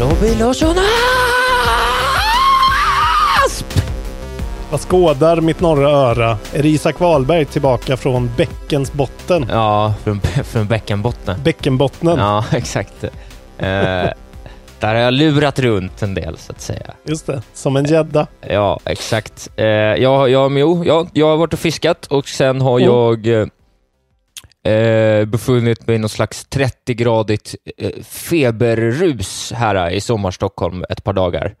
Robin 0.00 0.38
Larsson 0.38 0.74
Asp! 3.46 3.66
Vad 4.70 4.80
skådar 4.80 5.40
mitt 5.40 5.60
norra 5.60 5.90
öra? 5.90 6.38
Är 6.52 6.66
Isak 6.66 7.00
Wahlberg 7.00 7.44
tillbaka 7.44 7.96
från 7.96 8.30
bäckens 8.36 8.92
botten? 8.92 9.46
Ja, 9.50 9.94
från, 10.04 10.20
från 10.20 10.66
bäckenbotten. 10.66 11.40
Bäckenbottnen? 11.44 12.18
Ja, 12.18 12.44
exakt. 12.52 13.04
Eh, 13.04 13.10
där 13.58 14.14
har 14.80 14.94
jag 14.94 15.14
lurat 15.14 15.58
runt 15.58 16.02
en 16.02 16.14
del, 16.14 16.36
så 16.38 16.52
att 16.52 16.60
säga. 16.60 16.94
Just 17.04 17.26
det, 17.26 17.42
som 17.52 17.76
en 17.76 17.84
gädda. 17.84 18.26
Ja, 18.48 18.80
exakt. 18.84 19.48
Eh, 19.56 19.64
jag, 19.66 20.30
jag, 20.30 20.58
jo, 20.58 20.84
jag, 20.84 21.08
jag 21.12 21.26
har 21.26 21.36
varit 21.36 21.52
och 21.52 21.58
fiskat 21.58 22.06
och 22.06 22.28
sen 22.28 22.60
har 22.60 22.80
Mm. 22.80 22.90
jag 22.92 23.50
eh, 24.66 25.24
befunnit 25.24 25.86
mig 25.86 25.96
i 25.96 25.98
någon 25.98 26.08
slags 26.08 26.46
30-gradigt 26.50 27.54
eh, 27.76 28.02
feberrus 28.02 29.52
här 29.52 29.90
i 29.90 30.00
sommarstockholm 30.00 30.84
ett 30.88 31.04
par 31.04 31.12
dagar. 31.12 31.54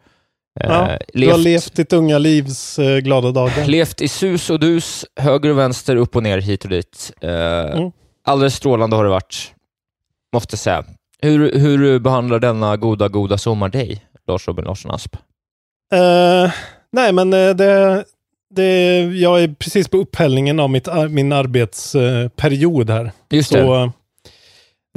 Eh, 0.60 0.70
Ja, 0.70 0.98
du 1.14 1.30
har 1.30 1.38
levt 1.38 1.74
ditt 1.76 1.92
unga 1.92 2.18
livs 2.18 2.78
eh, 2.78 2.98
glada 2.98 3.30
dagar. 3.32 3.64
Levt 3.66 4.00
i 4.00 4.08
sus 4.08 4.50
och 4.50 4.60
dus, 4.60 5.04
höger 5.20 5.50
och 5.50 5.58
vänster, 5.58 5.96
upp 5.96 6.16
och 6.16 6.22
ner, 6.22 6.38
hit 6.38 6.64
och 6.64 6.70
dit. 6.70 7.12
Eh, 7.20 7.30
Mm. 7.76 7.90
Alldeles 8.28 8.54
strålande 8.54 8.96
har 8.96 9.04
det 9.04 9.10
varit, 9.10 9.52
måste 10.34 10.56
säga. 10.56 10.84
Hur, 11.22 11.58
hur 11.58 11.98
behandlar 11.98 12.38
denna 12.38 12.76
goda, 12.76 13.08
goda 13.08 13.38
sommar 13.38 13.68
dig, 13.68 14.06
Lars 14.28 14.48
Robin 14.48 14.64
Larsson 14.64 14.90
Asp? 14.90 15.16
Eh, 15.92 16.50
nej, 16.92 17.12
men 17.12 17.32
eh, 17.32 17.50
det, 17.50 18.04
det, 18.54 19.00
jag 19.00 19.42
är 19.42 19.48
precis 19.48 19.88
på 19.88 19.96
upphällningen 19.96 20.60
av 20.60 20.70
mitt, 20.70 20.88
min 21.10 21.32
arbetsperiod 21.32 22.90
här. 22.90 23.12
Just 23.30 23.48
Så 23.50 23.56
det. 23.56 23.82
eh, 23.82 23.90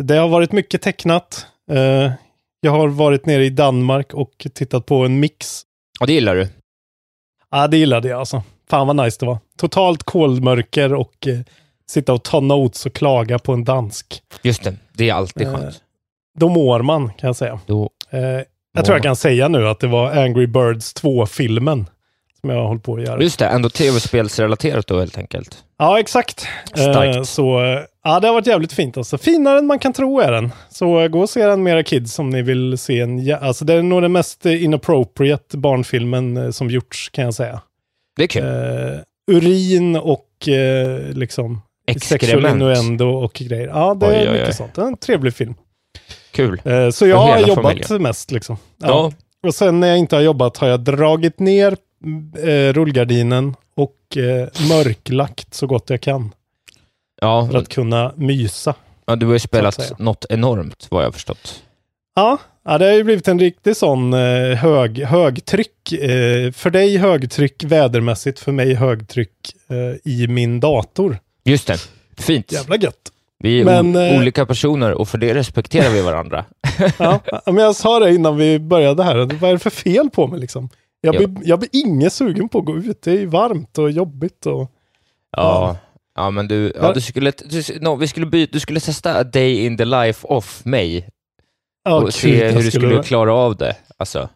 det 0.01 0.15
har 0.15 0.27
varit 0.27 0.51
mycket 0.51 0.81
tecknat. 0.81 1.45
Eh, 1.71 2.11
jag 2.61 2.71
har 2.71 2.87
varit 2.87 3.25
nere 3.25 3.45
i 3.45 3.49
Danmark 3.49 4.13
och 4.13 4.47
tittat 4.53 4.85
på 4.85 5.05
en 5.05 5.19
mix. 5.19 5.61
Ja, 5.99 6.05
det 6.05 6.13
gillar 6.13 6.35
du. 6.35 6.47
Ja, 7.51 7.67
det 7.67 7.77
gillade 7.77 8.07
jag 8.07 8.19
alltså. 8.19 8.43
Fan 8.69 8.87
vad 8.87 8.95
nice 8.95 9.17
det 9.19 9.25
var. 9.25 9.37
Totalt 9.57 10.03
kolmörker 10.03 10.93
och 10.93 11.27
eh, 11.27 11.39
sitta 11.89 12.13
och 12.13 12.23
ta 12.23 12.39
notes 12.39 12.85
och 12.85 12.93
klaga 12.93 13.39
på 13.39 13.53
en 13.53 13.63
dansk. 13.63 14.21
Just 14.41 14.63
det, 14.63 14.75
det 14.93 15.09
är 15.09 15.13
alltid 15.13 15.47
Eh, 15.47 15.53
skönt. 15.55 15.81
Då 16.39 16.49
mår 16.49 16.81
man, 16.81 17.07
kan 17.13 17.27
jag 17.27 17.35
säga. 17.35 17.59
Då 17.65 17.89
Eh, 18.11 18.19
jag 18.73 18.85
tror 18.85 18.95
jag 18.95 19.03
kan 19.03 19.15
säga 19.15 19.47
nu 19.47 19.67
att 19.67 19.79
det 19.79 19.87
var 19.87 20.11
Angry 20.11 20.47
Birds 20.47 20.95
2-filmen 20.95 21.85
som 22.41 22.49
jag 22.49 22.57
har 22.57 22.67
hållit 22.67 22.83
på 22.83 22.95
att 22.95 23.01
göra. 23.03 23.21
Just 23.21 23.39
det, 23.39 23.45
ändå 23.45 23.69
tv-spelsrelaterat 23.69 24.87
då 24.87 24.99
helt 24.99 25.17
enkelt. 25.17 25.63
Ja, 25.77 25.99
exakt. 25.99 26.47
Starkt. 26.73 27.15
Eh, 27.15 27.23
så 27.23 27.59
eh, 27.63 27.79
ja, 28.03 28.19
det 28.19 28.27
har 28.27 28.33
varit 28.33 28.47
jävligt 28.47 28.73
fint 28.73 28.97
alltså. 28.97 29.17
Finare 29.17 29.59
än 29.59 29.65
man 29.67 29.79
kan 29.79 29.93
tro 29.93 30.19
är 30.19 30.31
den. 30.31 30.51
Så 30.69 30.99
eh, 30.99 31.07
gå 31.07 31.19
och 31.21 31.29
se 31.29 31.45
den 31.45 31.63
med 31.63 31.73
era 31.73 31.83
kids 31.83 32.19
om 32.19 32.29
ni 32.29 32.41
vill 32.41 32.77
se 32.77 32.99
en... 32.99 33.19
jä- 33.19 33.39
Alltså 33.41 33.65
det 33.65 33.73
är 33.73 33.81
nog 33.83 34.01
den 34.01 34.11
mest 34.11 34.45
eh, 34.45 34.63
inappropriate 34.63 35.57
barnfilmen 35.57 36.37
eh, 36.37 36.51
som 36.51 36.69
gjorts, 36.69 37.09
kan 37.09 37.23
jag 37.23 37.33
säga. 37.33 37.61
Det 38.15 38.23
är 38.23 38.27
kul. 38.27 38.43
Eh, 38.43 38.99
urin 39.37 39.95
och 39.95 40.47
eh, 40.47 40.99
liksom 41.13 41.61
sexual 41.93 42.19
Exkrement. 42.21 42.55
innuendo 42.55 43.05
och 43.09 43.33
grejer. 43.33 43.67
Ja, 43.67 43.93
det 43.99 44.07
Oj, 44.07 44.13
är 44.15 44.27
oj, 44.27 44.31
mycket 44.31 44.47
oj. 44.47 44.53
sånt. 44.53 44.73
Det 44.75 44.81
är 44.81 44.85
en 44.85 44.97
trevlig 44.97 45.33
film. 45.33 45.53
Kul. 46.31 46.61
Eh, 46.65 46.89
så 46.89 47.07
jag 47.07 47.17
har 47.17 47.39
jobbat 47.39 47.55
familjen. 47.65 48.01
mest 48.03 48.31
liksom. 48.31 48.57
Ja. 48.77 49.11
Och 49.47 49.55
sen 49.55 49.79
när 49.79 49.87
jag 49.87 49.97
inte 49.97 50.15
har 50.15 50.23
jobbat 50.23 50.57
har 50.57 50.67
jag 50.67 50.79
dragit 50.79 51.39
ner 51.39 51.77
eh, 52.43 52.73
rullgardinen 52.73 53.55
och 53.75 54.17
eh, 54.17 54.47
mörklagt 54.69 55.53
så 55.53 55.67
gott 55.67 55.89
jag 55.89 56.01
kan. 56.01 56.33
Ja, 57.21 57.47
För 57.51 57.57
att 57.57 57.69
kunna 57.69 58.13
mysa. 58.15 58.75
ja, 59.05 59.15
du 59.15 59.25
har 59.25 59.33
ju 59.33 59.39
spelat 59.39 59.99
något 59.99 60.25
enormt, 60.29 60.87
vad 60.91 61.03
jag 61.03 61.13
förstått. 61.13 61.63
Ja, 62.15 62.37
ja 62.65 62.77
det 62.77 62.85
har 62.85 62.93
ju 62.93 63.03
blivit 63.03 63.27
en 63.27 63.39
riktig 63.39 63.77
sån 63.77 64.13
eh, 64.13 64.55
hög, 64.55 64.99
högtryck. 65.03 65.91
Eh, 65.91 66.51
för 66.51 66.69
dig 66.69 66.97
högtryck 66.97 67.63
vädermässigt, 67.63 68.39
för 68.39 68.51
mig 68.51 68.73
högtryck 68.73 69.53
eh, 69.69 70.11
i 70.11 70.27
min 70.27 70.59
dator. 70.59 71.17
Just 71.43 71.67
det, 71.67 71.77
fint. 72.17 72.51
Jävla 72.51 72.75
gött. 72.77 73.11
Vi 73.43 73.61
är 73.61 73.65
Men, 73.65 73.95
eh, 73.95 74.19
olika 74.19 74.45
personer 74.45 74.91
och 74.93 75.07
för 75.09 75.17
det 75.17 75.33
respekterar 75.33 75.89
vi 75.89 76.01
varandra. 76.01 76.45
Ja, 76.97 77.19
men 77.45 77.57
jag 77.57 77.75
sa 77.75 77.99
det 77.99 78.13
innan 78.13 78.37
vi 78.37 78.59
började 78.59 79.03
här. 79.03 79.15
Vad 79.15 79.49
är 79.49 79.53
det 79.53 79.59
för 79.59 79.69
fel 79.69 80.09
på 80.09 80.27
mig 80.27 80.39
liksom? 80.39 80.69
Jag 81.01 81.15
Ja. 81.15 81.27
blir, 81.27 81.47
jag 81.49 81.59
blir 81.59 81.69
inget 81.73 82.13
sugen 82.13 82.49
på 82.49 82.59
att 82.59 82.65
gå 82.65 82.77
ut. 82.77 83.01
Det 83.01 83.11
är 83.11 83.25
varmt 83.25 83.77
och 83.77 83.91
jobbigt. 83.91 84.45
Och... 84.45 84.71
Ja, 85.31 85.77
ja 86.15 86.29
men 86.31 86.47
du, 86.47 86.73
ja, 86.75 86.93
du 86.93 87.01
skulle, 87.01 87.31
du, 87.45 87.79
no, 87.81 87.95
vi 87.95 88.07
skulle 88.07 88.25
by, 88.25 88.45
du 88.45 88.59
skulle 88.59 88.79
testa 88.79 89.15
a 89.19 89.23
day 89.23 89.65
in 89.65 89.77
the 89.77 89.85
life 89.85 90.27
of 90.27 90.65
mig 90.65 91.09
och 91.89 92.01
gud, 92.03 92.13
se 92.13 92.47
hur 92.51 92.63
du 92.63 92.71
skulle 92.71 93.03
klara 93.03 93.33
av 93.33 93.55
det. 93.55 93.75
Alltså, 93.97 94.29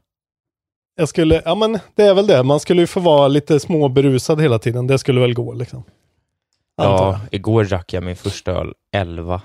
Jag 0.95 1.09
skulle, 1.09 1.41
ja 1.45 1.55
men 1.55 1.79
det 1.95 2.03
är 2.03 2.13
väl 2.13 2.27
det. 2.27 2.43
Man 2.43 2.59
skulle 2.59 2.81
ju 2.81 2.87
få 2.87 2.99
vara 2.99 3.27
lite 3.27 3.59
småberusad 3.59 4.41
hela 4.41 4.59
tiden. 4.59 4.87
Det 4.87 4.97
skulle 4.99 5.21
väl 5.21 5.33
gå 5.33 5.53
liksom. 5.53 5.83
Antar 6.77 7.11
ja, 7.11 7.19
igår 7.31 7.63
drack 7.63 7.93
jag 7.93 8.03
min 8.03 8.15
första 8.15 8.51
öl 8.51 8.73
11 8.91 9.41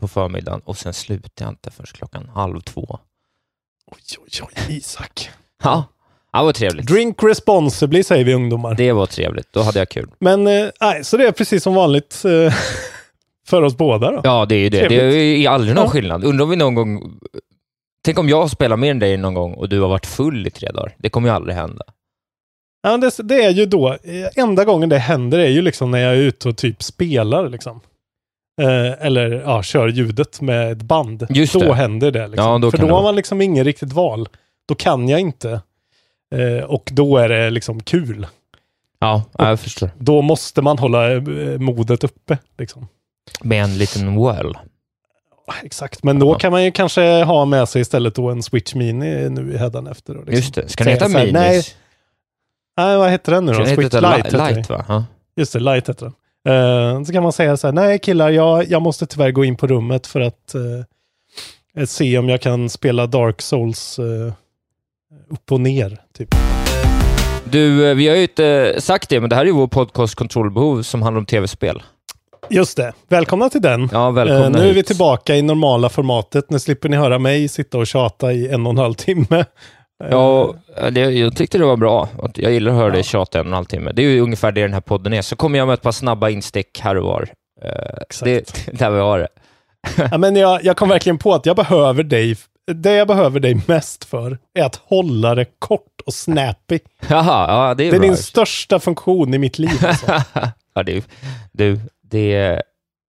på 0.00 0.08
förmiddagen 0.08 0.60
och 0.64 0.76
sen 0.78 0.94
slutade 0.94 1.30
jag 1.44 1.48
inte 1.48 1.70
förrän 1.70 1.86
klockan 1.86 2.28
halv 2.34 2.60
två. 2.60 2.98
Oj, 3.86 4.00
oj, 4.20 4.48
oj, 4.68 4.76
Isak. 4.76 5.30
Ja, 5.62 5.84
ja 6.34 6.38
det 6.40 6.44
var 6.44 6.52
trevligt. 6.52 6.86
Drink 6.86 7.22
responsibly 7.22 8.02
säger 8.02 8.24
vi 8.24 8.34
ungdomar. 8.34 8.74
Det 8.74 8.92
var 8.92 9.06
trevligt, 9.06 9.52
då 9.52 9.62
hade 9.62 9.78
jag 9.78 9.88
kul. 9.88 10.10
Men 10.18 10.46
eh, 10.46 10.66
nej, 10.80 11.04
så 11.04 11.16
det 11.16 11.26
är 11.26 11.32
precis 11.32 11.62
som 11.62 11.74
vanligt 11.74 12.22
eh, 12.24 12.54
för 13.48 13.62
oss 13.62 13.76
båda 13.76 14.10
då. 14.10 14.20
Ja, 14.24 14.46
det 14.46 14.54
är 14.54 14.58
ju 14.58 14.68
det. 14.68 14.78
Trevligt. 14.88 15.00
Det 15.12 15.46
är 15.46 15.50
aldrig 15.50 15.74
någon 15.74 15.84
Ja. 15.84 15.90
skillnad. 15.90 16.24
Undrar 16.24 16.44
om 16.44 16.50
vi 16.50 16.56
någon 16.56 16.74
gång... 16.74 17.18
Tänk 18.04 18.18
om 18.18 18.28
jag 18.28 18.50
spelar 18.50 18.76
mer 18.76 18.90
än 18.90 18.98
dig 18.98 19.16
någon 19.16 19.34
gång 19.34 19.54
och 19.54 19.68
du 19.68 19.80
har 19.80 19.88
varit 19.88 20.06
full 20.06 20.46
i 20.46 20.50
tre 20.50 20.70
dagar. 20.70 20.94
Det 20.98 21.08
kommer 21.10 21.28
ju 21.28 21.34
aldrig 21.34 21.56
hända. 21.56 21.84
Ja, 22.82 22.96
det, 22.96 23.10
det 23.28 23.42
är 23.44 23.50
ju 23.50 23.66
då, 23.66 23.88
eh, 23.92 23.98
enda 24.36 24.64
gången 24.64 24.88
det 24.88 24.98
händer 24.98 25.38
är 25.38 25.48
ju 25.48 25.62
liksom 25.62 25.90
när 25.90 25.98
jag 25.98 26.12
är 26.12 26.16
ute 26.18 26.48
och 26.48 26.56
typ 26.56 26.82
spelar 26.82 27.48
liksom. 27.48 27.80
Eh, 28.62 29.06
eller 29.06 29.30
ja, 29.30 29.62
kör 29.62 29.88
ljudet 29.88 30.40
med 30.40 30.72
ett 30.72 30.82
band. 30.82 31.26
Just 31.30 31.52
då 31.52 31.58
det. 31.60 31.74
händer 31.74 32.10
det. 32.10 32.26
Liksom. 32.26 32.50
Ja, 32.50 32.58
då 32.58 32.70
För 32.70 32.78
då 32.78 32.86
har 32.94 33.02
man 33.02 33.16
liksom 33.16 33.40
ingen 33.40 33.64
riktigt 33.64 33.92
val. 33.92 34.28
Då 34.68 34.74
kan 34.74 35.08
jag 35.08 35.20
inte. 35.20 35.60
Eh, 36.34 36.64
och 36.64 36.90
då 36.92 37.16
är 37.16 37.28
det 37.28 37.50
liksom 37.50 37.82
kul. 37.82 38.26
Ja, 38.98 39.22
ja, 39.38 39.48
jag 39.48 39.60
förstår. 39.60 39.90
Då 39.98 40.22
måste 40.22 40.62
man 40.62 40.78
hålla 40.78 41.12
eh, 41.12 41.20
modet 41.58 42.04
uppe. 42.04 42.38
Liksom. 42.58 42.88
Med 43.42 43.64
en 43.64 43.78
liten 43.78 44.24
well. 44.24 44.54
Exakt, 45.62 46.02
men 46.02 46.18
då 46.18 46.30
Ja. 46.32 46.38
kan 46.38 46.52
man 46.52 46.64
ju 46.64 46.70
kanske 46.70 47.22
ha 47.24 47.44
med 47.44 47.68
sig 47.68 47.82
istället 47.82 48.14
då 48.14 48.30
en 48.30 48.42
Switch 48.42 48.74
Mini 48.74 49.28
nu 49.30 49.52
i 49.52 49.56
hädanefter. 49.56 50.14
Liksom. 50.14 50.34
Just 50.34 50.54
det. 50.54 50.68
Ska 50.68 50.84
den 50.84 50.92
heta 50.92 51.08
Minis? 51.08 51.32
Nej, 51.32 51.62
nej, 52.76 52.96
vad 52.96 53.10
heter 53.10 53.32
den 53.32 53.44
nu 53.44 53.52
då? 53.52 53.58
den 53.58 53.66
Switch 53.66 53.84
Lite 53.84 54.00
Lite, 54.00 54.16
heter 54.16 54.54
Lite 54.56 54.72
va? 54.72 54.84
Ja. 54.88 55.04
Just 55.36 55.52
det, 55.52 55.58
Lite 55.60 55.90
heter 55.92 56.12
den. 56.44 56.94
Eh, 56.98 57.04
så 57.04 57.12
kan 57.12 57.22
man 57.22 57.32
säga 57.32 57.56
så 57.56 57.66
här, 57.66 57.72
nej 57.72 57.98
killar, 57.98 58.30
jag, 58.30 58.68
jag 58.70 58.82
måste 58.82 59.06
tyvärr 59.06 59.30
gå 59.30 59.44
in 59.44 59.56
på 59.56 59.66
rummet 59.66 60.06
för 60.06 60.20
att 60.20 60.54
eh, 60.54 61.84
se 61.86 62.18
om 62.18 62.28
jag 62.28 62.40
kan 62.40 62.68
spela 62.68 63.06
Dark 63.06 63.42
Souls 63.42 63.98
eh, 63.98 64.32
upp 65.34 65.52
och 65.52 65.60
ner. 65.60 65.98
Typ. 66.18 66.28
Du, 67.44 67.90
eh, 67.90 67.94
vi 67.94 68.08
har 68.08 68.16
ju 68.16 68.22
inte 68.22 68.74
sagt 68.78 69.08
det, 69.08 69.20
men 69.20 69.30
det 69.30 69.36
här 69.36 69.42
är 69.42 69.46
ju 69.46 69.52
vår 69.52 69.66
podcast 69.66 70.14
Kontrollbehov 70.14 70.82
som 70.82 71.02
handlar 71.02 71.18
om 71.18 71.26
tv-spel. 71.26 71.82
Just 72.50 72.76
det. 72.76 72.92
Välkomna 73.08 73.48
till 73.50 73.62
den. 73.62 73.88
Ja, 73.92 74.10
välkomna 74.10 74.44
Eh, 74.44 74.50
nu 74.50 74.68
är 74.70 74.74
vi 74.74 74.82
tillbaka 74.82 75.36
i 75.36 75.42
normala 75.42 75.88
formatet. 75.88 76.50
Nu 76.50 76.58
slipper 76.58 76.88
ni 76.88 76.96
höra 76.96 77.18
mig 77.18 77.48
sitta 77.48 77.78
och 77.78 77.86
tjata 77.86 78.32
i 78.32 78.48
en 78.48 78.66
och 78.66 78.72
en 78.72 78.78
halv 78.78 78.94
timme. 78.94 79.44
Ja, 80.10 80.54
det, 80.90 81.00
jag 81.00 81.36
tyckte 81.36 81.58
det 81.58 81.64
var 81.64 81.76
bra. 81.76 82.08
Jag 82.34 82.52
gillar 82.52 82.72
att 82.72 82.78
höra 82.78 82.90
dig 82.90 83.02
tjata 83.02 83.38
en 83.38 83.46
och 83.46 83.46
en 83.46 83.52
halv 83.52 83.64
timme. 83.64 83.92
Det 83.94 84.02
är 84.02 84.08
ju 84.08 84.20
ungefär 84.20 84.52
det 84.52 84.60
den 84.60 84.72
här 84.72 84.80
podden 84.80 85.12
är. 85.12 85.22
Så 85.22 85.36
kommer 85.36 85.58
jag 85.58 85.66
med 85.66 85.74
ett 85.74 85.82
par 85.82 85.92
snabba 85.92 86.30
instick 86.30 86.80
här 86.80 86.96
och 86.96 87.04
var. 87.04 87.28
Eh, 87.64 88.02
Exakt. 88.02 88.24
Det, 88.24 88.72
där 88.78 88.90
vi 88.90 89.00
har 89.00 89.18
det. 89.18 89.28
Ja, 90.10 90.18
men 90.18 90.36
jag, 90.36 90.64
jag 90.64 90.76
kom 90.76 90.88
verkligen 90.88 91.18
på 91.18 91.34
att 91.34 91.46
jag 91.46 91.56
behöver 91.56 92.02
dig. 92.02 92.36
Det 92.72 92.92
jag 92.92 93.08
behöver 93.08 93.40
dig 93.40 93.60
mest 93.66 94.04
för 94.04 94.38
är 94.58 94.62
att 94.64 94.76
hålla 94.76 95.34
det 95.34 95.46
kort 95.58 96.00
och 96.06 96.14
snappy. 96.14 96.78
Jaha, 97.08 97.46
ja, 97.68 97.74
det 97.74 97.84
är 97.84 97.90
Det 97.90 97.96
är 97.96 98.00
bra. 98.00 98.08
din 98.08 98.16
största 98.16 98.80
funktion 98.80 99.34
i 99.34 99.38
mitt 99.38 99.58
liv. 99.58 99.86
Alltså. 99.86 100.06
ja, 100.74 100.82
det, 100.82 101.04
du, 101.52 101.80
det, 102.10 102.62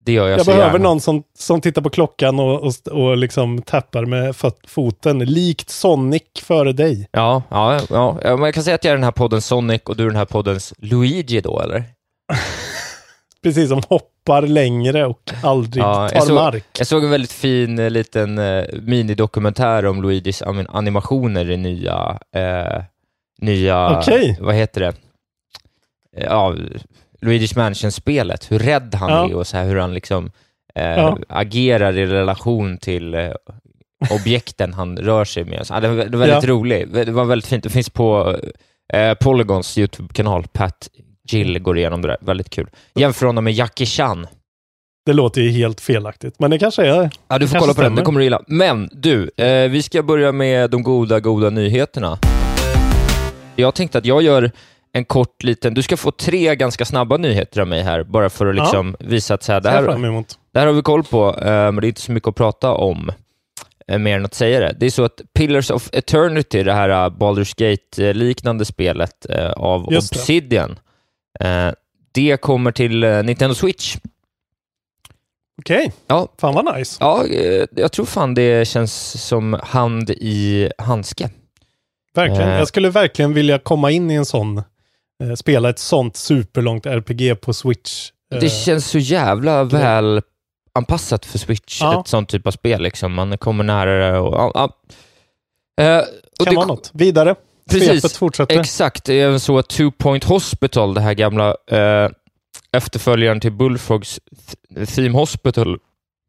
det 0.04 0.12
gör 0.12 0.28
jag, 0.28 0.38
Jag 0.38 0.44
så 0.46 0.50
behöver 0.50 0.72
gärna. 0.72 0.82
någon 0.88 1.00
som, 1.00 1.22
som 1.38 1.60
tittar 1.60 1.82
på 1.82 1.90
klockan 1.90 2.40
och, 2.40 2.60
och, 2.62 2.72
och 2.88 3.16
liksom 3.16 3.62
tappar 3.62 4.04
med 4.04 4.36
fot, 4.36 4.58
foten, 4.66 5.18
likt 5.18 5.70
Sonic 5.70 6.22
före 6.42 6.72
dig. 6.72 7.08
Ja, 7.12 7.42
ja, 7.48 7.80
ja, 7.90 8.18
men 8.22 8.42
jag 8.42 8.54
kan 8.54 8.62
säga 8.64 8.74
att 8.74 8.84
jag 8.84 8.90
är 8.92 8.96
den 8.96 9.04
här 9.04 9.12
poddens 9.12 9.46
Sonic 9.46 9.82
och 9.84 9.96
du 9.96 10.02
är 10.02 10.06
den 10.08 10.16
här 10.16 10.24
poddens 10.24 10.74
Luigi 10.78 11.40
då, 11.40 11.60
eller? 11.60 11.84
Precis 13.48 13.68
som 13.68 13.82
hoppar 13.88 14.42
längre 14.42 15.06
och 15.06 15.30
aldrig 15.42 15.82
Ja, 15.84 16.08
tar 16.08 16.14
jag, 16.16 16.26
såg, 16.26 16.34
mark. 16.34 16.64
jag 16.78 16.86
såg 16.86 17.04
en 17.04 17.10
väldigt 17.10 17.32
fin 17.32 17.78
eh, 17.78 17.90
liten 17.90 18.38
eh, 18.38 18.64
minidokumentär 18.82 19.86
om 19.86 20.02
Luigis 20.02 20.42
anim- 20.42 20.66
animationer 20.70 21.50
i 21.50 21.56
nya, 21.56 22.18
eh, 22.34 22.82
nya 23.40 23.98
Okej. 23.98 24.36
vad 24.40 24.54
heter 24.54 24.80
det? 24.80 24.86
Eh, 26.16 26.24
Ja, 26.24 26.54
Luigi's 27.20 27.56
Mansion-spelet, 27.58 28.50
hur 28.52 28.58
rädd 28.58 28.94
han 28.94 29.10
Ja. 29.10 29.28
är 29.30 29.34
och 29.34 29.46
så 29.46 29.56
här, 29.56 29.64
hur 29.64 29.76
han 29.76 29.94
liksom 29.94 30.30
eh, 30.74 30.84
Ja. 30.96 31.18
agerar 31.28 31.98
i 31.98 32.06
relation 32.06 32.78
till 32.78 33.32
objekten 34.10 34.72
han 34.74 34.96
rör 34.98 35.24
sig 35.24 35.44
med. 35.44 35.66
Så, 35.66 35.74
ja, 35.74 35.80
det 35.80 35.88
var 35.88 35.96
väldigt 35.96 36.42
Ja. 36.42 36.48
rolig. 36.50 36.88
Det 36.92 37.10
var 37.12 37.24
väldigt 37.24 37.48
fint. 37.48 37.64
Det 37.64 37.70
finns 37.70 37.90
på 37.90 38.36
Polygons 39.20 39.78
YouTube-kanal. 39.78 40.46
Pat 40.52 40.88
Gill 41.32 41.58
går 41.58 41.78
igenom 41.78 42.02
det 42.02 42.08
där. 42.08 42.16
Väldigt 42.20 42.50
kul. 42.50 42.68
Jämför 42.94 43.26
honom 43.26 43.44
med 43.44 43.52
Jackie 43.52 43.86
Chan. 43.86 44.26
Det 45.06 45.12
låter 45.12 45.40
ju 45.40 45.50
helt 45.50 45.80
felaktigt, 45.80 46.34
men 46.38 46.50
det 46.50 46.58
kanske 46.58 46.86
är. 46.86 47.10
Ja, 47.28 47.38
du 47.38 47.48
får 47.48 47.58
kolla 47.58 47.74
på 47.74 47.82
den. 47.82 47.94
Det 47.94 48.02
kommer 48.02 48.20
du 48.20 48.24
gilla. 48.24 48.42
Men 48.46 48.88
du, 48.92 49.30
eh, 49.36 49.70
vi 49.70 49.82
ska 49.82 50.02
börja 50.02 50.32
med 50.32 50.70
de 50.70 50.82
goda, 50.82 51.20
goda 51.20 51.50
nyheterna. 51.50 52.18
Jag 53.56 53.74
tänkte 53.74 53.98
att 53.98 54.04
jag 54.04 54.22
gör 54.22 54.50
en 54.92 55.04
kort 55.04 55.42
liten... 55.42 55.74
Du 55.74 55.82
ska 55.82 55.96
få 55.96 56.10
tre 56.10 56.56
ganska 56.56 56.84
snabba 56.84 57.16
nyheter 57.16 57.60
av 57.60 57.66
mig 57.66 57.82
här, 57.82 58.04
bara 58.04 58.30
för 58.30 58.46
att 58.46 58.56
Ja. 58.56 58.62
liksom 58.62 58.96
visa 59.00 59.34
att 59.34 59.42
så 59.42 59.52
här, 59.52 59.60
det, 59.60 59.68
Det 59.68 59.74
här 59.74 60.24
det 60.52 60.58
här 60.60 60.66
har 60.66 60.74
vi 60.74 60.82
koll 60.82 61.04
på, 61.04 61.28
eh, 61.38 61.44
men 61.46 61.76
det 61.76 61.86
är 61.86 61.88
inte 61.88 62.00
så 62.00 62.12
mycket 62.12 62.28
att 62.28 62.34
prata 62.34 62.72
om, 62.72 63.12
eh, 63.88 63.98
mer 63.98 64.16
än 64.16 64.24
att 64.24 64.34
säga 64.34 64.60
det. 64.60 64.76
Det 64.80 64.86
är 64.86 64.90
så 64.90 65.04
att 65.04 65.20
Pillars 65.34 65.70
of 65.70 65.88
Eternity, 65.92 66.62
det 66.62 66.72
här 66.72 66.88
uh, 66.88 67.16
Baldur's 67.18 67.54
Gate-liknande 67.56 68.64
spelet 68.64 69.26
eh, 69.30 69.50
av 69.50 69.92
Just 69.92 70.12
det. 70.12 70.18
Obsidian, 70.18 70.70
eh, 70.70 70.76
det 72.12 72.36
kommer 72.40 72.72
till 72.72 73.04
eh, 73.04 73.22
Nintendo 73.22 73.54
Switch. 73.54 73.96
Okej, 75.60 75.92
Ja, 76.06 76.28
fan 76.38 76.54
vad 76.54 76.76
nice. 76.76 76.96
Ja, 77.00 77.26
eh, 77.26 77.64
jag 77.70 77.92
tror 77.92 78.06
fan 78.06 78.34
det 78.34 78.68
känns 78.68 79.22
som 79.26 79.60
hand 79.62 80.10
i 80.10 80.70
handske. 80.78 81.30
Verkligen. 82.14 82.48
Eh. 82.48 82.58
Jag 82.58 82.68
skulle 82.68 82.90
verkligen 82.90 83.34
vilja 83.34 83.58
komma 83.58 83.90
in 83.90 84.10
i 84.10 84.14
en 84.14 84.24
sån, 84.26 84.58
eh, 85.22 85.34
spela 85.36 85.70
ett 85.70 85.78
sånt 85.78 86.16
superlångt 86.16 86.86
RPG 86.86 87.34
på 87.40 87.52
Switch. 87.52 88.10
Eh, 88.34 88.40
Det 88.40 88.48
känns 88.48 88.86
så 88.86 88.98
jävla 88.98 89.64
väl 89.64 90.22
anpassat 90.72 91.24
för 91.26 91.38
Switch, 91.38 91.80
Ja. 91.82 92.00
ett 92.00 92.08
sånt 92.08 92.28
typ 92.28 92.46
av 92.46 92.50
spel. 92.50 92.82
Liksom. 92.82 93.14
Man 93.14 93.38
kommer 93.38 93.64
närmare 93.64 94.18
och... 94.18 94.34
Ja, 94.34 94.50
ja. 94.54 94.70
Eh, 95.84 95.98
och 96.40 96.46
kan 96.46 96.54
det 96.54 96.56
vara 96.56 96.66
något. 96.66 96.90
Vidare. 96.94 97.34
Precis. 97.68 98.18
Fortsätter. 98.18 98.60
Exakt, 98.60 99.08
även 99.08 99.40
så 99.40 99.58
att 99.58 99.68
Two 99.68 99.90
Point 99.98 100.24
Hospital, 100.24 100.94
det 100.94 101.00
här 101.00 101.14
gamla 101.14 101.56
eh, 101.70 102.10
efterföljaren 102.72 103.40
till 103.40 103.52
Bullfrogs 103.52 104.20
th- 104.74 104.86
Theme 104.94 105.18
Hospital, 105.18 105.78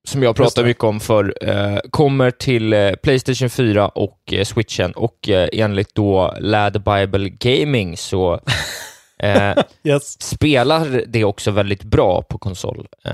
som 0.07 0.24
jag 0.24 0.36
det. 0.62 0.63
mycket 0.63 0.83
om 0.83 1.00
för 1.00 1.33
eh, 1.50 1.77
kommer 1.91 2.31
till 2.31 2.74
eh, 2.74 2.91
Playstation 2.91 3.50
4 3.50 3.88
och 3.88 4.33
eh, 4.33 4.44
Switchen 4.45 4.91
och 4.91 5.30
eh, 5.30 5.50
enligt 5.53 5.95
då 5.95 6.36
Lad 6.39 6.83
Bible 6.83 7.30
Gaming 7.30 7.97
så 7.97 8.33
eh, 9.24 9.53
yes. 9.83 10.21
spelar 10.21 11.03
det 11.07 11.24
också 11.24 11.51
väldigt 11.51 11.83
bra 11.83 12.21
på 12.21 12.38
konsol. 12.38 12.88
Eh, 13.06 13.12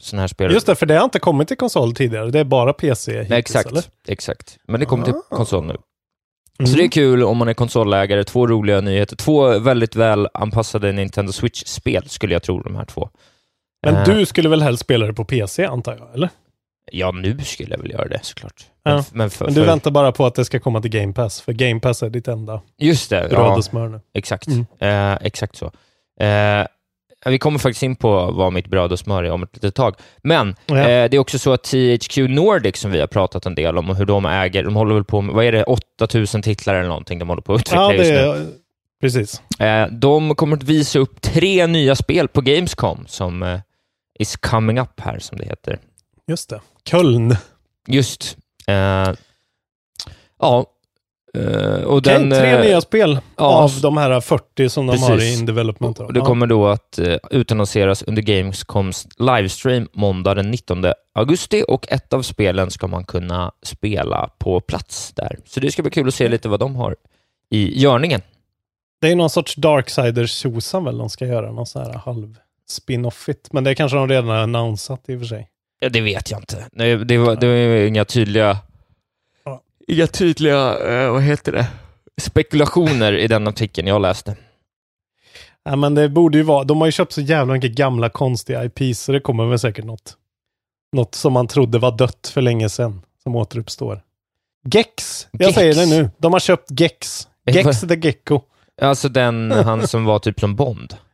sån 0.00 0.18
här 0.18 0.26
spel. 0.28 0.52
Just 0.52 0.66
det, 0.66 0.74
för 0.74 0.86
det 0.86 0.94
har 0.94 1.04
inte 1.04 1.18
kommit 1.18 1.48
till 1.48 1.56
konsol 1.56 1.94
tidigare. 1.94 2.30
Det 2.30 2.40
är 2.40 2.44
bara 2.44 2.72
PC 2.72 3.12
hittills, 3.12 3.30
Nej, 3.30 3.38
exakt, 3.38 3.70
eller? 3.70 3.82
exakt. 4.08 4.56
Men 4.68 4.80
det 4.80 4.86
kommer 4.86 5.04
till 5.04 5.14
Ah. 5.14 5.36
konsol 5.36 5.64
nu. 5.66 5.76
Mm. 6.58 6.70
Så 6.70 6.76
det 6.76 6.84
är 6.84 6.88
kul 6.88 7.22
om 7.22 7.36
man 7.36 7.48
är 7.48 7.54
konsolägare. 7.54 8.24
Två 8.24 8.46
roliga 8.46 8.80
nyheter. 8.80 9.16
Två 9.16 9.58
väldigt 9.58 9.96
väl 9.96 10.28
anpassade 10.34 10.92
Nintendo 10.92 11.32
Switch-spel 11.32 12.08
skulle 12.08 12.32
jag 12.32 12.42
tro, 12.42 12.60
de 12.60 12.76
här 12.76 12.84
två. 12.84 13.08
Men 13.86 13.96
Eh, 13.96 14.04
du 14.04 14.26
skulle 14.26 14.48
väl 14.48 14.62
helst 14.62 14.82
spela 14.82 15.06
det 15.06 15.12
på 15.12 15.24
PC, 15.24 15.64
antar 15.64 15.96
jag? 15.98 16.14
Eller? 16.14 16.28
Ja, 16.92 17.12
nu 17.12 17.38
skulle 17.38 17.70
jag 17.70 17.78
väl 17.78 17.90
göra 17.90 18.08
det 18.08 18.20
såklart. 18.22 18.66
Ja. 18.82 18.94
Men, 18.94 19.04
men, 19.12 19.30
för, 19.30 19.44
Men 19.44 19.54
du 19.54 19.60
för, 19.60 19.66
väntar 19.66 19.90
bara 19.90 20.12
på 20.12 20.26
att 20.26 20.34
det 20.34 20.44
ska 20.44 20.60
komma 20.60 20.80
till 20.80 20.90
Game 20.90 21.12
Pass, 21.12 21.40
för 21.40 21.52
Game 21.52 21.80
Pass 21.80 22.02
är 22.02 22.10
ditt 22.10 22.28
enda 22.28 22.60
Just 22.78 23.10
det, 23.10 23.28
ja, 23.30 23.60
exakt. 24.14 24.46
Mm. 24.46 24.66
Eh, 24.78 25.18
exakt 25.20 25.56
så. 25.56 25.66
Eh, 26.20 26.66
vi 27.26 27.38
kommer 27.38 27.58
faktiskt 27.58 27.82
in 27.82 27.96
på 27.96 28.30
vad 28.30 28.52
mitt 28.52 28.66
bröd 28.66 28.92
och 28.92 28.98
smör 28.98 29.24
är 29.24 29.30
om 29.30 29.42
ett 29.42 29.54
litet 29.54 29.74
tag. 29.74 29.94
Men 30.22 30.56
Ja. 30.66 30.76
eh, 30.78 30.84
det 31.10 31.16
är 31.16 31.18
också 31.18 31.38
så 31.38 31.52
att 31.52 31.62
THQ 31.64 32.16
Nordic, 32.28 32.76
som 32.76 32.90
vi 32.90 33.00
har 33.00 33.06
pratat 33.06 33.46
en 33.46 33.54
del 33.54 33.78
om, 33.78 33.90
och 33.90 33.96
hur 33.96 34.04
de 34.06 34.26
äger, 34.26 34.64
de 34.64 34.76
håller 34.76 34.94
väl 34.94 35.04
på 35.04 35.20
med, 35.20 35.34
vad 35.34 35.44
är 35.44 35.52
det, 35.52 35.64
8000 35.64 36.42
titlar 36.42 36.74
eller 36.74 36.88
någonting 36.88 37.18
de 37.18 37.28
håller 37.28 37.42
på 37.42 37.54
att 37.54 37.60
utveckla 37.60 37.82
Ja, 37.82 37.94
just 37.94 38.10
nu. 38.10 38.52
Precis. 39.00 39.42
Eh, 39.60 39.86
de 39.86 40.34
kommer 40.34 40.56
att 40.56 40.62
visa 40.62 40.98
upp 40.98 41.20
tre 41.20 41.66
nya 41.66 41.94
spel 41.96 42.28
på 42.28 42.40
Gamescom 42.40 43.04
som 43.08 43.42
eh, 43.42 43.58
is 44.18 44.36
coming 44.36 44.78
up 44.80 45.00
här, 45.00 45.18
som 45.18 45.38
det 45.38 45.44
heter. 45.44 45.78
Just 46.28 46.50
det. 46.50 46.60
Köln. 46.84 47.36
Just. 47.88 48.36
Eh, 48.66 48.74
ja. 50.38 50.66
Eh, 51.38 51.82
och 51.84 52.02
den, 52.02 52.30
tre 52.30 52.50
eh, 52.50 52.60
nya 52.60 52.80
spel 52.80 53.20
ja, 53.36 53.44
av 53.44 53.70
de 53.82 53.96
här 53.96 54.20
40 54.20 54.68
som 54.68 54.86
de 54.86 54.92
Precis. 54.92 55.08
har 55.08 55.22
i 55.22 55.32
in 55.32 55.46
development. 55.46 56.00
och 56.00 56.12
det 56.12 56.20
kommer 56.20 56.46
då 56.46 56.66
att 56.66 56.98
eh, 56.98 57.16
utannonseras 57.30 58.02
under 58.02 58.22
Gamescoms 58.22 59.08
livestream 59.18 59.88
måndag 59.92 60.34
den 60.34 60.50
19 60.50 60.84
augusti 61.14 61.64
och 61.68 61.92
ett 61.92 62.12
av 62.12 62.22
spelen 62.22 62.70
ska 62.70 62.86
man 62.86 63.04
kunna 63.04 63.52
spela 63.62 64.30
på 64.38 64.60
plats 64.60 65.12
där. 65.12 65.38
Så 65.44 65.60
det 65.60 65.72
ska 65.72 65.82
bli 65.82 65.90
kul 65.90 66.08
att 66.08 66.14
se 66.14 66.28
lite 66.28 66.48
vad 66.48 66.60
de 66.60 66.76
har 66.76 66.96
i 67.50 67.80
görningen. 67.80 68.20
Det 69.00 69.08
är 69.08 69.16
någon 69.16 69.30
sorts 69.30 69.54
Darksiders 69.54 70.30
tjosan 70.30 70.84
väl 70.84 70.98
de 70.98 71.10
ska 71.10 71.26
göra, 71.26 71.52
någon 71.52 71.66
sån 71.66 71.82
här 71.82 71.92
halv 71.92 72.38
spin-offigt. 72.68 73.52
Men 73.52 73.64
det 73.64 73.74
kanske 73.74 73.96
de 73.96 74.08
redan 74.08 74.28
har 74.28 74.36
annonsat 74.36 75.08
i 75.08 75.16
och 75.16 75.20
för 75.20 75.26
sig. 75.26 75.48
Ja, 75.80 75.88
det 75.88 76.00
vet 76.00 76.30
jag 76.30 76.40
inte. 76.40 76.64
Det, 77.04 77.18
var, 77.18 77.36
det 77.36 77.46
var 77.46 77.86
inga 77.86 78.04
tydliga. 78.04 78.58
Inga 79.92 80.06
tydliga, 80.06 80.78
eh, 80.78 81.12
vad 81.12 81.22
heter 81.22 81.52
det, 81.52 81.66
spekulationer 82.20 83.12
i 83.12 83.26
den 83.26 83.48
artikeln 83.48 83.88
jag 83.88 84.02
läste. 84.02 84.36
Ja, 85.64 85.76
men 85.76 85.94
det 85.94 86.08
borde 86.08 86.38
ju 86.38 86.44
vara, 86.44 86.64
de 86.64 86.78
har 86.80 86.86
ju 86.88 86.92
köpt 86.92 87.12
så 87.12 87.20
jävla 87.20 87.52
mycket 87.54 87.72
gamla 87.72 88.08
konstiga 88.08 88.64
IPs, 88.64 89.00
så 89.00 89.12
det 89.12 89.20
kommer 89.20 89.46
väl 89.46 89.58
säkert 89.58 89.84
något. 89.84 90.16
Något 90.96 91.14
som 91.14 91.32
man 91.32 91.46
trodde 91.46 91.78
var 91.78 91.96
dött 91.96 92.30
för 92.34 92.40
länge 92.42 92.68
sedan, 92.68 93.02
som 93.22 93.36
återuppstår. 93.36 94.00
Gex, 94.68 95.26
jag 95.30 95.42
Gex. 95.46 95.54
säger 95.54 95.74
det 95.74 95.86
nu. 95.86 96.10
De 96.18 96.32
har 96.32 96.40
köpt 96.40 96.80
Gex. 96.80 97.28
Eh, 97.46 97.54
Gex 97.56 97.80
the 97.80 97.94
Gecko. 97.94 98.40
Alltså 98.82 99.08
den, 99.08 99.50
han 99.50 99.88
som 99.88 100.04
var 100.04 100.18
typ 100.18 100.40
som 100.40 100.56
Bond. 100.56 100.96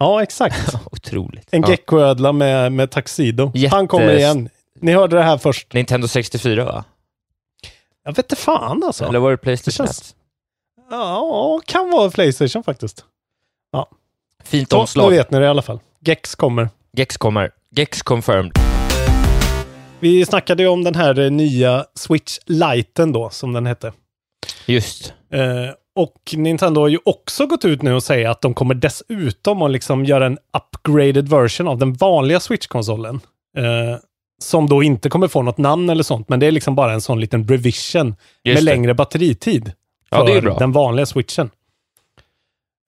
Ja, 0.00 0.22
exakt. 0.22 0.74
Otroligt. 0.92 1.48
En 1.50 1.62
ja. 1.62 1.70
geckoödla 1.70 2.32
med, 2.32 2.72
med 2.72 2.90
taxido. 2.90 3.52
Jätte- 3.54 3.76
Han 3.76 3.88
kommer 3.88 4.16
igen. 4.16 4.48
Ni 4.80 4.92
hörde 4.92 5.16
det 5.16 5.22
här 5.22 5.38
först. 5.38 5.72
Nintendo 5.72 6.08
64 6.08 6.64
va? 6.64 6.84
Jag 8.08 8.14
vet 8.16 8.32
inte 8.32 8.36
fan 8.42 8.82
alltså. 8.84 9.04
Eller 9.04 9.18
var 9.18 9.30
det 9.30 9.36
Playstation 9.36 9.86
Det 9.86 9.92
känns- 9.92 10.10
1? 10.10 10.16
Ja, 10.90 11.60
kan 11.66 11.90
vara 11.90 12.10
Playstation 12.10 12.64
faktiskt. 12.64 13.04
Fint 14.44 14.70
Så, 14.70 14.76
då 14.76 14.80
omslag. 14.80 15.10
vet 15.10 15.30
ni 15.30 15.38
det 15.38 15.44
i 15.44 15.48
alla 15.48 15.62
fall. 15.62 15.80
Gex 16.00 16.34
kommer. 16.34 16.68
Gex 16.96 17.16
kommer. 17.16 17.50
Gex 17.76 18.02
confirmed. 18.02 18.52
Vi 20.00 20.26
snackade 20.26 20.62
ju 20.62 20.68
om 20.68 20.84
den 20.84 20.94
här 20.94 21.18
eh, 21.18 21.30
nya 21.30 21.84
Switch 21.94 22.38
Liten 22.46 23.12
då, 23.12 23.30
som 23.30 23.52
den 23.52 23.66
hette. 23.66 23.92
Just. 24.66 25.12
Eh, 25.32 25.70
och 25.96 26.34
Nintendo 26.36 26.80
har 26.80 26.88
ju 26.88 26.98
också 27.04 27.46
gått 27.46 27.64
ut 27.64 27.82
nu 27.82 27.94
och 27.94 28.02
säger 28.02 28.28
att 28.28 28.40
de 28.42 28.54
kommer 28.54 28.74
dessutom 28.74 29.62
att 29.62 29.70
liksom 29.70 30.04
göra 30.04 30.26
en 30.26 30.38
upgraded 30.56 31.28
version 31.28 31.68
av 31.68 31.78
den 31.78 31.92
vanliga 31.92 32.40
Switch-konsolen. 32.40 33.20
Eh, 33.56 33.96
som 34.42 34.68
då 34.68 34.82
inte 34.82 35.08
kommer 35.08 35.28
få 35.28 35.42
något 35.42 35.58
namn 35.58 35.90
eller 35.90 36.02
sånt, 36.02 36.28
men 36.28 36.40
det 36.40 36.46
är 36.46 36.52
liksom 36.52 36.74
bara 36.74 36.92
en 36.92 37.00
sån 37.00 37.20
liten 37.20 37.48
revision 37.48 38.06
Just 38.06 38.16
med 38.44 38.56
det. 38.56 38.60
längre 38.60 38.94
batteritid. 38.94 39.72
Ja, 40.10 40.24
det 40.24 40.32
är 40.32 40.34
för 40.34 40.42
bra. 40.42 40.58
den 40.58 40.72
vanliga 40.72 41.06
switchen. 41.06 41.50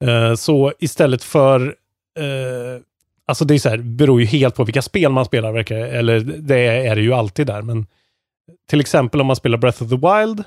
Eh, 0.03 0.35
så 0.35 0.73
istället 0.79 1.23
för... 1.23 1.75
eh, 2.19 2.81
alltså 3.25 3.45
det 3.45 3.53
är 3.53 3.59
så 3.59 3.69
här, 3.69 3.77
beror 3.77 4.21
ju 4.21 4.27
helt 4.27 4.55
på 4.55 4.63
vilka 4.63 4.81
spel 4.81 5.11
man 5.11 5.25
spelar, 5.25 5.51
verkar 5.51 5.75
Eller 5.75 6.19
det 6.19 6.59
är 6.87 6.95
det 6.95 7.01
ju 7.01 7.13
alltid 7.13 7.47
där, 7.47 7.61
men 7.61 7.85
till 8.69 8.79
exempel 8.79 9.21
om 9.21 9.27
man 9.27 9.35
spelar 9.35 9.57
Breath 9.57 9.83
of 9.83 9.89
the 9.89 9.95
Wild 9.95 10.43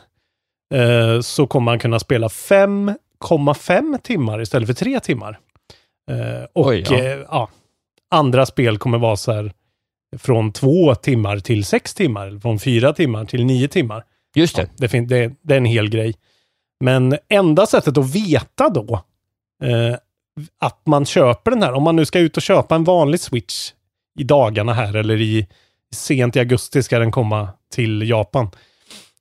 eh, 0.75 1.21
så 1.21 1.47
kommer 1.47 1.65
man 1.65 1.79
kunna 1.79 1.99
spela 1.99 2.29
5,5 2.29 3.99
timmar 4.03 4.41
istället 4.41 4.67
för 4.67 4.75
3 4.75 5.01
timmar. 5.01 5.39
Och 6.53 6.67
Oj, 6.67 6.85
ja. 6.91 6.99
ja, 7.31 7.49
andra 8.11 8.47
spel 8.47 8.79
kommer 8.79 8.99
vara 8.99 9.17
så 9.17 9.33
här 9.33 9.53
från 10.18 10.52
2 10.52 10.94
timmar 10.94 11.38
till 11.38 11.64
6 11.64 11.94
timmar, 11.94 12.40
från 12.40 12.59
4 12.59 12.92
timmar 12.92 13.25
till 13.25 13.44
9 13.44 13.68
timmar. 13.68 14.04
Just 14.35 14.56
det. 14.56 14.62
Ja, 14.62 14.68
det, 14.76 14.88
fin- 14.88 15.06
det, 15.09 15.33
det 15.42 15.54
är 15.54 15.59
en 15.59 15.64
hel 15.64 15.90
grej. 15.90 16.14
Men 16.80 17.18
enda 17.28 17.66
sättet 17.66 17.99
att 17.99 18.14
veta 18.14 18.68
då 18.68 18.94
eh, 19.64 19.97
att 20.61 20.80
man 20.87 21.04
köper 21.06 21.50
den 21.50 21.62
här, 21.62 21.73
om 21.73 21.83
man 21.83 21.97
nu 21.97 22.04
ska 22.06 22.18
ut 22.18 22.37
och 22.37 22.42
köpa 22.42 22.75
en 22.75 22.85
vanlig 22.85 23.21
Switch 23.21 23.71
i 24.18 24.25
dagarna 24.25 24.73
här 24.75 24.97
eller 24.97 25.21
i 25.21 25.47
sent 25.94 26.37
i 26.37 26.38
augusti 26.38 26.83
ska 26.83 26.99
den 26.99 27.11
komma 27.12 27.49
till 27.75 28.09
Japan. 28.09 28.50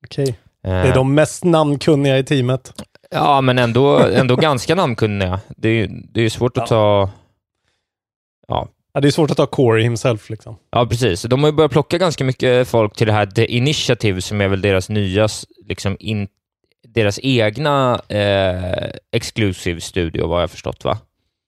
Okej. 0.05 0.27
Eh, 0.63 0.71
Det 0.71 0.89
är 0.89 0.93
de 0.95 1.15
mest 1.15 1.43
namnkunniga 1.43 2.17
i 2.17 2.23
teamet. 2.23 2.73
Ja, 3.11 3.41
men 3.41 3.57
ändå, 3.59 3.99
ändå 3.99 4.35
ganska 4.35 4.75
namnkunniga. 4.75 5.39
Det 5.57 5.69
är 5.69 5.89
det 6.13 6.21
är 6.21 6.29
svårt 6.29 6.57
att 6.57 6.67
ta... 6.67 7.09
Ja, 8.47 8.67
Ja, 8.93 8.99
det 9.01 9.07
är 9.07 9.11
svårt 9.11 9.31
att 9.31 9.37
ta 9.37 9.45
Corey 9.45 9.83
himself 9.83 10.29
liksom. 10.29 10.55
Ja, 10.71 10.85
precis. 10.85 11.21
De 11.21 11.39
har 11.43 11.49
ju 11.49 11.55
börjat 11.55 11.71
plocka 11.71 11.97
ganska 11.97 12.23
mycket 12.23 12.67
folk 12.67 12.95
till 12.95 13.07
det 13.07 13.13
här 13.13 13.25
The 13.25 13.45
Initiative, 13.45 14.21
som 14.21 14.41
är 14.41 14.47
väl 14.47 14.61
deras 14.61 14.89
nya, 14.89 15.27
liksom 15.65 15.97
in, 15.99 16.27
deras 16.87 17.19
egna 17.23 18.01
eh, 18.07 18.89
exclusive 19.11 19.81
studio, 19.81 20.27
vad 20.27 20.41
jag 20.41 20.51
förstått, 20.51 20.83
va? 20.83 20.97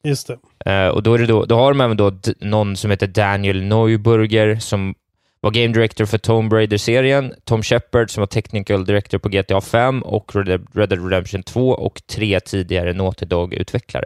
Just 0.03 0.27
det. 0.27 0.71
Eh, 0.71 0.87
och 0.87 1.03
då, 1.03 1.13
är 1.13 1.17
det 1.17 1.25
då, 1.25 1.45
då 1.45 1.55
har 1.55 1.71
de 1.71 1.81
även 1.81 1.97
då 1.97 2.11
någon 2.39 2.75
som 2.75 2.91
heter 2.91 3.07
Daniel 3.07 3.63
Neuburger, 3.63 4.55
som 4.55 4.95
var 5.39 5.51
Game 5.51 5.73
Director 5.73 6.05
för 6.05 6.17
Tomb 6.17 6.53
Raider-serien, 6.53 7.33
Tom 7.43 7.63
Shepard 7.63 8.11
som 8.11 8.21
var 8.21 8.27
Technical 8.27 8.85
Director 8.85 9.17
på 9.17 9.29
GTA 9.29 9.61
5 9.61 10.01
och 10.01 10.35
Red 10.35 10.45
Dead 10.45 10.67
Red 10.73 10.89
Dead 10.89 11.03
Redemption 11.03 11.43
2 11.43 11.69
och 11.69 12.01
tre 12.07 12.39
tidigare 12.39 12.93
Naughty 12.93 13.25
Dog-utvecklare. 13.25 14.05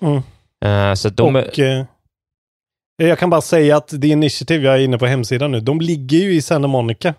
Mm. 0.00 0.96
Så 0.96 1.08
att 1.08 1.16
de... 1.16 1.36
och 1.36 1.58
eh, 1.58 1.84
jag 2.96 3.18
kan 3.18 3.30
bara 3.30 3.40
säga 3.40 3.76
att 3.76 3.88
The 3.88 4.08
Initiative, 4.08 4.64
jag 4.64 4.74
är 4.74 4.78
inne 4.78 4.98
på 4.98 5.06
hemsidan 5.06 5.52
nu, 5.52 5.60
de 5.60 5.80
ligger 5.80 6.18
ju 6.18 6.34
i 6.34 6.42
Santa 6.42 6.68
Monica 6.68 7.14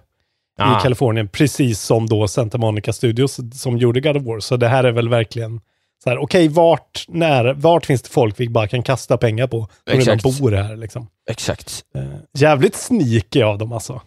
Ah. 0.59 0.79
i 0.79 0.81
Kalifornien, 0.81 1.27
precis 1.27 1.81
som 1.81 2.07
då 2.07 2.27
Santa 2.27 2.57
Monica 2.57 2.93
Studios 2.93 3.39
som 3.53 3.77
gjorde 3.77 4.01
God 4.01 4.17
of 4.17 4.23
War. 4.23 4.39
Så 4.39 4.57
det 4.57 4.67
här 4.67 4.83
är 4.83 4.91
väl 4.91 5.09
verkligen 5.09 5.61
så 6.03 6.09
här, 6.09 6.17
okej, 6.17 6.47
vart, 6.47 7.05
när, 7.07 7.53
vart 7.53 7.85
finns 7.85 8.01
det 8.01 8.09
folk 8.09 8.39
vi 8.39 8.49
bara 8.49 8.67
kan 8.67 8.83
kasta 8.83 9.17
pengar 9.17 9.47
på? 9.47 9.59
Som 9.59 9.99
redan 9.99 10.15
Exakt. 10.15 10.39
bor 10.41 10.51
här 10.51 10.75
liksom. 10.75 11.07
Exakt. 11.29 11.83
Eh, 11.95 12.03
jävligt 12.37 12.75
sneaky 12.75 13.41
av 13.41 13.57
dem 13.57 13.71
alltså. 13.71 14.01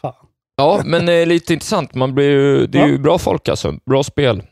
Fan. 0.00 0.14
Ja, 0.56 0.80
men 0.84 1.08
eh, 1.08 1.26
lite 1.26 1.52
intressant. 1.54 1.94
Man 1.94 2.14
blir 2.14 2.30
ju, 2.30 2.66
det 2.66 2.78
är 2.78 2.82
Ja. 2.82 2.88
ju 2.88 2.98
bra 2.98 3.18
folk 3.18 3.48
alltså. 3.48 3.72
Bra 3.86 4.02
spel. 4.02 4.42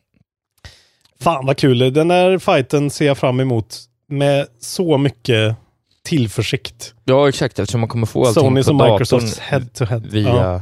Fan 1.20 1.46
vad 1.46 1.56
kul. 1.56 1.92
Den 1.92 2.10
här 2.10 2.38
fighten 2.38 2.90
ser 2.90 3.06
jag 3.06 3.18
fram 3.18 3.40
emot 3.40 3.76
med 4.08 4.46
så 4.60 4.98
mycket 4.98 5.56
tillförsikt. 6.04 6.94
Ja, 7.04 7.28
exakt. 7.28 7.58
Eftersom 7.58 7.80
man 7.80 7.88
kommer 7.88 8.06
få 8.06 8.26
allting 8.26 8.42
Sony 8.42 8.60
på 8.60 8.64
som 8.64 8.76
Microsofts 8.76 9.38
head 9.38 9.66
to 9.74 9.84
head. 9.84 10.02
via 10.10 10.28
Ja. 10.28 10.60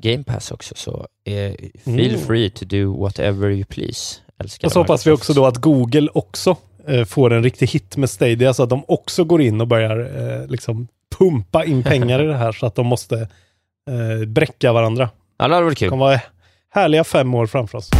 Game 0.00 0.24
Pass 0.24 0.50
också. 0.50 0.74
Så 0.76 1.06
eh, 1.24 1.54
feel 1.84 2.10
Mm. 2.14 2.26
free 2.26 2.50
to 2.50 2.64
do 2.64 3.00
whatever 3.02 3.50
you 3.50 3.64
please. 3.64 4.16
Älskar 4.38 4.68
Och 4.68 4.72
så 4.72 4.78
hoppas 4.80 5.06
vi 5.06 5.10
också 5.10 5.32
då 5.32 5.46
att 5.46 5.56
Google 5.56 6.08
också 6.14 6.56
eh, 6.86 7.04
får 7.04 7.32
en 7.32 7.42
riktig 7.42 7.66
hit 7.68 7.96
med 7.96 8.10
Stadia 8.10 8.54
så 8.54 8.62
att 8.62 8.70
de 8.70 8.84
också 8.88 9.24
går 9.24 9.42
in 9.42 9.60
och 9.60 9.66
börjar 9.68 9.98
eh, 10.40 10.46
liksom 10.48 10.88
pumpa 11.18 11.64
in 11.64 11.82
pengar 11.82 12.22
i 12.22 12.26
det 12.26 12.36
här 12.36 12.52
så 12.52 12.66
att 12.66 12.74
de 12.74 12.86
måste 12.86 13.16
eh, 13.90 14.26
bräcka 14.26 14.72
varandra. 14.72 15.10
Ja, 15.38 15.48
det 15.48 15.54
hade 15.54 15.64
varit 15.64 15.78
Det 15.78 15.84
kul. 15.84 15.90
kommer 15.90 16.04
vara 16.04 16.20
härliga 16.70 17.04
fem 17.04 17.34
år 17.34 17.46
framför 17.46 17.78
oss. 17.78 17.90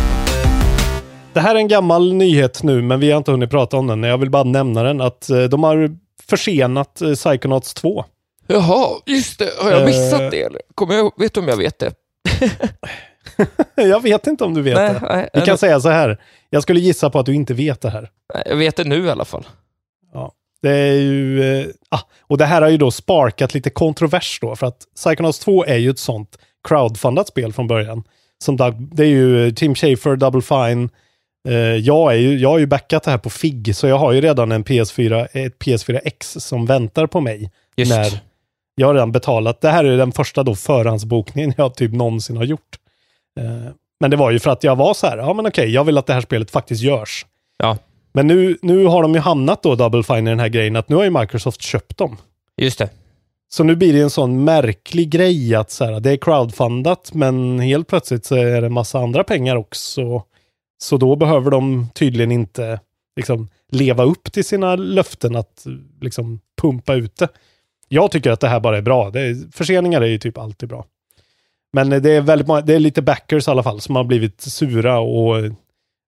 Det 1.33 1.41
här 1.41 1.55
är 1.55 1.59
en 1.59 1.69
gammal 1.69 2.13
nyhet 2.15 2.63
nu, 2.63 2.83
men 2.83 3.01
vi 3.01 3.11
har 3.11 3.19
inte 3.19 3.31
hunnit 3.31 3.51
prata 3.51 3.77
om 3.77 3.87
den. 3.87 4.03
Jag 4.03 4.19
vill 4.19 4.31
bara 4.31 4.45
nämna 4.45 4.83
den, 4.83 5.01
att 5.01 5.31
eh, 5.31 5.43
de 5.43 5.63
har 5.65 5.97
försenat 6.29 7.01
eh, 7.01 7.13
Psychonauts 7.13 7.75
2. 7.75 8.05
Jaha, 8.47 8.89
just 9.07 9.39
det. 9.39 9.49
Har 9.63 9.71
jag 9.71 9.81
Eh. 9.81 9.87
missat 9.87 10.31
det? 10.31 10.43
Eller? 10.43 10.61
Kommer 10.75 10.95
jag, 10.95 11.13
vet 11.17 11.35
du 11.35 11.41
om 11.41 11.49
jag 11.49 11.57
vet 11.57 11.79
det? 11.79 11.93
jag 13.75 14.03
vet 14.03 14.27
inte 14.27 14.45
om 14.45 14.55
du 14.55 14.63
vet 14.63 14.75
Nej, 14.75 14.95
det. 14.95 15.01
nej, 15.09 15.29
Vi 15.33 15.41
kan 15.41 15.49
nej, 15.49 15.59
säga 15.59 15.81
så 15.81 15.89
här, 15.89 16.21
jag 16.51 16.63
skulle 16.63 16.81
gissa 16.81 17.11
på 17.11 17.19
att 17.19 17.27
du 17.27 17.35
inte 17.35 17.55
vet 17.55 17.81
det 17.81 17.91
här. 17.91 18.11
jag 18.47 18.57
vet 18.57 18.77
det 18.77 18.85
nu 18.85 19.05
i 19.05 19.11
alla 19.11 19.25
fall. 19.25 19.47
Det 20.63 20.71
är 20.71 20.93
ju, 20.93 21.43
eh, 21.61 21.67
ah, 21.89 22.01
och 22.21 22.39
det 22.39 22.45
här 22.45 22.63
har 22.63 22.69
ju 22.69 22.77
då 22.77 22.91
sparkat 22.91 23.55
lite 23.55 23.71
kontrovers 23.71 24.39
då, 24.41 24.57
för 24.57 24.67
att 24.67 24.79
Psychonauts 24.97 25.39
2 25.39 25.65
är 25.65 25.77
ju 25.77 25.91
ett 25.91 25.99
sånt 25.99 26.39
crowdfundat 26.69 27.29
spel 27.29 27.53
från 27.53 27.67
början. 27.67 28.05
Som 28.45 28.57
det 28.57 29.03
är 29.03 29.09
ju 29.09 29.53
Tim 29.53 29.75
Schafer, 29.75 30.17
Double 30.17 30.43
Fine, 30.43 30.89
Eh, 31.49 31.55
jag, 31.57 32.13
är 32.13 32.17
ju, 32.17 32.39
jag 32.39 32.49
har 32.49 32.59
ju 32.59 32.67
backat 32.67 33.03
det 33.03 33.11
här 33.11 33.19
på 33.19 33.31
FIG, 33.31 33.77
så 33.77 33.87
jag 33.87 33.99
har 33.99 34.13
ju 34.13 34.21
redan 34.21 34.53
en 34.53 34.65
PS4, 34.65 35.29
ett 35.33 35.59
PS4X 35.59 36.41
som 36.41 36.67
väntar 36.67 37.07
på 37.07 37.21
mig. 37.21 37.51
Just. 37.77 37.91
När 37.91 38.21
jag 38.75 38.87
har 38.87 38.95
redan 38.95 39.13
betalat. 39.13 39.61
Det 39.61 39.71
här 39.71 39.85
är 39.85 39.97
den 39.97 40.13
första 40.13 40.43
då 40.43 40.55
förhandsbokningen 40.55 41.55
jag 41.57 41.75
typ 41.75 41.93
någonsin 41.93 42.37
har 42.37 42.45
gjort. 42.45 42.79
Eh, 43.39 43.73
men 44.01 44.11
det 44.11 44.17
var 44.17 44.31
ju 44.31 44.39
för 44.39 44.51
att 44.51 44.65
jag 44.65 44.77
var 44.77 44.95
så 44.95 45.07
här, 45.07 45.19
ja 45.19 45.33
men 45.33 45.47
okej, 45.47 45.71
jag 45.71 45.85
vill 45.85 45.99
att 45.99 46.07
det 46.07 46.13
här 46.15 46.21
spelet 46.21 46.51
faktiskt 46.51 46.83
görs. 46.83 47.27
Ja, 47.57 47.79
Men 48.13 48.27
nu, 48.27 48.59
nu 48.63 48.85
har 48.85 49.03
de 49.03 49.15
ju 49.15 49.21
hamnat 49.21 49.63
då, 49.63 49.75
Double 49.75 50.03
Fine, 50.03 50.27
i 50.27 50.31
den 50.31 50.41
här 50.41 50.49
grejen 50.49 50.77
att 50.77 50.89
nu 50.89 50.97
har 50.97 51.05
ju 51.05 51.11
Microsoft 51.11 51.63
köpt 51.63 51.97
dem. 51.97 52.17
just 52.57 52.79
det. 52.79 52.89
Så 53.51 53.65
nu 53.65 53.77
blir 53.77 53.93
det 53.93 54.01
en 54.01 54.11
sån 54.11 54.45
märklig 54.45 55.11
grej 55.11 55.55
att 55.55 55.71
så 55.71 55.85
här, 55.85 56.01
det 56.01 56.11
är 56.11 56.17
crowdfundat, 56.17 57.11
men 57.15 57.59
helt 57.61 57.89
plötsligt 57.89 58.25
så 58.25 58.35
är 58.35 58.63
det 58.63 58.69
massa 58.69 58.99
andra 58.99 59.25
pengar 59.25 59.57
också. 59.57 60.23
Så 60.83 60.97
då 60.97 61.17
behöver 61.17 61.51
de 61.51 61.89
tydligen 61.95 62.33
inte 62.33 62.81
liksom, 63.17 63.49
leva 63.73 64.05
upp 64.05 64.33
till 64.33 64.45
sina 64.45 64.77
löften 64.77 65.37
att 65.37 65.67
liksom, 66.01 66.41
pumpa 66.61 66.95
ut 66.95 67.17
det. 67.17 67.29
Jag 67.89 68.11
tycker 68.11 68.31
att 68.31 68.41
det 68.41 68.49
här 68.49 68.61
bara 68.61 68.79
är 68.79 68.83
bra. 68.83 69.11
Det 69.11 69.21
är, 69.21 69.53
förseningar 69.53 70.01
är 70.01 70.07
ju 70.07 70.19
typ 70.19 70.39
alltid 70.39 70.69
bra. 70.69 70.85
Men 71.73 71.91
det 71.91 72.11
är, 72.11 72.21
väldigt 72.21 72.49
många, 72.49 72.61
det 72.61 72.75
är 72.75 72.81
lite 72.81 73.03
backers 73.03 73.49
i 73.49 73.51
alla 73.51 73.63
fall 73.63 73.81
som 73.81 73.97
har 73.97 74.05
blivit 74.05 74.41
sura 74.41 74.99
och 74.99 75.37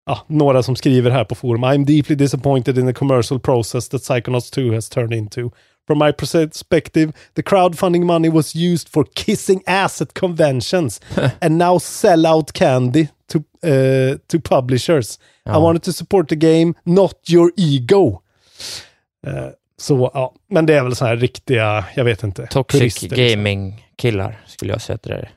ja, 0.07 0.19
några 0.26 0.62
som 0.62 0.76
skriver 0.76 1.11
här 1.11 1.25
på 1.25 1.35
forum. 1.35 1.64
I'm 1.64 1.85
deeply 1.85 2.17
disappointed 2.17 2.79
in 2.79 2.87
the 2.87 2.93
commercial 2.93 3.40
process 3.40 3.88
that 3.88 4.02
Psychonauts 4.02 4.50
2 4.50 4.75
has 4.75 4.88
turned 4.88 5.12
into. 5.12 5.50
From 5.87 5.99
my 5.99 6.12
perspective, 6.12 7.12
the 7.35 7.43
crowdfunding 7.43 8.05
money 8.05 8.29
was 8.29 8.55
used 8.57 8.88
for 8.88 9.05
kissing 9.14 9.62
ass 9.67 10.02
at 10.02 10.14
conventions 10.14 11.00
and 11.40 11.59
now 11.59 11.79
sell 11.79 12.26
out 12.26 12.52
candy 12.52 13.09
to, 13.29 13.38
uh, 13.38 14.19
to 14.29 14.40
publishers. 14.40 15.19
I 15.47 15.59
wanted 15.59 15.83
to 15.83 15.93
support 15.93 16.29
the 16.29 16.37
game, 16.37 16.75
not 16.85 17.14
your 17.29 17.52
ego. 17.57 18.23
Eh, 19.26 19.49
så, 19.76 20.11
ja, 20.14 20.35
men 20.49 20.67
det 20.67 20.75
är 20.75 20.83
väl 20.83 20.97
så 20.97 21.05
här 21.05 21.17
riktiga, 21.17 21.85
jag 21.95 22.05
vet 22.05 22.23
inte. 22.23 22.47
Toxic 22.47 23.02
liksom. 23.02 23.19
gaming-killar 23.19 24.45
skulle 24.47 24.73
jag 24.73 24.81
säga 24.81 24.95
att 24.95 25.02
det 25.02 25.12
är. 25.12 25.31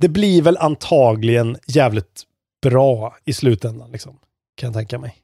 Det 0.00 0.08
blir 0.08 0.42
väl 0.42 0.56
antagligen 0.56 1.56
jävligt 1.66 2.22
bra 2.62 3.16
i 3.24 3.32
slutändan, 3.32 3.90
liksom, 3.92 4.18
kan 4.56 4.66
jag 4.66 4.74
tänka 4.74 4.98
mig. 4.98 5.14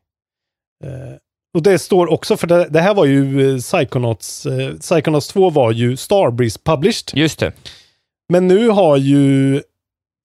Eh, 0.84 1.16
och 1.54 1.62
det 1.62 1.78
står 1.78 2.10
också, 2.12 2.36
för 2.36 2.46
det, 2.46 2.68
det 2.70 2.80
här 2.80 2.94
var 2.94 3.04
ju 3.04 3.50
eh, 3.54 3.58
Psychonauts, 3.58 4.46
eh, 4.46 4.74
Psychonauts 4.74 5.28
2 5.28 5.50
var 5.50 5.72
ju 5.72 5.96
Starbreeze 5.96 6.58
published. 6.64 7.10
Just 7.14 7.38
det. 7.38 7.52
Men 8.28 8.46
nu 8.46 8.68
har 8.68 8.96
ju 8.96 9.62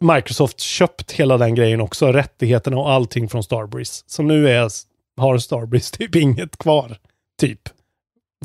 Microsoft 0.03 0.59
köpt 0.59 1.11
hela 1.11 1.37
den 1.37 1.55
grejen 1.55 1.81
också, 1.81 2.11
rättigheterna 2.11 2.77
och 2.77 2.91
allting 2.91 3.29
från 3.29 3.43
Starbreeze. 3.43 4.03
Så 4.07 4.23
nu 4.23 4.49
är, 4.49 4.69
har 5.17 5.37
Starbreeze 5.37 5.97
typ 5.97 6.15
inget 6.15 6.57
kvar, 6.57 6.97
typ. 7.41 7.61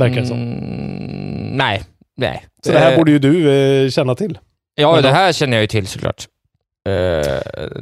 Verkar 0.01 0.21
det 0.21 0.27
som. 0.27 0.37
Mm, 0.39 1.57
nej, 1.57 1.83
nej. 2.17 2.47
Så 2.65 2.73
det 2.73 2.79
här 2.79 2.93
Eh, 2.93 2.99
borde 2.99 3.11
ju 3.11 3.19
du 3.19 3.53
eh, 3.53 3.91
känna 3.91 4.15
till. 4.15 4.39
Ja, 4.75 4.93
Men 4.95 5.03
det 5.03 5.09
då- 5.09 5.15
här 5.15 5.33
känner 5.33 5.57
jag 5.57 5.63
ju 5.63 5.67
till 5.67 5.87
såklart. 5.87 6.29
Eh, 6.89 6.93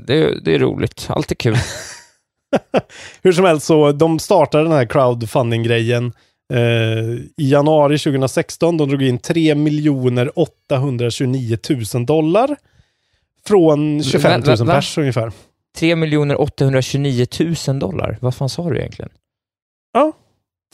det, 0.07 0.41
det 0.45 0.55
är 0.55 0.59
roligt. 0.59 1.07
Allt 1.11 1.31
är 1.31 1.35
kul. 1.35 1.57
Hur 3.23 3.33
som 3.33 3.45
helst 3.45 3.67
så, 3.67 3.93
de 3.93 4.19
startade 4.19 4.65
den 4.65 4.73
här 4.73 4.85
crowdfunding-grejen 4.87 6.13
eh, 6.53 6.59
i 7.37 7.51
januari 7.51 7.99
2016. 7.99 8.77
De 8.77 8.89
drog 8.89 9.03
in 9.03 9.19
3 9.19 9.55
829 10.35 11.59
000 11.95 12.07
dollar. 12.07 12.57
Från 13.47 14.03
25 14.03 14.41
000 14.41 14.49
Va- 14.49 14.57
va- 14.57 14.65
va? 14.65 14.73
pers 14.75 14.99
ungefär. 14.99 15.33
3 15.79 15.95
829 16.37 17.27
000 17.69 17.79
dollar. 17.79 18.19
Vad 18.21 18.35
fan 18.35 18.49
sa 18.49 18.71
du 18.71 18.79
egentligen? 18.79 19.11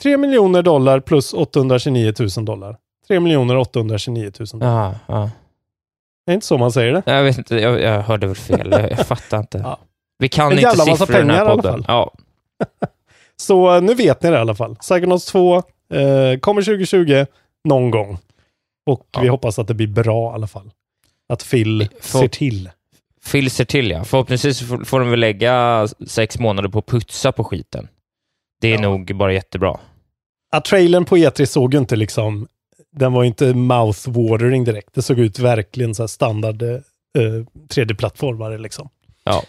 3 0.01 0.17
miljoner 0.17 0.61
dollar 0.61 0.99
plus 0.99 1.33
829 1.33 2.13
000 2.37 2.45
dollar. 2.45 2.77
3 3.07 3.19
829 3.57 4.31
000 4.39 4.47
dollar. 4.59 4.67
Ja, 4.75 4.95
ja. 5.07 5.31
Det 6.25 6.31
är 6.31 6.33
inte 6.33 6.45
så 6.45 6.57
man 6.57 6.71
säger 6.71 6.93
det. 6.93 7.03
Jag 7.05 7.23
vet 7.23 7.37
inte, 7.37 7.55
jag, 7.55 7.81
jag 7.81 8.01
hörde 8.01 8.27
väl 8.27 8.35
fel. 8.35 8.67
Jag, 8.71 8.91
jag 8.91 9.07
fattar 9.07 9.39
inte. 9.39 9.57
Ja. 9.63 9.79
Vi 10.17 10.29
kan 10.29 10.45
En 10.45 10.51
inte 10.51 10.61
jävla 10.63 10.85
massa 10.85 11.05
siffror 11.05 11.15
i 11.15 11.19
den 11.21 11.29
här 11.29 11.37
pengar 11.37 11.49
i 11.49 11.51
alla 11.51 11.61
podden. 11.61 11.83
fall. 11.83 11.85
Ja, 11.87 12.13
Så 13.37 13.75
eh, 13.75 13.81
nu 13.81 13.93
vet 13.93 14.23
ni 14.23 14.29
det 14.29 14.35
i 14.35 14.39
alla 14.39 14.55
fall. 14.55 14.75
Psychonauts 14.75 15.25
2 15.25 15.55
eh, 15.57 15.63
kommer 16.41 16.61
2020 16.61 17.25
någon 17.67 17.91
gång. 17.91 18.17
Och 18.85 19.07
Ja. 19.11 19.21
vi 19.21 19.27
hoppas 19.27 19.59
att 19.59 19.67
det 19.67 19.73
blir 19.73 19.87
bra 19.87 20.31
i 20.31 20.33
alla 20.33 20.47
fall. 20.47 20.71
Att 21.29 21.49
Phil 21.51 21.87
Får- 22.01 22.19
ser 22.19 22.27
till. 22.27 22.69
Phil 23.31 23.51
ser 23.51 23.65
till 23.65 23.91
ja. 23.91 24.03
Förhoppningsvis 24.03 24.67
får, 24.69 24.83
får 24.83 24.99
de 24.99 25.09
väl 25.09 25.19
lägga 25.19 25.87
sex 26.07 26.39
månader 26.39 26.69
på 26.69 26.79
att 26.79 26.85
putsa 26.85 27.31
på 27.31 27.43
skiten. 27.43 27.87
Det 28.61 28.67
är 28.67 28.73
Ja. 28.73 28.81
nog 28.81 29.15
bara 29.15 29.33
jättebra. 29.33 29.79
Att 30.51 30.65
trailern 30.65 31.05
på 31.05 31.17
E3 31.17 31.45
såg 31.45 31.73
ju 31.73 31.79
inte 31.79 31.95
liksom, 31.95 32.47
den 32.95 33.13
var 33.13 33.23
inte 33.23 33.45
mouth-watering 33.53 34.65
direkt. 34.65 34.93
Det 34.93 35.01
såg 35.01 35.19
ut 35.19 35.39
verkligen 35.39 35.95
så 35.95 36.03
här 36.03 36.07
standard 36.07 36.61
eh, 36.63 36.79
3D-plattformare 37.69 38.57
liksom. 38.57 38.89
Ja. 39.23 39.43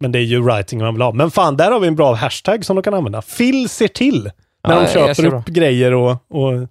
Men 0.00 0.12
det 0.12 0.18
är 0.18 0.22
ju 0.22 0.40
writing 0.40 0.78
man 0.78 0.94
vill 0.94 1.02
ha. 1.02 1.12
Men 1.12 1.30
fan, 1.30 1.56
där 1.56 1.70
har 1.70 1.80
vi 1.80 1.88
en 1.88 1.96
bra 1.96 2.14
hashtag 2.14 2.64
som 2.64 2.76
de 2.76 2.82
kan 2.82 2.94
använda. 2.94 3.22
Phil 3.22 3.68
ser 3.68 3.88
till. 3.88 4.30
När 4.68 4.74
Ja, 4.74 4.80
de 4.80 5.14
köper 5.14 5.34
upp 5.34 5.46
grejer 5.46 5.94
och, 5.94 6.10
och 6.10 6.68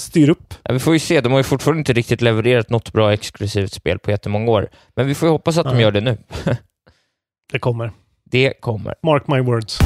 styr 0.00 0.28
upp. 0.30 0.54
Ja, 0.62 0.72
vi 0.72 0.78
får 0.78 0.92
ju 0.92 0.98
se. 0.98 1.20
De 1.20 1.32
har 1.32 1.38
ju 1.38 1.44
fortfarande 1.44 1.78
inte 1.78 1.92
riktigt 1.92 2.20
levererat 2.20 2.70
något 2.70 2.92
bra 2.92 3.12
exklusivt 3.12 3.72
spel 3.72 3.98
på 3.98 4.10
jättemånga 4.10 4.50
år. 4.50 4.68
Men 4.96 5.06
vi 5.06 5.14
får 5.14 5.26
ju 5.28 5.32
hoppas 5.32 5.58
att 5.58 5.64
de 5.64 5.74
Nej. 5.74 5.82
gör 5.82 5.90
det 5.90 6.00
nu. 6.00 6.18
Det 7.52 7.58
kommer. 7.58 7.92
Det 8.24 8.60
kommer. 8.60 8.94
Mark 9.02 9.26
my 9.26 9.40
words. 9.40 9.78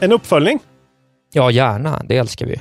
En 0.00 0.12
uppföljning. 0.12 0.58
Ja, 1.32 1.50
gärna. 1.50 2.02
Det 2.08 2.16
älskar 2.16 2.46
vi. 2.46 2.60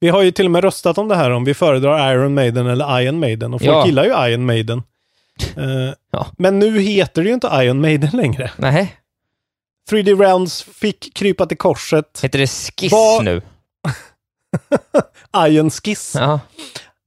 Vi 0.00 0.08
har 0.08 0.22
ju 0.22 0.30
till 0.30 0.44
och 0.44 0.50
med 0.50 0.64
röstat 0.64 0.98
om 0.98 1.08
det 1.08 1.16
här 1.16 1.30
om 1.30 1.44
vi 1.44 1.54
föredrar 1.54 2.12
Iron 2.14 2.34
Maiden 2.34 2.66
eller 2.66 3.00
Iron 3.00 3.18
Maiden. 3.20 3.54
Och 3.54 3.60
folk 3.60 3.70
Ja. 3.72 3.86
gillar 3.86 4.04
ju 4.04 4.30
Iron 4.32 4.46
Maiden. 4.46 4.82
Eh, 5.56 5.94
Ja. 6.12 6.26
Men 6.38 6.58
nu 6.58 6.80
heter 6.80 7.22
det 7.22 7.28
ju 7.28 7.34
inte 7.34 7.46
Iron 7.52 7.80
Maiden 7.80 8.10
längre. 8.12 8.50
Nej, 8.56 8.96
3D 9.90 10.14
Realms 10.20 10.62
fick 10.62 11.14
krypa 11.14 11.46
till 11.46 11.56
korset. 11.56 12.20
heter 12.22 12.38
det 12.38 12.46
Skiss 12.46 12.92
Vad- 12.92 13.24
nu? 13.24 13.42
Iron 15.48 15.70
Skiss. 15.70 16.14
Ja. 16.18 16.40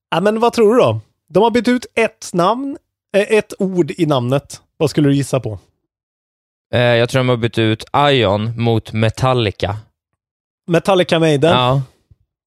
Ja. 0.10 0.22
men 0.22 0.40
vad 0.40 0.54
tror 0.54 0.74
du 0.76 0.82
då? 0.82 1.00
De 1.30 1.44
har 1.44 1.52
bytt 1.52 1.68
ut 1.68 1.86
ett 1.96 2.30
namn, 2.34 2.78
eh, 3.16 3.22
ett 3.38 3.54
ord 3.60 3.92
i 3.98 4.06
namnet. 4.06 4.62
Vad 4.78 4.90
skulle 4.90 5.10
du 5.10 5.16
gissa 5.16 5.40
på? 5.40 5.60
Eh, 6.74 6.82
jag 6.82 7.10
tror 7.10 7.20
de 7.20 7.30
har 7.30 7.38
bytt 7.38 7.58
ut 7.58 7.86
Ion 8.12 8.62
mot 8.62 8.94
Metallica. 8.94 9.78
Metallica 10.68 11.20
Maiden? 11.20 11.52
Ja. 11.52 11.82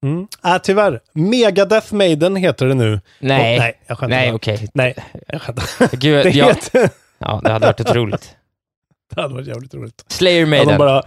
Mm. 0.04 0.26
Äh, 0.44 0.58
tyvärr. 0.62 1.00
Megadeth 1.12 1.94
Maiden 1.94 2.36
heter 2.36 2.66
det 2.66 2.74
nu. 2.74 3.00
Nej. 3.18 3.56
Och, 3.56 3.60
nej, 3.62 3.78
jag 3.86 3.98
skämtar. 3.98 4.16
Nej, 4.16 4.32
okej. 4.32 4.68
Nej, 4.74 4.94
jag 5.28 5.42
skämtar. 5.42 5.96
Gud, 5.96 6.24
Det, 6.24 6.30
ja, 6.30 6.48
heter... 6.48 6.90
ja, 7.18 7.40
det 7.44 7.52
hade 7.52 7.66
varit 7.66 7.80
otroligt. 7.80 8.36
det 9.14 9.20
hade 9.22 9.34
varit 9.34 9.46
jävligt 9.46 9.74
roligt. 9.74 10.04
Slayer 10.08 10.40
Ja, 10.40 10.46
Maiden. 10.46 10.68
de, 10.68 10.78
bara, 10.78 11.02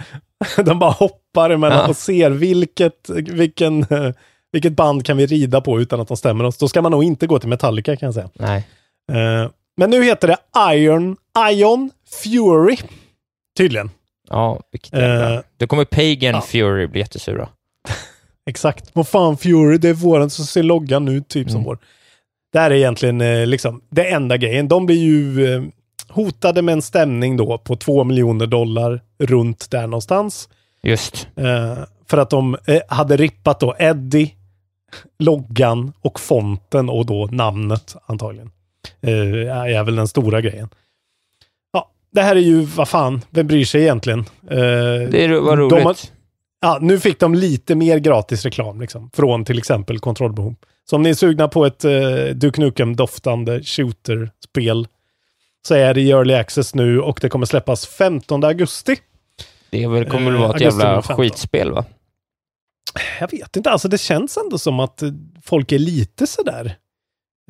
de 0.64 0.80
bara 0.80 0.92
hoppar 0.92 1.50
emellan 1.50 1.78
Ja. 1.78 1.88
och 1.88 1.98
ser 1.98 2.30
vilket, 2.30 3.10
vilken, 3.10 3.84
eh, 3.90 4.12
vilket 4.52 4.74
band 4.74 5.06
kan 5.06 5.18
vi 5.18 5.26
rida 5.26 5.62
på 5.62 5.80
utan 5.82 6.00
att 6.02 6.08
de 6.08 6.18
stämmer 6.18 6.44
oss. 6.44 6.58
Då 6.58 6.68
ska 6.68 6.82
man 6.82 6.92
nog 6.92 7.04
inte 7.04 7.28
gå 7.28 7.40
till 7.40 7.50
Metallica 7.50 7.96
kan 7.96 8.08
jag 8.08 8.14
säga. 8.14 8.30
Nej. 8.34 8.68
Eh, 9.12 9.50
men 9.78 9.90
nu 9.90 10.04
heter 10.04 10.28
det 10.28 10.38
Iron, 10.76 11.18
Ion 11.52 11.92
Fury. 12.24 12.78
Tydligen. 13.58 13.90
Ja, 14.30 14.60
vilket 14.72 14.94
jävla... 14.94 15.34
Eh, 15.36 15.42
Då 15.58 15.68
kommer 15.68 15.86
Pagan 15.86 16.36
ja. 16.36 16.42
Fury 16.42 16.88
bli 16.88 17.00
jättesura. 17.00 17.50
Exakt. 18.50 18.92
Vad 18.94 19.08
fan 19.08 19.38
Fury, 19.38 19.78
det 19.78 19.90
är 19.90 19.94
våran 19.94 20.30
som 20.30 20.46
ser 20.46 20.64
loggan 20.64 21.08
ut 21.08 21.28
typ 21.28 21.48
som 21.50 21.56
Mm. 21.58 21.66
vår. 21.66 21.78
Det 22.54 22.60
här 22.60 22.72
är 22.72 22.76
egentligen 22.76 23.22
eh, 23.22 23.48
liksom 23.48 23.82
det 23.90 24.04
enda 24.12 24.38
grejen. 24.38 24.68
De 24.68 24.86
blir 24.86 24.98
ju 25.04 25.54
eh, 25.56 25.64
hotade 26.08 26.62
med 26.62 26.74
en 26.74 26.82
stämning 26.82 27.38
då 27.38 27.58
på 27.58 27.76
två 27.76 28.04
miljoner 28.04 28.48
dollar 28.48 29.02
runt 29.20 29.72
där 29.72 29.82
någonstans. 29.88 30.50
Just. 30.84 31.28
Eh, 31.36 31.78
för 32.08 32.18
att 32.18 32.30
de 32.30 32.58
eh, 32.68 32.82
hade 32.88 33.18
rippat 33.18 33.60
då 33.60 33.76
Eddie, 33.80 34.34
loggan 35.20 35.94
och 36.02 36.20
fonten 36.20 36.90
och 36.90 37.06
då 37.06 37.26
namnet 37.32 37.96
antagligen. 38.06 38.52
Eh, 39.02 39.12
är 39.78 39.84
väl 39.84 39.96
den 39.96 40.08
stora 40.08 40.42
grejen. 40.42 40.70
Ja, 41.74 41.90
det 42.12 42.22
här 42.22 42.36
är 42.36 42.40
ju, 42.40 42.62
vad 42.62 42.90
fan, 42.90 43.22
vem 43.30 43.48
bryr 43.48 43.66
sig 43.66 43.82
egentligen? 43.82 44.20
Eh, 44.20 44.58
Det 45.12 45.24
är- 45.24 45.40
var 45.42 45.58
roligt. 45.58 46.12
Ja, 46.62 46.78
nu 46.82 47.00
fick 47.00 47.20
de 47.20 47.36
lite 47.36 47.76
mer 47.76 47.98
gratis 47.98 48.46
reklam 48.46 48.82
liksom, 48.82 49.10
från 49.14 49.46
till 49.46 49.58
exempel 49.58 50.00
kontrollbehov. 50.00 50.56
Så 50.90 50.96
om 50.96 51.02
ni 51.02 51.10
är 51.10 51.14
sugna 51.14 51.48
på 51.48 51.66
ett 51.66 51.86
eh, 51.86 52.26
Duke 52.36 52.62
Nukem-doftande 52.62 53.64
shooter-spel 53.64 54.88
så 55.68 55.76
är 55.76 55.94
det 55.94 56.02
i 56.02 56.12
Early 56.12 56.34
Access 56.34 56.76
nu 56.76 57.02
och 57.02 57.20
det 57.22 57.30
kommer 57.30 57.46
släppas 57.46 57.88
15 57.88 58.44
augusti. 58.44 58.96
Det 59.70 59.88
väl, 59.88 60.06
kommer 60.06 60.26
väl 60.26 60.36
Eh, 60.36 60.40
vara 60.42 60.56
ett 60.56 60.62
jävla 60.62 61.02
15. 61.02 61.16
skitspel, 61.16 61.72
va? 61.72 61.86
Jag 63.20 63.32
vet 63.32 63.56
inte, 63.56 63.70
alltså 63.72 63.88
det 63.88 63.98
känns 63.98 64.38
ändå 64.38 64.58
som 64.58 64.80
att 64.80 65.02
eh, 65.02 65.10
folk 65.44 65.72
är 65.72 65.80
lite 65.80 66.28
sådär. 66.28 66.76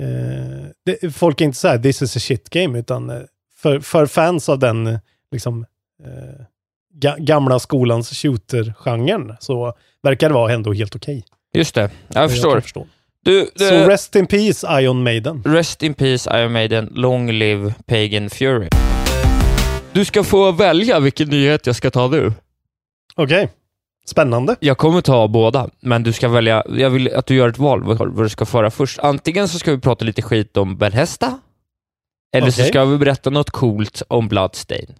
Eh, 0.02 0.66
det, 0.84 1.10
folk 1.14 1.40
är 1.40 1.44
inte 1.44 1.58
såhär, 1.58 1.78
this 1.78 2.02
is 2.02 2.16
a 2.16 2.20
shit 2.20 2.50
game, 2.50 2.78
utan 2.78 3.10
eh, 3.10 3.22
för, 3.56 3.80
för 3.80 4.06
fans 4.06 4.48
av 4.48 4.58
den 4.58 4.98
liksom, 5.32 5.66
eh, 6.04 6.44
ga, 7.00 7.16
gamla 7.18 7.58
skolans 7.58 8.10
shooter-genren 8.10 9.36
så 9.40 9.74
verkar 10.02 10.28
det 10.28 10.34
vara 10.34 10.52
ändå 10.52 10.72
helt 10.72 10.96
okej. 10.96 11.24
Just 11.54 11.74
det, 11.74 11.90
jag 12.08 12.20
Vad 12.20 12.30
förstår. 12.30 12.62
Du, 13.24 13.50
du, 13.54 13.64
Så 13.64 13.74
rest 13.74 14.16
in 14.16 14.26
peace 14.26 14.80
Iron 14.82 15.02
Maiden. 15.02 15.42
Rest 15.46 15.82
in 15.82 15.94
peace 15.94 16.40
Iron 16.40 16.52
Maiden, 16.52 16.92
long 16.94 17.32
live 17.32 17.74
Pagan 17.86 18.30
Fury. 18.30 18.68
Du 19.92 20.04
ska 20.04 20.24
få 20.24 20.52
välja 20.52 21.00
vilken 21.00 21.28
nyhet 21.28 21.66
jag 21.66 21.76
ska 21.76 21.90
ta 21.90 22.08
nu. 22.08 22.32
Okej. 23.16 23.48
Spännande. 24.06 24.56
Jag 24.60 24.78
kommer 24.78 25.00
ta 25.00 25.28
båda, 25.28 25.68
men 25.80 26.02
du 26.02 26.12
ska 26.12 26.28
välja, 26.28 26.64
jag 26.68 26.90
vill 26.90 27.14
att 27.14 27.26
du 27.26 27.34
gör 27.34 27.48
ett 27.48 27.58
val 27.58 27.82
vad, 27.82 28.22
du 28.22 28.28
ska 28.28 28.46
föra 28.46 28.70
först. 28.70 28.98
Antingen 28.98 29.48
så 29.48 29.58
ska 29.58 29.70
vi 29.70 29.78
prata 29.78 30.04
lite 30.04 30.22
skit 30.22 30.56
om 30.56 30.76
Bethesda, 30.76 31.38
eller 32.36 32.50
så 32.50 32.60
Okej. 32.60 32.68
ska 32.68 32.84
vi 32.84 32.98
berätta 32.98 33.30
något 33.30 33.50
coolt 33.50 34.02
om 34.08 34.28
Bloodstain. 34.28 34.94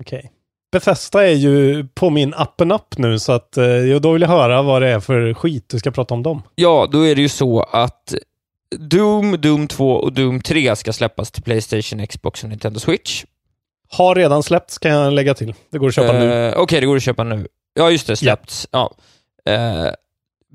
Okej. 0.00 0.32
Bethesda 0.72 1.26
är 1.26 1.34
ju 1.34 1.86
på 1.94 2.10
min 2.10 2.34
appen 2.34 2.72
up 2.72 2.98
nu 2.98 3.18
så 3.18 3.32
att 3.32 3.56
eh, 3.56 3.64
då 4.02 4.12
vill 4.12 4.22
jag 4.22 4.28
höra 4.28 4.62
vad 4.62 4.82
det 4.82 4.88
är 4.88 5.00
för 5.00 5.34
skit 5.34 5.68
du 5.68 5.78
ska 5.78 5.90
prata 5.90 6.14
om 6.14 6.22
dem. 6.22 6.42
Ja, 6.54 6.88
då 6.92 7.06
är 7.06 7.14
det 7.14 7.22
ju 7.22 7.28
så 7.28 7.60
att 7.60 8.14
Doom, 8.76 9.40
Doom 9.40 9.68
2 9.68 9.92
och 9.92 10.12
Doom 10.12 10.40
3 10.40 10.76
ska 10.76 10.92
släppas 10.92 11.30
till 11.30 11.42
Playstation, 11.42 12.06
Xbox 12.06 12.42
och 12.42 12.48
Nintendo 12.50 12.80
Switch. 12.80 13.24
Har 13.90 14.14
redan 14.14 14.42
släppts 14.42 14.78
kan 14.78 14.90
jag 14.90 15.12
lägga 15.12 15.34
till. 15.34 15.54
Det 15.70 15.78
går 15.78 15.88
att 15.88 15.94
köpa 15.94 16.12
nu. 16.12 16.32
Eh, 16.32 16.54
Okej, 16.56 16.80
det 16.80 16.86
går 16.86 16.96
att 16.96 17.02
köpa 17.02 17.24
nu. 17.24 17.46
Ja, 17.74 17.90
just 17.90 18.06
det, 18.06 18.16
släppts. 18.16 18.68
Ja. 18.70 18.94
Eh, 19.44 19.86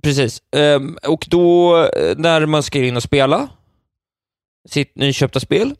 precis. 0.03 0.41
Ehm, 0.56 0.97
och 1.08 1.25
då, 1.29 1.73
när 2.17 2.45
man 2.45 2.63
ska 2.63 2.79
in 2.79 2.95
och 2.95 3.03
spela 3.03 3.49
sitt 4.69 4.95
nyköpta 4.95 5.39
spel, 5.39 5.75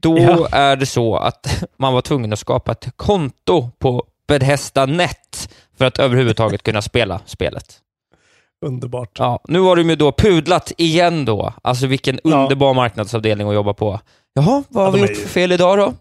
då 0.00 0.18
Ja. 0.18 0.48
är 0.52 0.76
det 0.76 0.86
så 0.86 1.16
att 1.16 1.64
man 1.76 1.92
var 1.94 2.00
tvungen 2.00 2.32
att 2.32 2.38
skapa 2.38 2.72
ett 2.72 2.88
konto 2.96 3.70
på 3.78 4.04
Bethesda 4.28 4.86
Net 4.86 5.54
för 5.78 5.84
att 5.84 5.98
överhuvudtaget 5.98 6.62
kunna 6.62 6.82
spela 6.82 7.20
spelet. 7.26 7.78
Underbart. 8.66 9.18
Ja, 9.18 9.40
nu 9.48 9.60
har 9.60 9.76
de 9.76 9.90
ju 9.90 9.96
då 9.96 10.12
pudlat 10.12 10.72
igen 10.76 11.24
då. 11.24 11.52
Alltså 11.62 11.86
vilken 11.86 12.20
Ja. 12.24 12.42
underbar 12.42 12.74
marknadsavdelning 12.74 13.48
att 13.48 13.54
jobba 13.54 13.74
på. 13.74 14.00
Jaha, 14.34 14.62
vad 14.68 14.84
har 14.84 14.90
Ja, 14.92 14.94
vi 14.94 15.00
gjort 15.00 15.10
ju- 15.10 15.14
för 15.22 15.28
fel 15.28 15.52
idag 15.52 15.78
då? 15.78 15.94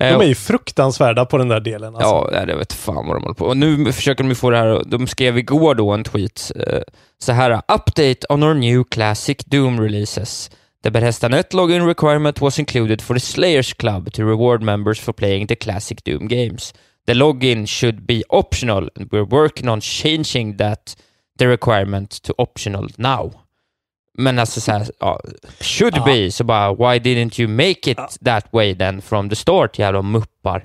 Eh, 0.00 0.18
De 0.18 0.24
är 0.24 0.28
ju 0.28 0.34
fruktansvärda 0.34 1.24
på 1.24 1.38
den 1.38 1.48
där 1.48 1.60
delen. 1.60 1.94
Alltså. 1.96 2.28
Ja, 2.32 2.44
jag 2.48 2.56
vet 2.56 2.72
fan 2.72 3.06
vad 3.06 3.16
de 3.16 3.22
håller 3.22 3.34
på 3.34 3.44
Och 3.44 3.56
Nu 3.56 3.92
försöker 3.92 4.22
de 4.24 4.28
ju 4.28 4.34
få 4.34 4.50
det 4.50 4.56
här, 4.58 4.82
de 4.86 5.06
skrev 5.06 5.38
igår 5.38 5.74
då 5.74 5.90
en 5.90 6.04
tweet, 6.04 6.52
eh, 6.56 6.80
så 7.18 7.32
här, 7.32 7.50
update 7.68 8.16
on 8.28 8.42
our 8.42 8.54
new 8.54 8.84
classic 8.90 9.36
Doom 9.46 9.80
releases. 9.80 10.50
The 10.82 10.90
Bethesda 10.90 11.28
Net 11.28 11.50
login 11.52 11.86
requirement 11.86 12.40
was 12.40 12.58
included 12.58 13.02
for 13.02 13.14
the 13.14 13.20
Slayers 13.20 13.72
Club 13.72 14.12
to 14.12 14.24
reward 14.24 14.62
members 14.62 14.98
for 14.98 15.12
playing 15.12 15.46
the 15.46 15.56
classic 15.56 16.04
Doom 16.04 16.28
games. 16.28 16.74
The 17.06 17.14
login 17.14 17.66
should 17.68 18.06
be 18.06 18.24
optional 18.28 18.88
and 18.96 19.08
we're 19.12 19.24
working 19.24 19.68
on 19.68 19.80
changing 19.80 20.56
that, 20.56 20.96
the 21.38 21.46
requirement 21.48 22.10
to 22.22 22.34
optional 22.38 22.88
now. 22.98 23.32
Men 24.18 24.38
alltså 24.38 24.60
såhär, 24.60 24.90
ja, 25.00 25.20
should 25.60 25.96
Ja. 25.96 26.04
be, 26.04 26.30
så 26.30 26.44
bara 26.44 26.72
why 26.72 26.98
didn't 26.98 27.40
you 27.40 27.48
make 27.48 27.90
it 27.90 27.98
that 28.24 28.44
way 28.52 28.74
then 28.74 29.02
from 29.02 29.28
the 29.28 29.36
start, 29.36 29.78
jävla 29.78 30.02
muppar. 30.02 30.64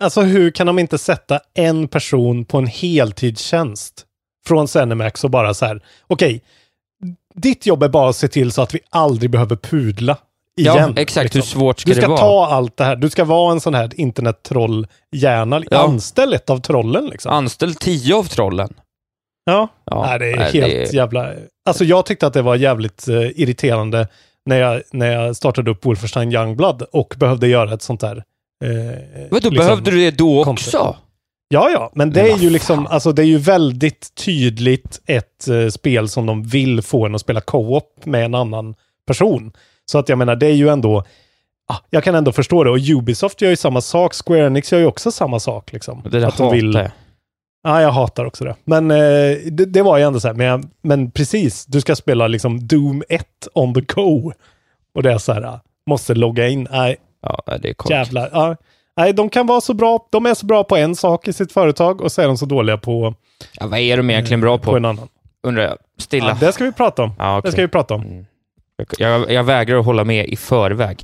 Alltså 0.00 0.22
hur 0.22 0.50
kan 0.50 0.66
de 0.66 0.78
inte 0.78 0.98
sätta 0.98 1.40
en 1.54 1.88
person 1.88 2.44
på 2.44 2.58
en 2.58 2.66
heltidstjänst 2.66 4.06
från 4.46 4.68
Zenimax 4.68 5.24
och 5.24 5.30
bara 5.30 5.54
så 5.54 5.66
här, 5.66 5.82
okej, 6.06 6.42
ditt 7.38 7.66
jobb 7.66 7.82
är 7.82 7.88
bara 7.88 8.08
att 8.10 8.16
se 8.16 8.28
till 8.28 8.52
så 8.52 8.62
att 8.62 8.74
vi 8.74 8.78
aldrig 8.90 9.30
behöver 9.30 9.56
pudla 9.56 10.16
igen. 10.56 10.76
Ja, 10.96 11.02
exakt. 11.02 11.24
liksom. 11.34 11.38
Hur 11.40 11.46
svårt 11.46 11.80
ska 11.80 11.88
Du 11.90 11.94
ska 11.94 12.00
det 12.02 12.08
vara? 12.08 12.20
ta 12.20 12.46
allt 12.46 12.76
det 12.76 12.84
här. 12.84 12.96
Du 12.96 13.10
ska 13.10 13.24
vara 13.24 13.52
en 13.52 13.60
sån 13.60 13.74
här 13.74 13.90
internettroll-hjärna. 14.00 15.62
Ja. 15.70 15.78
Anställ 15.84 16.32
ett 16.34 16.50
av 16.50 16.58
trollen 16.58 17.06
liksom. 17.06 17.32
Anställ 17.32 17.74
tio 17.74 18.16
av 18.16 18.24
trollen. 18.24 18.72
Ja, 19.44 19.68
Ja, 19.90 20.06
nej, 20.06 20.18
det 20.18 20.30
är 20.32 20.36
nej, 20.36 20.52
helt 20.52 20.90
det- 20.90 20.96
jävla... 20.96 21.30
Alltså 21.68 21.84
jag 21.84 22.06
tyckte 22.06 22.26
att 22.26 22.32
det 22.32 22.42
var 22.42 22.56
jävligt 22.56 23.08
eh, 23.08 23.40
irriterande 23.40 24.08
när 24.46 24.56
jag, 24.60 24.82
när 24.92 25.12
jag 25.12 25.36
startade 25.36 25.70
upp 25.70 25.84
Wolfenstein 25.86 26.32
Youngblood 26.32 26.82
och 26.82 27.14
behövde 27.18 27.48
göra 27.48 27.74
ett 27.74 27.82
sånt 27.82 28.00
där... 28.00 28.16
Eh, 28.64 28.70
Men 28.70 29.28
då 29.30 29.34
liksom- 29.36 29.54
behövde 29.54 29.90
du 29.90 29.96
det 29.96 30.10
då 30.10 30.44
också? 30.44 30.96
Ja, 31.48 31.70
ja, 31.70 31.90
men 31.94 32.10
det 32.10 32.20
är 32.20 32.36
ju 32.36 32.50
liksom, 32.50 32.86
alltså 32.86 33.12
det 33.12 33.22
är 33.22 33.26
ju 33.26 33.38
väldigt 33.38 34.14
tydligt 34.14 35.00
ett 35.06 35.48
eh, 35.48 35.68
spel 35.68 36.08
som 36.08 36.26
de 36.26 36.42
vill 36.42 36.82
få 36.82 37.06
en 37.06 37.14
att 37.14 37.20
spela 37.20 37.40
co-op 37.40 38.06
med 38.06 38.24
en 38.24 38.34
annan 38.34 38.74
person. 39.06 39.52
Så 39.86 39.98
att 39.98 40.08
jag 40.08 40.18
menar, 40.18 40.36
det 40.36 40.46
är 40.46 40.54
ju 40.54 40.68
ändå, 40.68 41.04
ah, 41.68 41.76
jag 41.90 42.04
kan 42.04 42.14
ändå 42.14 42.32
förstå 42.32 42.64
det. 42.64 42.70
Och 42.70 42.78
Ubisoft 42.90 43.42
gör 43.42 43.50
ju 43.50 43.56
samma 43.56 43.80
sak, 43.80 44.14
Square 44.14 44.46
Enix 44.46 44.72
gör 44.72 44.78
ju 44.78 44.86
också 44.86 45.10
samma 45.10 45.40
sak 45.40 45.72
liksom. 45.72 46.02
Det 46.10 46.20
där 46.20 46.26
att 46.28 46.36
de 46.36 46.52
vill, 46.52 46.74
jag. 46.74 46.90
Ja, 47.62 47.82
jag 47.82 47.90
hatar 47.92 48.24
också 48.24 48.44
det. 48.44 48.54
Men 48.64 48.90
eh, 48.90 49.36
det, 49.50 49.64
det 49.64 49.82
var 49.82 49.98
ju 49.98 50.04
ändå 50.04 50.20
så 50.20 50.28
här, 50.28 50.34
men, 50.34 50.46
jag, 50.46 50.64
men 50.82 51.10
precis, 51.10 51.66
du 51.66 51.80
ska 51.80 51.96
spela 51.96 52.26
liksom 52.26 52.66
Doom 52.66 53.02
1 53.08 53.26
on 53.54 53.74
the 53.74 53.80
go. 53.80 54.32
Och 54.94 55.02
det 55.02 55.12
är 55.12 55.18
så 55.18 55.32
här, 55.32 55.42
ah, 55.42 55.60
måste 55.90 56.14
logga 56.14 56.48
in. 56.48 56.68
Nej, 56.70 56.96
Ja, 57.22 57.42
det 57.62 57.68
är 57.68 57.74
konstigt. 57.74 57.96
jävlar. 57.96 58.30
Ja. 58.32 58.56
Nej, 58.96 59.12
de 59.12 59.28
kan 59.30 59.46
vara 59.46 59.60
så 59.60 59.74
bra, 59.74 60.06
de 60.10 60.26
är 60.26 60.34
så 60.34 60.46
bra 60.46 60.64
på 60.64 60.76
en 60.76 60.96
sak 60.96 61.28
i 61.28 61.32
sitt 61.32 61.52
företag 61.52 62.00
och 62.00 62.12
så 62.12 62.22
är 62.22 62.26
de 62.26 62.38
så 62.38 62.46
dåliga 62.46 62.76
på, 62.78 63.14
Ja, 63.52 63.66
vad 63.66 63.78
är 63.78 63.96
de 63.96 64.10
egentligen 64.10 64.40
bra 64.40 64.58
på 64.58 64.64
på? 64.70 64.76
en 64.76 64.84
annan. 64.84 65.08
Undrar 65.42 65.62
jag. 65.62 65.78
Stilla. 65.98 66.28
Ja, 66.28 66.46
det 66.46 66.52
ska 66.52 66.64
vi 66.64 66.72
prata 66.72 67.02
om. 67.02 67.12
Ja, 67.18 67.32
Det 67.32 67.38
okej. 67.38 67.52
ska 67.52 67.62
vi 67.62 67.68
prata 67.68 67.94
om. 67.94 68.02
Mm. 68.02 68.24
jag, 68.98 69.30
jag 69.32 69.44
vägrar 69.44 69.78
att 69.78 69.84
hålla 69.84 70.04
med 70.04 70.26
i 70.26 70.36
förväg. 70.36 70.98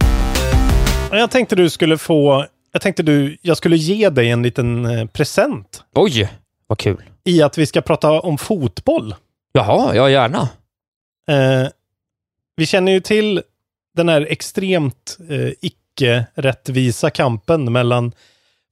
Jag 1.13 1.31
tänkte 1.31 1.57
du 1.57 1.71
skulle 1.71 1.99
få, 1.99 2.47
jag 2.73 2.83
tänkte 2.83 3.03
du, 3.03 3.37
jag 3.43 3.57
skulle 3.57 3.77
ge 3.77 4.11
dig 4.11 4.31
en 4.31 4.43
liten 4.43 4.87
eh, 4.87 5.07
present 5.07 5.85
Oj, 5.95 6.29
vad 6.67 6.79
kul. 6.79 7.03
i 7.25 7.43
att 7.43 7.59
vi 7.59 7.67
ska 7.67 7.81
prata 7.81 8.21
om 8.21 8.39
fotboll. 8.39 9.15
Jaha, 9.53 9.95
ja 9.95 10.11
gärna. 10.11 10.49
Eh, 11.31 11.69
vi 12.57 12.67
känner 12.67 12.93
ju 12.93 13.01
till 13.01 13.43
den 13.97 14.09
här 14.09 14.27
extremt 14.31 15.19
eh, 15.31 15.53
icke-rättvisa 16.01 17.11
kampen 17.11 17.73
mellan 17.73 18.13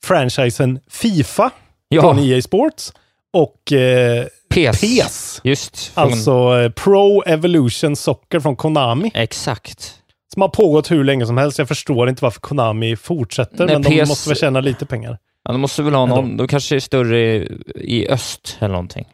franchisen 0.05 0.81
Fifa 0.91 1.51
Ja, 1.89 2.03
från 2.03 2.19
EA 2.19 2.43
Sports 2.43 2.93
och 3.33 3.73
eh, 3.73 4.27
PES. 4.51 4.81
PES. 4.81 5.41
Just. 5.45 5.77
Från, 5.85 6.05
Alltså 6.05 6.61
eh, 6.61 6.71
Pro 6.71 7.23
Evolution 7.23 7.97
Soccer 7.97 8.41
från 8.41 8.57
Konami. 8.57 9.11
Exakt. 9.15 9.95
Som 10.33 10.43
har 10.43 10.49
pågått 10.49 10.91
hur 10.91 11.05
länge 11.05 11.27
som 11.27 11.39
helst. 11.39 11.59
Jag 11.59 11.69
förstår 11.69 12.09
inte 12.09 12.25
varför 12.25 12.41
Konami 12.41 12.97
fortsätter, 12.97 13.67
Nej, 13.67 13.75
men 13.75 13.83
de 13.83 14.03
PS 14.03 14.09
måste 14.09 14.29
väl 14.29 14.39
tjäna 14.39 14.61
lite 14.61 14.87
pengar. 14.87 15.19
Ja, 15.45 15.53
de 15.53 15.61
måste 15.61 15.83
väl 15.83 15.95
ha 15.95 16.07
någon, 16.07 16.37
de 16.37 16.49
kanske 16.49 16.77
är 16.77 16.81
större 16.81 17.21
i, 17.21 17.49
i 17.75 18.09
öst 18.09 18.57
eller 18.59 18.73
någonting. 18.73 19.07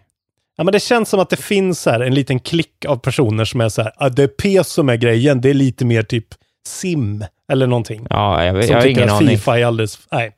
Ja, 0.57 0.64
men 0.64 0.72
det 0.72 0.81
känns 0.81 1.09
som 1.09 1.20
att 1.20 1.31
det 1.31 1.37
finns 1.37 1.87
här 1.87 2.00
en 2.00 2.14
liten 2.14 2.40
klick 2.40 2.85
av 2.88 2.96
personer 2.96 3.44
som 3.44 3.61
är 3.61 3.68
så 3.68 3.83
här, 3.83 3.92
ah, 3.96 4.09
det 4.09 4.22
är 4.22 4.62
PS 4.62 4.68
som 4.72 4.88
är 4.88 4.96
grejen, 4.96 5.40
det 5.40 5.50
är 5.50 5.55
lite 5.55 5.85
mer 5.85 6.03
typ 6.03 6.27
sim 6.66 7.24
eller 7.52 7.66
någonting. 7.66 8.07
Ja, 8.11 8.44
jag, 8.44 8.54
vet, 8.54 8.64
som 8.64 8.72
jag 8.72 8.80
har 8.80 8.88
tycker 8.88 9.00
ingen 9.00 9.14
att 9.14 9.22
aning. 9.22 9.38
Fifa 9.38 9.59
är 9.59 9.64
alldeles... 9.64 9.98
Nej. 10.12 10.37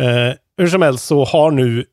Eh, 0.00 0.34
hur 0.56 0.68
som 0.68 0.82
helst 0.82 1.04
så 1.04 1.24
har 1.24 1.50
nu 1.50 1.84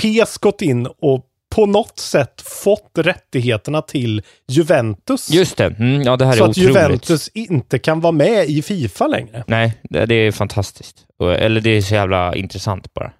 PS 0.00 0.38
gått 0.38 0.62
in 0.62 0.86
och 0.86 1.26
på 1.54 1.66
något 1.66 1.98
sätt 1.98 2.40
fått 2.40 2.90
rättigheterna 2.98 3.82
till 3.82 4.22
Juventus. 4.48 5.30
Just 5.30 5.56
det. 5.56 5.64
Mm, 5.64 6.02
ja, 6.02 6.16
det 6.16 6.26
här 6.26 6.32
så 6.32 6.44
är 6.44 6.48
att 6.48 6.50
otroligt. 6.50 6.76
Juventus 6.76 7.28
inte 7.28 7.78
kan 7.78 8.00
vara 8.00 8.12
med 8.12 8.46
i 8.46 8.62
Fifa 8.62 9.06
längre. 9.06 9.44
Nej, 9.46 9.80
det, 9.82 10.14
är 10.14 10.32
fantastiskt. 10.32 11.06
Eller 11.38 11.60
det 11.60 11.70
är 11.70 11.82
så 11.82 11.94
jävla 11.94 12.34
intressant 12.34 12.94
bara. 12.94 13.12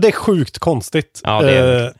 Det 0.00 0.08
är 0.08 0.12
sjukt 0.12 0.58
konstigt. 0.58 1.20
Ja, 1.24 1.42
det 1.42 1.52
är 1.52 1.86
Eh, 1.86 1.92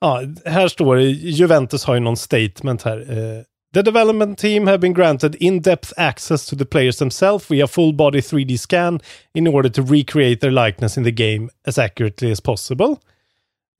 ja, 0.00 0.22
här 0.44 0.68
står 0.68 0.96
det, 0.96 1.02
Juventus 1.04 1.84
har 1.84 1.94
ju 1.94 2.00
någon 2.00 2.16
statement 2.16 2.82
här. 2.82 2.98
Eh, 2.98 3.42
The 3.74 3.82
development 3.82 4.38
team 4.38 4.66
have 4.66 4.78
been 4.78 4.94
granted 4.94 5.34
in-depth 5.34 5.92
access 5.96 6.46
to 6.46 6.56
the 6.56 6.64
players 6.64 6.96
themselves 6.98 7.50
via 7.50 7.66
full 7.66 7.92
body 7.92 8.20
3D 8.20 8.58
scan 8.58 9.00
in 9.34 9.46
order 9.48 9.68
to 9.70 9.82
recreate 9.82 10.36
their 10.40 10.50
likeness 10.50 10.96
in 10.98 11.04
the 11.04 11.10
game 11.10 11.48
as 11.66 11.78
accurately 11.78 12.32
as 12.32 12.40
possible. 12.40 12.96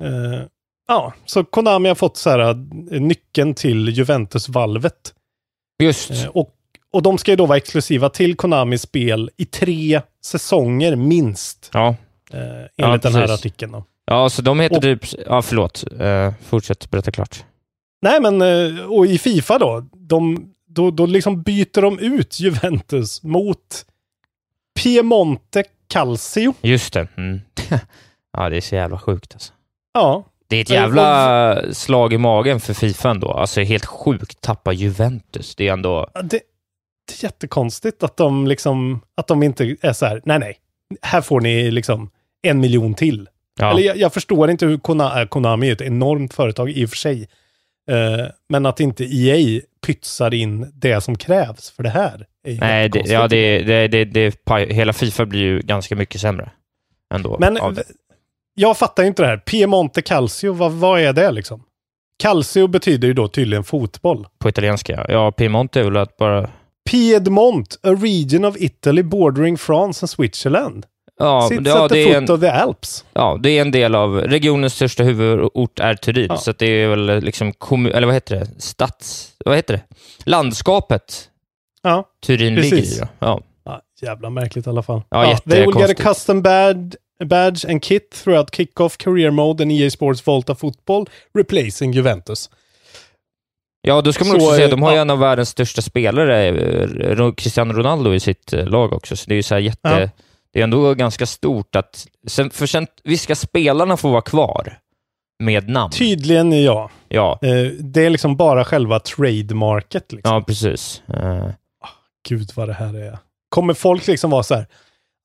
Eh, 0.02 0.42
ja, 0.88 1.12
så 1.24 1.44
Konami 1.44 1.88
har 1.88 1.94
fått 1.94 2.16
så 2.16 2.30
här, 2.30 2.38
eh, 2.38 2.54
nyckeln 3.00 3.54
till 3.54 3.88
Juventus-valvet. 3.88 5.14
Just. 5.82 6.10
Eh, 6.10 6.26
och, 6.26 6.50
och 6.92 7.02
de 7.02 7.18
ska 7.18 7.30
ju 7.32 7.36
då 7.36 7.46
vara 7.46 7.56
exklusiva 7.58 8.08
till 8.10 8.36
Konamis 8.36 8.82
spel 8.82 9.30
i 9.36 9.44
tre 9.44 10.00
säsonger 10.24 10.96
minst. 10.96 11.70
Ja. 11.72 11.96
Eh, 12.32 12.40
enligt 12.50 12.70
Ja, 12.76 12.96
den 12.96 13.14
här 13.14 13.32
artikeln. 13.34 13.72
Då. 13.72 13.84
ja, 14.06 14.28
så 14.28 14.42
de 14.42 14.60
heter 14.60 14.76
Och- 14.76 14.82
typ... 14.82 15.00
Ja, 15.26 15.42
förlåt. 15.42 15.84
Uh, 16.00 16.32
fortsätt 16.48 16.90
berätta 16.90 17.10
klart. 17.10 17.44
Nej, 18.02 18.20
men 18.20 18.42
eh, 18.42 18.84
och 18.84 19.06
i 19.06 19.18
Fifa 19.18 19.58
då, 19.58 19.84
de, 19.92 20.50
då, 20.66 20.90
då 20.90 21.06
liksom 21.06 21.42
byter 21.42 21.82
de 21.82 21.98
ut 21.98 22.40
Juventus 22.40 23.22
mot 23.22 23.84
Piemonte 24.82 25.64
Calcio. 25.88 26.54
Just 26.60 26.92
det. 26.92 27.08
Mm. 27.16 27.40
ja, 28.32 28.48
det 28.48 28.56
är 28.56 28.60
så 28.60 28.74
jävla 28.74 28.98
sjukt 28.98 29.34
alltså. 29.34 29.52
Ja, 29.92 30.24
Det 30.48 30.56
är 30.56 30.60
ett 30.60 30.70
jävla 30.70 31.72
slag 31.72 32.12
i 32.12 32.18
magen 32.18 32.60
för 32.60 32.74
Fifa 32.74 33.10
ändå. 33.10 33.32
Alltså 33.32 33.60
helt 33.60 33.86
sjukt 33.86 34.40
tappa 34.40 34.72
Juventus. 34.72 35.56
Det 35.56 35.68
är 35.68 35.72
ändå... 35.72 36.10
det, 36.24 36.40
jätte, 37.08 37.26
jättekonstigt 37.26 38.02
att 38.02 38.16
de 38.16 38.46
liksom, 38.46 39.00
att 39.14 39.26
de 39.26 39.42
inte 39.42 39.76
är 39.80 39.92
så 39.92 40.06
här, 40.06 40.22
nej 40.24 40.38
nej, 40.38 40.58
här 41.02 41.20
får 41.20 41.40
ni 41.40 41.70
liksom 41.70 42.10
en 42.42 42.60
miljon 42.60 42.94
till. 42.94 43.28
Ja. 43.60 43.70
Eller 43.70 43.82
jag, 43.82 43.96
jag 43.96 44.12
förstår 44.12 44.50
inte 44.50 44.66
hur 44.66 44.78
Konami, 44.78 45.26
Konami 45.26 45.68
är 45.68 45.72
ett 45.72 45.80
enormt 45.80 46.34
företag 46.34 46.70
i 46.70 46.84
och 46.84 46.90
för 46.90 46.96
sig. 46.96 47.28
Eh, 47.90 48.26
men 48.48 48.66
att 48.66 48.80
inte 48.80 49.04
EA 49.04 49.60
pytsar 49.86 50.34
in 50.34 50.72
det 50.74 51.00
som 51.00 51.18
krävs 51.18 51.70
för 51.70 51.82
det 51.82 51.90
här. 51.90 52.26
Är 52.46 52.60
Nej, 52.60 52.88
det, 52.88 53.00
ja, 53.06 53.28
det, 53.28 53.58
det, 53.58 53.88
det, 53.88 54.04
det, 54.04 54.34
hela 54.70 54.92
Fifa 54.92 55.26
blir 55.26 55.40
ju 55.40 55.60
ganska 55.60 55.96
mycket 55.96 56.20
sämre 56.20 56.50
ändå. 57.14 57.36
Men 57.40 57.58
jag 58.54 58.78
fattar 58.78 59.04
inte 59.04 59.22
det 59.22 59.26
här. 59.26 59.36
Piemonte 59.36 60.02
Calcio, 60.02 60.52
vad, 60.52 60.72
vad 60.72 61.00
är 61.00 61.12
det 61.12 61.30
liksom? 61.30 61.62
Calcio 62.22 62.66
betyder 62.66 63.08
ju 63.08 63.14
då 63.14 63.28
tydligen 63.28 63.64
fotboll. 63.64 64.26
På 64.38 64.48
italienska, 64.48 65.06
ja. 65.08 65.32
Piemonte 65.32 65.80
är 65.80 65.84
väl 65.84 65.96
att 65.96 66.16
bara... 66.16 66.50
Piedmont, 66.90 67.78
a 67.82 67.90
region 67.90 68.44
of 68.44 68.56
Italy 68.58 69.02
bordering 69.02 69.58
France 69.58 70.04
and 70.04 70.10
Switzerland. 70.10 70.86
Ja, 71.18 71.48
Sits 71.48 71.62
ja, 71.66 71.88
det 71.88 71.98
är 72.12 72.16
en, 72.16 72.40
the 72.40 72.48
Alps. 72.48 73.04
ja, 73.12 73.38
det 73.42 73.50
är 73.50 73.60
en 73.60 73.70
del 73.70 73.94
av... 73.94 74.18
Regionens 74.20 74.74
största 74.74 75.02
huvudort 75.02 75.80
är 75.80 75.94
Turin, 75.94 76.26
Ja. 76.28 76.36
så 76.36 76.52
det 76.52 76.66
är 76.66 76.88
väl 76.88 77.20
liksom... 77.24 77.52
kommu- 77.52 77.92
Eller 77.92 78.06
vad 78.06 78.14
heter 78.14 78.36
det? 78.36 78.46
Stads... 78.58 79.32
Vad 79.44 79.56
heter 79.56 79.74
det? 79.74 79.82
Landskapet 80.24 81.30
Ja, 81.82 82.04
Turin 82.26 82.56
Precis. 82.56 82.72
ligger 82.72 83.04
i. 83.04 83.08
Ja. 83.18 83.40
ja 83.64 83.80
jävla 84.02 84.30
märkligt 84.30 84.66
i 84.66 84.70
alla 84.70 84.82
fall. 84.82 85.02
Ja, 85.10 85.36
They 85.50 85.60
will 85.66 85.76
get 85.78 85.90
a 85.90 85.94
custom 85.94 86.42
badge, 86.42 86.96
badge 87.24 87.64
and 87.70 87.82
kit 87.82 88.10
throughout 88.24 88.54
kickoff, 88.54 88.96
career 88.98 89.30
mode 89.30 89.62
and 89.64 89.72
EA 89.72 89.90
Sports 89.90 90.26
Volta 90.26 90.54
Football, 90.54 91.06
replacing 91.34 91.92
Juventus. 91.92 92.50
ja, 93.82 94.00
då 94.02 94.12
ska 94.12 94.24
man 94.24 94.40
Så, 94.40 94.46
också 94.46 94.56
säga, 94.56 94.68
de 94.68 94.82
har 94.82 94.90
ju 94.90 94.96
ja. 94.96 95.02
en 95.02 95.10
av 95.10 95.18
världens 95.18 95.48
största 95.48 95.82
spelare, 95.82 96.46
eh, 96.48 97.32
Cristiano 97.36 97.72
Ronaldo, 97.72 98.14
i 98.14 98.20
sitt 98.20 98.52
eh, 98.52 98.66
lag 98.66 98.92
också, 98.92 99.16
så 99.16 99.24
det 99.28 99.34
är 99.34 99.36
ju 99.36 99.42
så 99.42 99.54
här 99.54 99.60
jätte... 99.62 100.10
Ja. 100.16 100.22
Det 100.52 100.58
är 100.60 100.64
ändå 100.64 100.94
ganska 100.94 101.26
stort 101.26 101.76
att... 101.76 102.06
Sen, 102.26 102.50
för 102.50 102.66
sen, 102.66 102.86
visst 103.04 103.24
ska 103.24 103.34
spelarna 103.34 103.96
få 103.96 104.10
vara 104.10 104.22
kvar 104.22 104.78
med 105.42 105.68
namn? 105.68 105.92
Tydligen 105.92 106.62
ja. 106.62 106.90
Ja, 107.08 107.38
Eh, 107.42 107.72
det 107.80 108.06
är 108.06 108.10
liksom 108.10 108.36
bara 108.36 108.64
själva 108.64 109.00
trademarket. 109.00 110.12
Liksom. 110.12 110.34
ja 110.34 110.42
precis. 110.42 111.02
Eh, 111.08 111.48
Gud 112.28 112.50
vad 112.54 112.68
det 112.68 112.72
här 112.74 112.94
är. 112.94 113.18
Kommer 113.48 113.74
folk 113.74 114.06
liksom 114.06 114.30
vara 114.30 114.42
så 114.42 114.54
här, 114.54 114.66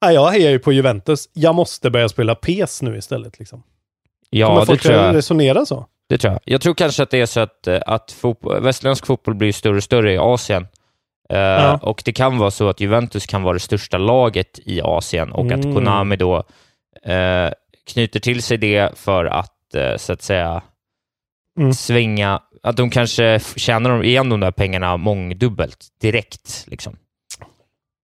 "Ah, 0.05 0.11
jag 0.11 0.29
hejar 0.31 0.51
ju 0.51 0.59
på 0.59 0.73
Juventus, 0.73 1.29
jag 1.33 1.55
måste 1.55 1.89
börja 1.89 2.09
spela 2.09 2.35
PES 2.35 2.81
nu 2.81 2.97
istället. 2.97 3.39
Liksom. 3.39 3.63
ja, 4.29 4.47
Kommer 4.47 4.59
det 4.59 4.65
folk 4.65 4.81
tror 4.81 4.95
jag. 4.95 5.15
resonera 5.15 5.65
så? 5.65 5.85
Det 6.09 6.17
tror 6.17 6.33
jag. 6.33 6.41
Jag 6.45 6.61
tror 6.61 6.73
kanske 6.73 7.03
att 7.03 7.09
det 7.09 7.21
är 7.21 7.25
så 7.25 7.39
att, 7.39 7.67
eh, 7.67 7.79
att 7.87 8.11
fotboll, 8.11 8.61
västerländsk 8.61 9.05
fotboll 9.05 9.35
blir 9.35 9.51
större 9.51 9.75
och 9.77 9.83
större 9.83 10.13
i 10.13 10.17
Asien. 10.17 10.67
Eh, 11.33 11.39
Ja. 11.39 11.79
Och 11.81 12.01
det 12.05 12.13
kan 12.13 12.37
vara 12.37 12.51
så 12.51 12.69
att 12.69 12.79
Juventus 12.79 13.25
kan 13.25 13.43
vara 13.43 13.53
det 13.53 13.59
största 13.59 13.97
laget 13.97 14.59
i 14.65 14.81
Asien 14.81 15.31
och 15.31 15.45
att 15.45 15.63
Mm. 15.65 15.73
Konami 15.75 16.15
då 16.15 16.43
eh, 17.05 17.49
knyter 17.93 18.19
till 18.19 18.43
sig 18.43 18.57
det 18.57 18.97
för 18.99 19.25
att, 19.25 19.75
eh, 19.75 19.95
så 19.97 20.13
att 20.13 20.21
säga, 20.21 20.61
Mm. 21.59 21.73
svänga, 21.73 22.41
att 22.63 22.77
de 22.77 22.89
kanske 22.89 23.39
tjänar 23.55 23.89
de- 23.89 24.03
igen 24.03 24.29
de 24.29 24.39
där 24.39 24.51
pengarna 24.51 24.97
mångdubbelt 24.97 25.77
direkt. 26.01 26.65
Liksom. 26.67 26.95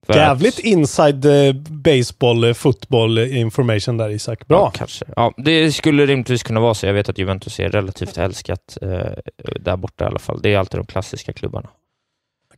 För 0.08 0.13
Jävligt 0.13 0.54
att- 0.54 0.60
inside 0.60 1.26
baseball, 1.70 2.54
football 2.54 3.18
information 3.20 3.98
där 3.98 4.10
Isak. 4.10 4.48
Bra. 4.48 4.58
Ja, 4.58 4.72
kanske. 4.76 5.06
Ja, 5.15 5.34
det 5.38 5.72
skulle 5.72 6.06
rimligtvis 6.06 6.44
kunna 6.44 6.60
vara 6.60 6.74
så. 6.74 6.86
Jag 6.86 6.94
vet 6.94 7.10
att 7.10 7.18
Juventus 7.18 7.60
är 7.60 7.70
relativt 7.70 8.18
älskat 8.18 8.78
eh, 8.82 9.12
där 9.60 9.78
borta 9.78 10.04
i 10.04 10.08
alla 10.08 10.20
fall. 10.20 10.42
Det 10.42 10.54
är 10.54 10.58
alltid 10.58 10.80
de 10.80 10.86
klassiska 10.86 11.34
klubbarna. 11.34 11.70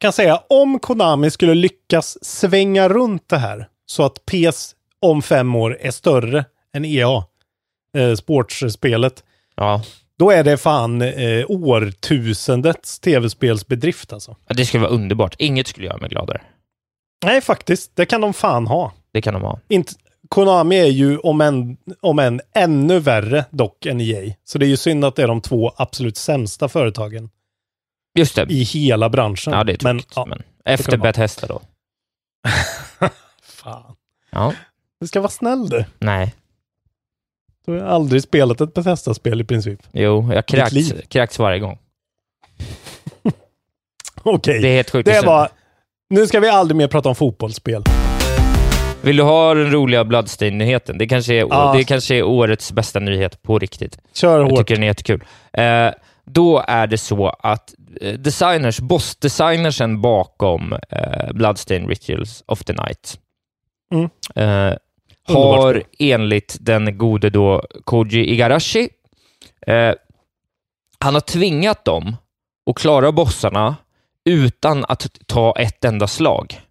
Kan 0.02 0.14
säga, 0.14 0.44
om 0.50 0.80
Konami 0.80 1.32
skulle 1.32 1.56
lyckas 1.56 2.18
svänga 2.22 2.90
runt 2.90 3.30
det 3.30 3.38
här 3.38 3.68
så 3.86 4.04
att 4.04 4.26
PES 4.26 4.76
om 5.00 5.22
fem 5.22 5.56
år 5.56 5.78
är 5.82 5.92
större 5.92 6.46
än 6.74 6.86
EA, 6.86 7.24
eh, 7.98 8.16
sportspelet, 8.16 9.24
Ja, 9.56 9.84
då 10.20 10.32
är 10.32 10.44
det 10.44 10.58
fan 10.58 11.02
eh, 11.02 11.46
årtusendets 11.48 13.00
tv-spelsbedrift 13.00 14.14
alltså. 14.14 14.36
Ja, 14.48 14.56
det 14.56 14.66
skulle 14.66 14.84
vara 14.84 14.92
underbart. 14.92 15.36
Inget 15.40 15.68
skulle 15.68 15.88
göra 15.88 15.98
mig 15.98 16.10
gladare. 16.10 16.42
Nej, 17.26 17.42
faktiskt. 17.42 17.96
Det 17.96 18.06
kan 18.06 18.22
de 18.22 18.34
fan 18.34 18.68
ha. 18.68 18.94
Det 19.14 19.22
kan 19.22 19.34
de 19.34 19.44
ha. 19.44 19.60
Inte, 19.68 19.94
Konami 20.30 20.80
är 20.80 20.86
ju 20.86 21.18
om 21.18 21.42
en, 21.42 21.78
om 22.02 22.20
en 22.20 22.42
ännu 22.56 23.00
värre 23.00 23.46
dock 23.50 23.86
än 23.86 24.02
EA. 24.02 24.34
Så 24.44 24.58
det 24.58 24.66
är 24.66 24.70
ju 24.70 24.78
synd 24.78 25.06
att 25.06 25.16
det 25.16 25.24
är 25.24 25.28
de 25.28 25.42
två 25.42 25.72
absolut 25.76 26.18
sämsta 26.18 26.70
företagen 26.70 27.30
Just 28.16 28.36
det. 28.36 28.46
i 28.50 28.64
hela 28.64 29.10
branschen. 29.10 29.54
Ja, 29.54 29.64
det 29.64 29.72
är 29.72 29.78
Men, 29.84 29.98
tråkigt. 30.00 30.14
ja, 30.16 30.26
Men, 30.26 30.44
efter. 30.66 30.98
Bethesda 30.98 31.48
då? 31.48 31.62
fan. 33.44 33.96
Ja. 34.30 34.54
Du 35.00 35.08
ska 35.08 35.20
vara 35.22 35.30
snäll 35.32 35.70
du. 35.70 35.86
Nej. 36.00 36.34
Du 37.66 37.72
har 37.72 37.80
aldrig 37.88 38.24
spelat 38.24 38.62
ett 38.62 38.74
Bethesda-spel 38.74 39.42
i 39.42 39.44
princip. 39.44 39.80
Jo, 39.92 40.34
jag 40.34 40.46
kräks, 40.46 40.76
kräks 41.08 41.40
varje 41.40 41.60
gång. 41.60 41.78
Okej, 44.24 44.54
Det 44.54 44.60
är 44.60 44.62
det, 44.62 44.76
helt 44.76 44.90
sjukt. 44.90 45.10
att 45.10 45.26
var... 45.26 45.50
Nu 46.10 46.28
ska 46.28 46.40
vi 46.40 46.50
aldrig 46.50 46.76
mer 46.76 46.88
prata 46.88 47.10
om 47.10 47.16
fotbollsspel. 47.16 47.84
Vill 49.04 49.18
du 49.18 49.24
ha 49.24 49.54
den 49.54 49.72
roliga 49.72 50.04
Bloodstain-nyheten? 50.04 50.98
Det, 50.98 51.08
kanske 51.08 51.34
är, 51.34 51.40
Ja. 51.40 51.74
det 51.78 51.84
kanske 51.84 52.16
är 52.16 52.24
årets 52.24 52.72
bästa 52.72 53.00
nyhet 53.00 53.42
på 53.44 53.60
riktigt. 53.60 53.98
Kör 54.14 54.40
Jag 54.40 54.46
hårt. 54.50 54.58
tycker 54.60 54.76
den 54.76 54.84
är 54.84 54.88
jättekul. 54.88 55.24
Eh, 55.54 55.90
då 56.34 56.64
är 56.68 56.88
det 56.88 56.98
så 56.98 57.30
att 57.30 57.74
eh, 58.02 58.14
designers, 58.14 58.80
boss-designersen 58.80 60.02
bakom 60.02 60.74
eh, 60.90 61.34
Bloodstain 61.34 61.88
Rituals 61.88 62.44
of 62.48 62.64
the 62.64 62.74
Night 62.74 63.18
Mm. 63.94 64.10
eh, 64.36 64.78
har 65.24 65.84
enligt 66.00 66.58
den 66.60 66.98
gode 66.98 67.30
då 67.30 67.62
Koji 67.84 68.26
Igarashi, 68.34 68.90
eh, 69.68 69.94
han 71.00 71.14
har 71.14 71.22
tvingat 71.22 71.86
dem 71.86 72.16
att 72.70 72.76
klara 72.76 73.12
bossarna 73.12 73.76
utan 74.26 74.86
att 74.88 75.08
ta 75.28 75.56
ett 75.60 75.86
enda 75.86 76.08
slag. 76.08 76.62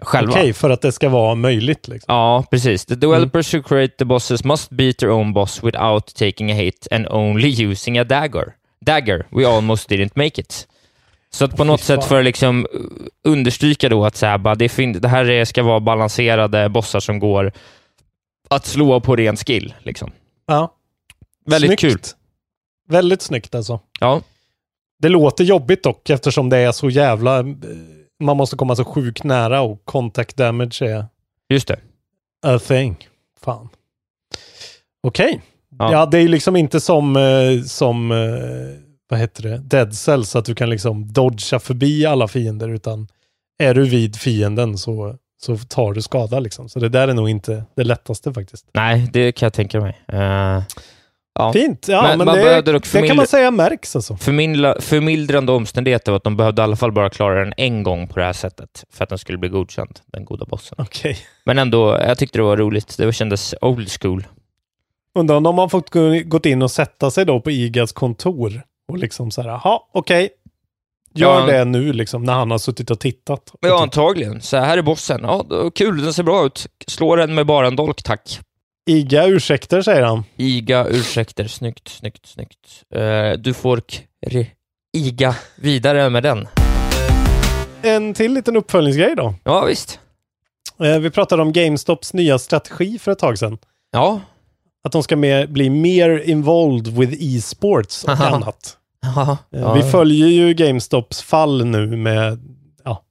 Själva. 0.00 0.32
Okej, 0.32 0.52
för 0.52 0.70
att 0.70 0.80
det 0.80 0.92
ska 0.92 1.08
vara 1.08 1.34
möjligt. 1.34 1.88
Liksom. 1.88 2.14
Ja, 2.14 2.44
precis. 2.50 2.84
The 2.84 2.94
developers 2.94 3.54
who 3.54 3.62
create 3.62 3.96
the 3.96 4.04
bosses 4.04 4.44
must 4.44 4.70
beat 4.70 4.98
their 4.98 5.10
own 5.10 5.32
boss 5.32 5.64
without 5.64 6.14
taking 6.14 6.50
a 6.52 6.54
hit 6.54 6.88
and 6.90 7.06
only 7.08 7.64
using 7.64 7.98
a 7.98 8.04
dagger. 8.04 8.54
Dagger, 8.80 9.26
we 9.30 9.48
almost 9.48 9.90
didn't 9.90 10.12
make 10.14 10.40
it. 10.40 10.68
Så 11.30 11.44
att 11.44 11.56
på 11.56 11.64
något 11.64 11.80
sätt 11.80 12.04
för 12.04 12.18
att 12.18 12.24
liksom 12.24 12.66
uh, 12.74 12.80
understryka 13.24 13.88
då 13.88 14.04
att 14.04 14.16
så 14.16 14.26
här, 14.26 14.38
bara, 14.38 14.54
det, 14.54 14.76
det 15.00 15.08
här 15.08 15.30
är, 15.30 15.44
ska 15.44 15.62
vara 15.62 15.80
balanserade 15.80 16.68
bossar 16.68 17.00
som 17.00 17.18
går 17.18 17.52
att 18.50 18.66
slå 18.66 19.00
på 19.00 19.16
ren 19.16 19.36
skill. 19.36 19.74
Liksom. 19.78 20.10
Ja. 20.46 20.74
Väldigt 21.46 21.80
snyggt. 21.80 21.80
kul. 21.80 21.98
Väldigt 22.88 23.22
snyggt 23.22 23.54
alltså. 23.54 23.80
Ja, 24.00 24.20
Det 24.98 25.08
låter 25.08 25.44
jobbigt 25.44 25.82
dock 25.82 26.10
eftersom 26.10 26.48
det 26.48 26.56
är 26.56 26.72
så 26.72 26.90
jävla... 26.90 27.44
Man 28.24 28.36
måste 28.36 28.56
komma 28.56 28.76
så 28.76 28.84
sjukt 28.84 29.24
nära 29.24 29.60
och 29.60 29.84
contact 29.84 30.36
damage 30.36 30.82
är 30.82 31.06
just 31.48 31.68
det. 31.68 31.78
a 32.46 32.58
thing. 32.58 33.08
Fan. 33.40 33.68
Okej. 35.02 35.42
Ja. 35.78 35.92
Ja. 35.92 36.06
det 36.06 36.18
är 36.18 36.22
ju 36.22 36.28
liksom 36.28 36.56
inte 36.56 36.80
som, 36.80 37.16
eh, 37.16 37.62
som 37.64 38.12
eh, 38.12 38.18
vad 39.08 39.20
heter 39.20 39.42
det, 39.42 39.58
Dead 39.58 39.94
Cells, 39.94 40.36
att 40.36 40.44
du 40.44 40.54
kan 40.54 40.70
liksom 40.70 41.12
dodga 41.12 41.58
förbi 41.58 42.06
alla 42.06 42.28
fiender, 42.28 42.68
utan 42.68 43.08
är 43.58 43.74
du 43.74 43.84
vid 43.84 44.16
fienden 44.16 44.78
så, 44.78 45.16
så 45.42 45.56
tar 45.56 45.92
du 45.92 46.02
skada 46.02 46.40
liksom. 46.40 46.68
Så 46.68 46.78
det 46.78 46.88
där 46.88 47.08
är 47.08 47.14
nog 47.14 47.28
inte 47.28 47.64
det 47.76 47.84
lättaste 47.84 48.32
faktiskt. 48.32 48.66
Nej, 48.74 49.10
det 49.12 49.32
kan 49.32 49.46
jag 49.46 49.52
tänka 49.52 49.80
mig. 49.80 50.02
Uh, 50.12 50.62
ja. 51.34 51.52
Fint, 51.52 51.88
ja 51.88 52.02
Men 52.02 52.18
men, 52.18 52.26
man 52.26 52.36
det, 52.36 52.42
behövde 52.44 52.72
dock 52.72 52.92
det 52.92 53.06
kan 53.08 53.16
man 53.16 53.26
säga 53.26 53.50
märks 53.50 53.96
alltså. 53.96 54.16
Förmildra, 54.16 54.80
förmildrande 54.80 55.52
omständigheter 55.52 56.12
var 56.12 56.16
att 56.16 56.24
de 56.24 56.36
behövde 56.36 56.62
i 56.62 56.64
alla 56.64 56.76
fall 56.76 56.92
bara 56.92 57.10
klara 57.10 57.44
den 57.44 57.54
en 57.56 57.82
gång 57.82 58.08
på 58.08 58.18
det 58.18 58.24
här 58.24 58.32
sättet 58.32 58.84
för 58.92 59.04
att 59.04 59.08
den 59.08 59.18
skulle 59.18 59.38
bli 59.38 59.48
godkänd, 59.48 60.00
den 60.06 60.24
goda 60.24 60.44
bossen. 60.44 60.76
Okej. 60.80 61.18
Men 61.44 61.58
ändå, 61.58 61.98
jag 62.00 62.18
tyckte 62.18 62.38
det 62.38 62.42
var 62.42 62.56
roligt. 62.56 62.96
Det 62.98 63.12
kändes 63.12 63.54
old 63.60 63.88
school. 64.00 64.26
Undrar 65.18 65.36
om 65.36 65.42
de 65.42 65.58
har 65.58 65.68
fått 65.68 65.90
gå, 65.90 66.20
gått 66.24 66.46
in 66.46 66.62
och 66.62 66.70
sätta 66.70 67.10
sig 67.10 67.24
då 67.24 67.40
på 67.40 67.50
IGAs 67.50 67.92
kontor 67.92 68.62
och 68.88 68.98
liksom 68.98 69.30
så 69.30 69.42
här, 69.42 69.48
jaha, 69.48 69.78
okej. 69.92 70.30
Gör 71.14 71.40
Ja. 71.40 71.46
det 71.46 71.64
nu 71.64 71.92
liksom, 71.92 72.24
när 72.24 72.32
han 72.32 72.50
har 72.50 72.58
suttit 72.58 72.90
och 72.90 73.00
tittat. 73.00 73.52
Ja, 73.60 73.68
typ, 73.68 73.80
antagligen. 73.80 74.40
Så 74.40 74.56
här 74.56 74.78
är 74.78 74.82
bossen. 74.82 75.20
Ja, 75.22 75.44
kul, 75.74 76.02
den 76.04 76.14
ser 76.14 76.22
bra 76.22 76.46
ut. 76.46 76.66
Slå 76.86 77.16
den 77.16 77.34
med 77.34 77.46
bara 77.46 77.66
en 77.66 77.76
dolk, 77.76 78.02
tack. 78.02 78.38
IGA 78.86 79.26
ursäkter, 79.26 79.82
säger 79.82 80.02
han. 80.02 80.24
Iga, 80.36 80.86
ursäkter. 80.86 81.46
Snyggt, 81.46 81.88
snyggt, 81.88 82.26
snyggt. 82.26 82.84
Eh, 82.94 83.32
du 83.38 83.54
får 83.54 83.82
Iga 84.92 85.34
vidare 85.56 86.10
med 86.10 86.22
den. 86.22 86.48
En 87.82 88.14
till 88.14 88.34
liten 88.34 88.56
uppföljningsgrej 88.56 89.16
då. 89.16 89.34
Ja, 89.44 89.64
visst. 89.64 90.00
Eh, 90.82 90.98
vi 90.98 91.10
pratade 91.10 91.42
om 91.42 91.52
GameStops 91.52 92.14
nya 92.14 92.38
strategi 92.38 92.98
för 92.98 93.12
ett 93.12 93.18
tag 93.18 93.38
sedan. 93.38 93.58
Ja. 93.92 94.20
Att 94.84 94.92
de 94.92 95.02
ska 95.02 95.16
mer, 95.16 95.46
bli 95.46 95.70
mer 95.70 96.22
involved 96.30 96.88
with 96.98 97.12
e-sports 97.20 98.04
och 98.04 98.10
Aha. 98.10 98.26
annat. 98.26 98.76
Ja, 99.02 99.38
Eh, 99.54 99.60
ja. 99.60 99.74
Vi 99.74 99.82
följer 99.82 100.26
ju 100.28 100.54
GameStops 100.54 101.22
fall 101.22 101.64
nu 101.64 101.86
med 101.86 102.40
ja, 102.84 103.02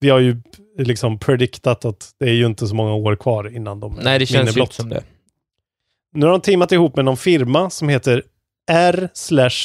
vi 0.00 0.10
har 0.10 0.18
ju 0.18 0.42
liksom 0.78 1.18
prediktat 1.18 1.84
att 1.84 2.10
det 2.18 2.24
är 2.24 2.32
ju 2.32 2.46
inte 2.46 2.66
så 2.66 2.74
många 2.74 2.94
år 2.94 3.16
kvar 3.16 3.56
innan 3.56 3.80
de 3.80 3.98
Nej, 4.02 4.18
det 4.18 4.26
känns 4.26 4.56
ju 4.56 4.60
inte 4.60 4.74
som 4.74 4.88
det. 4.88 5.02
Nu 6.12 6.26
har 6.26 6.32
de 6.32 6.40
teamat 6.40 6.72
ihop 6.72 6.96
med 6.96 7.04
någon 7.04 7.16
firma 7.16 7.70
som 7.70 7.88
heter 7.88 8.22
R 8.70 9.10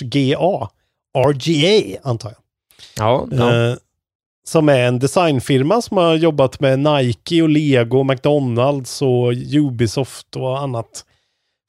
GA. 0.02 0.70
RGA 1.18 2.00
antar 2.04 2.30
jag. 2.30 2.38
Ja, 2.98 3.28
ja. 3.32 3.70
Eh, 3.70 3.76
som 4.48 4.70
är 4.70 4.80
en 4.80 5.00
designfirma 5.00 5.82
som 5.82 5.98
har 5.98 6.16
jobbat 6.16 6.60
med 6.60 6.80
Nike 6.80 7.42
och 7.42 7.50
Lego, 7.50 8.04
McDonalds 8.04 9.02
och 9.02 9.34
Ubisoft 9.54 10.36
och 10.36 10.60
annat. 10.60 11.06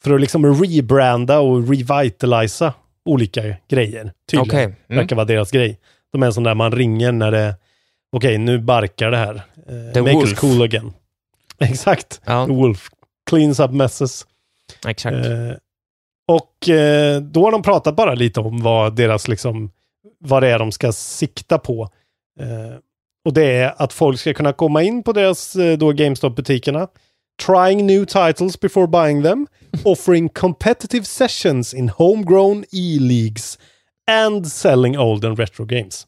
För 0.05 0.15
att 0.15 0.21
liksom 0.21 0.55
rebranda 0.65 1.39
och 1.41 1.69
revitalisa 1.69 2.73
olika 3.05 3.43
grejer. 3.69 4.13
Tydligen. 4.31 4.51
Okej. 4.51 4.65
Mm. 4.65 4.77
Verkar 4.89 5.17
vara 5.17 5.27
deras 5.27 5.51
grej. 5.51 5.79
De 6.13 6.23
är 6.23 6.27
en 6.27 6.35
sån 6.35 6.43
där 6.43 6.55
man 6.55 6.73
ringer 6.73 7.13
när 7.13 7.31
det, 7.31 7.55
okej 8.13 8.39
nu 8.39 8.59
barkar 8.59 9.11
det 9.11 9.17
här. 9.17 9.35
Eh, 9.35 9.93
The 9.93 10.03
make 10.03 10.15
Wolf. 10.15 10.31
us 10.31 10.39
cool 10.39 10.63
again. 10.63 10.93
Exakt. 11.59 12.21
Ja, 12.25 12.47
The 12.47 12.53
Wolf. 12.53 12.89
Cleans 13.31 13.61
up 13.61 13.71
messes. 13.71 14.27
Exakt. 14.87 15.27
Eh, 15.27 15.53
och 16.29 16.69
eh, 16.69 17.21
då 17.21 17.45
har 17.45 17.53
de 17.53 17.63
pratat 17.63 17.97
bara 17.97 18.15
lite 18.15 18.41
om 18.41 18.63
vad 18.63 18.97
deras 18.97 19.29
liksom, 19.29 19.71
vad 20.19 20.43
det 20.43 20.49
är 20.49 20.59
de 20.59 20.73
ska 20.73 20.93
sikta 20.93 21.59
på. 21.59 21.89
Eh, 22.41 22.79
och 23.25 23.33
det 23.33 23.45
är 23.45 23.75
att 23.77 23.93
folk 23.93 24.21
ska 24.21 24.35
kunna 24.35 24.53
komma 24.53 24.83
in 24.83 25.03
på 25.03 25.13
deras 25.13 25.57
eh, 25.57 25.79
då 25.79 25.93
GameStop-butikerna, 25.93 26.89
trying 27.47 27.87
new 27.87 28.05
titles 28.05 28.61
before 28.61 28.87
buying 28.87 29.23
them, 29.23 29.47
offering 29.85 30.29
competitive 30.29 31.05
sessions 31.05 31.75
in 31.75 31.89
homegrown 31.89 32.65
e-leagues 32.73 33.59
and 34.11 34.47
selling 34.47 34.99
old 34.99 35.25
and 35.25 35.39
retro 35.39 35.65
games. 35.65 36.07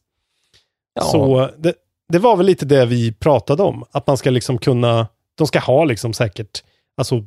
Ja. 0.95 1.03
Så 1.03 1.51
det, 1.59 1.75
det 2.09 2.19
var 2.19 2.37
väl 2.37 2.47
lite 2.47 2.64
det 2.64 2.87
vi 2.87 3.12
pratade 3.12 3.62
om, 3.62 3.85
att 3.91 4.07
man 4.07 4.17
ska 4.17 4.31
liksom 4.31 4.59
kunna, 4.59 5.09
de 5.35 5.47
ska 5.47 5.59
ha 5.59 5.85
liksom 5.85 6.12
säkert, 6.12 6.64
alltså 6.97 7.25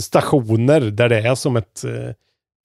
stationer 0.00 0.80
där 0.80 1.08
det 1.08 1.18
är 1.20 1.34
som 1.34 1.56
ett 1.56 1.84
eh, 1.84 2.12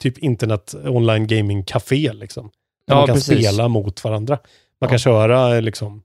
typ 0.04 0.18
internet 0.18 0.76
online 0.86 1.28
gaming 1.28 1.64
café 1.64 2.14
liksom. 2.14 2.44
Där 2.88 2.94
Ja, 2.96 2.98
man 2.98 3.08
kan 3.08 3.16
precis. 3.16 3.46
spela 3.48 3.68
mot 3.68 4.04
varandra. 4.04 4.36
Man 4.82 4.88
Ja. 4.88 4.88
kan 4.90 5.00
köra 5.00 5.56
eh, 5.56 5.62
liksom 5.62 6.02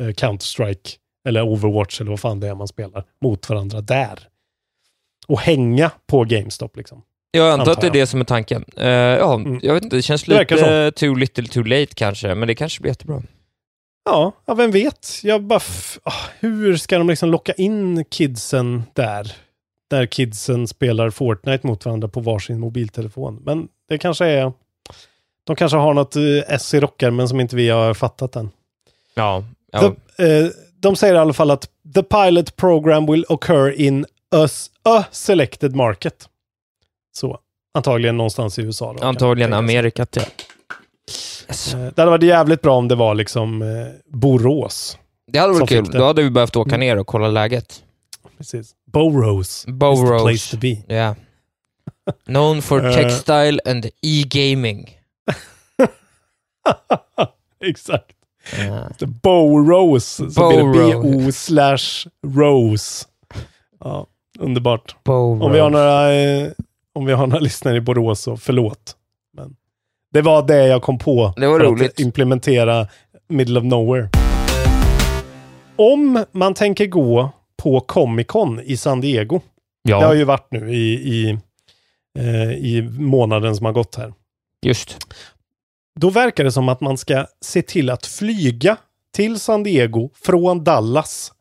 eh, 0.00 0.06
Counter-Strike 0.08 0.96
eller 1.28 1.42
Overwatch 1.42 2.00
eller 2.00 2.10
vad 2.10 2.20
fan 2.20 2.40
det 2.40 2.48
är 2.48 2.54
man 2.54 2.68
spelar 2.68 3.04
mot 3.22 3.48
varandra 3.50 3.80
där. 3.80 4.18
Och 5.26 5.40
hänga 5.40 5.90
på 6.06 6.24
GameStop 6.24 6.76
liksom. 6.76 7.02
Jag 7.30 7.50
antar 7.52 7.60
att 7.60 7.66
det 7.66 7.70
är 7.70 7.74
antar 7.86 7.86
jag. 7.86 7.92
det 8.02 8.06
som 8.06 8.20
är 8.20 8.24
tanken. 8.24 8.64
Eh, 8.76 8.88
ja, 8.88 9.34
Mm. 9.34 9.60
jag 9.62 9.74
vet 9.74 9.82
inte, 9.84 9.96
det 9.96 10.02
känns 10.02 10.22
Det 10.24 10.40
lite 10.50 10.92
too 10.96 11.14
little 11.14 11.46
too 11.48 11.62
late 11.64 11.94
kanske, 11.94 12.34
men 12.34 12.48
det 12.48 12.54
kanske 12.54 12.80
blir 12.80 12.90
jättebra. 12.90 13.22
Ja, 14.04 14.32
ja 14.46 14.54
vem 14.54 14.70
vet. 14.70 15.20
Jag 15.22 15.42
bara, 15.42 15.60
ah, 16.02 16.12
hur 16.40 16.76
ska 16.76 16.98
de 16.98 17.08
liksom 17.08 17.30
locka 17.30 17.52
in 17.52 18.04
kidsen 18.04 18.82
där? 18.92 19.32
Där 19.94 20.06
kidsen 20.06 20.68
spelar 20.68 21.10
Fortnite 21.10 21.66
mot 21.66 21.84
varandra 21.84 22.08
på 22.08 22.20
varsin 22.20 22.60
mobiltelefon. 22.60 23.42
Men 23.44 23.68
det 23.88 23.98
kanske 23.98 24.26
är... 24.26 24.52
De 25.46 25.56
kanske 25.56 25.78
har 25.78 25.94
något 25.94 26.16
eh, 26.16 26.22
S 26.48 26.74
i 26.74 26.80
rockärmen 26.80 27.28
som 27.28 27.40
inte 27.40 27.56
vi 27.56 27.68
har 27.68 27.94
fattat 27.94 28.36
än. 28.36 28.50
Ja, 29.14 29.44
ja. 29.72 29.94
The, 30.16 30.24
eh, 30.24 30.48
de 30.80 30.96
säger 30.96 31.14
i 31.14 31.18
alla 31.18 31.32
fall 31.32 31.50
att 31.50 31.68
the 31.94 32.02
pilot 32.02 32.56
program 32.56 33.06
will 33.06 33.24
occur 33.28 33.70
in 33.80 34.04
a, 34.36 34.48
a 34.84 35.04
selected 35.10 35.74
market. 35.76 36.28
Så 37.16 37.38
antagligen 37.74 38.16
någonstans 38.16 38.58
i 38.58 38.62
USA. 38.62 38.92
Då, 38.92 39.06
antagligen. 39.06 39.52
Amerika 39.52 40.06
till. 40.06 40.22
Yes. 41.48 41.74
Eh, 41.74 41.80
Det 41.80 42.02
hade 42.02 42.10
varit 42.10 42.22
jävligt 42.24 42.62
bra 42.62 42.76
om 42.76 42.88
det 42.88 42.94
var 42.94 43.14
liksom 43.14 43.62
eh, 43.62 43.68
Borås. 44.06 44.98
Det 45.32 45.38
hade 45.38 45.52
varit 45.52 45.68
kul. 45.68 45.84
Då 45.92 46.04
hade 46.04 46.22
vi 46.22 46.30
behövt 46.30 46.56
åka 46.56 46.74
Mm. 46.74 46.80
ner 46.80 46.98
och 46.98 47.06
kolla 47.06 47.28
läget. 47.28 47.80
Precis. 48.36 48.74
Bowrose. 48.92 49.72
Bow 49.72 49.92
is 49.94 50.00
the 50.00 50.18
place 50.18 50.50
to 50.50 50.56
be. 50.56 50.84
Yeah. 50.88 51.16
Known 52.26 52.62
for 52.62 52.86
Eh. 52.86 52.94
textile 52.94 53.58
and 53.64 53.86
e-gaming. 54.02 54.90
Exakt. 57.64 58.16
Ja. 58.58 58.88
The 58.98 59.06
Bowrose. 59.06 60.30
Så 60.30 60.48
blir 60.48 60.58
det 60.58 60.64
Bowrose. 60.64 61.18
B-O 61.18 61.32
slash 61.32 62.06
Rose. 62.26 63.06
Ja, 63.80 64.06
underbart. 64.38 64.96
Om 65.08 65.52
vi, 65.52 65.58
har 65.58 65.70
några, 65.70 66.12
eh, 66.14 66.50
om 66.92 67.04
vi 67.04 67.12
har 67.12 67.26
några 67.26 67.40
lyssnare 67.40 67.76
i 67.76 67.80
Borås 67.80 68.20
så 68.20 68.36
förlåt. 68.36 68.96
Men 69.32 69.56
det 70.12 70.22
var 70.22 70.42
det 70.46 70.66
jag 70.66 70.82
kom 70.82 70.98
på. 70.98 71.32
Det 71.36 71.46
var 71.46 71.58
för 71.58 71.66
roligt. 71.66 71.90
Att 71.92 72.00
implementera 72.00 72.88
Middle 73.28 73.58
of 73.58 73.64
Nowhere. 73.64 74.08
Om 75.76 76.24
man 76.32 76.54
tänker 76.54 76.86
gå 76.86 77.30
på 77.62 77.80
Comic 77.80 78.26
Con 78.26 78.60
i 78.60 78.76
San 78.76 79.00
Diego. 79.00 79.40
Det 79.84 79.92
har 79.92 80.02
Ja, 80.02 80.14
ju 80.14 80.24
varit 80.24 80.48
nu 80.50 80.74
i, 80.74 80.92
i, 80.94 81.38
eh, 82.18 82.52
i 82.52 82.82
månaden 82.98 83.56
som 83.56 83.66
har 83.66 83.72
gått 83.72 83.94
här. 83.96 84.14
just. 84.66 84.96
Då 86.00 86.10
verkar 86.10 86.44
det 86.44 86.52
som 86.52 86.68
att 86.68 86.80
man 86.80 86.98
ska 86.98 87.26
se 87.40 87.62
till 87.62 87.90
att 87.90 88.06
flyga 88.06 88.76
till 89.12 89.40
San 89.40 89.62
Diego 89.62 90.10
från 90.14 90.64
Dallas. 90.64 91.32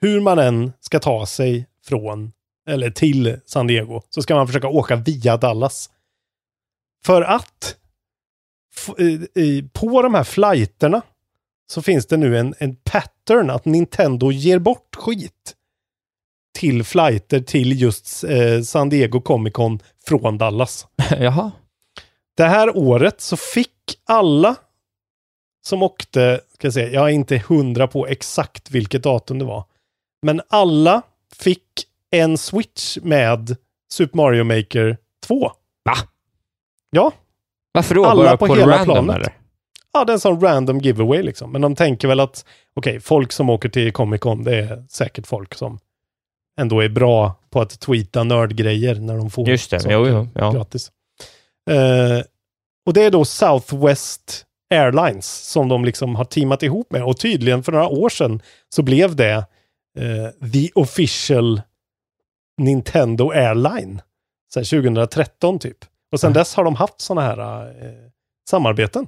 Hur 0.00 0.20
man 0.20 0.38
än 0.38 0.72
ska 0.80 1.00
ta 1.00 1.26
sig 1.26 1.66
från, 1.86 2.32
eller 2.68 2.90
till 2.90 3.40
San 3.46 3.66
Diego, 3.66 4.02
så 4.10 4.22
ska 4.22 4.34
man 4.34 4.46
försöka 4.46 4.68
åka 4.68 4.96
via 4.96 5.36
Dallas. 5.36 5.90
För 7.04 7.22
att 7.22 7.76
på 9.72 10.02
de 10.02 10.14
här 10.14 10.24
flighterna 10.24 11.02
så 11.66 11.82
finns 11.82 12.06
det 12.06 12.16
nu 12.16 12.38
en, 12.38 12.54
en 12.58 12.76
pattern 12.76 13.50
att 13.50 13.64
Nintendo 13.64 14.32
ger 14.32 14.58
bort 14.58 14.96
skit 14.96 15.54
till 16.58 16.84
flighter 16.84 17.40
till 17.40 17.80
just 17.80 18.24
eh, 18.24 18.60
San 18.62 18.88
Diego 18.88 19.20
Comic 19.20 19.52
Con 19.52 19.80
från 20.06 20.38
Dallas. 20.38 20.86
Jaha. 21.18 21.52
Det 22.36 22.44
här 22.44 22.76
året 22.76 23.20
så 23.20 23.36
fick 23.36 23.70
alla 24.06 24.56
som 25.66 25.82
åkte, 25.82 26.40
ska 26.54 26.66
jag 26.66 26.74
säga, 26.74 26.88
jag 26.90 27.04
är 27.04 27.12
inte 27.14 27.38
hundra 27.48 27.86
på 27.88 28.06
exakt 28.06 28.70
vilket 28.70 29.02
datum 29.02 29.38
det 29.38 29.44
var. 29.44 29.64
Men 30.22 30.40
alla 30.48 31.02
fick 31.36 31.68
en 32.10 32.38
switch 32.38 32.98
med 33.02 33.56
Super 33.92 34.16
Mario 34.16 34.44
Maker 34.44 34.96
2. 35.26 35.52
Va? 35.84 35.94
Ja, 36.90 37.12
Varför 37.72 37.94
då? 37.94 38.04
Alla 38.04 38.24
Bara 38.24 38.36
på 38.36 38.46
på, 38.46 38.54
hela 38.54 38.78
random 38.78 39.06
planet. 39.06 39.16
eller? 39.16 39.32
Ja 39.94 40.04
det 40.04 40.12
är 40.12 40.14
en 40.14 40.20
sån 40.20 40.40
random 40.40 40.78
giveaway 40.78 41.22
liksom. 41.22 41.52
Men 41.52 41.60
de 41.60 41.74
tänker 41.76 42.08
väl 42.08 42.20
att, 42.20 42.44
okej, 42.76 43.00
folk 43.00 43.32
som 43.32 43.50
åker 43.50 43.68
till 43.68 43.92
Comic 43.92 44.20
Con, 44.20 44.44
det 44.44 44.56
är 44.56 44.84
säkert 44.88 45.26
folk 45.26 45.54
som 45.54 45.78
ändå 46.60 46.80
är 46.80 46.88
bra 46.88 47.34
på 47.50 47.60
att 47.60 47.80
tweeta 47.80 48.24
nördgrejer 48.24 48.94
när 48.94 49.16
de 49.16 49.30
får 49.30 49.48
Just 49.48 49.70
det, 49.70 49.80
saker 49.80 49.94
jo, 49.94 50.06
jo, 50.06 50.28
ja. 50.34 50.50
gratis. 50.50 50.92
Eh, 51.70 52.24
och 52.86 52.92
det 52.92 53.02
är 53.04 53.10
då 53.10 53.24
Southwest 53.24 54.44
Airlines 54.74 55.26
som 55.50 55.68
de 55.68 55.84
liksom 55.84 56.14
har 56.14 56.24
teamat 56.24 56.62
ihop 56.62 56.90
med. 56.92 57.04
Och 57.04 57.18
tydligen 57.18 57.62
för 57.62 57.72
några 57.72 57.88
år 57.88 58.08
sedan 58.08 58.42
så 58.68 58.82
blev 58.82 59.16
det 59.16 59.46
eh, 59.98 60.48
the 60.52 60.70
official 60.74 61.62
Nintendo 62.58 63.30
Airline. 63.30 64.00
Här 64.56 64.80
2013 64.82 65.58
typ. 65.58 65.76
Och 66.12 66.20
sen 66.20 66.28
Mm. 66.28 66.34
dess 66.34 66.54
har 66.54 66.64
de 66.64 66.74
haft 66.74 67.00
sådana 67.00 67.26
här 67.26 67.68
eh, 67.68 67.92
samarbeten. 68.50 69.06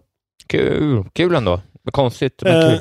Kul, 0.48 1.04
kul 1.12 1.34
ändå. 1.34 1.60
Konstigt, 1.90 2.42
men 2.42 2.62
Eh, 2.62 2.70
kul. 2.70 2.80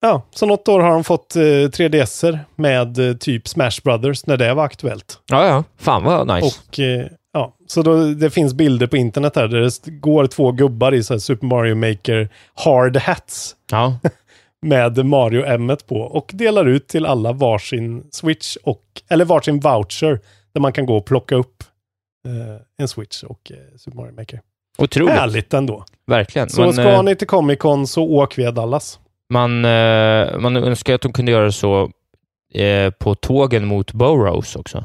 ja, 0.00 0.22
så 0.30 0.46
något 0.46 0.68
år 0.68 0.80
har 0.80 0.90
de 0.90 1.04
fått 1.04 1.36
eh, 1.36 1.40
3DSer 1.40 2.38
med 2.56 2.98
eh, 3.10 3.16
typ 3.16 3.48
Smash 3.48 3.80
Brothers 3.84 4.26
när 4.26 4.36
det 4.36 4.54
var 4.54 4.64
aktuellt. 4.64 5.18
Ja, 5.26 5.46
ja. 5.46 5.64
Fan 5.76 6.02
vad 6.04 6.26
nice. 6.34 6.46
Och 6.68 6.78
eh, 6.80 7.06
ja, 7.32 7.56
så 7.66 7.82
då, 7.82 8.04
det 8.06 8.30
finns 8.30 8.54
bilder 8.54 8.86
på 8.86 8.96
internet 8.96 9.36
här 9.36 9.48
där 9.48 9.60
det 9.60 9.90
går 9.90 10.26
två 10.26 10.52
gubbar 10.52 10.94
i 10.94 11.02
så 11.02 11.14
här 11.14 11.18
Super 11.18 11.46
Mario 11.46 11.74
Maker 11.74 12.28
hard 12.54 12.96
hats 12.96 13.56
Ja. 13.70 13.98
med 14.66 15.06
Mario 15.06 15.44
M 15.44 15.76
på 15.88 15.96
och 15.96 16.30
delar 16.34 16.64
ut 16.68 16.88
till 16.88 17.06
alla 17.06 17.32
varsin 17.32 18.04
switch 18.10 18.56
och, 18.56 18.82
eller 19.08 19.24
varsin 19.24 19.60
voucher 19.60 20.20
där 20.52 20.60
man 20.60 20.72
kan 20.72 20.86
gå 20.86 20.96
och 20.96 21.06
plocka 21.06 21.34
upp 21.34 21.64
eh, 22.26 22.60
en 22.78 22.88
switch 22.88 23.22
och 23.22 23.52
eh, 23.52 23.76
Super 23.78 23.96
Mario 23.96 24.12
Maker. 24.12 24.40
Otroligt. 24.80 25.14
Härligt 25.14 25.54
ändå. 25.54 25.84
Verkligen. 26.06 26.48
Så 26.50 26.60
Man, 26.60 26.72
ska 26.72 26.82
eh, 26.88 27.02
ni 27.02 27.16
till 27.16 27.26
Comic 27.26 27.58
Con 27.58 27.86
så 27.86 28.02
åk 28.04 28.38
via 28.38 28.50
Dallas. 28.52 28.98
man, 29.32 29.64
eh, 29.64 30.38
man 30.38 30.56
önskar 30.56 30.94
att 30.94 31.00
de 31.02 31.12
kunde 31.12 31.32
göra 31.32 31.52
så 31.52 31.90
eh, 32.54 32.90
på 32.90 33.14
tågen 33.14 33.66
mot 33.66 33.92
Burroughs 33.92 34.56
också. 34.56 34.84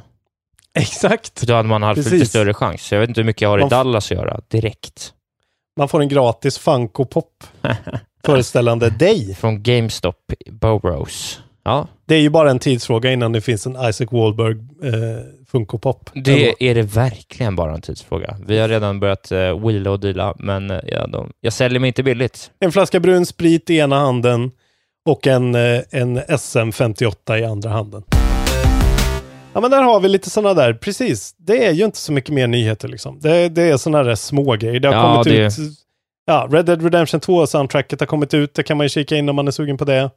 Exakt. 0.80 1.40
För 1.40 1.48
då 1.48 1.54
hade 1.54 1.70
man 1.70 1.84
haft 1.84 1.98
lite 1.98 2.10
Precis. 2.10 2.30
större 2.30 2.54
chans. 2.54 2.92
Jag 2.92 3.00
vet 3.00 3.10
inte 3.10 3.22
hur 3.22 3.26
mycket 3.26 3.42
jag 3.42 3.50
har 3.50 3.58
i 3.58 3.62
Man 3.62 3.68
f- 3.68 3.72
Dallas 3.72 4.12
att 4.12 4.18
göra 4.18 4.40
direkt. 4.48 5.14
Man 5.80 5.88
får 5.90 6.02
en 6.02 6.08
gratis 6.10 6.58
Funko 6.58 7.06
Pop 7.06 7.44
föreställande 8.26 8.90
dig. 8.90 9.36
Från 9.36 9.64
GameStop 9.64 10.32
i 10.46 10.52
Burroughs. 10.52 11.40
Ja, 11.64 11.88
Det 12.08 12.16
är 12.16 12.20
ju 12.20 12.30
bara 12.30 12.52
en 12.52 12.60
tidsfråga 12.60 13.12
innan 13.12 13.32
det 13.32 13.42
finns 13.42 13.66
en 13.66 13.90
Isaac 13.90 14.08
Wahlberg 14.12 14.52
eh, 14.84 15.20
Funko 15.48 15.78
Pop. 15.78 16.10
det 16.14 16.54
är 16.60 16.76
det 16.76 16.82
verkligen 16.82 17.56
bara 17.56 17.74
en 17.74 17.82
tidsfråga. 17.82 18.38
Vi 18.48 18.58
har 18.60 18.68
redan 18.68 19.00
börjat 19.00 19.32
uh, 19.32 19.68
wheela 19.68 19.92
och 19.92 20.00
deala, 20.00 20.34
men 20.40 20.72
eh, 20.72 20.80
ja, 20.88 21.08
de, 21.08 21.32
jag 21.42 21.54
säljer 21.54 21.80
mig 21.80 21.88
inte 21.88 22.04
billigt. 22.04 22.52
En 22.60 22.72
flaska 22.72 23.00
brun 23.00 23.26
sprit 23.26 23.70
i 23.70 23.78
ena 23.78 24.00
handen 24.00 24.52
och 25.06 25.28
en, 25.28 25.56
eh, 25.56 25.82
en 25.92 26.20
SM58 26.20 27.38
i 27.38 27.46
andra 27.46 27.70
handen. 27.70 28.04
Ja 29.54 29.62
men 29.62 29.72
där 29.72 29.82
har 29.84 30.00
vi 30.00 30.10
lite 30.10 30.30
sådana 30.30 30.54
där, 30.54 30.74
precis. 30.74 31.36
Det 31.38 31.66
är 31.66 31.72
ju 31.72 31.86
inte 31.86 31.98
så 31.98 32.12
mycket 32.14 32.34
mer 32.34 32.48
nyheter 32.48 32.88
liksom. 32.88 33.20
Det, 33.20 33.50
det 33.50 33.62
är 33.62 33.78
sådana 33.78 34.04
där 34.04 34.16
små 34.16 34.56
grejer. 34.56 34.80
Det 34.80 34.88
har 34.88 34.96
Ja, 34.96 35.12
kommit 35.24 35.38
det- 35.38 35.46
ut, 35.46 35.54
ja, 36.26 36.48
Red 36.52 36.66
Dead 36.66 36.84
Redemption 36.84 37.20
2-soundtracket 37.20 38.00
har 38.00 38.06
kommit 38.08 38.34
ut, 38.34 38.54
det 38.54 38.64
kan 38.64 38.78
man 38.78 38.86
ju 38.86 38.90
kika 38.90 39.16
in 39.16 39.30
om 39.30 39.36
man 39.36 39.48
är 39.48 39.52
sugen 39.52 39.78
på 39.78 39.86
det. 39.86 40.10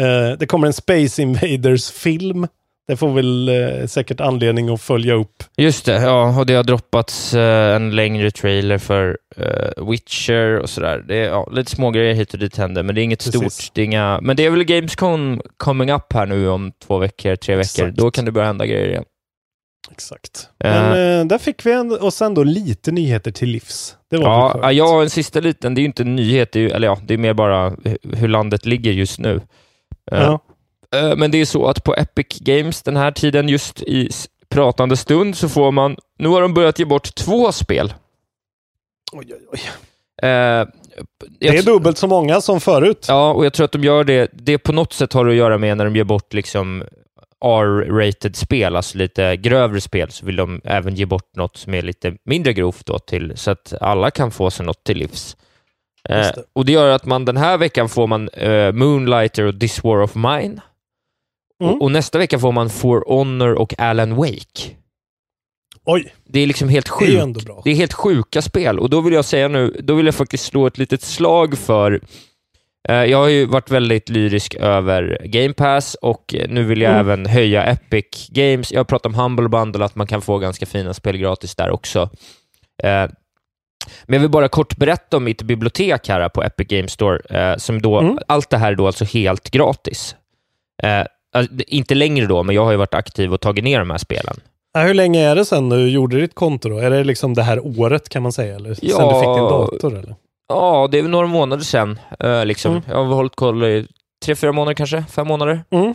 Eh, 0.00 0.38
det 0.38 0.46
kommer 0.46 0.66
en 0.66 0.72
Space 0.72 1.22
Invaders-film. 1.22 2.46
Det 2.88 2.96
får 2.96 3.12
väl 3.12 3.48
eh, 3.48 3.86
säkert 3.86 4.20
anledning 4.20 4.68
att 4.68 4.80
följa 4.82 5.14
upp. 5.14 5.44
Just 5.56 5.84
det, 5.86 5.92
ja, 6.02 6.38
och 6.40 6.46
det 6.46 6.54
har 6.54 6.62
droppats 6.64 7.34
eh, 7.34 7.76
en 7.76 7.96
längre 7.96 8.30
trailer 8.30 8.78
för 8.78 9.18
eh, 9.36 9.88
Witcher 9.90 10.58
och 10.58 10.70
sådär. 10.70 11.04
Det 11.08 11.16
är 11.16 11.24
ja, 11.28 11.48
lite 11.52 11.70
smågrejer 11.70 12.14
hit 12.14 12.32
och 12.32 12.38
dit 12.38 12.56
händer, 12.56 12.82
men 12.82 12.94
det 12.94 13.00
är 13.00 13.02
inget 13.02 13.24
Precis. 13.24 13.54
stort. 13.54 13.74
Det 13.74 13.80
är, 13.80 13.84
inga, 13.84 14.18
men 14.22 14.36
det 14.36 14.46
är 14.46 14.50
väl 14.50 14.64
Gamescom 14.64 15.42
coming 15.56 15.90
up 15.92 16.12
här 16.12 16.26
nu 16.26 16.48
om 16.48 16.72
två 16.86 16.98
veckor, 16.98 17.36
tre 17.36 17.54
veckor. 17.56 17.60
Exakt. 17.84 17.96
Då 17.96 18.10
kan 18.10 18.24
det 18.24 18.32
börja 18.32 18.46
hända 18.46 18.66
grejer 18.66 18.88
igen. 18.88 19.04
Exakt. 19.92 20.48
Eh. 20.64 20.70
Men 20.70 21.20
eh, 21.20 21.26
där 21.26 21.38
fick 21.38 21.66
vi 21.66 21.72
en, 21.72 21.92
och 21.98 22.12
sen 22.12 22.34
då 22.34 22.42
lite 22.44 22.92
nyheter 22.92 23.30
till 23.30 23.48
livs. 23.48 23.96
Det 24.10 24.16
var 24.18 24.58
Ja, 24.62 24.72
ja, 24.72 25.02
en 25.02 25.10
sista 25.10 25.40
liten, 25.40 25.74
det 25.74 25.78
är 25.78 25.82
ju 25.82 25.86
inte 25.86 26.02
en 26.02 26.16
nyhet, 26.16 26.52
det 26.52 26.58
är 26.58 26.62
ju, 26.62 26.70
eller 26.70 26.88
ja, 26.88 26.98
det 27.06 27.14
är 27.14 27.18
mer 27.18 27.34
bara 27.34 27.70
hu- 27.70 28.16
hur 28.16 28.28
landet 28.28 28.66
ligger 28.66 28.92
just 28.92 29.18
nu. 29.18 29.40
Eh, 30.12 30.22
Ja. 30.22 30.40
Eh, 30.98 31.16
Men 31.16 31.30
det 31.30 31.40
är 31.40 31.44
så 31.44 31.66
att 31.66 31.84
på 31.84 31.94
Epic 31.94 32.38
Games 32.40 32.82
den 32.82 32.96
här 32.96 33.10
tiden, 33.10 33.48
just 33.48 33.82
i 33.82 34.08
pratande 34.48 34.96
stund, 34.96 35.36
så 35.36 35.48
får 35.48 35.72
man... 35.72 35.96
Nu 36.18 36.28
har 36.28 36.42
de 36.42 36.54
börjat 36.54 36.78
ge 36.78 36.84
bort 36.84 37.14
två 37.14 37.52
spel. 37.52 37.94
Oj, 39.12 39.26
oj, 39.34 39.46
oj. 39.52 39.60
Eh, 40.28 40.66
Det 41.40 41.48
är 41.48 41.62
dubbelt 41.62 41.98
så 41.98 42.06
många 42.06 42.40
som 42.40 42.60
förut. 42.60 43.06
ja, 43.08 43.32
och 43.32 43.44
jag 43.46 43.52
tror 43.52 43.64
att 43.64 43.72
de 43.72 43.84
gör 43.84 44.04
det... 44.04 44.28
Det 44.32 44.58
på 44.58 44.72
något 44.72 44.92
sätt 44.92 45.12
har 45.12 45.26
att 45.26 45.34
göra 45.34 45.58
med 45.58 45.76
när 45.76 45.84
de 45.84 45.96
ger 45.96 46.04
bort 46.04 46.32
liksom 46.32 46.84
R-rated 47.44 48.36
spel, 48.36 48.76
alltså 48.76 48.98
lite 48.98 49.36
grövre 49.36 49.80
spel, 49.80 50.10
så 50.10 50.26
vill 50.26 50.36
de 50.36 50.60
även 50.64 50.94
ge 50.94 51.06
bort 51.06 51.36
något 51.36 51.56
som 51.56 51.74
är 51.74 51.82
lite 51.82 52.16
mindre 52.24 52.52
grovt 52.52 52.86
då, 52.86 52.98
till, 52.98 53.32
så 53.36 53.50
att 53.50 53.72
alla 53.80 54.10
kan 54.10 54.30
få 54.30 54.50
sig 54.50 54.66
något 54.66 54.84
till 54.84 54.98
livs. 54.98 55.36
Eh, 56.08 56.16
det. 56.16 56.44
och 56.52 56.64
det 56.64 56.72
gör 56.72 56.88
att 56.90 57.04
man 57.04 57.24
den 57.24 57.36
här 57.36 57.58
veckan 57.58 57.88
får 57.88 58.06
man 58.06 58.28
eh, 58.28 58.72
Moonlighter 58.72 59.44
och 59.44 59.60
This 59.60 59.84
War 59.84 60.02
of 60.02 60.14
Mine. 60.14 60.60
Mm. 61.62 61.74
Och, 61.74 61.82
och 61.82 61.90
nästa 61.92 62.18
vecka 62.18 62.38
får 62.38 62.52
man 62.52 62.70
For 62.70 63.04
Honor 63.06 63.52
och 63.54 63.74
Alan 63.78 64.14
Wake. 64.16 64.70
Oj, 65.84 66.14
Det 66.24 66.40
är 66.40 66.46
liksom 66.46 66.68
helt 66.68 66.86
det 66.86 66.92
sjukt. 66.92 67.44
bra. 67.46 67.60
Det 67.64 67.70
är 67.70 67.74
helt 67.74 67.92
sjuka 67.92 68.42
spel 68.42 68.78
och 68.78 68.90
då 68.90 69.00
vill 69.00 69.14
jag 69.14 69.24
säga 69.24 69.48
nu, 69.48 69.76
då 69.82 69.94
vill 69.94 70.06
jag 70.06 70.14
faktiskt 70.14 70.44
slå 70.44 70.66
ett 70.66 70.78
litet 70.78 71.02
slag 71.02 71.58
för 71.58 72.00
eh, 72.88 72.94
jag 73.04 73.18
har 73.18 73.28
ju 73.28 73.46
varit 73.46 73.70
väldigt 73.70 74.08
lyrisk 74.08 74.54
över 74.54 75.20
Game 75.24 75.52
Pass 75.54 75.94
och 75.94 76.34
eh, 76.34 76.48
nu 76.50 76.64
vill 76.64 76.80
jag 76.80 76.92
Mm. 76.92 77.00
även 77.06 77.26
höja 77.26 77.64
Epic 77.64 78.28
Games. 78.30 78.72
Jag 78.72 78.78
har 78.80 78.84
pratat 78.84 79.06
om 79.06 79.14
Humble 79.14 79.48
Bundle, 79.48 79.84
att 79.84 79.94
man 79.94 80.06
kan 80.06 80.20
få 80.22 80.38
ganska 80.38 80.66
fina 80.66 80.94
spel 80.94 81.16
gratis 81.16 81.54
där 81.54 81.70
också. 81.70 82.10
Men 84.06 84.14
jag 84.14 84.20
vill 84.20 84.30
bara 84.30 84.48
kort 84.48 84.76
berätta 84.76 85.16
om 85.16 85.24
mitt 85.24 85.42
bibliotek 85.42 86.08
här 86.08 86.28
på 86.28 86.42
Epic 86.42 86.66
Games 86.68 86.92
Store, 86.92 87.18
eh, 87.52 87.56
som 87.56 87.82
då, 87.82 87.98
Mm. 87.98 88.18
allt 88.28 88.50
det 88.50 88.56
här 88.58 88.72
är 88.72 88.76
då 88.76 88.86
alltså 88.86 89.04
helt 89.04 89.50
gratis. 89.50 90.16
Eh, 90.82 91.04
alltså, 91.36 91.54
inte 91.66 91.94
längre 91.94 92.26
då, 92.26 92.42
men 92.42 92.54
jag 92.54 92.64
har 92.64 92.70
ju 92.70 92.76
varit 92.76 92.94
aktiv 92.94 93.32
och 93.32 93.40
tagit 93.40 93.64
ner 93.64 93.78
de 93.78 93.90
här 93.90 93.98
spelen. 93.98 94.36
Hur 94.78 94.94
länge 94.94 95.20
är 95.30 95.36
det 95.36 95.44
sedan 95.44 95.68
du 95.68 95.88
gjorde 95.90 96.20
ditt 96.20 96.34
konto 96.34 96.68
då? 96.68 96.78
Är 96.78 96.90
det 96.90 97.04
liksom 97.04 97.34
det 97.34 97.42
här 97.42 97.80
året 97.80 98.08
kan 98.08 98.22
man 98.22 98.32
säga? 98.32 98.56
Eller 98.56 98.74
sen 98.74 98.88
Ja. 98.88 98.98
du 99.14 99.20
fick 99.20 99.28
din 99.28 99.44
dator? 99.44 99.98
Eller? 99.98 100.14
Ja, 100.48 100.88
det 100.90 100.98
är 100.98 101.02
några 101.02 101.26
månader 101.26 101.62
sedan. 101.64 101.98
Eh, 102.20 102.44
liksom. 102.46 102.70
Mm. 102.72 102.82
Jag 102.88 102.96
har 103.04 103.14
hållit 103.14 103.36
koll 103.36 103.64
i 103.64 103.86
tre, 104.24 104.34
fyra 104.36 104.52
månader 104.52 104.74
kanske, 104.74 105.04
fem 105.10 105.26
månader. 105.28 105.64
Mm. 105.70 105.94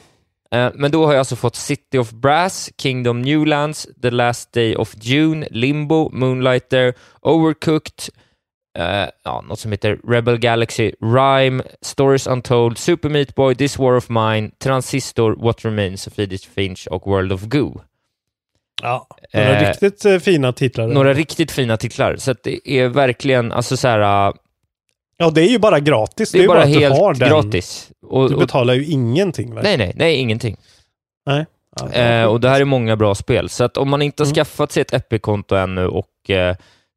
Eh, 0.52 0.70
men 0.76 0.91
då 0.91 1.06
har 1.06 1.14
jag 1.14 1.20
alltså 1.20 1.36
fått 1.36 1.56
City 1.56 1.98
of 1.98 2.12
Brass, 2.12 2.70
Kingdom 2.78 3.22
Newlands, 3.22 3.88
The 4.02 4.10
Last 4.12 4.54
Day 4.54 4.76
of 4.76 4.93
June, 5.02 5.48
Limbo, 5.52 6.10
Moonlighter, 6.14 6.93
Overcooked, 7.22 8.10
eh, 8.78 9.06
ja, 9.24 9.41
något 9.41 9.60
som 9.60 9.72
heter 9.72 10.00
Rebel 10.08 10.38
Galaxy, 10.38 10.91
Rhyme, 11.02 11.64
Stories 11.82 12.28
Untold, 12.28 12.78
Super 12.78 13.10
Meat 13.10 13.36
Boy, 13.36 13.56
This 13.56 13.80
War 13.80 13.95
of 13.95 14.10
Mine, 14.10 14.52
Transistor, 14.64 15.36
What 15.36 15.66
Remains 15.66 16.08
of 16.08 16.20
Edith 16.20 16.48
Finch 16.56 16.88
och 16.91 17.08
World 17.08 17.32
of 17.32 17.41
Goo. 17.41 17.82
Ja, 18.82 19.08
några 19.34 19.60
Eh, 19.60 19.68
riktigt 19.70 20.06
eh, 20.06 20.20
fina 20.20 20.54
titlar. 20.54 20.88
Några 20.88 21.14
riktigt 21.14 21.52
fina 21.52 21.78
titlar, 21.78 22.16
så 22.16 22.36
det 22.43 22.70
är 22.70 22.88
verkligen, 22.88 23.52
alltså 23.52 23.78
så 23.78 23.88
här, 23.88 24.28
eh, 24.28 24.34
Ja, 25.18 25.30
det 25.30 25.41
är 25.41 25.47
ju 25.49 25.59
bara 25.59 25.80
gratis. 25.80 26.32
det 26.32 26.43
är 26.43 26.47
bara 26.47 26.65
du 26.65 26.80
helt 26.80 26.97
har 26.97 27.13
den. 27.13 27.30
gratis. 27.30 27.91
Och, 28.01 28.30
Du 28.30 28.36
betalar 28.38 28.74
ju 28.74 28.86
ingenting. 28.86 29.53
Nej, 29.53 29.78
nej, 29.78 29.93
nej, 29.95 30.15
ingenting. 30.15 30.57
Nej. 31.26 31.45
Ja, 31.80 31.91
Eh, 31.91 32.26
och 32.26 32.39
det 32.41 32.49
här 32.49 32.61
är 32.61 32.65
många 32.65 32.95
bra 32.95 33.15
spel, 33.15 33.49
så 33.49 33.63
att 33.63 33.78
om 33.78 33.89
man 33.89 34.01
inte 34.01 34.24
har 34.24 34.26
Mm. 34.26 34.36
skaffat 34.36 34.72
sig 34.72 34.82
ett 34.82 34.93
Epic-konto 34.93 35.55
ännu 35.55 35.88
och 35.88 36.30
eh, 36.30 36.55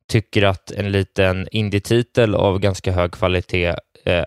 tycker 0.08 0.42
att 0.42 0.70
en 0.70 0.92
liten 0.92 1.48
indie-titel 1.52 2.34
av 2.34 2.58
ganska 2.58 2.92
hög 2.92 3.10
kvalitet, 3.12 3.74
eh, 4.04 4.24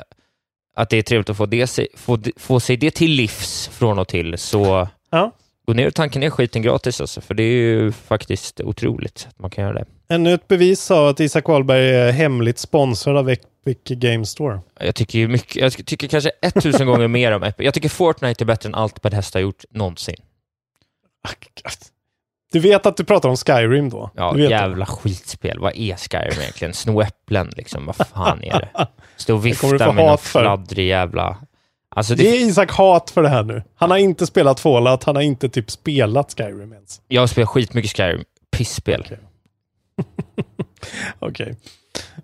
att 0.76 0.90
det 0.90 0.98
är 0.98 1.02
trevligt 1.02 1.30
att 1.30 1.38
få, 1.38 1.46
det, 1.46 1.80
få, 1.96 2.18
få 2.38 2.60
sig 2.60 2.78
det 2.78 2.92
till 2.92 3.12
livs 3.12 3.68
från 3.74 4.00
och 4.00 4.08
till, 4.08 4.38
så 4.38 4.88
Ja. 5.12 5.32
gå 5.68 5.74
ner 5.74 5.88
och 5.88 5.94
tanka 5.96 6.20
ner 6.20 6.30
skiten 6.30 6.62
gratis 6.62 7.02
alltså, 7.02 7.22
för 7.22 7.34
det 7.34 7.44
är 7.44 7.48
ju 7.64 7.92
faktiskt 7.92 8.62
otroligt 8.62 9.28
att 9.30 9.40
man 9.40 9.50
kan 9.52 9.64
göra 9.64 9.74
det. 9.74 9.86
Ännu 10.10 10.34
ett 10.34 10.48
bevis 10.48 10.92
av 10.92 11.08
att 11.08 11.20
Isak 11.20 11.48
Wahlberg 11.48 11.90
är 11.90 12.12
hemligt 12.12 12.60
sponsrad 12.60 13.18
av 13.18 13.30
Epic 13.66 13.78
Game 14.00 14.26
Store. 14.26 14.62
Jag 14.80 14.96
tycker, 14.96 15.20
ju 15.20 15.28
mycket, 15.28 15.56
jag 15.56 15.86
tycker 15.86 16.08
kanske 16.08 16.30
1000 16.42 16.88
gånger 16.88 17.08
mer 17.08 17.32
om 17.32 17.44
Epic. 17.44 17.66
Jag 17.66 17.74
tycker 17.74 17.90
Fortnite 17.90 18.44
är 18.44 18.46
bättre 18.46 18.68
än 18.70 18.76
allt 18.76 19.02
Bethesda 19.02 19.40
har 19.40 19.42
gjort 19.42 19.64
någonsin. 19.70 20.16
Du 22.52 22.60
vet 22.60 22.86
att 22.86 22.98
du 22.98 23.04
pratar 23.04 23.30
om 23.30 23.38
Skyrim 23.38 23.90
då? 23.90 24.12
Ja, 24.16 24.32
vet 24.32 24.50
det. 24.50 24.56
jävla 24.56 24.86
skitspel. 24.86 25.60
Vad 25.60 25.76
är 25.76 25.96
Skyrim 25.96 26.42
egentligen? 26.42 26.74
Sno 26.74 27.02
äpplen 27.02 27.52
liksom, 27.58 27.86
vad 27.86 27.96
fan 27.96 28.44
är 28.44 28.60
det? 28.60 28.88
Stå 29.18 29.36
och 29.36 29.46
vifta 29.46 29.92
med 29.92 30.06
någon 30.06 30.18
fladdrig 30.18 30.88
jävla... 30.88 31.38
Alltså 31.96 32.16
Ge 32.16 32.32
det, 32.32 32.38
Isak 32.38 32.72
hat 32.72 33.10
för 33.10 33.24
det 33.24 33.30
här 33.30 33.44
nu. 33.44 33.64
Han 33.76 33.92
har 33.92 33.98
inte 33.98 34.28
spelat 34.28 34.60
Fallout, 34.60 35.04
han 35.04 35.16
har 35.16 35.24
inte 35.24 35.50
typ 35.50 35.72
spelat 35.72 36.34
Skyrim 36.38 36.74
ens. 36.74 37.02
jag 37.08 37.22
har 37.22 37.28
spelat 37.28 37.50
skitmycket 37.50 37.98
Skyrim. 37.98 38.24
Pissspel. 38.52 39.18
Okej. 39.96 40.06
Okej. 41.20 41.56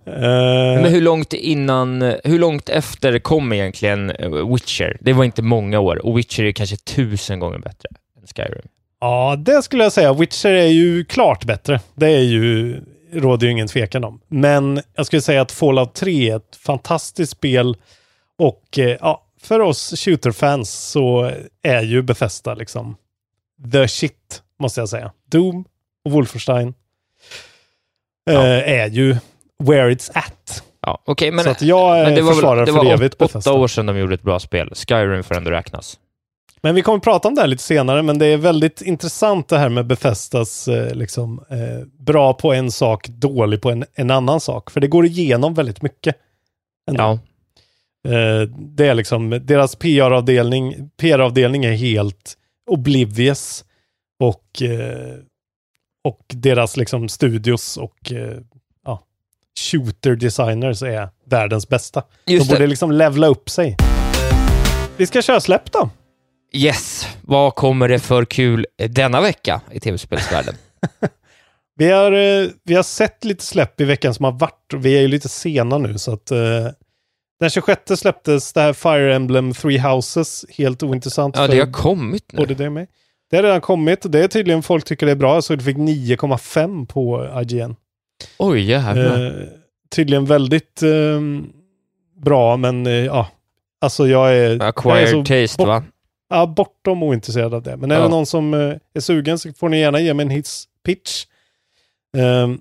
Eh, 0.05 0.81
Men 0.81 0.85
hur 0.85 1.01
långt 1.01 1.33
innan, 1.33 2.01
hur 2.23 2.39
långt 2.39 2.69
efter 2.69 3.19
kom 3.19 3.53
egentligen 3.53 4.09
eh, 4.09 4.53
Witcher? 4.53 4.97
Det 5.01 5.13
var 5.13 5.23
inte 5.23 5.41
många 5.41 5.79
år 5.79 6.05
och 6.05 6.17
Witcher 6.17 6.43
är 6.43 6.51
kanske 6.51 6.77
tusen 6.77 7.39
gånger 7.39 7.59
bättre 7.59 7.89
än 8.17 8.27
Skyrim. 8.27 8.67
Ja, 9.01 9.35
det 9.45 9.61
skulle 9.61 9.83
jag 9.83 9.91
säga. 9.93 10.13
Witcher 10.13 10.49
är 10.49 10.67
ju 10.67 11.05
klart 11.05 11.45
bättre. 11.45 11.79
Det 11.95 12.07
är 12.07 12.21
ju, 12.21 12.79
råder 13.13 13.47
ju 13.47 13.51
ingen 13.51 13.67
tvekan 13.67 14.03
om. 14.03 14.21
Men 14.27 14.81
jag 14.95 15.05
skulle 15.05 15.21
säga 15.21 15.41
att 15.41 15.51
Fallout 15.51 15.93
3 15.93 16.29
är 16.29 16.35
ett 16.35 16.55
fantastiskt 16.55 17.31
spel 17.31 17.77
och 18.37 18.79
eh, 18.79 18.97
ja, 19.01 19.25
för 19.41 19.59
oss 19.59 19.93
shooter-fans 20.05 20.71
så 20.71 21.31
är 21.63 21.81
ju 21.81 22.01
Bethesda 22.01 22.53
liksom 22.53 22.95
the 23.71 23.87
shit, 23.87 24.41
måste 24.59 24.81
jag 24.81 24.89
säga. 24.89 25.11
Doom 25.31 25.65
och 26.05 26.11
Wolfenstein 26.11 26.73
eh, 28.33 28.81
är 28.81 28.89
ju 28.89 29.15
where 29.63 29.93
it's 29.93 30.11
at. 30.13 30.63
Ja, 30.81 31.01
okej, 31.05 31.31
men, 31.31 31.43
så 31.43 31.49
att 31.49 31.61
jag 31.61 32.03
men 32.03 32.15
det 32.15 32.21
var, 32.21 32.33
försvarare 32.33 32.65
väl, 32.65 32.65
det 32.65 32.71
för 32.79 32.85
var 32.85 32.93
evigt 32.93 33.21
åt, 33.21 33.35
åtta 33.35 33.53
år 33.53 33.67
sedan 33.67 33.85
de 33.85 33.97
gjorde 33.97 34.13
ett 34.13 34.21
bra 34.21 34.39
spel. 34.39 34.71
Skyrim 34.75 35.23
får 35.23 35.37
ändå 35.37 35.51
räknas. 35.51 35.99
Men 36.61 36.75
vi 36.75 36.81
kommer 36.81 36.99
prata 36.99 37.27
om 37.27 37.35
det 37.35 37.41
här 37.41 37.47
lite 37.47 37.63
senare, 37.63 38.01
men 38.01 38.19
det 38.19 38.25
är 38.25 38.37
väldigt 38.37 38.81
intressant 38.81 39.47
det 39.47 39.57
här 39.57 39.69
med 39.69 39.85
Bethesdas 39.85 40.67
eh, 40.67 40.95
liksom, 40.95 41.43
eh, 41.49 41.87
bra 42.05 42.33
på 42.33 42.53
en 42.53 42.71
sak, 42.71 43.07
dålig 43.07 43.61
på 43.61 43.71
en, 43.71 43.85
en 43.95 44.11
annan 44.11 44.39
sak. 44.39 44.71
För 44.71 44.79
det 44.79 44.87
går 44.87 45.05
igenom 45.05 45.53
väldigt 45.53 45.81
mycket. 45.81 46.15
ändå. 46.89 47.03
Ja, 47.03 47.19
Eh, 48.07 48.41
det 48.57 48.87
är 48.87 48.93
liksom, 48.93 49.39
deras 49.41 49.75
PR-avdelning, 49.75 50.89
PR-avdelning 50.97 51.65
är 51.65 51.71
helt 51.71 52.37
oblivious 52.69 53.65
och, 54.19 54.61
eh, 54.61 55.15
och 56.03 56.19
deras 56.29 56.77
liksom 56.77 57.09
studios 57.09 57.77
och 57.77 58.11
eh, 58.11 58.37
ja, 58.85 59.03
shooter 59.71 60.15
designers 60.15 60.83
är 60.83 61.09
världens 61.25 61.69
bästa. 61.69 62.03
just 62.25 62.45
De 62.47 62.53
borde 62.53 62.63
det. 62.63 62.67
liksom 62.67 62.91
levla 62.91 63.27
upp 63.27 63.49
sig. 63.49 63.75
Vi 64.97 65.05
ska 65.07 65.21
köra 65.21 65.39
släpp 65.39 65.71
då. 65.71 65.89
Yes, 66.53 67.07
vad 67.21 67.55
kommer 67.55 67.87
det 67.89 67.99
för 67.99 68.25
kul 68.25 68.65
denna 68.89 69.21
vecka 69.21 69.61
i 69.71 69.79
tv-spelsvärlden? 69.79 70.55
Vi 71.75 71.91
har, 71.91 72.11
eh, 72.11 72.49
vi 72.63 72.75
har 72.75 72.83
sett 72.83 73.23
lite 73.23 73.45
släpp 73.45 73.81
i 73.81 73.83
veckan 73.85 74.13
som 74.13 74.25
har 74.25 74.31
varit. 74.31 74.73
och 74.73 74.85
Vi 74.85 74.97
är 74.97 75.01
ju 75.01 75.07
lite 75.07 75.29
sena 75.29 75.77
nu 75.77 75.97
så 75.97 76.13
att 76.13 76.31
eh, 76.31 76.37
den 77.39 77.49
26 77.49 77.81
släpptes 77.95 78.53
det 78.53 78.61
här 78.61 78.73
Fire 78.73 79.15
Emblem 79.15 79.53
Three 79.53 79.79
Houses. 79.79 80.45
Helt 80.57 80.83
ointressant 80.83 81.35
Ja, 81.37 81.47
det 81.47 81.59
har 81.59 81.71
kommit 81.71 82.31
nu. 82.31 82.37
både 82.37 82.53
det 82.53 82.65
och 82.65 82.71
mig. 82.73 82.87
Det 83.29 83.35
har 83.35 83.43
redan 83.43 83.61
kommit 83.61 84.05
och 84.05 84.11
det 84.11 84.23
är 84.23 84.27
tydligen 84.27 84.63
folk 84.63 84.85
tycker 84.85 85.05
det 85.05 85.11
är 85.11 85.15
bra. 85.15 85.41
Så 85.41 85.55
det 85.55 85.63
fick 85.63 85.77
9,5 85.77 86.85
på 86.85 87.27
IGN. 87.41 87.75
Oj, 88.37 88.61
jävlar. 88.61 89.25
Eh, 89.25 89.47
tydligen 89.95 90.25
väldigt 90.25 90.83
eh, 90.83 91.19
bra 92.23 92.57
men 92.57 92.85
eh, 92.87 92.93
ja, 92.93 93.27
Alltså 93.81 94.07
jag 94.07 94.35
är... 94.35 94.49
jag 94.49 94.61
är 94.61 94.67
Acquired 94.69 95.09
så 95.09 95.23
taste, 95.25 95.65
va? 95.65 95.83
Ja, 96.29 96.45
bortom 96.45 97.03
ointresserad 97.03 97.53
av 97.53 97.63
det. 97.63 97.77
Men 97.77 97.91
är 97.91 97.95
Ja. 97.95 98.01
det 98.01 98.09
någon 98.09 98.25
som 98.25 98.53
eh, 98.53 98.75
är 98.93 98.99
sugen 98.99 99.39
så 99.39 99.53
får 99.53 99.69
ni 99.69 99.79
gärna 99.79 99.99
ge 99.99 100.13
mig 100.13 100.23
en 100.23 100.29
hits 100.29 100.65
pitch. 100.85 101.25
Ehm, 102.17 102.59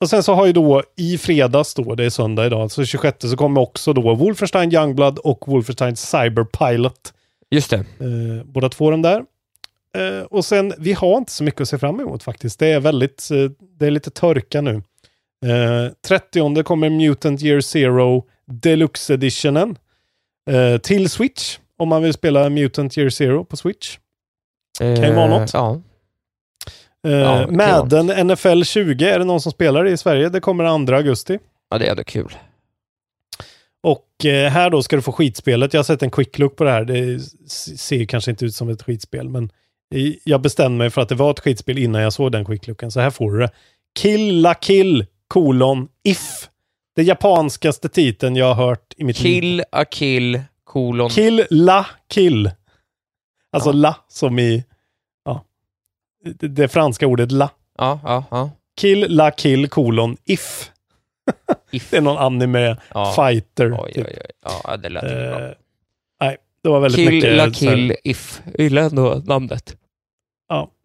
och 0.00 0.10
sen 0.10 0.22
så 0.22 0.34
har 0.34 0.46
ju 0.46 0.52
då 0.52 0.82
i 0.96 1.18
fredags 1.18 1.74
då, 1.74 1.94
det 1.94 2.04
är 2.04 2.10
söndag 2.10 2.46
idag, 2.46 2.70
så 2.70 2.84
26 2.84 3.16
så 3.20 3.36
kommer 3.36 3.60
också 3.60 3.92
då 3.92 4.14
Wolfenstein 4.14 4.72
Youngblood 4.72 5.18
och 5.18 5.44
Wolfenstein 5.46 5.96
Cyberpilot. 5.96 7.12
Just 7.50 7.70
det. 7.70 7.76
Eh, 7.76 8.44
båda 8.44 8.68
två 8.68 8.90
de 8.90 9.02
där. 9.02 9.22
Eh, 9.98 10.24
och 10.24 10.44
sen, 10.44 10.72
vi 10.78 10.92
har 10.92 11.18
inte 11.18 11.32
så 11.32 11.44
mycket 11.44 11.60
att 11.60 11.68
se 11.68 11.78
fram 11.78 12.00
emot 12.00 12.22
faktiskt. 12.22 12.58
Det 12.58 12.66
är 12.66 12.80
väldigt, 12.80 13.30
eh, 13.30 13.50
det 13.78 13.86
är 13.86 13.90
lite 13.90 14.10
törka 14.10 14.60
nu. 14.60 14.82
Eh, 15.46 15.92
30 16.06 16.62
kommer 16.62 16.90
Mutant 16.90 17.42
Year 17.42 17.60
Zero 17.60 18.24
Deluxe 18.46 19.14
Editionen. 19.14 19.76
Eh, 20.50 20.78
till 20.78 21.10
Switch, 21.10 21.58
om 21.76 21.88
man 21.88 22.02
vill 22.02 22.12
spela 22.12 22.48
Mutant 22.48 22.98
Year 22.98 23.10
Zero 23.10 23.44
på 23.44 23.56
Switch. 23.56 23.98
Kan 24.78 24.94
ju 24.96 25.12
vara 25.12 25.28
något. 25.28 25.54
Ja. 25.54 25.80
Eh, 27.06 27.12
Ja, 27.12 27.46
Madden 27.50 28.26
NFL 28.26 28.62
20 28.62 29.08
är 29.08 29.18
det 29.18 29.24
någon 29.24 29.40
som 29.40 29.52
spelar 29.52 29.86
i 29.86 29.96
Sverige. 29.96 30.28
Det 30.28 30.40
kommer 30.40 30.86
2 30.86 30.94
augusti. 30.94 31.38
ja, 31.70 31.78
det 31.78 31.86
är 31.86 31.90
ändå 31.90 32.04
kul. 32.04 32.36
Och 33.82 34.24
eh, 34.26 34.50
här 34.50 34.70
då 34.70 34.82
ska 34.82 34.96
du 34.96 35.02
få 35.02 35.12
skitspelet. 35.12 35.72
Jag 35.74 35.78
har 35.78 35.84
sett 35.84 36.02
en 36.02 36.10
quick 36.10 36.38
look 36.38 36.56
på 36.56 36.64
det 36.64 36.70
här. 36.70 36.84
Det 36.84 37.20
ser 37.78 38.04
kanske 38.04 38.30
inte 38.30 38.44
ut 38.44 38.54
som 38.54 38.68
ett 38.68 38.82
skitspel, 38.82 39.28
men 39.28 39.52
jag 40.24 40.40
bestämde 40.42 40.78
mig 40.78 40.90
för 40.90 41.00
att 41.02 41.08
det 41.08 41.14
var 41.14 41.30
ett 41.30 41.40
skitspel 41.40 41.78
innan 41.78 42.02
jag 42.02 42.12
såg 42.12 42.32
den 42.32 42.44
quick 42.44 42.66
looken. 42.66 42.90
Så 42.90 43.00
här 43.00 43.10
får 43.10 43.32
du 43.32 43.38
det. 43.38 43.50
Kill 43.98 44.40
la 44.40 44.54
kill, 44.54 45.06
kolon, 45.28 45.88
if. 46.04 46.48
Det 46.96 47.02
japanskaste 47.02 47.88
titeln 47.88 48.36
jag 48.36 48.54
har 48.54 48.66
hört 48.66 48.94
i 48.96 49.04
mitt 49.04 49.20
liv. 49.22 49.40
Kill 49.40 49.64
a 49.72 49.84
kill, 49.84 50.40
kolon. 50.64 51.10
Kill 51.10 51.46
la 51.50 51.86
kill. 52.08 52.50
Alltså 53.52 53.70
Ja. 53.70 53.74
la 53.76 53.96
som 54.08 54.38
i, 54.38 54.64
ja, 55.24 55.44
det, 56.24 56.48
det 56.48 56.68
franska 56.68 57.06
ordet 57.06 57.32
la. 57.32 57.50
Ja, 57.78 58.00
ja, 58.04 58.24
ja. 58.30 58.50
Kill 58.80 59.06
la 59.16 59.30
kill, 59.30 59.68
kolon, 59.68 60.16
if. 60.24 60.70
If. 61.70 61.90
Det 61.90 61.96
är 61.96 62.00
någon 62.00 62.18
anime 62.18 62.76
Ja. 62.94 63.12
fighter. 63.16 63.76
Oj, 63.84 63.92
typ. 63.92 64.06
oj, 64.06 64.18
oj. 64.20 64.30
Ja, 64.64 64.76
det 64.76 64.88
lät 64.88 65.02
inte 65.02 65.14
bra. 65.14 65.40
Eh, 65.48 65.52
nej, 66.20 66.36
det 66.62 66.68
var 66.68 66.80
väldigt 66.80 66.98
Kill 67.06 67.14
mycket. 67.14 67.36
la 67.36 67.52
så 67.52 67.64
här- 67.66 67.76
kill 67.76 67.96
if. 68.04 68.42
Jag 68.44 68.60
gillar 68.60 68.82
ändå 68.82 69.22
namnet. 69.26 69.76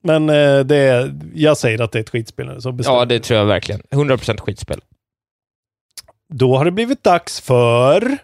Men 0.08 0.30
eh, 0.30 0.60
det 0.60 0.76
är, 0.76 1.20
jag 1.34 1.58
säger 1.58 1.82
att 1.82 1.91
det 1.91 1.99
är 1.99 2.03
ett 2.03 2.10
skitspel 2.10 2.47
nu, 2.47 2.62
så. 2.62 2.78
Ja, 2.84 3.05
det 3.05 3.20
tror 3.20 3.39
jag 3.39 3.45
verkligen. 3.45 3.82
100% 3.82 4.39
skitspel. 4.39 4.82
Då 6.34 6.58
har 6.58 6.66
det 6.66 6.72
blivit 6.72 7.03
dags 7.03 7.41
för... 7.41 8.18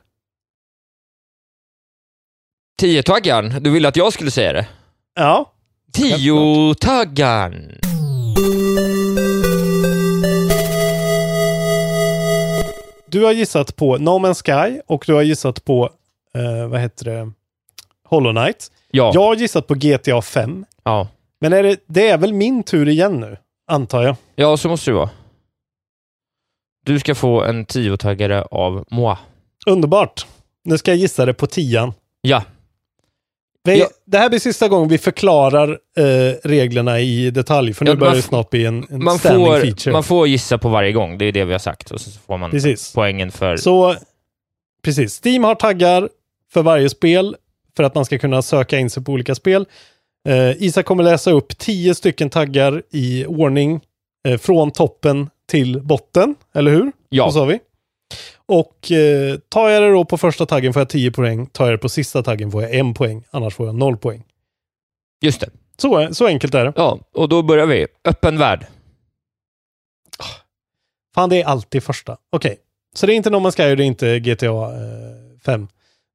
Tio-taggan. 2.82 3.64
Du 3.64 3.70
ville 3.70 3.88
att 3.88 3.96
jag 3.96 4.14
skulle 4.14 4.32
säga 4.32 4.54
det? 4.54 4.68
Ja, 5.16 5.52
Tio-taggan. 5.94 7.72
du 13.08 13.24
har 13.24 13.32
gissat 13.32 13.76
på 13.76 13.98
No 13.98 14.10
Man's 14.10 14.44
Sky 14.44 14.80
och 14.88 15.04
du 15.08 15.14
har 15.14 15.22
gissat 15.22 15.66
på, 15.66 15.90
eh, 16.36 16.68
vad 16.68 16.80
heter 16.80 17.06
det, 17.06 17.32
Hollow 18.04 18.34
Knight. 18.34 18.72
Ja. 18.92 19.12
Jag 19.14 19.22
har 19.22 19.36
gissat 19.36 19.68
på 19.68 19.74
GTA 19.74 20.22
5. 20.22 20.66
ja. 20.84 21.08
Men 21.44 21.54
är 21.54 21.64
det, 21.64 21.78
det 21.88 22.08
är 22.10 22.18
väl 22.18 22.34
min 22.34 22.64
tur 22.64 22.88
igen 22.90 23.20
nu, 23.20 23.38
antar 23.68 24.04
jag. 24.04 24.16
Ja, 24.36 24.58
så 24.58 24.70
måste 24.70 24.92
det 24.92 24.96
vara. 24.96 25.10
Du 26.86 27.00
ska 27.00 27.16
få 27.16 27.44
en 27.44 27.66
tio-taggare 27.66 28.42
av 28.42 28.86
moi. 28.92 29.16
Underbart. 29.66 30.26
Nu 30.64 30.78
ska 30.78 30.92
jag 30.92 30.98
gissa 30.98 31.26
det 31.26 31.34
på 31.34 31.48
tian. 31.48 31.94
Ja. 32.22 32.44
Vi, 33.64 33.80
Ja. 33.80 33.88
Det 34.06 34.18
här 34.18 34.30
blir 34.30 34.40
sista 34.40 34.68
gången 34.68 34.90
vi 34.90 34.98
förklarar 34.98 35.80
eh, 35.98 36.36
reglerna 36.44 37.00
i 37.00 37.32
detalj, 37.32 37.74
för 37.74 37.86
nu 37.86 37.92
Ja, 37.92 37.96
börjar 37.96 38.16
det 38.16 38.22
snart 38.22 38.50
bli 38.50 38.66
en, 38.66 38.88
en 38.90 39.04
Man 39.04 39.20
standing 39.20 39.46
får, 39.46 39.60
feature. 39.60 39.94
man 39.94 40.04
får 40.04 40.28
gissa 40.28 40.58
på 40.58 40.70
varje 40.70 40.92
gång, 40.92 41.18
det 41.18 41.26
är 41.26 41.32
det 41.32 41.46
vi 41.46 41.52
har 41.52 41.60
sagt. 41.60 41.92
Och 41.92 42.02
så 42.02 42.12
får 42.12 42.38
man 42.38 42.52
Precis. 42.52 42.94
poängen 42.96 43.32
för... 43.32 43.58
Så, 43.58 43.96
precis. 44.84 45.22
Steam 45.26 45.44
har 45.44 45.56
taggar 45.56 46.10
för 46.54 46.62
varje 46.64 46.90
spel 46.90 47.36
för 47.78 47.84
att 47.84 47.96
man 47.96 48.06
ska 48.06 48.18
kunna 48.18 48.42
söka 48.42 48.80
in 48.80 48.90
sig 48.90 49.04
på 49.04 49.12
olika 49.12 49.36
spel. 49.36 49.66
Eh, 50.30 50.64
Isak 50.64 50.86
kommer 50.86 51.04
läsa 51.04 51.32
upp 51.32 51.58
tio 51.58 51.96
stycken 51.96 52.30
taggar 52.30 52.84
i 52.92 53.26
ordning 53.26 53.82
eh, 54.28 54.38
från 54.38 54.72
toppen 54.72 55.30
till 55.48 55.82
botten, 55.82 56.36
eller 56.54 56.72
hur? 56.72 56.92
Ja. 57.10 57.26
Så 57.26 57.32
sa 57.32 57.46
vi. 57.46 57.60
Och 58.46 58.92
eh, 58.92 59.38
tar 59.50 59.70
jag 59.70 59.84
det 59.84 59.92
då 59.92 60.06
på 60.06 60.18
första 60.18 60.46
taggen 60.46 60.74
får 60.74 60.80
jag 60.80 60.90
10 60.90 61.12
poäng. 61.12 61.46
Tar 61.48 61.66
jag 61.66 61.74
det 61.74 61.78
på 61.78 61.90
sista 61.90 62.24
taggen 62.24 62.52
får 62.52 62.62
jag 62.62 62.74
en 62.76 62.94
poäng. 62.94 63.24
Annars 63.32 63.54
får 63.56 63.66
jag 63.66 63.76
noll 63.76 63.98
poäng. 63.98 64.24
Just 65.22 65.40
det. 65.42 65.50
Så, 65.78 66.14
så 66.14 66.28
enkelt 66.28 66.54
är 66.56 66.66
det. 66.66 66.74
Ja, 66.76 67.00
och 67.14 67.30
då 67.30 67.42
börjar 67.42 67.66
vi. 67.66 67.88
Öppen 68.06 68.38
värld. 68.38 68.66
Fan, 71.16 71.30
det 71.30 71.42
är 71.42 71.46
alltid 71.46 71.84
första. 71.84 72.18
Okej. 72.30 72.58
Så 72.96 73.06
det 73.06 73.14
är 73.14 73.16
inte 73.16 73.30
No 73.30 73.36
Man's 73.38 73.56
Sky 73.58 73.72
och 73.72 73.78
det 73.78 73.84
är 73.84 73.88
inte 73.88 74.20
GTA 74.20 74.46
eh, 74.48 75.40
5. 75.46 75.68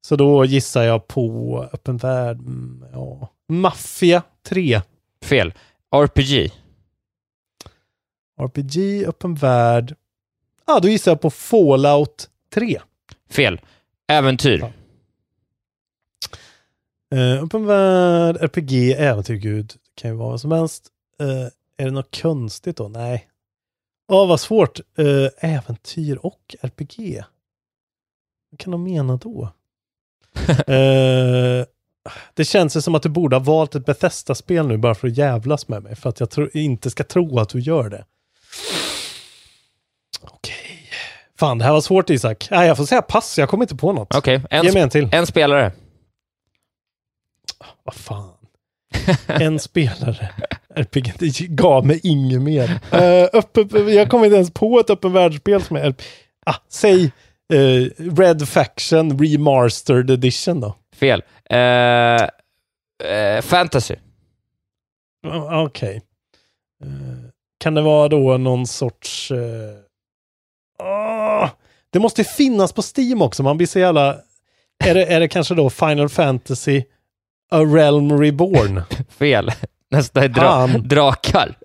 Så 0.07 0.15
då 0.15 0.45
gissar 0.45 0.83
jag 0.83 1.07
på 1.07 1.57
öppen 1.73 1.97
värld. 1.97 2.37
mm, 2.39 2.85
Ja. 2.93 3.29
Mafia 3.49 4.23
3. 4.43 4.81
Fel. 5.21 5.53
RPG. 5.91 6.51
RPG, 8.41 9.05
öppen 9.07 9.35
värld. 9.35 9.95
Ja, 10.65 10.75
ah, 10.75 10.79
då 10.79 10.87
gissar 10.87 11.11
jag 11.11 11.21
på 11.21 11.29
Fallout 11.29 12.29
3. 12.53 12.81
Fel. 13.29 13.61
Äventyr. 14.07 14.59
Ja. 14.59 14.71
Eh, 17.17 17.43
öppen 17.43 17.65
värld, 17.65 18.37
RPG, 18.41 18.91
äventyr, 18.91 19.35
gud. 19.35 19.67
Det 19.67 20.01
kan 20.01 20.11
ju 20.11 20.17
vara 20.17 20.29
vad 20.29 20.41
som 20.41 20.51
helst. 20.51 20.87
Eh, 21.19 21.47
är 21.77 21.85
det 21.85 21.91
något 21.91 22.21
konstigt 22.21 22.77
då? 22.77 22.87
Nej. 22.87 23.27
Ja, 24.07 24.25
vad 24.25 24.39
svårt. 24.39 24.79
Eh, 24.79 25.49
äventyr 25.51 26.17
och 26.25 26.55
RPG. 26.61 27.23
Vad 28.51 28.59
kan 28.59 28.71
de 28.71 28.83
mena 28.83 29.17
då? 29.17 29.49
eh, 30.67 31.65
det 32.33 32.45
känns 32.45 32.77
ju 32.77 32.81
som 32.81 32.95
att 32.95 33.03
du 33.03 33.09
borde 33.09 33.35
ha 33.35 33.43
valt 33.43 33.75
ett 33.75 33.85
Bethesda-spel 33.85 34.67
nu 34.67 34.77
bara 34.77 34.95
för 34.95 35.07
att 35.07 35.17
jävlas 35.17 35.67
med 35.67 35.83
mig. 35.83 35.95
För 35.95 36.09
att 36.09 36.19
jag 36.19 36.29
tro, 36.29 36.49
inte 36.53 36.89
ska 36.89 37.03
tro 37.03 37.39
att 37.39 37.49
du 37.49 37.59
gör 37.59 37.89
det. 37.89 38.05
Okej. 40.21 40.55
Fan, 41.39 41.57
det 41.57 41.65
här 41.65 41.71
var 41.71 41.81
svårt 41.81 42.09
Isak. 42.09 42.47
Nej, 42.51 42.67
jag 42.67 42.77
får 42.77 42.85
säga 42.85 43.01
pass. 43.01 43.37
Jag 43.37 43.49
kommer 43.49 43.63
inte 43.63 43.75
på 43.75 43.93
något. 43.93 44.15
Okej, 44.15 44.41
en, 44.49 44.65
Ge 44.65 44.71
mig 44.71 44.81
en 44.81 44.89
till. 44.89 45.09
en 45.11 45.27
spelare. 45.27 45.71
Vad 47.83 47.95
fan. 47.95 48.33
En 49.27 49.59
spelare. 49.69 50.29
RPG, 50.75 51.13
det 51.19 51.39
gav 51.39 51.85
mig 51.85 51.99
inget 52.03 52.41
mer. 52.41 52.79
Uh, 52.93 53.29
uppe, 53.33 53.79
jag 53.79 54.09
kommer 54.09 54.25
inte 54.25 54.35
ens 54.35 54.53
på 54.53 54.79
ett 54.79 54.89
öppen 54.89 55.13
världsspel 55.13 55.63
som 55.63 55.75
är... 55.75 55.95
Ah, 56.45 56.55
säg 56.69 57.11
eh, 57.53 57.85
Red 58.17 58.49
Faction 58.49 59.19
Remastered 59.19 60.09
Edition 60.11 60.61
då. 60.61 60.75
Fel. 60.99 61.23
Eh, 61.49 62.23
eh, 63.11 63.41
fantasy. 63.41 63.95
Okej. 65.65 66.01
Eh, 66.83 67.29
kan 67.59 67.73
det 67.73 67.81
vara 67.81 68.07
då 68.07 68.37
någon 68.37 68.67
sorts... 68.67 69.31
ah, 70.83 71.49
det 71.89 71.99
måste 71.99 72.23
finnas 72.23 72.73
på 72.73 72.81
Steam 72.97 73.21
också. 73.21 73.43
Man 73.43 73.57
blir 73.57 73.67
så 73.67 73.79
jävla... 73.79 74.17
Är 74.85 74.93
det, 74.93 75.05
är 75.05 75.19
det 75.19 75.27
kanske 75.27 75.55
då 75.55 75.69
Final 75.69 76.09
Fantasy 76.09 76.83
A 77.51 77.59
Realm 77.59 78.21
Reborn? 78.21 78.81
Fel. 79.09 79.51
Nästa 79.91 80.23
är 80.23 80.29
dra- 80.29 80.41
Fan. 80.41 80.87
drakar. 80.87 81.55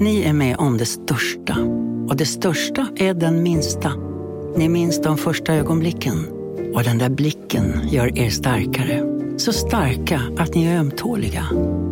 Ni 0.00 0.22
är 0.22 0.32
med 0.32 0.56
om 0.56 0.78
det 0.78 0.86
största. 0.86 1.56
Och 2.10 2.16
det 2.16 2.26
största 2.26 2.88
är 2.96 3.14
den 3.14 3.42
minsta. 3.42 3.92
Ni 4.56 4.68
minns 4.68 5.02
de 5.02 5.18
första 5.18 5.54
ögonblicken. 5.54 6.26
Och 6.74 6.82
den 6.82 6.98
där 6.98 7.08
blicken 7.08 7.88
gör 7.88 8.18
er 8.18 8.30
starkare. 8.30 9.02
Så 9.38 9.52
starka 9.52 10.20
att 10.38 10.54
ni 10.54 10.64
är 10.64 10.78
ömtåliga. 10.78 11.44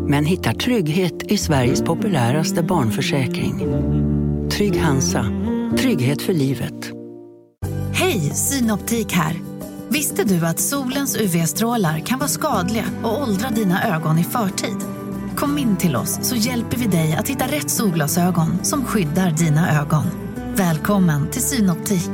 Men 0.08 0.24
hittar 0.24 0.52
trygghet 0.52 1.22
i 1.22 1.38
Sveriges 1.38 1.82
populäraste 1.82 2.62
barnförsäkring. 2.62 3.66
Trygg 4.50 4.80
Hansa. 4.80 5.26
Trygghet 5.78 6.22
för 6.22 6.32
livet. 6.32 6.90
Hej, 7.92 8.20
Synoptik 8.20 9.12
här. 9.12 9.36
Visste 9.88 10.24
du 10.24 10.46
att 10.46 10.60
solens 10.60 11.16
UV-strålar 11.16 11.98
kan 11.98 12.18
vara 12.18 12.28
skadliga 12.28 12.84
och 13.02 13.22
åldra 13.22 13.50
dina 13.50 13.96
ögon 13.96 14.18
i 14.18 14.24
förtid? 14.24 14.97
Kom 15.38 15.58
in 15.58 15.76
till 15.76 15.96
oss 15.96 16.18
så 16.22 16.36
hjälper 16.36 16.76
vi 16.76 16.86
dig 16.86 17.16
att 17.18 17.28
hitta 17.28 17.44
rätt 17.44 17.70
solglasögon 17.70 18.64
som 18.64 18.84
skyddar 18.84 19.30
dina 19.30 19.80
ögon. 19.80 20.04
Välkommen 20.54 21.30
till 21.30 21.42
Synoptik. 21.42 22.10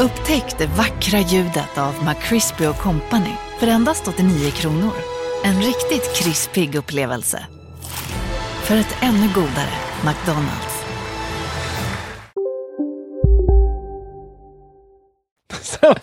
Upptäck 0.00 0.58
det 0.58 0.66
vackra 0.66 1.18
ljudet 1.18 1.78
av 1.78 1.94
McCrispy 2.04 2.64
Company 2.64 3.34
för 3.58 3.66
endast 3.66 4.08
89 4.08 4.50
kronor. 4.50 4.92
En 5.44 5.62
riktigt 5.62 6.16
krispig 6.16 6.74
upplevelse. 6.74 7.46
För 8.62 8.76
ett 8.76 8.96
ännu 9.00 9.28
godare 9.34 9.74
McDonalds. 10.04 10.84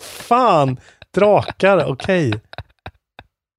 Fan, 0.00 0.76
drakar, 1.14 1.84
okej. 1.88 2.28
Okay. 2.28 2.40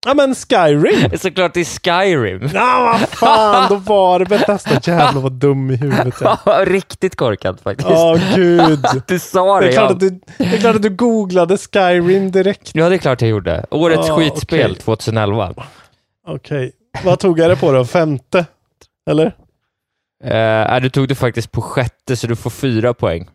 Ja 0.05 0.13
men 0.13 0.35
Skyrim. 0.35 1.17
Såklart 1.19 1.53
det 1.53 1.59
är 1.59 1.65
Skyrim. 1.65 2.49
Ja 2.53 2.97
vad 3.01 3.09
fan, 3.09 3.65
då 3.69 3.75
var 3.75 4.19
det 4.19 4.25
Bethesda. 4.25 4.79
Jävlar 4.83 5.21
vad 5.21 5.31
dum 5.31 5.71
i 5.71 5.75
huvudet 5.75 6.13
jag. 6.21 6.37
Riktigt 6.71 7.15
korkat 7.15 7.61
faktiskt. 7.61 7.89
Åh 7.89 8.35
gud. 8.35 8.85
Du 9.07 9.19
sa 9.19 9.59
Det 9.59 9.65
det. 9.65 9.69
är, 9.69 9.73
klart 9.73 9.89
Ja. 9.89 9.93
att 9.93 9.99
du, 9.99 10.09
det 10.37 10.43
är 10.55 10.57
klart 10.57 10.75
att 10.75 10.81
du 10.81 10.89
googlade 10.89 11.57
Skyrim 11.57 12.31
direkt. 12.31 12.71
ja, 12.73 12.89
det 12.89 12.95
är 12.95 12.97
klart 12.97 13.21
jag 13.21 13.29
gjorde. 13.29 13.65
Årets 13.71 14.07
Ja, 14.07 14.15
skitspel 14.17 14.71
okej. 14.71 14.81
2011. 14.81 15.53
Okej. 16.27 16.71
Vad 17.03 17.19
tog 17.19 17.39
jag 17.39 17.49
det 17.49 17.55
på 17.55 17.71
då? 17.71 17.85
Femte? 17.85 18.45
Eller? 19.09 19.35
Nej, 20.23 20.81
du 20.81 20.89
tog 20.89 21.07
det 21.07 21.15
faktiskt 21.15 21.51
på 21.51 21.61
sjätte, 21.61 22.15
så 22.15 22.27
du 22.27 22.35
får 22.35 22.49
fyra 22.49 22.93
poäng. 22.93 23.27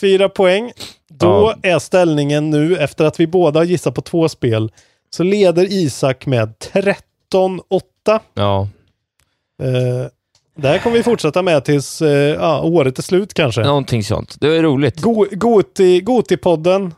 Fyra 0.00 0.28
poäng. 0.28 0.72
Då 1.10 1.54
Ja. 1.62 1.70
är 1.74 1.78
ställningen 1.78 2.50
nu, 2.50 2.76
efter 2.76 3.04
att 3.04 3.20
vi 3.20 3.26
båda 3.26 3.64
gissat 3.64 3.94
på 3.94 4.00
två 4.00 4.28
spel, 4.28 4.72
så 5.14 5.22
leder 5.22 5.64
Isak 5.72 6.26
med 6.26 6.54
13-8. 6.58 8.20
Ja. 8.34 8.68
Eh, 9.62 10.08
det 10.56 10.68
här 10.68 10.78
kommer 10.78 10.96
vi 10.96 11.02
fortsätta 11.02 11.42
med 11.42 11.64
tills 11.64 12.02
eh, 12.02 12.08
ja, 12.34 12.60
året 12.62 12.98
är 12.98 13.02
slut 13.02 13.34
kanske. 13.34 13.60
Någonting 13.62 14.04
sånt. 14.04 14.36
Det 14.40 14.56
är 14.56 14.62
roligt. 14.62 15.00
Go- 15.00 15.26
Goti- 15.30 16.00
Goti-podden, 16.00 16.92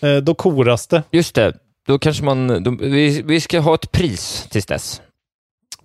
eh, 0.00 0.16
då 0.16 0.34
koras 0.34 0.86
det. 0.86 1.02
Just 1.10 1.34
det. 1.34 1.52
Då 1.86 1.98
kanske 1.98 2.24
man... 2.24 2.62
Då, 2.64 2.76
vi, 2.80 3.22
vi 3.22 3.40
ska 3.40 3.60
ha 3.60 3.74
ett 3.74 3.92
pris 3.92 4.46
tills 4.50 4.66
dess. 4.66 5.02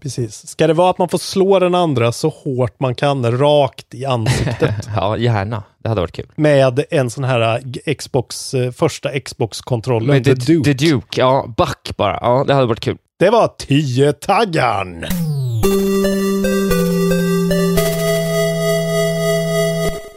Precis. 0.02 0.47
Ska 0.47 0.68
det 0.68 0.74
vara 0.74 0.89
att 0.89 0.97
man 0.97 1.10
får 1.10 1.18
slå 1.18 1.60
den 1.60 1.76
andra 1.76 2.12
så 2.12 2.30
hårt 2.30 2.80
man 2.80 2.95
kan, 2.95 3.38
rakt 3.39 3.93
i 3.93 4.06
ansiktet, 4.06 4.76
Ja, 4.95 5.18
gärna. 5.18 5.64
Det 5.84 5.89
hade 5.89 6.02
varit 6.02 6.12
kul. 6.16 6.28
med 6.36 6.84
en 6.89 7.10
sån 7.10 7.24
här 7.24 7.62
eh, 7.86 7.93
Xbox, 7.95 8.54
eh, 8.54 8.72
första 8.72 9.20
Xbox-kontrollen, 9.20 10.24
The 10.24 10.34
Duke. 10.34 10.74
the 10.74 10.86
Duke, 10.86 11.22
ja. 11.22 11.45
Back 11.58 11.89
bara. 11.97 12.20
Ja, 12.22 12.43
det 12.47 12.54
hade 12.54 12.68
varit 12.68 12.80
kul. 12.80 12.97
Det 13.20 13.30
var 13.30 13.47
10-taggan! 13.68 15.06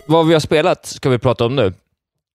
Vad 0.06 0.26
vi 0.26 0.32
har 0.32 0.40
spelat 0.40 0.86
ska 0.86 1.08
vi 1.08 1.18
prata 1.18 1.44
om 1.44 1.56
nu. 1.56 1.72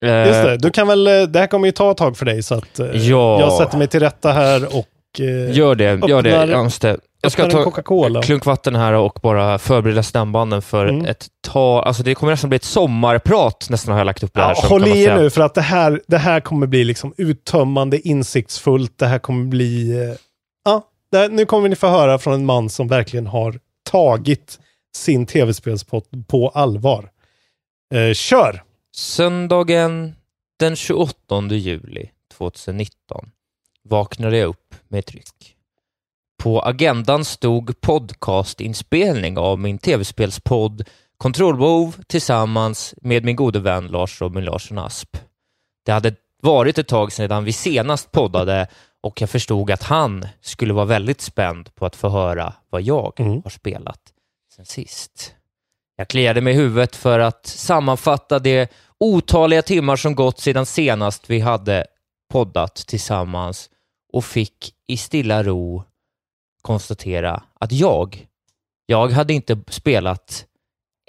Eh, 0.04 0.26
Just 0.26 0.42
det, 0.42 0.56
du 0.56 0.70
kan 0.70 0.86
väl, 0.88 1.04
det 1.04 1.38
här 1.38 1.46
kommer 1.46 1.66
ju 1.68 1.72
ta 1.72 1.90
ett 1.90 1.96
tag 1.96 2.16
för 2.16 2.24
dig 2.24 2.42
så 2.42 2.54
att 2.54 2.78
Ja. 2.94 3.40
jag 3.40 3.52
sätter 3.52 3.78
mig 3.78 3.86
till 3.88 4.00
rätta 4.00 4.32
här 4.32 4.76
och 4.76 4.86
Gör 5.50 5.74
det, 5.74 5.84
gör 6.08 6.22
det. 6.22 6.38
öppnar- 6.42 6.62
just 6.64 6.82
det. 6.82 6.96
Jag 7.20 7.32
ska 7.32 7.50
ta 7.50 8.06
en 8.06 8.22
klunk 8.22 8.44
vatten 8.46 8.76
här 8.76 8.92
och 8.92 9.18
bara 9.22 9.58
förbereda 9.58 10.02
stämbanden 10.02 10.62
för 10.62 10.86
Mm. 10.86 11.04
ett 11.06 11.26
tag. 11.40 11.84
Alltså 11.86 12.02
det 12.02 12.14
kommer 12.14 12.32
nästan 12.32 12.50
bli 12.50 12.56
ett 12.56 12.64
sommarprat 12.64 13.66
nästan 13.70 13.92
har 13.92 14.00
jag 14.00 14.04
lagt 14.06 14.22
upp 14.22 14.34
det 14.34 14.40
här 14.40 14.54
Ja, 14.62 14.68
håll 14.68 14.88
i 14.88 15.02
er 15.02 15.16
nu 15.16 15.30
för 15.30 15.40
att 15.40 15.54
det 15.54 15.60
här, 15.60 16.02
det 16.06 16.18
här 16.18 16.40
kommer 16.40 16.66
bli 16.66 16.84
liksom 16.84 17.14
uttömmande, 17.16 18.08
insiktsfullt. 18.08 18.98
Det 18.98 19.06
här 19.06 19.18
kommer 19.18 19.44
bli... 19.44 20.02
eh, 20.08 20.14
Ja, 20.64 20.82
här, 21.12 21.28
nu 21.28 21.46
kommer 21.46 21.68
ni 21.68 21.76
få 21.76 21.86
höra 21.88 22.18
från 22.18 22.34
en 22.34 22.46
man 22.46 22.70
som 22.70 22.88
verkligen 22.88 23.26
har 23.26 23.58
tagit 23.90 24.58
sin 24.96 25.26
tv-spelspodd 25.26 26.04
på 26.28 26.48
allvar. 26.48 27.10
Eh, 27.94 28.14
kör! 28.14 28.62
Söndagen 28.96 30.14
den 30.58 30.76
28 30.76 31.14
juli 31.50 32.10
2019 32.34 33.30
vaknade 33.88 34.38
jag 34.38 34.48
upp 34.48 34.74
med 34.88 34.98
ett 34.98 35.10
ryck. 35.12 35.54
På 36.42 36.60
agendan 36.60 37.24
stod 37.24 37.80
podcastinspelning 37.80 39.38
av 39.38 39.58
min 39.58 39.78
tv-spelspodd 39.78 40.84
Kontrollbehov 41.16 41.96
tillsammans 42.06 42.94
med 43.02 43.24
min 43.24 43.36
gode 43.36 43.60
vän 43.60 43.86
Lars 43.86 44.20
Robin 44.20 44.44
Larsson 44.44 44.78
Asp. 44.78 45.16
Det 45.84 45.92
hade 45.92 46.14
varit 46.42 46.78
ett 46.78 46.88
tag 46.88 47.12
sedan 47.12 47.44
vi 47.44 47.52
senast 47.52 48.12
poddade 48.12 48.66
och 49.00 49.20
jag 49.20 49.30
förstod 49.30 49.70
att 49.70 49.82
han 49.82 50.26
skulle 50.40 50.72
vara 50.72 50.84
väldigt 50.84 51.20
spänd 51.20 51.74
på 51.74 51.86
att 51.86 51.96
få 51.96 52.08
höra 52.08 52.54
vad 52.70 52.82
jag 52.82 53.20
Mm. 53.20 53.40
har 53.44 53.50
spelat 53.50 54.00
sen 54.56 54.66
sist. 54.66 55.34
Jag 55.96 56.08
kliade 56.08 56.40
mig 56.40 56.52
i 56.54 56.56
huvudet 56.56 56.96
för 56.96 57.18
att 57.18 57.46
sammanfatta 57.46 58.38
de 58.38 58.66
otaliga 59.00 59.62
timmar 59.62 59.96
som 59.96 60.14
gått 60.14 60.40
sedan 60.40 60.66
senast 60.66 61.30
vi 61.30 61.40
hade 61.40 61.86
poddat 62.32 62.74
tillsammans 62.74 63.70
och 64.12 64.24
fick 64.24 64.74
i 64.86 64.96
stilla 64.96 65.42
ro 65.42 65.84
konstatera 66.68 67.42
att 67.60 67.72
jag, 67.72 68.26
jag 68.86 69.08
hade 69.08 69.32
inte 69.34 69.58
spelat 69.68 70.44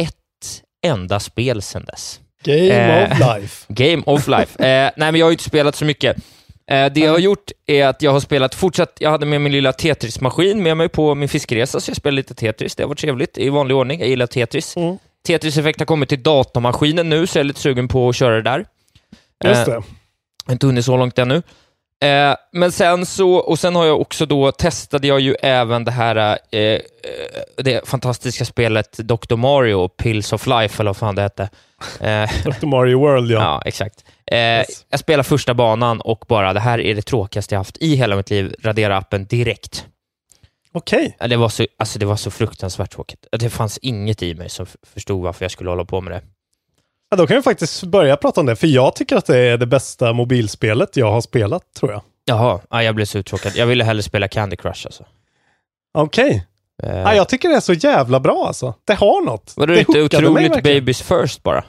ett 0.01 0.63
enda 0.85 1.19
spel 1.19 1.61
sedan 1.61 1.85
dess. 1.85 2.19
Game 2.43 2.69
Eh, 2.69 3.11
of 3.11 3.19
life. 3.37 3.65
Game 3.73 4.03
of 4.05 4.27
life. 4.27 4.63
Eh, 4.63 4.91
nej, 4.97 5.11
men 5.11 5.15
jag 5.15 5.25
har 5.25 5.31
ju 5.31 5.33
inte 5.33 5.43
spelat 5.43 5.75
så 5.75 5.85
mycket. 5.85 6.17
Eh, 6.71 6.85
det 6.93 6.99
jag 6.99 7.11
har 7.11 7.19
gjort 7.19 7.51
är 7.65 7.85
att 7.87 8.01
jag 8.01 8.11
har 8.11 8.19
spelat 8.19 8.55
fortsatt, 8.55 8.93
jag 8.99 9.11
hade 9.11 9.25
med 9.25 9.41
min 9.41 9.51
lilla 9.51 9.73
Tetris-maskin 9.73 10.63
med 10.63 10.77
mig 10.77 10.89
på 10.89 11.15
min 11.15 11.29
fiskeresa, 11.29 11.79
så 11.79 11.89
jag 11.89 11.97
spelade 11.97 12.15
lite 12.15 12.33
Tetris. 12.33 12.75
Det 12.75 12.83
har 12.83 12.87
varit 12.87 12.99
trevligt 12.99 13.37
i 13.37 13.49
vanlig 13.49 13.77
ordning. 13.77 13.99
Jag 13.99 14.09
gillar 14.09 14.27
Tetris. 14.27 14.77
Mm. 14.77 14.97
Tetris-effekt 15.27 15.79
har 15.79 15.85
kommit 15.85 16.09
till 16.09 16.23
datamaskinen 16.23 17.09
nu, 17.09 17.27
så 17.27 17.37
jag 17.37 17.41
är 17.41 17.43
lite 17.47 17.59
sugen 17.59 17.87
på 17.87 18.09
att 18.09 18.15
köra 18.15 18.35
det 18.35 18.41
där. 18.41 18.65
Just 19.45 19.59
Eh, 19.59 19.65
det. 19.65 19.71
jag 19.71 19.83
har 20.45 20.53
inte 20.53 20.65
hunnit 20.67 20.85
så 20.85 20.97
långt 20.97 21.19
ännu. 21.19 21.41
Eh, 22.01 22.35
men 22.51 22.71
sen 22.71 23.05
så, 23.05 23.33
och 23.35 23.59
sen 23.59 23.75
har 23.75 23.85
jag 23.85 24.01
också 24.01 24.25
då, 24.25 24.51
testade 24.51 25.07
jag 25.07 25.19
ju 25.19 25.35
även 25.41 25.83
det 25.83 25.91
här, 25.91 26.37
eh, 26.51 26.59
eh, 26.59 26.79
det 27.57 27.87
fantastiska 27.89 28.45
spelet 28.45 28.97
Dr. 28.97 29.35
Mario, 29.35 29.87
Pills 29.87 30.33
of 30.33 30.47
Life, 30.47 30.81
eller 30.81 30.89
vad 30.89 30.97
fan 30.97 31.15
det 31.15 31.21
hette. 31.21 31.49
Eh, 31.99 32.29
Dr. 32.43 32.65
Mario 32.65 32.99
World, 32.99 33.31
ja. 33.31 33.39
Ja, 33.41 33.61
exakt. 33.65 34.05
Eh, 34.31 34.37
Yes. 34.39 34.85
Jag 34.89 34.99
spelar 34.99 35.23
första 35.23 35.53
banan 35.53 36.01
och 36.01 36.25
bara, 36.27 36.53
det 36.53 36.59
här 36.59 36.79
är 36.79 36.95
det 36.95 37.01
tråkigaste 37.01 37.55
jag 37.55 37.59
haft 37.59 37.77
i 37.77 37.95
hela 37.95 38.15
mitt 38.15 38.29
liv. 38.29 38.55
Radera 38.63 38.97
appen 38.97 39.25
direkt. 39.25 39.85
Okej. 40.71 41.15
Ja, 41.19 41.27
Det 41.27 41.37
var, 41.37 41.49
så, 41.49 41.65
alltså 41.79 41.99
det 41.99 42.05
var 42.05 42.15
så 42.15 42.31
fruktansvärt 42.31 42.91
tråkigt. 42.91 43.25
Det 43.31 43.49
fanns 43.49 43.77
inget 43.77 44.23
i 44.23 44.35
mig 44.35 44.49
som 44.49 44.65
förstod 44.93 45.23
varför 45.23 45.45
jag 45.45 45.51
skulle 45.51 45.69
hålla 45.69 45.85
på 45.85 46.01
med 46.01 46.13
det. 46.13 46.21
Ja, 47.09 47.17
då 47.17 47.27
kan 47.27 47.35
vi 47.37 47.41
faktiskt 47.43 47.83
börja 47.83 48.17
prata 48.17 48.39
om 48.39 48.45
det, 48.45 48.55
för 48.55 48.67
jag 48.67 48.95
tycker 48.95 49.15
att 49.15 49.25
det 49.25 49.37
är 49.37 49.57
det 49.57 49.65
bästa 49.65 50.13
mobilspelet 50.13 50.97
jag 50.97 51.11
har 51.11 51.21
spelat, 51.21 51.63
tror 51.79 51.91
jag. 51.91 52.01
Jaha, 52.25 52.59
ja, 52.69 52.83
jag 52.83 52.95
blev 52.95 53.05
så 53.05 53.17
uttråkad. 53.17 53.51
Jag 53.55 53.65
ville 53.65 53.83
hellre 53.83 54.03
spela 54.03 54.27
Candy 54.27 54.55
Crush 54.55 54.85
alltså. 54.85 55.05
Okej. 55.93 56.45
Eh, 56.83 56.99
Ja, 56.99 57.15
jag 57.15 57.29
tycker 57.29 57.49
det 57.49 57.55
är 57.55 57.59
så 57.59 57.73
jävla 57.73 58.19
bra 58.19 58.47
alltså. 58.47 58.73
Det 58.85 58.93
har 58.93 59.25
något. 59.25 59.53
var 59.57 59.67
det, 59.67 59.73
det 59.73 59.79
inte 59.79 60.01
otroligt 60.03 60.63
babies 60.63 61.01
first 61.01 61.43
bara? 61.43 61.63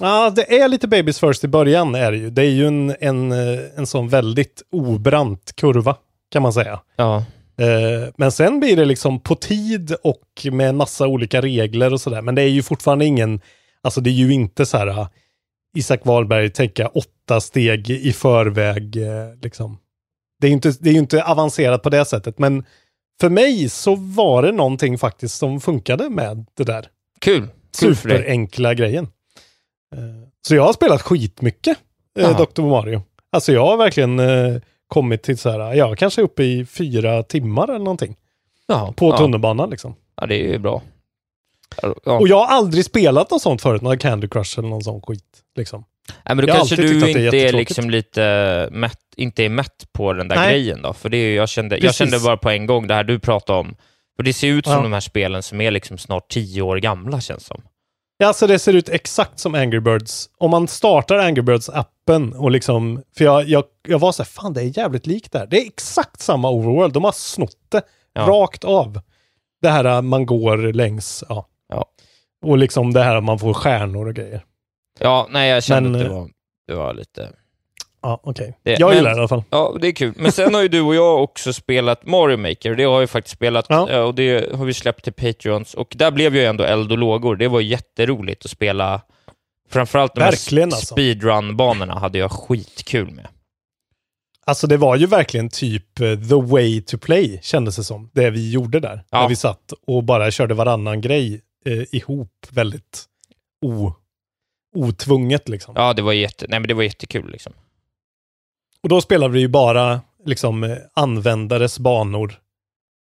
Ja, 0.00 0.30
det 0.30 0.60
är 0.60 0.68
lite 0.68 0.88
babies 0.88 1.20
first 1.20 1.44
i 1.44 1.48
början 1.48 1.94
är 1.94 2.10
det 2.12 2.18
ju. 2.18 2.30
Det 2.30 2.42
är 2.42 2.50
ju 2.50 2.66
en, 2.66 2.96
en, 3.00 3.32
eh, 3.32 3.58
en 3.76 3.86
sån 3.86 4.08
väldigt 4.08 4.62
obrant 4.72 5.52
kurva, 5.56 5.96
kan 6.32 6.42
man 6.42 6.52
säga. 6.52 6.80
Ja. 6.96 7.16
Eh, 7.60 8.08
Men 8.16 8.32
sen 8.32 8.60
blir 8.60 8.76
det 8.76 8.84
liksom 8.84 9.20
på 9.20 9.34
tid 9.34 9.94
och 10.02 10.46
med 10.52 10.74
massa 10.74 11.06
olika 11.06 11.40
regler 11.42 11.92
och 11.92 12.00
sådär. 12.00 12.22
Men 12.22 12.34
det 12.34 12.42
är 12.42 12.48
ju 12.48 12.62
fortfarande 12.62 13.04
ingen, 13.04 13.40
alltså 13.82 14.00
det 14.00 14.10
är 14.10 14.14
ju 14.14 14.32
inte 14.32 14.66
så 14.66 14.78
här 14.78 14.88
uh, 14.88 15.08
Isak 15.76 16.00
Wahlberg 16.06 16.50
tänka 16.50 16.88
åtta 16.88 17.40
steg 17.40 17.90
i 17.90 18.12
förväg 18.12 18.96
eh, 18.96 19.34
liksom. 19.42 19.78
Det 20.40 20.46
är 20.46 20.50
inte, 20.50 20.72
det 20.80 20.88
är 20.88 20.92
ju 20.92 20.98
inte 20.98 21.24
avancerat 21.24 21.82
på 21.82 21.90
det 21.90 22.04
sättet, 22.04 22.38
men 22.38 22.64
för 23.20 23.28
mig 23.28 23.68
så 23.68 23.94
var 23.94 24.42
det 24.42 24.52
någonting 24.52 24.98
faktiskt 24.98 25.36
som 25.38 25.60
funkade 25.60 26.10
med 26.10 26.46
det 26.54 26.64
där 26.64 26.86
Kul. 27.20 27.48
Superenkla 27.72 28.74
grejen. 28.74 29.04
Eh, 29.94 30.28
Så 30.46 30.54
jag 30.54 30.62
har 30.62 30.72
spelat 30.72 31.02
skitmycket 31.02 31.78
eh, 32.18 32.22
Jaha. 32.22 32.46
Dr. 32.54 32.62
Mario. 32.62 33.02
Alltså 33.32 33.52
jag 33.52 33.66
har 33.66 33.76
verkligen 33.76 34.20
kommit 34.86 35.22
till 35.22 35.38
så 35.38 35.50
här, 35.50 35.74
jag 35.74 35.98
kanske 35.98 36.20
är 36.20 36.24
uppe 36.24 36.42
i 36.44 36.66
fyra 36.66 37.22
timmar 37.22 37.68
eller 37.68 37.78
någonting. 37.78 38.16
Ja, 38.66 38.94
På 38.96 39.10
ja. 39.10 39.18
tunnelbanan 39.18 39.70
liksom. 39.70 39.94
Ja, 40.16 40.26
det 40.26 40.34
är 40.34 40.52
ju 40.52 40.58
bra. 40.58 40.82
Ja. 42.04 42.18
Och 42.18 42.28
jag 42.28 42.36
har 42.36 42.46
aldrig 42.46 42.84
spelat 42.84 43.30
något 43.30 43.42
sånt 43.42 43.62
förut, 43.62 43.82
någon 43.82 43.98
Candy 43.98 44.28
Crush 44.28 44.58
eller 44.58 44.68
någon 44.68 44.82
sån 44.84 45.02
skit. 45.02 45.24
Liksom. 45.56 45.84
Nej, 46.24 46.36
men 46.36 46.46
då 46.46 46.52
kanske 46.52 46.76
du 46.76 46.88
är 46.88 47.08
inte 47.08 47.20
är 47.20 47.22
jättetråkigt. 47.24 47.54
liksom 47.70 47.90
lite 47.90 48.68
mätt, 48.72 48.98
inte 49.16 49.44
är 49.44 49.48
mätt 49.48 49.84
på 49.92 50.12
den 50.12 50.28
där 50.28 50.36
Nej. 50.36 50.50
grejen 50.50 50.82
då. 50.82 50.92
För 50.92 51.08
det 51.08 51.16
är 51.16 51.36
jag, 51.36 51.48
kände, 51.48 51.78
jag 51.78 51.94
kände 51.94 52.20
bara 52.20 52.36
på 52.36 52.50
en 52.50 52.66
gång 52.66 52.86
det 52.86 52.94
här 52.94 53.04
du 53.04 53.18
pratade 53.18 53.58
om. 53.58 53.74
För 54.16 54.22
det 54.22 54.32
ser 54.32 54.48
ut 54.48 54.64
som 54.64 54.72
Ja. 54.74 54.82
de 54.82 54.92
här 54.92 55.00
spelen 55.00 55.42
som 55.42 55.60
är 55.60 55.70
liksom 55.70 55.98
snart 55.98 56.28
tio 56.28 56.62
år 56.62 56.76
gamla 56.76 57.20
känns 57.20 57.46
som. 57.46 57.62
Ja, 58.18 58.26
alltså 58.26 58.46
det 58.46 58.58
ser 58.58 58.72
ut 58.72 58.88
exakt 58.88 59.38
som 59.38 59.54
Angry 59.54 59.80
Birds. 59.80 60.28
Om 60.38 60.50
man 60.50 60.68
startar 60.68 61.18
Angry 61.18 61.42
Birds-appen 61.42 62.34
och 62.34 62.50
liksom, 62.50 63.02
för 63.18 63.24
jag, 63.24 63.48
jag, 63.48 63.64
jag 63.88 63.98
var 63.98 64.12
så 64.12 64.22
här, 64.22 64.28
fan 64.28 64.52
det 64.52 64.60
är 64.62 64.78
jävligt 64.78 65.06
likt 65.06 65.32
där. 65.32 65.46
Det 65.50 65.56
är 65.62 65.66
exakt 65.66 66.20
samma 66.20 66.50
overworld, 66.50 66.92
de 66.94 67.04
har 67.04 67.12
snott 67.12 67.56
det 67.68 67.82
Ja. 68.12 68.22
rakt 68.22 68.64
av. 68.64 69.00
Det 69.62 69.68
här 69.68 69.84
äh, 69.84 70.02
man 70.02 70.26
går 70.26 70.56
längs, 70.72 71.24
ja. 71.28 71.46
Ja. 71.68 71.84
Och 72.46 72.58
liksom 72.58 72.92
det 72.92 73.02
här 73.02 73.16
att 73.16 73.24
man 73.24 73.38
får 73.38 73.54
stjärnor 73.54 74.08
och 74.08 74.14
grejer. 74.14 74.44
Ja, 75.00 75.26
nej 75.30 75.50
jag 75.50 75.64
kände 75.64 75.90
Men, 75.90 76.00
att 76.00 76.06
det 76.06 76.12
eh, 76.12 76.18
var, 76.20 76.30
det 76.66 76.74
var 76.74 76.94
lite... 76.94 77.30
Ja, 78.02 78.20
okej. 78.22 78.58
Det- 78.62 78.78
Jag 78.80 78.88
men- 78.88 78.96
gillar 78.96 79.10
det 79.10 79.16
i 79.16 79.18
alla 79.18 79.28
fall. 79.28 79.42
Ja, 79.50 79.76
det 79.80 79.88
är 79.88 79.92
kul. 79.92 80.12
Men 80.16 80.32
sen 80.32 80.54
har 80.54 80.62
ju 80.62 80.68
du 80.68 80.80
och 80.80 80.94
jag 80.94 81.22
också 81.22 81.52
spelat 81.52 82.06
Mario 82.06 82.36
Maker. 82.36 82.74
Det 82.74 82.84
har 82.84 82.92
jag 82.92 83.00
ju 83.00 83.06
faktiskt 83.06 83.34
spelat 83.36 83.66
Ja. 83.68 83.90
eh, 83.90 84.00
och 84.00 84.14
det 84.14 84.54
har 84.54 84.64
vi 84.64 84.74
släppt 84.74 85.04
till 85.04 85.12
Patreons. 85.12 85.74
Och 85.74 85.92
där 85.96 86.10
blev 86.10 86.36
ju 86.36 86.44
ändå 86.44 86.64
eld 86.64 86.92
och 86.92 86.98
lågor. 86.98 87.36
Det 87.36 87.48
var 87.48 87.60
jätteroligt 87.60 88.44
att 88.44 88.50
spela 88.50 89.00
Framförallt 89.70 90.14
de 90.14 90.20
här 90.20 90.30
Verkligen, 90.30 90.68
alltså. 90.72 90.94
speedrun-banorna 90.94 91.98
hade 91.98 92.18
jag 92.18 92.32
skitkul 92.32 93.10
med. 93.10 93.28
Alltså 94.46 94.66
det 94.66 94.76
var 94.76 94.96
ju 94.96 95.06
verkligen 95.06 95.48
typ 95.48 96.00
eh, 96.00 96.14
the 96.28 96.34
way 96.52 96.82
to 96.82 96.98
play, 96.98 97.38
kändes 97.42 97.76
det 97.76 97.84
som. 97.84 98.10
Det 98.14 98.30
vi 98.30 98.50
gjorde 98.50 98.80
där. 98.80 99.04
Ja. 99.10 99.20
När 99.20 99.28
vi 99.28 99.36
satt 99.36 99.72
och 99.86 100.04
bara 100.04 100.30
körde 100.30 100.54
varannan 100.54 101.00
grej 101.00 101.40
eh, 101.64 101.84
ihop 101.92 102.46
väldigt 102.50 103.04
o, 103.62 103.92
otvunget 104.76 105.48
liksom. 105.48 105.74
Ja, 105.76 105.92
det 105.92 106.02
var, 106.02 106.12
jätte, 106.12 106.46
nej, 106.48 106.60
men 106.60 106.68
det 106.68 106.74
var 106.74 106.82
jättekul. 106.82 107.30
Liksom. 107.30 107.52
Och 108.82 108.88
då 108.88 109.00
spelade 109.00 109.34
vi 109.34 109.40
ju 109.40 109.48
bara 109.48 110.00
liksom 110.24 110.64
eh, 110.64 110.76
användares 110.94 111.78
banor 111.78 112.34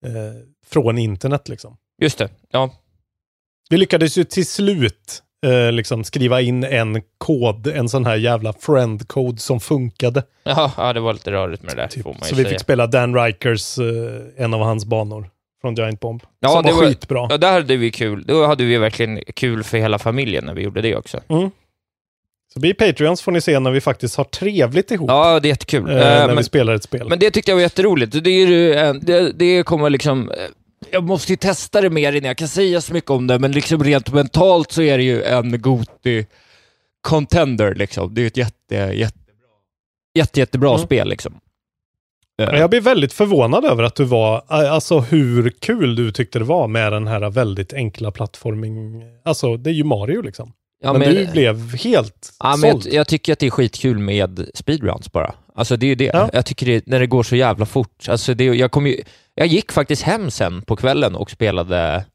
eh, 0.06 0.12
från 0.66 0.98
internet 0.98 1.50
liksom. 1.50 1.78
Just 2.02 2.18
det. 2.18 2.30
Ja, 2.52 2.70
Vi 3.70 3.78
lyckades 3.78 4.18
ju 4.18 4.24
till 4.24 4.48
slut 4.48 5.24
eh, 5.46 5.72
liksom 5.72 6.04
skriva 6.04 6.42
in 6.42 6.64
en 6.64 7.02
kod, 7.18 7.68
en 7.68 7.90
sån 7.90 8.06
här 8.06 8.16
jävla 8.16 8.54
friend 8.54 9.08
code 9.08 9.38
som 9.38 9.60
funkade. 9.60 10.24
ja, 10.44 10.72
ja 10.78 10.94
det 10.94 11.00
var 11.00 11.14
lite 11.14 11.32
rörigt 11.32 11.64
med 11.64 11.76
det 11.76 11.82
där, 11.82 11.88
Typ. 11.88 12.06
Så 12.22 12.36
vi 12.36 12.46
fick 12.46 12.60
spela 12.60 12.88
Dan 12.88 13.16
Rikers, 13.24 13.78
eh, 13.80 14.22
en 14.44 14.54
av 14.54 14.60
hans 14.60 14.86
banor 14.86 15.30
från 15.64 15.76
Giant 15.76 16.00
Bomb. 16.00 16.22
Ja, 16.40 16.50
som 16.50 16.64
det 16.64 16.72
var 16.72 16.80
var- 16.82 16.88
skitbra. 16.88 17.28
Ja, 17.30 17.38
där 17.38 17.52
hade 17.52 17.76
vi 17.78 17.92
kul. 17.92 18.24
Då 18.28 18.46
hade 18.46 18.64
vi 18.64 18.78
verkligen 18.78 19.22
kul 19.36 19.64
för 19.64 19.78
hela 19.78 20.00
familjen 20.00 20.46
när 20.46 20.54
vi 20.54 20.62
gjorde 20.62 20.82
det 20.82 20.96
också. 20.96 21.20
Mm. 21.28 21.52
Så 22.54 22.60
bli 22.60 22.74
Patreons 22.74 23.22
får 23.22 23.32
ni 23.32 23.42
se 23.42 23.60
när 23.60 23.72
vi 23.72 23.82
faktiskt 23.82 24.16
har 24.16 24.24
trevligt 24.24 24.92
ihop. 24.92 25.10
Ja, 25.10 25.40
det 25.40 25.48
är 25.48 25.50
jättekul. 25.50 25.90
eh, 25.90 25.96
Eh, 25.96 26.02
när 26.04 26.28
men, 26.28 26.38
vi 26.38 26.44
spelar 26.44 26.74
ett 26.74 26.84
spel. 26.84 27.10
men 27.10 27.20
det 27.20 27.32
tyckte 27.32 27.52
jag 27.52 27.56
var 27.56 27.62
jätteroligt. 27.62 28.24
Det, 28.24 28.30
är 28.30 28.88
eh, 28.88 28.94
det, 28.94 29.32
det 29.32 29.64
kommer 29.64 29.90
liksom... 29.90 30.30
eh, 30.32 30.36
Jag 30.92 31.04
måste 31.04 31.32
ju 31.32 31.36
testa 31.36 31.82
det 31.82 31.90
mer 31.90 32.14
innan 32.14 32.28
jag 32.28 32.38
kan 32.38 32.48
säga 32.48 32.82
så 32.82 32.94
mycket 32.94 33.10
om 33.12 33.28
det, 33.28 33.40
men 33.40 33.52
liksom 33.52 33.84
rent 33.84 34.14
mentalt 34.14 34.72
så 34.72 34.82
är 34.82 34.98
det 34.98 35.04
ju 35.04 35.24
en 35.24 35.62
Goti 35.62 36.26
contender 37.02 37.76
liksom. 37.76 38.14
Det 38.14 38.22
är 38.22 38.28
ett 38.28 38.38
jätte, 38.38 38.76
jättebra, 38.76 39.12
jätte, 40.16 40.40
jättebra 40.40 40.70
Mm. 40.70 40.82
spel 40.82 41.08
liksom. 41.10 41.34
Ja, 42.36 42.58
Jag 42.58 42.70
blir 42.70 42.82
väldigt 42.82 43.14
förvånad 43.14 43.66
över 43.66 43.84
att 43.84 43.96
du 43.96 44.04
var, 44.04 44.44
alltså 44.48 45.00
hur 45.00 45.50
kul 45.50 45.96
du 45.96 46.12
tyckte 46.12 46.40
det 46.40 46.46
var 46.46 46.68
med 46.68 46.92
den 46.94 47.08
här 47.08 47.30
väldigt 47.30 47.74
enkla 47.74 48.12
plattforming. 48.12 49.04
Alltså 49.26 49.58
det 49.58 49.70
är 49.70 49.74
ju 49.74 49.84
Mario 49.84 50.22
liksom. 50.22 50.54
ja, 50.84 50.94
men, 50.94 51.02
men- 51.02 51.16
du 51.16 51.32
blev 51.32 51.76
helt 51.76 52.34
Ja, 52.40 52.56
men 52.58 52.72
såld. 52.72 52.86
jag, 52.86 52.94
jag 52.94 53.08
tycker 53.08 53.34
att 53.34 53.40
det 53.40 53.46
är 53.46 53.50
skitkul 53.50 54.00
med 54.00 54.50
speedruns 54.54 55.12
bara. 55.12 55.34
Alltså 55.56 55.78
det 55.78 55.86
är 55.86 55.88
ju 55.88 55.96
det. 55.96 56.12
Ja. 56.14 56.30
Jag 56.34 56.46
tycker 56.46 56.66
det, 56.66 56.88
när 56.88 57.00
det 57.00 57.08
går 57.08 57.24
så 57.24 57.36
jävla 57.36 57.66
fort. 57.66 58.10
Alltså 58.10 58.34
det, 58.34 58.44
jag, 58.46 58.72
kom 58.72 58.88
ju, 58.88 59.02
jag 59.36 59.48
gick 59.48 59.72
faktiskt 59.72 60.02
hem 60.04 60.32
sen 60.32 60.62
på 60.62 60.76
kvällen 60.76 61.16
och 61.16 61.32
spelade 61.32 62.06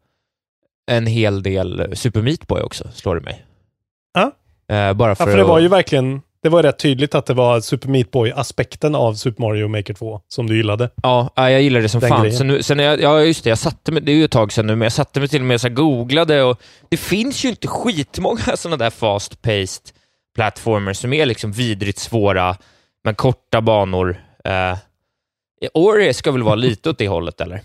en 0.91 1.07
hel 1.07 1.43
del 1.43 1.97
Super 1.97 2.23
Meat 2.23 2.47
Boy 2.47 2.63
också, 2.63 2.89
slår 2.95 3.15
det 3.15 3.21
mig. 3.21 3.45
Ja. 4.15 4.33
Eh, 4.75 4.93
bara 4.93 5.15
för, 5.15 5.25
Ja, 5.25 5.31
för 5.31 5.37
det 5.37 5.43
att- 5.43 5.49
var 5.49 5.59
ju 5.61 5.69
verkligen, 5.69 6.23
det 6.43 6.49
var 6.49 6.63
rätt 6.63 6.79
tydligt 6.79 7.15
att 7.15 7.27
det 7.27 7.35
var 7.35 7.61
Super 7.61 7.89
Meat 7.89 8.11
Boy-aspekten 8.11 8.95
av 8.95 9.15
Super 9.15 9.43
Mario 9.43 9.69
Maker 9.69 9.95
2 9.95 10.21
som 10.29 10.47
du 10.47 10.57
gillade. 10.57 10.91
Ja, 11.03 11.31
ja, 11.37 11.51
jag 11.51 11.63
gillar 11.63 11.81
det 11.81 11.89
som 11.89 12.01
Den 12.01 12.09
fan. 12.09 12.33
Sen, 12.33 12.47
nu- 12.47 12.63
sen 12.63 12.79
jag, 12.79 13.01
ja, 13.01 13.21
just 13.21 13.45
det, 13.45 13.51
jag 13.51 13.59
satte 13.59 13.93
mig, 13.93 14.03
det 14.03 14.13
är 14.13 14.17
ju 14.17 14.25
ett 14.25 14.31
tag 14.31 14.53
sedan 14.53 14.67
nu, 14.67 14.77
men 14.77 14.87
jag 14.87 14.93
satte 14.93 15.21
mig 15.21 15.29
till 15.29 15.41
och 15.41 15.47
med 15.47 15.55
och 15.55 15.61
så 15.61 15.69
googlade 15.69 16.43
och 16.43 16.61
det 16.89 16.97
finns 16.97 17.45
ju 17.45 17.49
inte 17.49 17.69
skitmånga 17.69 18.43
sådana 18.57 18.77
där 18.77 18.91
fast-paced 18.91 19.93
plattformers 20.35 20.97
som 20.97 21.13
är 21.13 21.27
liksom 21.27 21.53
vidrigt 21.53 21.99
svåra, 21.99 22.57
men 23.05 23.15
korta 23.15 23.61
banor. 23.61 24.21
Uh, 24.49 24.79
Ori 25.75 26.15
ska 26.15 26.33
väl 26.33 26.43
vara 26.43 26.55
lite 26.55 26.91
åt 26.91 26.99
det 26.99 27.09
hållet, 27.09 27.41
eller? 27.41 27.61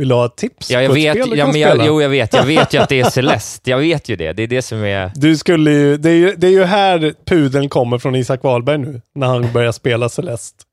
Vill 0.00 0.08
du 0.08 0.14
ha 0.14 0.26
ett 0.26 0.36
tips 0.36 0.70
Ja, 0.70 0.82
jag 0.82 0.90
på 0.90 0.96
ett 0.96 1.04
vet, 1.04 1.12
spel 1.16 1.30
du 1.30 1.36
ja, 1.36 1.46
men 1.46 1.60
jag, 1.60 1.70
spela? 1.70 1.86
jo, 1.86 2.02
jag 2.02 2.08
vet. 2.08 2.32
Jag 2.34 2.44
vet 2.46 2.74
ju 2.74 2.78
att 2.78 2.88
det 2.88 3.00
är 3.00 3.10
Celeste. 3.10 3.70
Jag 3.70 3.78
vet 3.78 4.08
ju 4.08 4.16
det. 4.16 4.32
Det 4.32 4.42
är 4.42 4.46
det 4.46 4.62
som 4.62 4.84
är... 4.84 5.12
Du 5.14 5.36
skulle 5.36 5.70
ju, 5.70 5.96
det 5.96 6.10
är 6.10 6.14
ju, 6.14 6.34
det 6.36 6.46
är 6.46 6.50
ju 6.50 6.64
här 6.64 7.14
pudeln 7.26 7.68
kommer 7.68 7.98
från 7.98 8.14
Isak 8.16 8.42
Wahlberg 8.42 8.78
nu, 8.78 9.00
när 9.14 9.26
han 9.26 9.52
börjar 9.52 9.72
spela 9.72 10.08
Celeste 10.08 10.64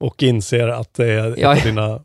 och 0.00 0.22
inser 0.22 0.68
att 0.68 0.94
det 0.94 1.06
är 1.06 1.34
Ja. 1.38 1.52
ett 1.52 1.58
av 1.58 1.64
dina 1.66 2.00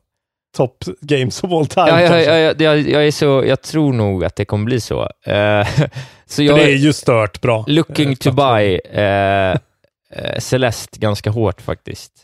top 0.57 0.83
games 1.01 1.43
of 1.43 1.51
all 1.51 1.67
time. 1.67 1.87
Ja, 1.89 2.01
jag, 2.01 2.09
kanske. 2.09 2.33
jag, 2.35 2.61
jag, 2.61 2.79
jag, 2.89 3.07
är 3.07 3.11
så, 3.11 3.43
jag 3.47 3.61
tror 3.61 3.93
nog 3.93 4.25
att 4.25 4.35
det 4.35 4.45
kommer 4.45 4.65
bli 4.65 4.79
så. 4.81 5.01
Eh, 5.25 5.67
så 6.25 6.43
jag 6.43 6.57
det 6.57 6.63
är 6.63 6.75
ju 6.77 6.93
stört 6.93 7.41
bra. 7.41 7.63
looking 7.67 8.09
Eh, 8.09 8.15
to 8.15 8.21
plattform. 8.21 8.55
buy 8.55 8.79
eh, 8.93 9.51
eh, 9.51 10.39
Celeste 10.39 10.99
ganska 10.99 11.29
hårt 11.29 11.61
faktiskt. 11.61 12.23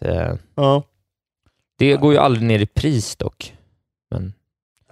Ja. 0.55 0.83
det 1.79 1.95
går 1.95 2.13
ju 2.13 2.19
aldrig 2.19 2.43
ner 2.47 2.59
i 2.59 2.65
pris 2.65 3.15
dock. 3.15 3.53
Men 4.11 4.33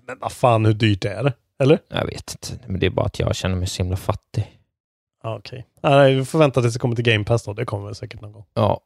Men 0.08 0.18
vad 0.20 0.32
fan, 0.32 0.66
hur 0.66 0.74
dyrt 0.74 1.06
är 1.06 1.24
det? 1.24 1.34
Eller? 1.60 1.80
jag 1.90 2.06
vet 2.06 2.32
inte. 2.32 2.64
Men 2.68 2.80
det 2.80 2.86
är 2.86 2.90
bara 2.90 3.06
att 3.06 3.20
jag 3.20 3.36
känner 3.36 3.56
mig 3.56 3.68
så 3.68 3.84
himla 3.84 3.98
fattig. 3.98 4.60
Ja, 5.24 5.38
Okej. 5.38 5.68
Nej, 5.84 6.16
vi 6.16 6.26
får 6.26 6.40
vänta 6.40 6.62
tills 6.62 6.74
det 6.74 6.80
kommer 6.80 6.96
till 6.96 7.06
Game 7.06 7.24
Pass 7.24 7.44
då. 7.44 7.54
Det 7.54 7.66
kommer 7.66 7.86
väl 7.86 7.96
säkert 7.96 8.22
någon 8.22 8.32
gång. 8.32 8.46
Ja. 8.54 8.82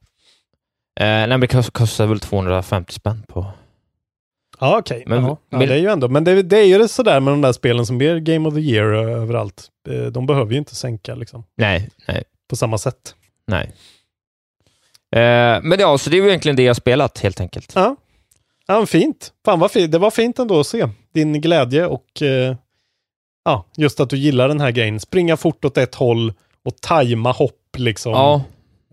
Eh, 0.99 1.05
nej, 1.05 1.27
men 1.27 1.39
det 1.39 1.47
kost- 1.47 1.71
kostar 1.73 2.05
väl 2.07 2.19
250 2.19 2.93
spänn 2.93 3.23
på... 3.27 3.45
Ja, 4.59 4.77
okej. 4.79 5.03
Men- 5.07 5.23
ja, 5.23 5.37
ja, 5.49 5.57
men- 5.57 5.67
det 5.67 5.73
är 5.73 5.77
ju 5.79 5.87
ändå, 5.89 6.07
men 6.09 6.23
det, 6.23 6.41
det 6.43 6.57
är 6.57 6.65
ju 6.65 6.77
det 6.77 6.87
sådär 6.87 7.19
med 7.19 7.33
de 7.33 7.41
där 7.41 7.51
spelen 7.53 7.85
som 7.85 7.97
blir 7.97 8.19
Game 8.19 8.47
of 8.49 8.53
the 8.55 8.59
Year 8.61 8.93
eh, 8.93 8.99
överallt. 9.21 9.67
Eh, 9.89 10.05
De 10.05 10.25
behöver 10.25 10.51
ju 10.51 10.57
inte 10.57 10.75
sänka 10.75 11.15
liksom, 11.15 11.43
Nej, 11.55 11.89
nej, 12.07 12.23
på 12.49 12.55
samma 12.55 12.77
sätt. 12.77 13.15
nej. 13.47 13.71
Eh, 15.15 15.61
men 15.63 15.79
ja, 15.79 15.97
så 15.97 16.09
det 16.09 16.17
är 16.17 16.21
ju 16.21 16.27
egentligen 16.27 16.55
det 16.55 16.63
jag 16.63 16.75
spelat 16.75 17.19
helt 17.19 17.41
enkelt. 17.41 17.71
Ja, 17.75 17.95
ja 18.67 18.85
fint. 18.85 19.33
Fan 19.45 19.59
vad 19.59 19.71
fint. 19.71 19.91
Det 19.91 19.97
var 19.97 20.11
fint 20.11 20.39
ändå 20.39 20.59
att 20.59 20.67
se 20.67 20.89
din 21.13 21.41
glädje 21.41 21.85
och 21.85 22.21
eh, 22.21 22.55
ja, 23.45 23.65
just 23.77 23.99
att 23.99 24.09
du 24.09 24.17
gillar 24.17 24.47
den 24.47 24.61
här 24.61 24.71
grejen. 24.71 24.99
Springa 24.99 25.37
fort 25.37 25.65
åt 25.65 25.77
ett 25.77 25.95
håll 25.95 26.33
och 26.65 26.81
tajma 26.81 27.31
hopp 27.31 27.75
liksom. 27.77 28.11
Ja, 28.11 28.41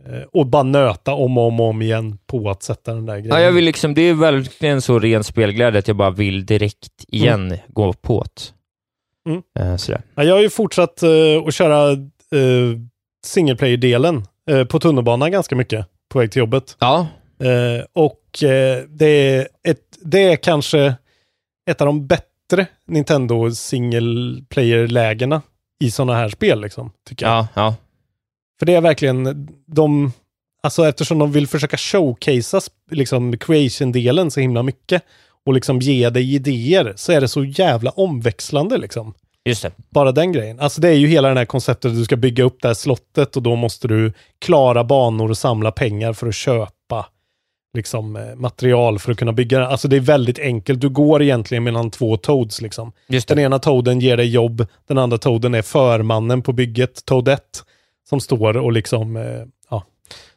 Eh, 0.07 0.23
Och 0.33 0.47
bara 0.47 0.62
nöta 0.62 1.14
om 1.14 1.39
och 1.39 1.47
om, 1.47 1.61
och 1.61 1.66
om 1.66 1.83
igen 1.83 2.19
på 2.27 2.51
att 2.51 2.62
sätta 2.62 2.95
den 2.95 3.07
där 3.07 3.19
grejen. 3.19 3.37
ja 3.37 3.41
jag 3.41 3.53
vill 3.53 3.64
liksom, 3.64 3.95
det 3.95 4.03
är 4.03 4.14
verkligen 4.14 4.83
så 4.83 4.99
ren 4.99 5.25
spelglädje 5.25 5.79
att 5.79 5.89
jag 5.89 5.97
bara 5.97 6.11
vill 6.11 6.47
direkt 6.47 7.05
igen 7.09 7.59
gå 7.69 7.93
på 7.93 8.25
det. 8.35 9.31
Mm. 9.31 9.43
Eh. 9.59 10.01
Ja, 10.14 10.25
jag 10.25 10.35
har 10.35 10.41
ju 10.43 10.51
fortsatt 10.51 11.03
eh, 11.03 11.11
att 11.47 11.55
köra 11.55 11.91
uh, 12.35 12.79
single 13.27 13.57
player-delen 13.57 14.25
eh, 14.51 14.64
på 14.64 14.81
tunnelbanan 14.81 15.31
ganska 15.31 15.57
mycket 15.57 15.87
på 16.09 16.19
väg 16.19 16.33
till 16.33 16.41
jobbet. 16.41 16.77
Ja, 16.79 17.07
Eh, 17.41 17.85
och 18.39 18.49
eh, 18.49 18.84
det, 18.89 19.07
är 19.07 19.49
ett, 19.64 19.99
det 20.01 20.22
är 20.22 20.36
kanske 20.36 20.95
ett 21.70 21.80
av 21.80 21.86
de 21.86 22.07
bättre 22.07 22.66
Nintendo 22.86 23.51
single 23.51 24.43
player-lägena 24.49 25.43
i 25.80 25.91
sådana 25.91 26.14
här 26.14 26.28
spel, 26.28 26.61
liksom, 26.61 26.91
tycker 27.09 27.26
jag. 27.26 27.34
ja, 27.34 27.49
ja. 27.55 27.74
För 28.59 28.66
det 28.66 28.74
är 28.74 28.80
verkligen 28.80 29.49
de, 29.66 30.12
alltså 30.62 30.89
eftersom 30.89 31.18
de 31.18 31.32
vill 31.32 31.47
försöka 31.47 31.76
showcasea 31.76 32.61
liksom 32.91 33.39
creation-delen 33.39 34.30
så 34.30 34.41
himla 34.41 34.62
mycket 34.62 35.03
och 35.47 35.55
liksom 35.55 35.78
ge 35.78 36.11
dig 36.11 36.34
idéer 36.34 36.93
så 36.97 37.12
är 37.12 37.20
det 37.20 37.28
så 37.28 37.45
jävla 37.45 37.91
omväxlande 37.91 38.78
liksom. 38.78 39.14
Just 39.45 39.62
det. 39.62 39.72
Bara 39.91 40.12
den 40.12 40.32
grejen. 40.32 40.61
Alltså 40.61 40.80
det 40.80 40.89
är 40.89 40.95
ju 40.95 41.07
hela 41.07 41.28
det 41.28 41.34
här 41.34 41.45
konceptet 41.45 41.91
att 41.91 41.97
du 41.97 42.05
ska 42.05 42.16
bygga 42.16 42.45
upp 42.45 42.59
det 42.62 42.68
här 42.68 42.74
slottet 42.74 43.36
och 43.36 43.43
då 43.43 43.57
måste 43.57 43.89
du 43.89 44.12
klara 44.39 44.84
banor 44.84 45.30
och 45.30 45.39
samla 45.39 45.72
pengar 45.72 46.12
för 46.12 46.26
att 46.26 46.34
köpa 46.34 47.07
liksom 47.75 48.16
eh, 48.16 48.35
material 48.37 48.99
för 48.99 49.12
att 49.12 49.19
kunna 49.19 49.33
bygga 49.33 49.59
det. 49.59 49.66
Alltså 49.66 49.89
det 49.89 49.97
är 49.97 50.01
väldigt 50.01 50.39
enkelt. 50.39 50.81
Du 50.81 50.89
går 50.89 51.23
egentligen 51.23 51.64
mellan 51.64 51.91
två 51.91 52.16
toads 52.16 52.61
liksom. 52.61 52.93
Just 53.09 53.29
Den 53.29 53.39
ena 53.39 53.59
toaden 53.59 54.01
ger 54.01 54.16
dig 54.16 54.27
jobb, 54.29 54.66
den 54.89 54.99
andra 54.99 55.19
toaden 55.19 55.55
är 55.55 55.62
förmannen 55.62 56.43
på 56.43 56.53
bygget, 56.53 57.05
toadette, 57.05 57.59
som 58.09 58.21
står 58.21 58.57
och 58.57 58.73
liksom, 58.73 59.16
eh, 59.16 59.43
ja. 59.71 59.85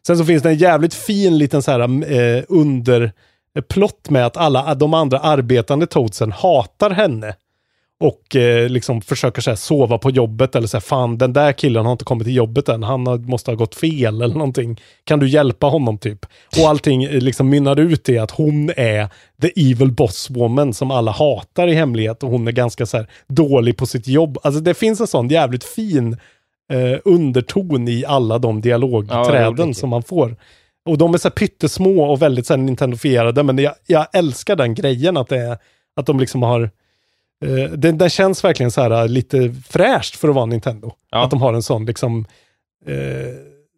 Sen 0.08 0.18
så 0.18 0.26
finns 0.26 0.44
det 0.44 0.50
en 0.50 0.58
jävligt 0.58 0.94
fin 0.94 1.38
liten 1.38 1.62
så 1.62 1.72
här 1.72 2.12
eh, 2.14 2.44
under 2.48 3.12
eh, 3.56 3.62
plott 3.62 4.10
med 4.10 4.26
att 4.26 4.38
alla 4.38 4.76
de 4.76 4.94
andra 4.94 5.20
arbetande 5.20 5.88
toadsen 5.88 6.32
hatar 6.32 6.90
henne. 6.90 7.36
Och 8.02 8.36
eh, 8.36 8.70
liksom 8.70 9.02
försöker 9.02 9.42
så 9.42 9.56
sova 9.56 9.98
på 9.98 10.10
jobbet 10.10 10.56
eller 10.56 10.68
så 10.68 10.78
här, 10.78 10.82
fan 10.82 11.18
den 11.18 11.34
där 11.34 11.54
killen 11.54 11.86
har 11.86 11.92
inte 11.92 12.06
kommit 12.06 12.26
till 12.26 12.36
jobbet 12.36 12.70
än, 12.70 12.84
han 12.84 13.08
har, 13.08 13.18
måste 13.18 13.52
ha 13.52 13.56
gått 13.56 13.76
fel 13.76 14.22
eller 14.22 14.36
någonting. 14.36 14.80
Kan 15.04 15.20
du 15.20 15.30
hjälpa 15.30 15.68
honom 15.68 15.98
typ? 15.98 16.26
Och 16.62 16.70
allting 16.70 17.04
eh, 17.04 17.12
liksom 17.20 17.50
mynnar 17.50 17.80
ut 17.80 18.10
i 18.10 18.18
att 18.18 18.32
hon 18.32 18.70
är 18.78 19.08
the 19.42 19.72
evil 19.72 19.92
boss 19.92 20.30
woman 20.30 20.74
som 20.74 20.92
alla 20.92 21.12
hatar 21.12 21.68
i 21.68 21.74
hemlighet 21.74 22.24
och 22.24 22.30
hon 22.30 22.48
är 22.48 22.52
ganska 22.52 22.86
så 22.86 22.98
här 22.98 23.08
dålig 23.28 23.78
på 23.78 23.86
sitt 23.86 24.08
jobb. 24.08 24.38
Alltså 24.44 24.62
det 24.62 24.74
finns 24.74 25.02
en 25.02 25.08
sån 25.08 25.28
jävligt 25.28 25.64
fin 25.64 26.18
eh, 26.74 27.00
underton 27.06 27.88
i 27.88 28.06
alla 28.06 28.38
de 28.40 28.56
Ja, 28.56 28.62
dialogträden 28.62 29.58
riktigt. 29.58 29.78
som 29.78 29.90
man 29.90 30.04
får. 30.04 30.36
Och 30.90 30.98
de 30.98 31.14
är 31.14 31.18
så 31.18 31.28
här 31.28 31.34
pyttesmå 31.34 32.04
och 32.12 32.22
väldigt 32.22 32.48
så 32.48 32.54
här 32.54 32.58
Nintendofierade, 32.62 33.44
men 33.44 33.58
jag, 33.58 33.74
jag 33.88 34.08
älskar 34.14 34.56
den 34.56 34.74
grejen 34.76 35.18
att 35.18 35.28
det 35.30 35.38
är, 35.38 35.58
att 35.96 36.06
de 36.06 36.20
liksom 36.20 36.44
har 36.44 36.70
eh, 37.42 37.72
den, 37.72 37.98
den 37.98 38.10
känns 38.10 38.44
verkligen 38.44 38.72
så 38.72 38.82
här 38.82 38.92
eh, 38.92 39.08
lite 39.08 39.54
fräscht 39.70 40.16
för 40.16 40.30
att 40.30 40.36
vara 40.36 40.46
Nintendo. 40.46 40.92
Ja. 41.12 41.24
Att 41.24 41.30
de 41.30 41.42
har 41.42 41.54
en 41.54 41.64
sån 41.64 41.86
liksom 41.86 42.26
eh, 42.86 42.96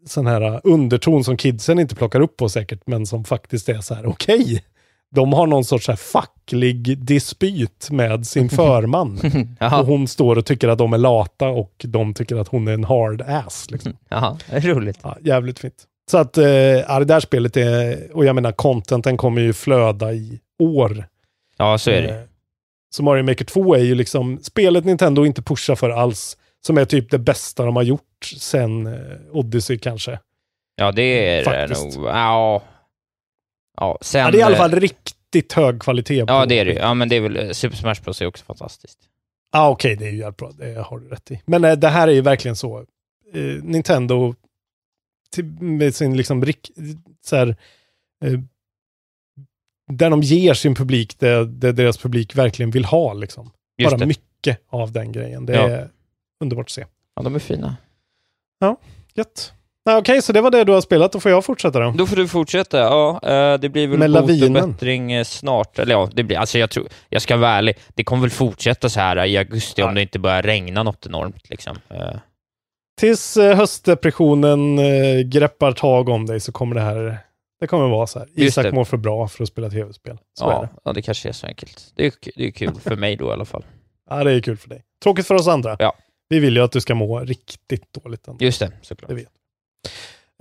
sån 0.05 0.27
här 0.27 0.61
underton 0.63 1.23
som 1.23 1.37
kidsen 1.37 1.79
inte 1.79 1.95
plockar 1.95 2.19
upp 2.19 2.37
på 2.37 2.49
säkert, 2.49 2.81
men 2.85 3.05
som 3.05 3.23
faktiskt 3.23 3.69
är 3.69 3.81
så 3.81 3.93
här 3.93 4.05
okej. 4.05 4.63
de 5.15 5.33
har 5.33 5.47
någon 5.47 5.65
sorts 5.65 5.85
så 5.85 5.91
här 5.91 5.97
facklig 5.97 6.97
dispyt 6.97 7.87
med 7.91 8.27
sin 8.27 8.49
förman. 8.49 9.19
Och 9.59 9.85
hon 9.85 10.07
står 10.07 10.37
och 10.37 10.45
tycker 10.45 10.67
att 10.67 10.77
de 10.77 10.93
är 10.93 10.97
lata 10.97 11.47
och 11.47 11.85
de 11.87 12.13
tycker 12.13 12.35
att 12.35 12.47
hon 12.47 12.67
är 12.67 12.73
en 12.73 12.83
hard 12.83 13.21
ass. 13.21 13.67
Liksom. 13.71 13.97
Jaha, 14.09 14.37
roligt. 14.51 14.99
Ja, 15.03 15.17
jävligt 15.21 15.59
fint. 15.59 15.87
Så 16.11 16.17
att, 16.17 16.37
eh, 16.37 16.45
ja, 16.45 16.99
det 16.99 17.05
där 17.05 17.19
spelet 17.19 17.57
är, 17.57 18.07
och 18.13 18.25
jag 18.25 18.35
menar 18.35 18.51
contenten 18.51 19.17
kommer 19.17 19.41
ju 19.41 19.53
flöda 19.53 20.13
i 20.13 20.39
år. 20.59 21.07
Ja, 21.57 21.77
så 21.77 21.91
är 21.91 22.01
det. 22.01 22.27
Så 22.95 23.03
Mario 23.03 23.23
Maker 23.23 23.45
2 23.45 23.75
är 23.75 23.79
ju 23.79 23.95
liksom 23.95 24.39
spelet 24.39 24.85
Nintendo 24.85 25.25
inte 25.25 25.41
pushar 25.41 25.75
för 25.75 25.89
alls. 25.89 26.37
Som 26.65 26.77
är 26.77 26.85
typ 26.85 27.11
det 27.11 27.19
bästa 27.19 27.65
de 27.65 27.75
har 27.75 27.83
gjort 27.83 28.25
sen 28.37 28.87
eh, 28.87 29.17
Odyssey 29.31 29.77
kanske. 29.77 30.19
Ja, 30.75 30.91
det 30.91 31.29
är 31.29 31.67
det 31.67 31.95
nog. 31.95 32.05
Ja. 32.05 32.63
Ja, 33.77 33.97
sen... 34.01 34.21
Ja, 34.21 34.31
det 34.31 34.37
är 34.37 34.39
i 34.39 34.43
alla 34.43 34.55
eh, 34.55 34.61
fall 34.61 34.71
riktigt 34.71 35.53
hög 35.53 35.81
kvalitet. 35.81 36.25
på 36.25 36.33
Ja, 36.33 36.45
det 36.45 36.59
är 36.59 36.65
det. 36.65 36.73
Ja, 36.73 36.93
men 36.93 37.09
det 37.09 37.15
är 37.15 37.21
väl... 37.21 37.37
eh, 37.37 37.49
Super 37.51 37.77
Smash 37.77 37.95
Bros 38.03 38.21
är 38.21 38.25
också 38.25 38.45
fantastiskt. 38.45 38.99
Ja, 39.51 39.69
okej, 39.69 39.95
det 39.95 40.05
är 40.05 40.11
ju 40.11 40.17
jävligt 40.17 40.37
bra. 40.37 40.51
Det 40.57 40.81
har 40.81 40.99
du 40.99 41.07
rätt 41.07 41.31
i. 41.31 41.41
Men 41.45 41.63
eh, 41.63 41.73
det 41.73 41.89
här 41.89 42.07
är 42.07 42.11
ju 42.11 42.21
verkligen 42.21 42.55
så. 42.55 42.77
Eh, 43.33 43.63
Nintendo 43.63 44.35
till, 45.31 45.45
med 45.45 45.95
sin 45.95 46.17
liksom 46.17 46.45
rik, 46.45 46.71
så 47.25 47.35
här, 47.35 47.55
eh, 48.25 48.39
där 49.91 50.09
de 50.09 50.21
ger 50.21 50.53
sin 50.53 50.75
publik 50.75 51.19
det, 51.19 51.45
det 51.45 51.71
deras 51.71 51.97
publik 51.97 52.35
verkligen 52.35 52.71
vill 52.71 52.85
ha. 52.85 53.13
Liksom. 53.13 53.51
Just 53.77 53.91
Bara 53.91 53.97
det. 53.99 54.05
mycket 54.05 54.59
av 54.69 54.91
den 54.91 55.11
grejen. 55.11 55.45
Det 55.45 55.53
Ja. 55.53 55.69
är 55.69 55.89
underbart 56.43 56.65
att 56.65 56.69
se. 56.71 56.85
Ja, 57.15 57.21
de 57.23 57.35
är 57.35 57.39
fina. 57.39 57.75
Gött. 59.15 59.53
Nej, 59.85 59.95
Okej, 59.97 60.21
så 60.21 60.33
det 60.33 60.41
var 60.41 60.51
det 60.51 60.63
du 60.63 60.71
har 60.71 60.81
spelat. 60.81 61.11
Då 61.11 61.19
får 61.19 61.31
jag 61.31 61.45
fortsätta 61.45 61.79
då. 61.79 61.91
Då 61.97 62.05
får 62.07 62.15
du 62.15 62.27
fortsätta. 62.27 62.77
Ja, 62.77 63.19
eh, 63.23 63.59
det 63.59 63.69
blir 63.69 63.87
väl 63.87 63.99
Med 63.99 64.11
bot 64.11 64.43
och 64.43 64.51
bättring 64.51 65.11
eh, 65.11 65.23
snart. 65.23 65.79
Eller 65.79 65.95
ja, 65.95 66.09
det 66.13 66.23
blir, 66.23 66.37
alltså 66.37 66.57
jag 66.59 66.69
tror, 66.69 66.87
jag 67.09 67.21
ska 67.21 67.37
vara 67.37 67.51
ärlig, 67.51 67.77
det 67.95 68.03
kommer 68.03 68.21
väl 68.21 68.29
fortsätta 68.31 68.89
så 68.89 68.99
här 68.99 69.25
i 69.25 69.37
augusti 69.37 69.83
om 69.83 69.95
det 69.95 70.01
inte 70.01 70.19
börjar 70.19 70.41
regna 70.41 70.83
något 70.83 71.05
enormt 71.05 71.49
liksom. 71.49 71.77
Eh, 71.89 72.15
Tills 72.99 73.37
höstdepressionen 73.37 74.77
greppar 75.29 75.71
tag 75.71 76.09
om 76.09 76.25
dig 76.25 76.39
så 76.39 76.51
kommer 76.51 76.75
det 76.75 76.81
här, 76.81 77.17
det 77.63 77.67
kommer 77.67 77.87
vara 77.87 78.07
så 78.07 78.19
här. 78.19 78.27
Just 78.33 78.49
Isak 78.57 78.63
det. 78.63 78.71
mår 78.71 78.85
för 78.85 78.97
bra 78.97 79.27
för 79.27 79.43
att 79.43 79.49
spela 79.49 79.69
tv-spel. 79.69 80.17
Så 80.39 80.49
är 80.49 80.53
ja, 80.53 80.61
det. 80.61 80.69
ja, 80.83 80.93
det 80.93 81.01
kanske 81.01 81.29
är 81.29 81.33
så 81.33 81.47
enkelt. 81.47 81.91
Det 81.95 82.05
är, 82.05 82.13
det 82.35 82.47
är 82.47 82.51
kul 82.51 82.73
för 82.83 82.95
mig 82.95 83.15
då 83.15 83.29
i 83.29 83.31
alla 83.31 83.45
fall. 83.45 83.65
Ja, 84.09 84.23
det 84.23 84.31
är 84.31 84.39
kul 84.41 84.57
för 84.57 84.69
dig. 84.69 84.83
Tråkigt 85.03 85.27
för 85.27 85.35
oss 85.35 85.47
andra. 85.47 85.75
Ja. 85.79 85.93
Vi 86.29 86.39
vill 86.39 86.55
ju 86.55 86.63
att 86.63 86.71
du 86.71 86.81
ska 86.81 86.95
må 86.95 87.19
riktigt 87.19 87.93
dåligt. 88.03 88.27
Ändå. 88.27 88.45
Just 88.45 88.59
det, 88.59 88.71
såklart. 88.81 89.09
Det 89.09 89.15
vet 89.15 89.27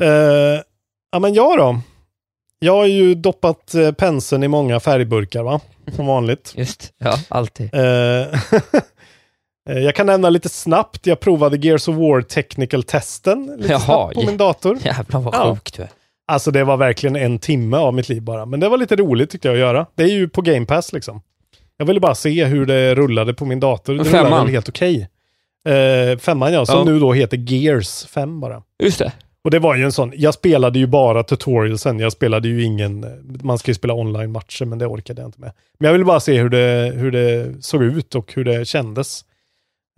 Eh, 0.02 0.62
ja, 1.12 1.18
men 1.20 1.34
jag 1.34 1.58
då? 1.58 1.80
Jag 2.58 2.72
har 2.76 2.86
ju 2.86 3.14
doppat 3.14 3.72
uh, 3.74 3.92
penseln 3.92 4.42
i 4.42 4.48
många 4.48 4.80
färgburkar, 4.80 5.42
va? 5.42 5.60
Som 5.96 6.06
vanligt. 6.06 6.52
Just, 6.56 6.92
ja, 6.98 7.18
alltid. 7.28 7.70
Eh, 9.70 9.78
jag 9.78 9.94
kan 9.94 10.06
nämna 10.06 10.30
lite 10.30 10.48
snabbt, 10.48 11.06
jag 11.06 11.20
provade 11.20 11.56
Gears 11.56 11.88
of 11.88 11.96
War 11.96 12.22
Technical-testen 12.22 13.54
lite 13.56 13.72
Jaha, 13.72 13.80
snabbt 13.80 14.14
på 14.14 14.22
min 14.22 14.36
dator. 14.36 14.78
Jävlar 14.84 15.20
vad 15.20 15.34
Ja. 15.34 15.54
sjuk 15.56 15.72
du 15.76 15.82
är. 15.82 15.88
Alltså 16.26 16.50
det 16.50 16.64
var 16.64 16.76
verkligen 16.76 17.16
en 17.16 17.38
timme 17.38 17.76
av 17.76 17.94
mitt 17.94 18.08
liv 18.08 18.22
bara. 18.22 18.46
Men 18.46 18.60
det 18.60 18.68
var 18.68 18.78
lite 18.78 18.96
roligt 18.96 19.30
tyckte 19.30 19.48
jag 19.48 19.54
att 19.54 19.60
göra. 19.60 19.86
Det 19.94 20.02
är 20.02 20.08
ju 20.08 20.28
på 20.28 20.42
Game 20.42 20.66
Pass 20.66 20.92
liksom. 20.92 21.22
Jag 21.76 21.86
ville 21.86 22.00
bara 22.00 22.14
se 22.14 22.44
hur 22.44 22.66
det 22.66 22.94
rullade 22.94 23.34
på 23.34 23.44
min 23.44 23.60
dator. 23.60 23.94
Det 23.94 24.04
Femman? 24.04 24.24
rullade 24.26 24.44
väl 24.44 24.52
helt 24.54 24.68
okej. 24.68 25.08
Eh, 25.68 26.18
femman 26.18 26.52
ja, 26.52 26.66
som 26.66 26.78
Ja. 26.78 26.84
nu 26.84 27.00
då 27.00 27.12
heter 27.12 27.36
Gears 27.36 28.04
5 28.06 28.40
bara. 28.40 28.62
Just 28.82 28.98
det. 28.98 29.12
Och 29.44 29.50
det 29.50 29.58
var 29.58 29.74
ju 29.76 29.84
en 29.84 29.92
sån, 29.92 30.12
jag 30.16 30.34
spelade 30.34 30.78
ju 30.78 30.86
bara 30.86 31.22
tutorialsen, 31.22 31.98
jag 31.98 32.12
spelade 32.12 32.48
ju 32.48 32.62
ingen, 32.62 33.06
man 33.42 33.58
ska 33.58 33.70
ju 33.70 33.74
spela 33.74 33.94
online-matcher 33.94 34.64
men 34.64 34.78
det 34.78 34.86
orkade 34.86 35.22
jag 35.22 35.28
inte 35.28 35.40
med. 35.40 35.52
Men 35.78 35.86
jag 35.86 35.92
ville 35.92 36.04
bara 36.04 36.20
se 36.20 36.38
hur 36.40 36.48
det, 36.48 36.92
hur 36.96 37.10
det 37.10 37.52
såg 37.64 37.82
ut 37.82 38.14
och 38.14 38.32
hur 38.34 38.44
det 38.44 38.64
kändes. 38.68 39.24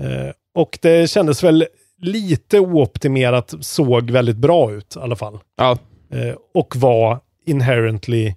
Eh, 0.03 0.33
och 0.55 0.79
det 0.83 1.11
kändes 1.11 1.45
väl 1.45 1.66
lite 2.03 2.59
ooptimerat, 2.61 3.55
såg 3.61 4.11
väldigt 4.11 4.37
bra 4.37 4.72
ut 4.72 4.97
i 4.97 5.01
alla 5.01 5.16
fall. 5.16 5.39
Ja, 5.57 5.79
Eh, 6.15 6.35
och 6.55 6.77
var 6.77 7.21
inherently 7.47 8.35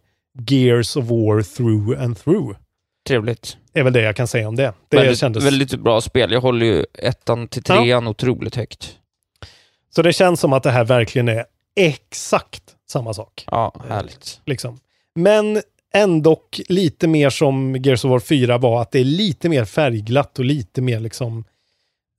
Gears 0.48 0.96
of 0.96 1.06
War 1.06 1.42
through 1.42 2.04
and 2.04 2.18
through. 2.18 2.58
trevligt. 3.08 3.58
Är 3.74 3.84
väl 3.84 3.94
det 3.94 4.02
jag 4.02 4.16
kan 4.16 4.28
säga 4.28 4.48
om 4.48 4.56
det. 4.56 4.74
Det 4.90 4.98
väldigt, 4.98 5.20
kändes... 5.20 5.44
väldigt 5.44 5.80
bra 5.80 6.02
spel. 6.02 6.32
Jag 6.32 6.42
håller 6.42 6.66
ju 6.66 6.86
ettan 6.94 7.48
till 7.48 7.64
trean 7.64 8.08
otroligt 8.08 8.56
högt. 8.56 8.98
Så 9.96 10.02
det 10.02 10.14
känns 10.14 10.40
som 10.40 10.54
att 10.54 10.64
det 10.64 10.72
här 10.72 10.86
verkligen 10.86 11.28
är 11.28 11.46
exakt 11.76 12.64
samma 12.90 13.14
sak. 13.14 13.44
Ja, 13.52 13.74
härligt. 13.90 14.42
Liksom. 14.46 14.80
Men 15.16 15.62
ändå 15.94 16.42
lite 16.70 17.08
mer 17.08 17.30
som 17.30 17.76
Gears 17.76 18.06
of 18.06 18.10
War 18.10 18.20
4 18.20 18.58
var, 18.58 18.82
att 18.82 18.92
det 18.92 19.00
är 19.00 19.04
lite 19.04 19.50
mer 19.50 19.66
färgglatt 19.66 20.40
och 20.40 20.46
lite 20.46 20.82
mer 20.82 21.00
liksom, 21.00 21.44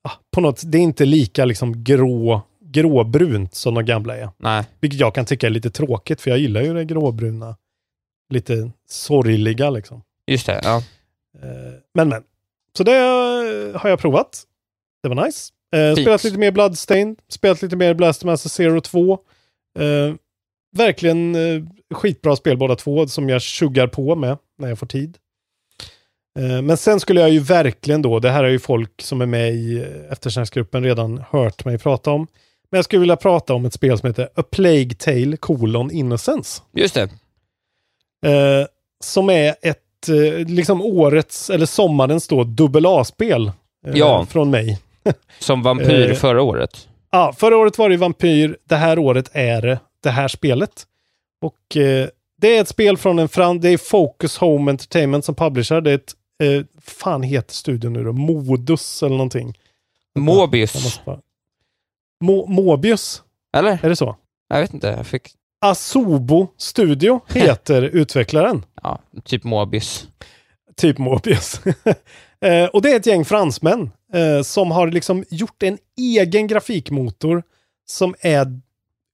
ah, 0.05 0.13
på 0.35 0.41
något, 0.41 0.63
det 0.65 0.79
är 0.79 0.83
inte 0.83 1.05
lika 1.05 1.45
liksom 1.45 1.85
grå, 1.85 2.43
gråbrunt 2.71 3.55
som 3.55 3.75
de 3.75 3.85
gamla 3.85 4.17
är. 4.17 4.29
Nej, 4.39 4.65
Vilket 4.81 5.01
jag 5.01 5.15
kan 5.15 5.25
tycka 5.25 5.47
är 5.47 5.51
lite 5.51 5.71
tråkigt, 5.71 6.21
för 6.21 6.31
jag 6.31 6.39
gillar 6.39 6.63
ju 6.63 6.75
det 6.75 6.85
gråbruna, 6.85 7.57
lite 8.31 8.71
sorgliga 8.89 9.71
liksom. 9.71 10.03
just 10.27 10.47
det. 10.47 10.61
Ja. 10.63 10.77
Eh, 11.43 11.73
Men 11.95 12.09
men. 12.09 12.23
Så 12.77 12.85
det 12.85 12.97
eh, 12.97 13.81
har 13.81 13.91
jag 13.91 13.99
provat. 13.99 14.43
Det 15.03 15.09
var 15.09 15.27
nice. 15.27 15.53
Eh, 15.77 15.95
Fint. 15.95 15.99
spelat 16.05 16.25
lite 16.25 16.39
mer 16.39 16.51
Bloodstained, 16.53 17.17
spelat 17.29 17.63
lite 17.63 17.77
mer 17.77 17.95
Blastermaster 17.95 18.49
Zero 18.49 18.81
2. 18.81 19.13
Eh, 19.79 20.15
verkligen 20.77 21.37
skitbra 21.95 22.37
spel 22.37 22.57
båda 22.59 22.77
två 22.77 23.07
som 23.07 23.29
jag 23.29 23.43
tjuggar 23.43 23.87
på 23.87 24.15
med 24.17 24.39
när 24.59 24.69
jag 24.69 24.79
får 24.79 24.87
tid. 24.87 25.19
Men 26.63 26.77
sen 26.77 27.01
skulle 27.01 27.21
jag 27.21 27.31
ju 27.31 27.39
verkligen 27.39 28.03
då, 28.03 28.19
det 28.19 28.31
här 28.31 28.45
är 28.45 28.49
ju 28.49 28.59
folk 28.59 29.03
som 29.03 29.21
är 29.21 29.27
med 29.27 29.55
i 29.55 29.79
eftersnacksgruppen 30.11 30.85
redan 30.85 31.25
hört 31.31 31.65
mig 31.65 31.79
prata 31.79 32.11
om. 32.11 32.27
Men 32.71 32.79
jag 32.79 32.85
skulle 32.85 33.01
vilja 33.01 33.17
prata 33.17 33.55
om 33.55 33.65
ett 33.65 33.73
spel 33.73 33.99
som 33.99 34.07
heter 34.07 34.29
A 34.35 34.43
Plague 34.51 34.95
Tale 34.99 35.37
colon 35.37 35.91
Innocence. 35.91 36.63
Just 36.73 36.95
det. 36.95 37.03
Eh, 38.27 38.67
som 39.05 39.31
är 39.31 39.55
ett, 39.63 40.09
eh, 40.09 40.47
liksom 40.47 40.83
årets, 40.83 41.51
eller 41.51 41.67
sommarens 41.67 42.29
då, 42.29 42.45
dubbel 42.45 42.87
A-spel. 42.87 43.47
eh, 43.87 43.93
Ja. 43.95 44.27
Från 44.31 44.51
mig. 44.51 44.79
Som 45.39 45.63
vampyr 45.63 46.11
Eh, 46.11 46.15
förra 46.17 46.43
året. 46.43 46.89
Ja, 47.11 47.33
förra 47.37 47.57
året 47.57 47.79
var 47.79 47.89
det 47.89 47.97
Vampyr, 47.97 48.57
det 48.65 48.77
här 48.77 48.99
året 48.99 49.31
är 49.33 49.63
det 49.63 49.79
det 50.03 50.11
här 50.11 50.29
spelet. 50.29 50.87
Och 51.43 51.77
eh, 51.77 52.09
det 52.41 52.57
är 52.57 52.61
ett 52.61 52.69
spel 52.69 52.97
från 52.97 53.19
en 53.19 53.29
fram, 53.29 53.61
det 53.61 53.69
är 53.69 53.79
Focus 53.79 54.37
Home 54.39 54.71
Entertainment 54.71 55.25
som 55.25 55.35
publicerar. 55.35 55.81
Det 55.81 55.91
är 55.91 55.95
ett, 55.95 56.13
eh, 56.43 56.65
fan 56.83 57.23
heter 57.23 57.55
studion 57.55 57.93
nu 57.93 58.05
då? 58.05 58.13
Modus 58.13 59.03
eller 59.03 59.17
någonting. 59.17 59.59
Mobius. 60.19 61.01
Mo 62.21 62.47
Mobius, 62.47 63.23
Eller? 63.57 63.79
är 63.83 63.89
det 63.89 63.97
så? 63.97 64.17
Jag 64.49 64.61
vet 64.61 64.75
inte. 64.75 64.87
Jag 64.87 65.07
fick... 65.07 65.35
Asobo 65.61 66.49
Studio 66.57 67.21
heter 67.29 67.83
utvecklaren. 67.83 68.65
Ja, 68.83 68.99
typ 69.25 69.45
Mobius. 69.45 70.09
Typ 70.77 70.99
Mobius. 70.99 71.61
eh, 72.41 72.65
och 72.65 72.83
det 72.83 72.93
är 72.93 72.97
ett 72.97 73.07
gäng 73.07 73.25
fransmän 73.25 73.91
eh, 74.15 74.43
som 74.43 74.71
har 74.71 74.89
liksom 74.89 75.25
gjort 75.31 75.63
en 75.63 75.79
egen 75.97 76.47
grafikmotor 76.47 77.43
som 77.87 78.15
är 78.21 78.61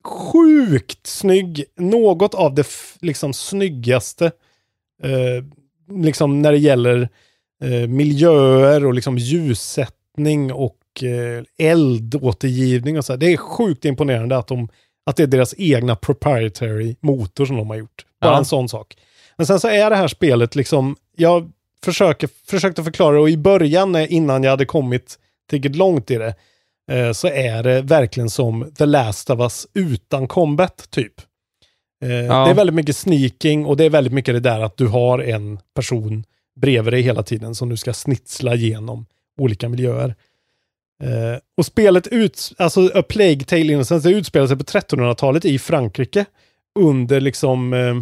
sjukt 0.03 1.07
snygg. 1.07 1.65
Något 1.77 2.33
av 2.33 2.55
det 2.55 2.67
liksom 3.01 3.33
snyggaste 3.33 4.25
eh, 5.03 5.43
liksom 6.03 6.41
när 6.41 6.51
det 6.51 6.57
gäller 6.57 7.09
eh, 7.63 7.87
miljöer 7.87 8.85
och 8.85 8.93
liksom 8.93 9.17
ljussättning 9.17 10.53
och 10.53 10.75
eh, 11.03 11.43
eldåtergivning 11.57 12.97
och 12.97 13.05
så. 13.05 13.13
här. 13.13 13.17
Det 13.17 13.33
är 13.33 13.37
sjukt 13.37 13.85
imponerande 13.85 14.37
att, 14.37 14.47
de, 14.47 14.67
att 15.05 15.15
det 15.15 15.23
är 15.23 15.27
deras 15.27 15.55
egna 15.57 15.95
proprietary 15.95 16.95
motor 16.99 17.45
som 17.45 17.57
de 17.57 17.69
har 17.69 17.77
gjort. 17.77 18.05
Bara 18.21 18.31
Ja. 18.31 18.37
en 18.37 18.45
sån 18.45 18.69
sak. 18.69 18.97
Men 19.37 19.47
sen 19.47 19.59
så 19.59 19.67
är 19.67 19.89
det 19.89 19.95
här 19.95 20.07
spelet 20.07 20.55
liksom, 20.55 20.95
jag 21.15 21.51
försöker, 21.83 22.29
försökte 22.47 22.83
förklara 22.83 23.21
och 23.21 23.29
i 23.29 23.37
början 23.37 23.95
eh, 23.95 24.13
innan 24.13 24.43
jag 24.43 24.51
hade 24.51 24.65
kommit 24.65 25.19
tillräckligt 25.49 25.75
långt 25.75 26.11
i 26.11 26.15
det, 26.15 26.35
eh, 26.91 27.11
så 27.11 27.27
är 27.27 27.63
det 27.63 27.81
verkligen 27.81 28.29
som 28.29 28.71
The 28.77 28.85
Last 28.85 29.29
of 29.29 29.39
Us 29.39 29.67
utan 29.73 30.27
combat 30.27 30.87
typ. 30.89 31.13
Ja. 31.99 32.07
Det 32.45 32.51
är 32.51 32.53
väldigt 32.53 32.75
mycket 32.75 32.95
sneaking 32.95 33.65
och 33.65 33.77
det 33.77 33.83
är 33.85 33.89
väldigt 33.89 34.13
mycket 34.13 34.33
det 34.33 34.39
där 34.39 34.59
att 34.59 34.77
du 34.77 34.87
har 34.87 35.19
en 35.19 35.59
person 35.75 36.23
bredvid 36.55 36.93
dig 36.93 37.01
hela 37.01 37.23
tiden 37.23 37.55
som 37.55 37.69
du 37.69 37.77
ska 37.77 37.93
snitsla 37.93 38.55
igenom 38.55 39.05
olika 39.37 39.69
miljöer. 39.69 40.15
Eh, 41.03 41.39
och 41.57 41.65
spelet 41.65 42.07
ut, 42.07 42.51
alltså 42.57 42.91
A 42.95 43.03
Plague 43.09 43.43
Tale 43.43 43.61
Innocence, 43.73 44.09
det 44.09 44.15
utspelar 44.15 44.47
sig 44.47 44.57
på 44.57 44.63
1300-talet 44.63 45.45
i 45.45 45.59
Frankrike 45.59 46.25
under 46.79 47.21
liksom 47.21 47.73
eh, 47.73 47.95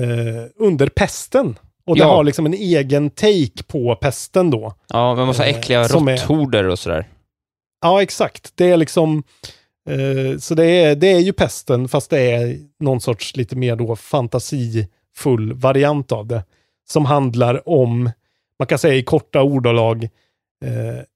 eh, 0.00 0.44
under 0.56 0.86
pesten. 0.88 1.58
Och 1.86 1.96
det 1.96 2.02
Ja. 2.02 2.08
har 2.08 2.24
liksom 2.24 2.46
en 2.46 2.54
egen 2.54 3.10
take 3.10 3.62
på 3.66 3.94
pesten 3.96 4.50
då. 4.50 4.74
Ja, 4.88 5.14
med 5.14 5.26
massa 5.26 5.46
äckliga 5.46 5.82
råtthorder 5.88 6.68
och 6.68 6.78
sådär. 6.78 7.08
Ja, 7.82 8.02
exakt. 8.02 8.52
Det 8.54 8.70
är 8.70 8.76
liksom... 8.76 9.22
Så 10.38 10.54
det 10.54 10.64
är, 10.66 10.96
det 10.96 11.12
är 11.12 11.18
ju 11.18 11.32
pesten, 11.32 11.88
fast 11.88 12.10
det 12.10 12.20
är 12.20 12.58
någon 12.80 13.00
sorts 13.00 13.36
lite 13.36 13.56
mer 13.56 13.76
då 13.76 13.96
fantasi 13.96 14.88
full 15.16 15.52
variant 15.52 16.12
av 16.12 16.26
det. 16.26 16.44
Som 16.90 17.04
handlar 17.04 17.68
om, 17.68 18.10
man 18.58 18.66
kan 18.66 18.78
säga 18.78 18.94
i 18.94 19.02
korta 19.02 19.42
ordalag, 19.42 20.08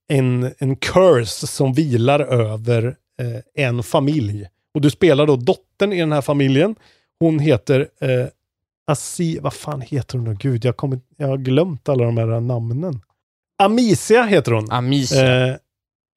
en, 0.09 0.55
en 0.59 0.77
curse 0.77 1.47
som 1.47 1.73
vilar 1.73 2.21
över 2.21 2.97
eh, 3.21 3.65
en 3.67 3.83
familj. 3.83 4.49
Och 4.75 4.81
du 4.81 4.91
spelar 4.91 5.27
då 5.27 5.37
dottern 5.37 5.93
i 5.93 6.01
den 6.01 6.13
här 6.13 6.21
familjen. 6.21 6.77
Hon 7.21 7.39
heter 7.39 7.89
eh, 8.01 8.27
Asi, 8.87 9.39
vad 9.39 9.55
fan 9.55 9.81
heter 9.81 10.19
hon 10.19 10.29
nu? 10.29 10.37
Gud, 10.41 10.65
jag, 10.65 10.77
kommer, 10.77 11.01
jag 11.17 11.29
har 11.29 11.37
glömt 11.37 11.89
alla 11.89 12.05
de 12.05 12.17
här 12.17 12.41
namnen. 12.41 13.01
Amicia 13.59 14.23
heter 14.23 14.53
hon. 14.53 14.71
Amicia. 14.71 15.49
Eh, 15.49 15.57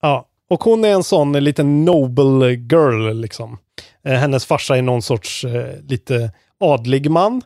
ja, 0.02 0.28
och 0.50 0.64
hon 0.64 0.86
är 0.86 0.90
en 0.90 1.04
sån 1.04 1.36
eh, 1.36 1.42
liten 1.42 1.86
noble 1.86 2.54
girl 2.54 3.14
liksom. 3.14 3.58
Eh, 4.04 4.14
hennes 4.14 4.46
farsa 4.46 4.78
är 4.78 4.82
någon 4.82 5.02
sorts 5.02 5.46
eh, 5.46 5.82
lite 5.88 6.32
adlig 6.60 7.12
man. 7.12 7.42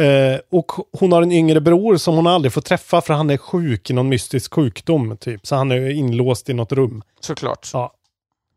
Eh, 0.00 0.40
och 0.50 0.72
hon 0.92 1.12
har 1.12 1.22
en 1.22 1.32
yngre 1.32 1.60
bror 1.60 1.96
som 1.96 2.14
hon 2.14 2.26
aldrig 2.26 2.52
får 2.52 2.60
träffa 2.60 3.00
för 3.00 3.14
han 3.14 3.30
är 3.30 3.36
sjuk 3.36 3.90
i 3.90 3.92
någon 3.92 4.08
mystisk 4.08 4.54
sjukdom. 4.54 5.16
Typ. 5.16 5.46
Så 5.46 5.56
han 5.56 5.70
är 5.70 5.90
inlåst 5.90 6.48
i 6.48 6.54
något 6.54 6.72
rum. 6.72 7.02
Såklart. 7.20 7.70
Ja. 7.72 7.92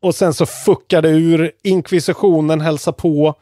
Och 0.02 0.16
sen 0.16 0.34
så 0.34 0.46
fuckar 0.46 1.02
det 1.02 1.10
ur, 1.10 1.52
inkvisitionen 1.64 2.62
hälsar 2.62 2.92
på 2.92 3.36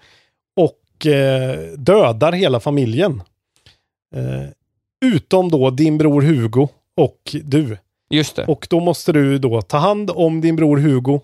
och 0.55 1.05
eh, 1.05 1.59
dödar 1.77 2.31
hela 2.31 2.59
familjen. 2.59 3.23
Eh, 4.15 4.49
utom 5.05 5.49
då 5.49 5.69
din 5.69 5.97
bror 5.97 6.21
Hugo 6.21 6.67
och 6.97 7.35
du. 7.43 7.77
Just 8.09 8.35
det. 8.35 8.45
Och 8.45 8.67
då 8.69 8.79
måste 8.79 9.11
du 9.11 9.37
då 9.37 9.61
ta 9.61 9.77
hand 9.77 10.11
om 10.11 10.41
din 10.41 10.55
bror 10.55 10.77
Hugo 10.77 11.21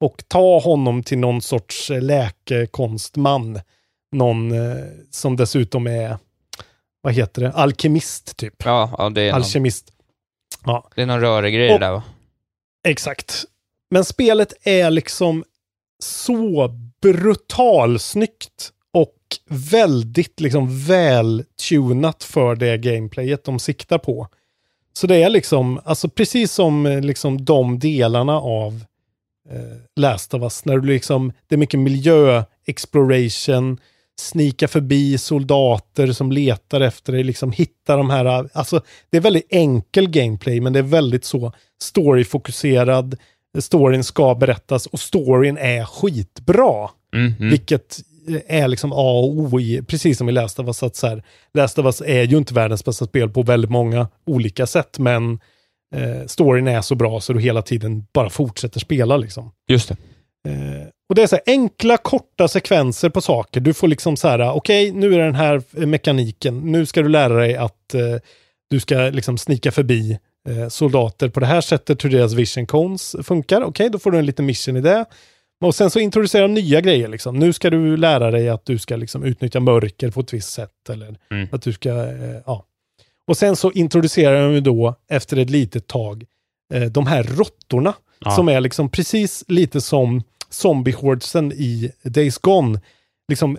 och 0.00 0.22
ta 0.28 0.58
honom 0.60 1.02
till 1.02 1.18
någon 1.18 1.42
sorts 1.42 1.90
eh, 1.90 2.02
läkekonstman. 2.02 3.60
Någon 4.14 4.52
eh, 4.52 4.84
som 5.10 5.36
dessutom 5.36 5.86
är, 5.86 6.18
vad 7.00 7.12
heter 7.12 7.42
det, 7.42 7.52
alkemist 7.52 8.36
typ. 8.36 8.54
Ja, 8.64 8.94
ja 8.98 9.10
det, 9.10 9.20
är 9.22 9.32
någon, 9.32 9.42
Alkemist. 9.42 9.92
Ja, 10.64 10.88
det 10.94 11.02
är 11.02 11.06
någon 11.06 11.20
rörig 11.20 11.72
Och- 11.72 11.80
där 11.80 11.92
va? 11.92 12.02
exakt. 12.88 13.44
Men 13.90 14.04
spelet 14.04 14.52
är 14.62 14.90
liksom 14.90 15.44
så 16.02 16.68
brutalsnyggt 17.02 18.72
och 18.92 19.16
väldigt 19.48 20.40
liksom 20.40 20.84
vältunat 20.84 22.24
för 22.24 22.56
det 22.56 22.78
gameplayet 22.78 23.44
de 23.44 23.58
siktar 23.58 23.98
på. 23.98 24.28
Så 24.92 25.06
det 25.06 25.22
är 25.22 25.28
liksom, 25.28 25.80
alltså 25.84 26.08
precis 26.08 26.52
som 26.52 26.86
eh, 26.86 27.00
liksom 27.00 27.44
de 27.44 27.78
delarna 27.78 28.32
av 28.40 28.84
eh, 29.50 29.76
Last 29.96 30.34
of 30.34 30.42
Us, 30.42 30.64
när 30.64 30.78
du 30.78 30.88
liksom, 30.88 31.32
det 31.46 31.54
är 31.54 31.58
mycket 31.58 31.80
miljö, 31.80 32.44
exploration, 32.66 33.80
snika 34.20 34.68
förbi 34.68 35.18
soldater 35.18 36.12
som 36.12 36.32
letar 36.32 36.80
efter 36.80 37.12
dig, 37.12 37.24
liksom 37.24 37.52
hitta 37.52 37.96
de 37.96 38.10
här, 38.10 38.48
alltså 38.52 38.80
det 39.10 39.16
är 39.16 39.20
väldigt 39.20 39.46
enkel 39.50 40.10
gameplay, 40.10 40.60
men 40.60 40.72
det 40.72 40.78
är 40.78 40.82
väldigt 40.82 41.24
så 41.24 41.52
storyfokuserad, 41.82 43.16
storyn 43.58 44.04
ska 44.04 44.34
berättas 44.34 44.86
och 44.86 45.00
storyn 45.00 45.58
är 45.58 45.84
skitbra. 45.84 46.90
Mhm. 47.16 47.50
Vilket 47.50 47.98
är 48.46 48.68
liksom 48.68 48.92
A 48.92 49.10
och 49.18 49.38
O 49.38 49.60
i, 49.60 49.82
precis 49.82 50.18
som 50.18 50.26
vi 50.26 50.32
läste 50.32 50.62
av 50.62 50.68
oss, 50.68 50.82
att 50.82 50.96
så 50.96 51.06
här, 51.06 51.22
Last 51.54 51.78
of 51.78 51.84
Us 51.84 52.00
är 52.00 52.22
ju 52.22 52.36
inte 52.36 52.54
världens 52.54 52.84
bästa 52.84 53.06
spel 53.06 53.30
på 53.30 53.42
väldigt 53.42 53.70
många 53.70 54.08
olika 54.26 54.66
sätt, 54.66 54.98
men 54.98 55.40
eh, 55.94 56.26
storyn 56.26 56.68
är 56.68 56.80
så 56.80 56.94
bra 56.94 57.20
så 57.20 57.32
du 57.32 57.40
hela 57.40 57.62
tiden 57.62 58.06
bara 58.14 58.30
fortsätter 58.30 58.80
spela 58.80 59.16
liksom. 59.16 59.50
Just 59.68 59.88
det. 59.88 59.96
Eh, 60.48 60.88
och 61.08 61.14
det 61.14 61.22
är 61.22 61.26
så 61.26 61.36
här 61.36 61.42
enkla, 61.46 61.96
korta 61.96 62.48
sekvenser 62.48 63.08
på 63.08 63.20
saker. 63.20 63.60
Du 63.60 63.74
får 63.74 63.88
liksom 63.88 64.16
så 64.16 64.28
här, 64.28 64.50
okej, 64.52 64.92
nu 64.92 65.14
är 65.14 65.18
den 65.18 65.34
här 65.34 65.62
eh, 65.76 65.86
mekaniken. 65.86 66.58
Nu 66.72 66.86
ska 66.86 67.02
du 67.02 67.08
lära 67.08 67.34
dig 67.34 67.56
att 67.56 67.94
eh, 67.94 68.00
du 68.70 68.80
ska 68.80 68.94
liksom 68.96 69.38
snika 69.38 69.72
förbi 69.72 70.18
eh, 70.48 70.68
soldater 70.68 71.28
på 71.28 71.40
det 71.40 71.46
här 71.46 71.60
sättet, 71.60 72.04
hur 72.04 72.10
deras 72.10 72.32
vision 72.32 72.66
cones 72.66 73.16
funkar. 73.22 73.62
Okej, 73.62 73.90
då 73.90 73.98
får 73.98 74.10
du 74.10 74.18
en 74.18 74.26
liten 74.26 74.46
mission 74.46 74.76
i 74.76 74.80
det. 74.80 75.04
Och 75.64 75.74
sen 75.74 75.90
så 75.90 75.98
introducerar 75.98 76.42
de 76.42 76.54
nya 76.54 76.80
grejer. 76.80 77.08
Liksom. 77.08 77.38
Nu 77.38 77.52
ska 77.52 77.70
du 77.70 77.96
lära 77.96 78.30
dig 78.30 78.48
att 78.48 78.66
du 78.66 78.78
ska 78.78 78.96
liksom 78.96 79.24
utnyttja 79.24 79.60
mörker 79.60 80.10
på 80.10 80.20
ett 80.20 80.32
visst 80.32 80.52
sätt. 80.52 80.88
Eller 80.90 81.16
Mm. 81.30 81.48
att 81.52 81.62
du 81.62 81.72
ska, 81.72 81.88
eh, 81.90 82.40
ja. 82.46 82.64
Och 83.26 83.36
sen 83.36 83.56
så 83.56 83.72
introducerar 83.72 84.52
de 84.52 84.60
då, 84.60 84.94
efter 85.10 85.36
ett 85.36 85.50
litet 85.50 85.86
tag, 85.86 86.24
de 86.90 87.06
här 87.06 87.22
råttorna. 87.22 87.94
Ja. 88.18 88.30
Som 88.30 88.48
är 88.48 88.60
liksom 88.60 88.88
precis 88.88 89.44
lite 89.48 89.80
som 89.80 90.22
zombiehordsen 90.54 91.52
i 91.52 91.90
Days 92.02 92.38
Gone. 92.38 92.80
Liksom, 93.28 93.58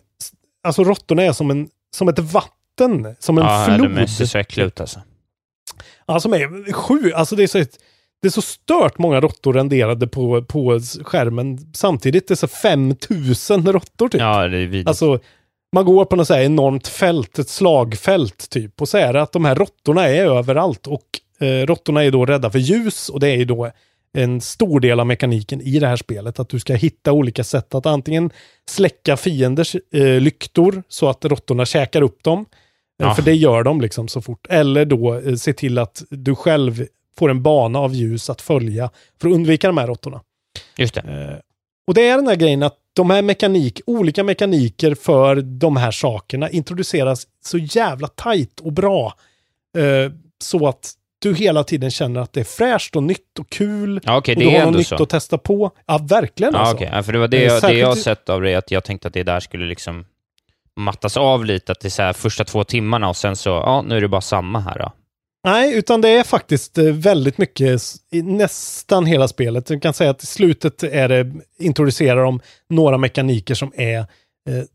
alltså 0.64 0.84
råttorna 0.84 1.24
är 1.24 1.32
som, 1.34 1.52
en, 1.52 1.70
som 1.96 2.08
ett 2.08 2.20
vatten, 2.20 3.16
som 3.20 3.38
en 3.38 3.44
Ja, 3.44 3.66
flod. 3.78 3.96
de 3.96 4.08
ser 4.08 4.26
så 4.26 4.38
äckliga 4.38 4.68
ut 4.68 4.82
alltså. 4.82 5.02
Ja, 6.06 6.20
som 6.20 6.34
är 6.34 6.72
sju. 6.74 7.12
Alltså 7.14 7.36
det 7.36 7.44
är 7.44 7.48
så, 7.48 7.58
det 8.22 8.28
är 8.28 8.30
så 8.30 8.42
stört 8.42 8.98
många 8.98 9.22
råttor 9.22 9.54
renderade 9.54 10.08
på, 10.08 10.44
på 10.44 10.80
skärmen 11.04 11.72
samtidigt. 11.74 12.28
Det 12.28 12.34
är 12.34 12.36
så 12.36 12.48
5000 12.48 13.72
råttor 13.74 14.10
typ. 14.10 14.22
Ja, 14.22 14.48
det 14.48 14.58
är 14.58 14.62
vidrigt. 14.62 14.88
Alltså, 14.88 15.20
man 15.76 15.86
går 15.86 16.06
på 16.06 16.16
något 16.16 16.28
så 16.28 16.34
här 16.34 16.42
enormt 16.42 16.88
fält, 16.88 17.40
ett 17.40 17.50
slagfält 17.50 18.50
typ. 18.50 18.82
Och 18.82 18.90
så 18.90 18.98
är 18.98 19.14
det 19.14 19.22
att 19.22 19.32
de 19.32 19.46
här 19.46 19.56
råttorna 19.56 20.08
är 20.08 20.26
överallt. 20.26 20.88
Och 20.88 21.04
eh, 21.40 21.66
råttorna 21.66 22.04
är 22.04 22.12
då 22.12 22.26
rädda 22.26 22.50
för 22.50 22.60
ljus. 22.60 23.10
Och 23.10 23.20
det 23.20 23.28
är 23.28 23.36
ju 23.38 23.46
då 23.46 23.72
en 24.16 24.42
stor 24.42 24.80
del 24.80 25.00
av 25.00 25.08
mekaniken 25.08 25.62
i 25.62 25.80
det 25.80 25.88
här 25.88 25.96
spelet. 25.96 26.40
Att 26.40 26.50
du 26.50 26.60
ska 26.60 26.74
hitta 26.74 27.12
olika 27.12 27.44
sätt 27.44 27.76
att 27.76 27.86
antingen 27.86 28.30
släcka 28.70 29.18
fienders 29.18 29.76
eh, 29.94 30.20
lyktor 30.22 30.84
så 30.88 31.10
att 31.10 31.26
råttorna 31.26 31.66
käkar 31.66 32.02
upp 32.02 32.24
dem. 32.24 32.40
Eh, 32.40 32.46
Ja. 32.98 33.16
För 33.16 33.22
det 33.22 33.34
gör 33.34 33.64
de 33.64 33.82
liksom 33.82 34.08
så 34.08 34.22
fort. 34.22 34.48
Eller 34.50 34.86
då 34.86 35.16
eh, 35.16 35.36
se 35.36 35.54
till 35.54 35.78
att 35.78 36.04
du 36.10 36.36
själv 36.36 36.86
får 37.18 37.30
en 37.30 37.44
bana 37.44 37.80
av 37.80 37.94
ljus 37.94 38.30
att 38.30 38.42
följa 38.42 38.90
för 39.22 39.28
att 39.28 39.34
undvika 39.34 39.68
de 39.68 39.78
här 39.78 39.88
råttorna. 39.88 40.22
Just 40.78 40.94
det. 40.94 41.02
Eh, 41.02 41.40
och 41.88 41.94
det 41.94 42.08
är 42.08 42.16
den 42.16 42.28
här 42.28 42.36
grejen 42.36 42.64
att 42.64 42.78
de 42.94 43.10
här 43.10 43.22
mekanik, 43.22 43.82
olika 43.86 44.24
mekaniker 44.24 44.96
för 44.96 45.36
de 45.36 45.78
här 45.78 45.92
sakerna 45.92 46.50
introduceras 46.50 47.28
så 47.46 47.58
jävla 47.58 48.08
tajt 48.08 48.60
och 48.60 48.74
bra. 48.74 49.14
Eh, 49.78 50.12
så 50.44 50.68
att 50.68 50.94
du 51.30 51.36
hela 51.36 51.64
tiden 51.64 51.92
känner 51.92 52.22
att 52.22 52.34
det 52.34 52.40
är 52.40 52.44
fräscht 52.44 52.96
och 52.96 53.04
nytt 53.04 53.40
och 53.40 53.50
kul. 53.50 54.02
Ja, 54.04 54.18
okej, 54.18 54.36
och 54.36 54.42
du 54.42 54.50
har 54.50 54.66
något 54.66 54.76
nytt 54.76 54.88
så. 54.88 55.04
att 55.04 55.10
testa 55.10 55.38
på. 55.38 55.72
Ja, 55.86 55.98
verkligen 55.98 56.54
Ja, 56.54 56.60
alltså. 56.60 56.76
okej. 56.76 56.90
Ja, 56.94 57.04
för 57.04 57.14
det 57.14 57.20
var 57.20 57.28
det, 57.28 57.44
jag, 57.44 57.62
det 57.62 57.74
jag 57.74 57.88
har 57.88 57.96
sett 57.96 58.30
av 58.30 58.42
det, 58.42 58.56
att 58.56 58.72
jag 58.72 58.84
tänkte 58.84 59.08
att 59.08 59.14
det 59.14 59.24
där 59.24 59.40
skulle 59.40 59.66
liksom 59.66 60.06
mattas 60.80 61.18
av 61.18 61.46
lite, 61.46 61.72
att 61.72 61.80
det 61.80 61.88
är 61.88 61.90
så 61.90 62.02
här 62.02 62.14
första 62.14 62.44
två 62.44 62.64
timmarna 62.64 63.10
och 63.10 63.18
sen 63.18 63.36
så, 63.36 63.50
ja, 63.50 63.82
nu 63.88 63.98
är 63.98 64.02
det 64.02 64.08
bara 64.08 64.22
samma 64.22 64.60
här 64.60 64.80
då. 64.80 64.92
Nej, 65.44 65.78
utan 65.78 66.02
det 66.02 66.10
är 66.10 66.24
faktiskt 66.24 66.78
eh, 66.78 66.84
väldigt 66.86 67.38
mycket, 67.38 67.82
i 68.12 68.22
nästan 68.22 69.06
hela 69.06 69.28
spelet. 69.28 69.70
Jag 69.70 69.82
kan 69.82 69.94
säga 69.94 70.10
att 70.10 70.24
i 70.24 70.26
slutet 70.26 70.84
är 70.84 71.10
det, 71.10 71.32
introducerar 71.60 72.24
de 72.24 72.40
några 72.70 72.98
mekaniker 72.98 73.56
som 73.56 73.72
är 73.76 74.00
eh, 74.00 74.06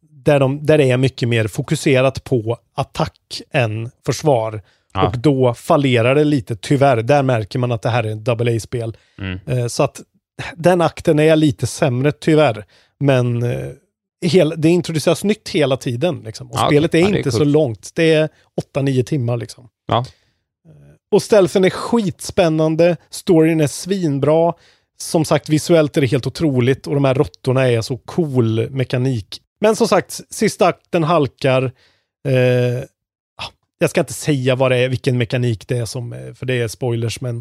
där, 0.01 0.41
de, 0.41 0.67
där 0.67 0.79
det 0.79 0.91
är 0.91 0.97
mycket 0.97 1.29
mer 1.29 1.47
fokuserat 1.47 2.25
på 2.25 2.59
attack 2.75 3.43
än 3.51 3.91
försvar. 4.07 4.63
Ja. 4.95 5.07
Och 5.07 5.19
då 5.19 5.55
fallerar 5.55 6.15
det 6.15 6.25
lite, 6.25 6.57
tyvärr. 6.57 7.03
Där 7.03 7.23
märker 7.23 7.59
man 7.59 7.73
att 7.73 7.83
det 7.83 7.91
här 7.91 8.05
är 8.05 8.13
ett 8.13 8.25
double 8.25 8.57
A-spel. 8.57 8.97
Mm. 9.19 9.39
Eh, 9.47 9.67
så 9.67 9.83
att 9.83 10.01
den 10.55 10.81
akten 10.81 11.19
är 11.19 11.37
lite 11.37 11.67
sämre, 11.67 12.13
tyvärr. 12.13 12.65
Men 13.01 13.43
eh, 13.43 13.69
hel, 14.27 14.55
det 14.57 14.69
introduceras 14.69 15.25
nytt 15.25 15.49
hela 15.49 15.77
tiden. 15.77 16.23
Liksom. 16.25 16.51
Och 16.51 16.57
Ja, 16.57 16.67
spelet 16.67 16.95
är. 16.95 16.99
Ja, 16.99 17.07
det 17.09 17.15
är 17.15 17.17
inte 17.17 17.33
så 17.33 17.45
långt. 17.45 17.91
Det 17.95 18.13
är 18.13 18.29
8-9 18.75 19.03
timmar. 19.03 19.37
Liksom. 19.37 19.69
Ja. 19.87 20.05
Och 21.13 21.23
stealthen 21.23 21.65
är 21.65 21.71
skitspännande, 21.71 22.97
storyn 23.11 23.61
är 23.61 23.67
svinbra. 23.67 24.53
Som 24.99 25.25
sagt, 25.25 25.49
visuellt 25.49 25.97
är 25.97 26.01
det 26.01 26.07
helt 26.07 26.27
otroligt 26.27 26.87
och 26.87 26.95
de 26.95 27.05
här 27.05 27.15
råttorna 27.15 27.69
är 27.69 27.81
så 27.81 27.97
cool 27.97 28.71
mekanik. 28.71 29.41
Men 29.61 29.77
som 29.77 29.89
sagt, 29.89 30.21
sista 30.31 30.67
akten 30.67 31.05
halkar. 31.05 31.63
Eh, 32.29 32.85
jag 33.81 33.91
ska 33.91 34.01
inte 34.01 34.13
säga 34.13 34.55
vad 34.55 34.71
det 34.71 34.77
är, 34.77 34.89
vilken 34.89 35.19
mekanik 35.19 35.69
det 35.69 35.79
är 35.79 35.85
som, 35.85 36.13
eh, 36.13 36.35
för 36.35 36.47
det 36.47 36.55
är 36.55 36.69
spoilers, 36.69 37.21
men 37.21 37.37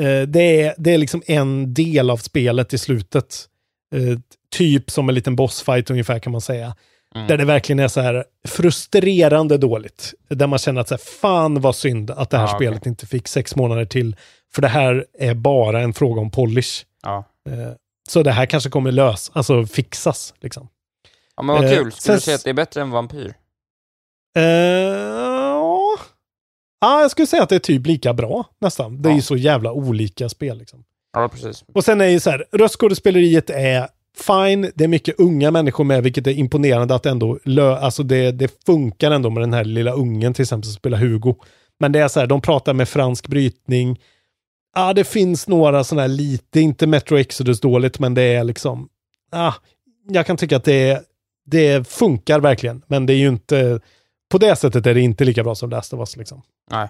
eh, 0.00 0.22
det, 0.22 0.62
är, 0.62 0.74
det 0.78 0.90
är 0.94 0.98
liksom 0.98 1.22
en 1.26 1.74
del 1.74 2.10
av 2.10 2.16
spelet 2.16 2.72
i 2.72 2.78
slutet. 2.78 3.48
Eh, 3.94 4.18
typ 4.50 4.90
som 4.90 5.08
en 5.08 5.14
liten 5.14 5.36
bossfight 5.36 5.90
ungefär 5.90 6.18
kan 6.18 6.32
man 6.32 6.40
säga. 6.40 6.76
Mm. 7.14 7.26
Där 7.26 7.36
det 7.36 7.44
verkligen 7.44 7.78
är 7.78 7.88
så 7.88 8.00
här 8.00 8.24
frustrerande 8.48 9.58
dåligt. 9.58 10.14
Där 10.28 10.46
man 10.46 10.58
känner 10.58 10.80
att 10.80 10.88
så 10.88 10.94
här, 10.94 11.02
fan 11.20 11.60
vad 11.60 11.76
synd 11.76 12.10
att 12.10 12.30
det 12.30 12.36
här 12.38 12.44
Ja, 12.44 12.54
spelet 12.56 12.86
inte 12.86 13.06
fick 13.06 13.28
sex 13.28 13.56
månader 13.56 13.84
till. 13.84 14.16
För 14.54 14.62
det 14.62 14.68
här 14.68 15.06
är 15.18 15.34
bara 15.34 15.80
en 15.80 15.92
fråga 15.94 16.20
om 16.20 16.30
polish. 16.30 16.84
Ja. 17.02 17.24
Eh, 17.48 17.72
så 18.08 18.22
det 18.22 18.32
här 18.32 18.46
kanske 18.46 18.70
kommer 18.70 18.92
lös, 18.92 19.30
alltså 19.34 19.66
fixas. 19.66 20.34
Liksom. 20.40 20.68
Ja, 21.36 21.42
men 21.42 21.56
vad 21.56 21.64
Eh, 21.64 21.70
kul. 21.70 21.92
Skulle 21.92 22.00
sen- 22.02 22.14
du 22.14 22.20
säga 22.20 22.34
att 22.34 22.44
det 22.44 22.50
är 22.50 22.54
bättre 22.54 22.80
än 22.82 22.90
Vampyr? 22.90 23.34
Ja. 26.82 26.94
ja, 26.94 27.00
jag 27.00 27.10
skulle 27.10 27.26
säga 27.26 27.42
att 27.42 27.48
det 27.48 27.54
är 27.54 27.58
typ 27.58 27.86
lika 27.86 28.14
bra 28.14 28.44
nästan. 28.60 29.02
Det 29.02 29.10
är 29.10 29.14
ju 29.14 29.22
så 29.22 29.36
jävla 29.36 29.72
olika 29.72 30.28
spel. 30.28 30.58
Liksom. 30.58 30.84
Ja, 31.12 31.28
precis. 31.28 31.64
Och 31.74 31.84
sen 31.84 32.00
är 32.00 32.08
ju 32.08 32.20
så 32.20 32.30
här, 32.30 32.44
röstskådespeleriet 32.52 33.50
är 33.50 33.88
fine, 34.18 34.70
det 34.74 34.84
är 34.84 34.88
mycket 34.88 35.20
unga 35.20 35.50
människor 35.50 35.84
med, 35.84 36.02
vilket 36.02 36.26
är 36.26 36.30
imponerande 36.30 36.94
att 36.94 37.06
ändå, 37.06 37.38
lö, 37.44 37.76
alltså 37.76 38.02
det, 38.02 38.32
det 38.32 38.64
funkar 38.66 39.10
ändå 39.10 39.30
med 39.30 39.42
den 39.42 39.52
här 39.52 39.64
lilla 39.64 39.92
ungen 39.92 40.34
till 40.34 40.42
exempel 40.42 40.64
som 40.64 40.74
spelar 40.74 40.98
Hugo. 40.98 41.34
Men 41.78 41.92
det 41.92 41.98
är 42.00 42.08
så 42.08 42.20
här, 42.20 42.26
de 42.26 42.40
pratar 42.40 42.74
med 42.74 42.88
fransk 42.88 43.28
brytning. 43.28 44.00
Ja, 44.74 44.92
det 44.92 45.04
finns 45.04 45.48
några 45.48 45.84
sådana 45.84 46.02
här 46.02 46.08
lite, 46.08 46.60
inte 46.60 46.86
Metro 46.86 47.18
Exodus 47.18 47.60
dåligt, 47.60 47.98
men 47.98 48.14
det 48.14 48.22
är 48.22 48.44
liksom, 48.44 48.88
ah, 49.32 49.54
jag 50.08 50.26
kan 50.26 50.36
tycka 50.36 50.56
att 50.56 50.64
det, 50.64 51.02
det 51.46 51.88
funkar 51.88 52.40
verkligen, 52.40 52.82
men 52.86 53.06
det 53.06 53.12
är 53.12 53.16
ju 53.16 53.28
inte, 53.28 53.80
på 54.32 54.38
det 54.38 54.56
sättet 54.56 54.86
är 54.86 54.94
det 54.94 55.00
inte 55.00 55.24
lika 55.24 55.44
bra 55.44 55.54
som 55.54 55.70
Last 55.70 55.92
of 55.92 56.00
Us 56.00 56.16
liksom. 56.16 56.42
Nej. 56.70 56.88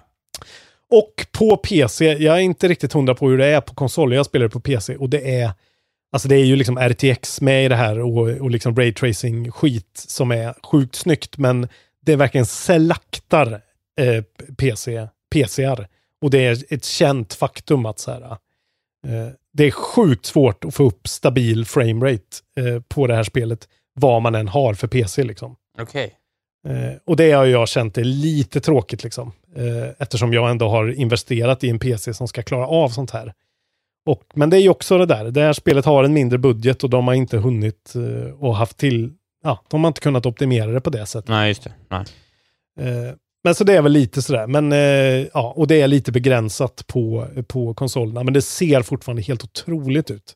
Och 0.89 1.27
på 1.31 1.57
PC, 1.57 2.05
jag 2.05 2.35
är 2.35 2.41
inte 2.41 2.67
riktigt 2.67 2.93
hundra 2.93 3.15
på 3.15 3.29
hur 3.29 3.37
det 3.37 3.45
är 3.45 3.61
på 3.61 3.73
konsol, 3.73 4.13
jag 4.13 4.25
spelar 4.25 4.47
på 4.47 4.59
PC 4.59 4.95
och 4.95 5.09
det 5.09 5.39
är, 5.41 5.51
alltså 6.11 6.27
det 6.27 6.35
är 6.35 6.45
ju 6.45 6.55
liksom 6.55 6.77
RTX 6.77 7.41
med 7.41 7.65
i 7.65 7.67
det 7.67 7.75
här 7.75 7.99
och, 7.99 8.27
och 8.27 8.51
liksom 8.51 8.75
raytracing 8.75 9.51
skit 9.51 9.91
som 9.93 10.31
är 10.31 10.53
sjukt 10.63 10.95
snyggt, 10.95 11.37
men 11.37 11.67
det 12.01 12.15
verkligen 12.15 12.45
slaktar 12.45 13.61
eh, 14.01 14.23
PC, 14.57 15.07
PCR. 15.31 15.87
Och 16.21 16.29
det 16.29 16.45
är 16.45 16.73
ett 16.73 16.85
känt 16.85 17.33
faktum 17.33 17.85
att 17.85 17.99
så 17.99 18.11
här, 18.11 18.21
eh, 18.21 19.29
det 19.53 19.63
är 19.63 19.71
sjukt 19.71 20.25
svårt 20.25 20.65
att 20.65 20.75
få 20.75 20.83
upp 20.83 21.07
stabil 21.07 21.65
framerate 21.65 22.37
eh, 22.59 22.81
på 22.87 23.07
det 23.07 23.15
här 23.15 23.23
spelet, 23.23 23.67
vad 23.93 24.21
man 24.21 24.35
än 24.35 24.47
har 24.47 24.73
för 24.73 24.87
PC 24.87 25.23
liksom. 25.23 25.55
Okej. 25.81 26.19
Eh, 26.67 26.97
och 27.05 27.15
det 27.15 27.31
har 27.31 27.45
jag 27.45 27.67
känt 27.67 27.97
är 27.97 28.03
lite 28.03 28.59
tråkigt 28.59 29.03
liksom. 29.03 29.31
Eh, 29.55 29.89
eftersom 29.99 30.33
jag 30.33 30.49
ändå 30.49 30.69
har 30.69 30.91
investerat 30.91 31.63
i 31.63 31.69
en 31.69 31.79
PC 31.79 32.13
som 32.13 32.27
ska 32.27 32.43
klara 32.43 32.67
av 32.67 32.89
sånt 32.89 33.11
här. 33.11 33.33
Och, 34.05 34.23
men 34.33 34.49
det 34.49 34.57
är 34.57 34.61
ju 34.61 34.69
också 34.69 34.97
det 34.97 35.05
där, 35.05 35.31
det 35.31 35.41
här 35.41 35.53
spelet 35.53 35.85
har 35.85 36.03
en 36.03 36.13
mindre 36.13 36.37
budget 36.37 36.83
och 36.83 36.89
de 36.89 37.07
har 37.07 37.13
inte 37.13 37.37
hunnit 37.37 37.93
eh, 37.95 38.33
och 38.33 38.55
haft 38.55 38.77
till, 38.77 39.11
ja, 39.43 39.63
de 39.69 39.83
har 39.83 39.87
inte 39.87 40.01
kunnat 40.01 40.25
optimera 40.25 40.71
det 40.71 40.81
på 40.81 40.89
det 40.89 41.05
sättet. 41.05 41.29
Nej, 41.29 41.47
just 41.47 41.63
det. 41.63 41.73
Nej. 41.89 42.05
Eh, 42.79 43.13
men 43.43 43.55
så 43.55 43.63
det 43.63 43.73
är 43.73 43.81
väl 43.81 43.91
lite 43.91 44.21
sådär, 44.21 44.47
men 44.47 44.71
eh, 44.71 45.27
ja, 45.33 45.53
och 45.55 45.67
det 45.67 45.81
är 45.81 45.87
lite 45.87 46.11
begränsat 46.11 46.87
på, 46.87 47.27
på 47.47 47.73
konsolerna, 47.73 48.23
men 48.23 48.33
det 48.33 48.41
ser 48.41 48.81
fortfarande 48.81 49.21
helt 49.21 49.43
otroligt 49.43 50.11
ut. 50.11 50.33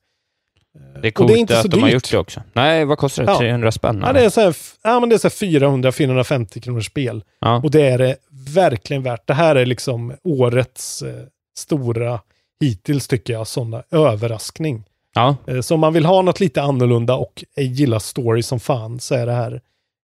Det 1.02 1.08
är 1.08 1.12
Och 1.12 1.14
coolt 1.16 1.28
det 1.28 1.34
är 1.34 1.38
inte 1.40 1.56
att 1.56 1.62
så 1.62 1.68
de 1.68 1.80
har 1.80 1.88
dyrt. 1.88 1.94
gjort 1.94 2.12
det 2.12 2.18
också. 2.18 2.42
Nej, 2.54 2.86
vad 2.86 2.98
kostar 2.98 3.24
det? 3.26 3.32
Ja. 3.32 3.38
300 3.40 3.72
spänn? 3.72 4.04
Ja, 4.06 4.14
det 4.14 4.26
är 4.26 4.30
så 4.30 4.42
här, 4.42 4.56
ja, 4.84 5.00
men 5.00 5.10
det 5.10 5.16
är 5.16 5.18
så 5.18 5.28
här 5.28 5.60
400-450 5.60 6.60
kronors 6.60 6.86
spel. 6.86 7.24
Ja. 7.40 7.62
Och 7.64 7.72
det 7.72 7.82
är 7.82 7.98
det 7.98 8.16
verkligen 8.54 9.04
värt. 9.04 9.28
Det 9.28 9.34
här 9.34 9.56
är 9.56 9.66
liksom 9.66 10.14
årets 10.24 11.02
eh, 11.02 11.14
stora, 11.58 12.20
hittills 12.60 13.08
tycker 13.08 13.34
jag, 13.34 13.48
sådana 13.48 13.84
överraskning. 13.92 14.84
Ja. 15.14 15.36
Eh, 15.48 15.62
så 15.62 15.74
om 15.74 15.80
man 15.80 15.94
vill 15.94 16.06
ha 16.06 16.22
något 16.22 16.40
lite 16.40 16.62
annorlunda 16.62 17.16
och 17.16 17.44
gillar 17.58 18.00
story 18.00 18.44
som 18.44 18.60
fan 18.60 19.00
så 19.00 19.16
är 19.16 19.26
det 19.26 19.34
här 19.34 19.62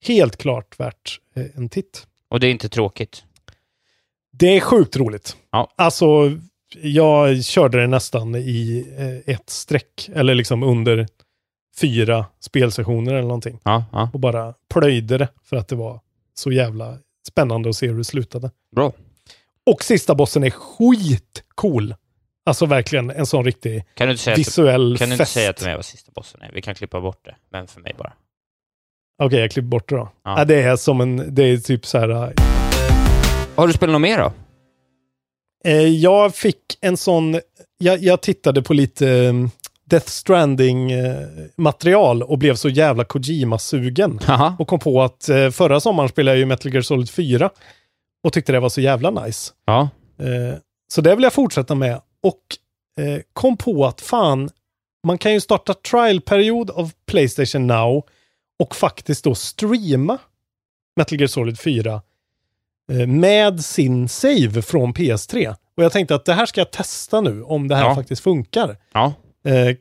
helt 0.07 0.37
klart 0.37 0.81
värt 0.81 1.19
eh, 1.37 1.45
en 1.55 1.69
titt. 1.69 2.07
Och 2.31 2.41
det 2.41 2.47
är 2.47 2.51
inte 2.51 2.69
tråkigt. 2.69 3.25
Det 4.33 4.57
är 4.57 4.61
sjukt 4.61 4.97
roligt. 4.97 5.37
Ja. 5.53 5.71
Alltså, 5.77 6.07
jag 6.83 7.45
körde 7.45 7.81
det 7.81 7.87
nästan 7.87 8.35
i 8.35 8.87
eh, 8.99 9.35
ett 9.35 9.51
streck, 9.51 10.11
eller 10.15 10.35
liksom 10.35 10.63
under 10.63 11.07
fyra 11.81 12.27
spelsessioner 12.41 13.13
eller 13.13 13.23
någonting. 13.23 13.59
Ja, 13.63 13.85
ja. 13.93 14.11
Och 14.13 14.21
bara 14.21 14.55
plöjde 14.75 15.19
det 15.19 15.29
för 15.45 15.57
att 15.57 15.69
det 15.69 15.77
var 15.77 16.01
så 16.35 16.53
jävla 16.53 16.99
spännande 17.29 17.69
att 17.69 17.77
se 17.77 17.87
hur 17.89 17.99
det 17.99 18.05
slutade. 18.05 18.51
Bra. 18.77 18.93
Och 19.71 19.85
sista 19.85 20.15
bossen 20.15 20.45
är 20.45 20.51
skitcool. 20.51 21.95
Alltså 22.47 22.67
verkligen 22.67 23.11
en 23.11 23.27
sån 23.27 23.45
riktig 23.45 23.85
Kan 23.95 24.07
du 24.07 24.13
inte 24.13 24.23
säga, 24.23 24.37
visuell 24.37 24.93
att, 24.93 24.99
kan 24.99 25.09
du 25.09 25.15
inte 25.15 25.23
fest. 25.25 25.33
säga 25.33 25.53
till 25.53 25.67
mig 25.67 25.77
vad 25.77 25.85
sista 25.85 26.13
bossen 26.15 26.43
är? 26.43 26.51
Vi 26.53 26.63
kan 26.63 26.75
klippa 26.75 27.01
bort 27.01 27.25
det, 27.25 27.37
men 27.51 27.67
för 27.67 27.81
mig 27.81 27.95
bara. 27.99 28.13
Okej, 29.23 29.41
jag 29.41 29.51
klipper 29.51 29.69
bort 29.69 29.89
det 29.89 29.97
då. 29.97 30.09
Ja. 30.25 30.39
Ja. 30.39 30.45
det 30.45 30.63
är 30.63 30.77
som 30.77 31.01
en, 31.01 31.35
det 31.35 31.43
är 31.43 31.57
typ 31.59 31.87
så 31.87 31.99
här. 31.99 32.35
Har 33.57 33.67
du 33.67 33.73
spelat 33.73 33.93
något 33.93 34.01
mer 34.03 34.19
då? 34.19 34.33
Eh, 35.65 35.87
jag 35.87 36.35
fick 36.35 36.79
en 36.81 36.97
sån, 36.97 37.41
jag, 37.79 38.03
jag 38.03 38.21
tittade 38.21 38.63
på 38.63 38.75
lite 38.75 39.09
eh, 39.09 39.33
Death 39.85 40.07
Stranding 40.07 40.93
eh, 40.93 41.27
material 41.57 42.23
och 42.23 42.39
blev 42.39 42.55
så 42.55 42.69
jävla 42.69 43.05
Kojima-sugen. 43.05 44.21
Och 44.59 44.69
kom 44.69 44.79
på 44.79 45.03
att 45.03 45.29
förra 45.53 45.81
sommaren 45.81 46.09
spelade 46.09 46.37
jag 46.37 46.39
ju 46.39 46.47
Metal 46.47 46.73
Gear 46.73 46.83
Solid 46.83 47.11
4 47.11 47.51
och 48.25 48.33
tyckte 48.33 48.53
det 48.53 48.61
var 48.61 48.69
så 48.69 48.81
jävla 48.81 49.11
nice. 49.11 49.53
Ja. 49.65 49.89
Så 50.93 51.01
det 51.01 51.15
vill 51.15 51.23
jag 51.23 51.33
fortsätta 51.33 51.75
med. 51.75 52.01
Och 52.23 52.41
kom 53.33 53.57
på 53.57 53.87
att 53.87 54.01
fan, 54.01 54.51
man 55.07 55.19
kan 55.19 55.33
ju 55.33 55.41
starta 55.41 55.75
trial-period 55.75 56.71
av 56.71 56.93
Playstation 57.07 57.67
Now 57.67 58.05
och 58.59 58.77
faktiskt 58.77 59.25
då 59.25 59.35
streama 59.35 60.19
Metal 60.97 61.19
Gear 61.19 61.29
Solid 61.29 61.61
4 61.61 61.93
eh, 61.93 62.01
med 63.07 63.65
sin 63.65 64.09
save 64.09 64.63
från 64.63 64.95
PS3. 64.95 65.55
Och 65.77 65.85
jag 65.85 65.93
tänkte 65.93 66.15
att 66.15 66.25
det 66.25 66.33
här 66.35 66.47
ska 66.47 66.61
jag 66.61 66.71
testa 66.71 67.21
nu, 67.21 67.43
om 67.43 67.69
det 67.69 67.77
här 67.77 67.85
Ja. 67.85 67.95
faktiskt 67.95 68.23
funkar. 68.23 68.77
Ja, 68.93 69.13
Eh, 69.45 69.77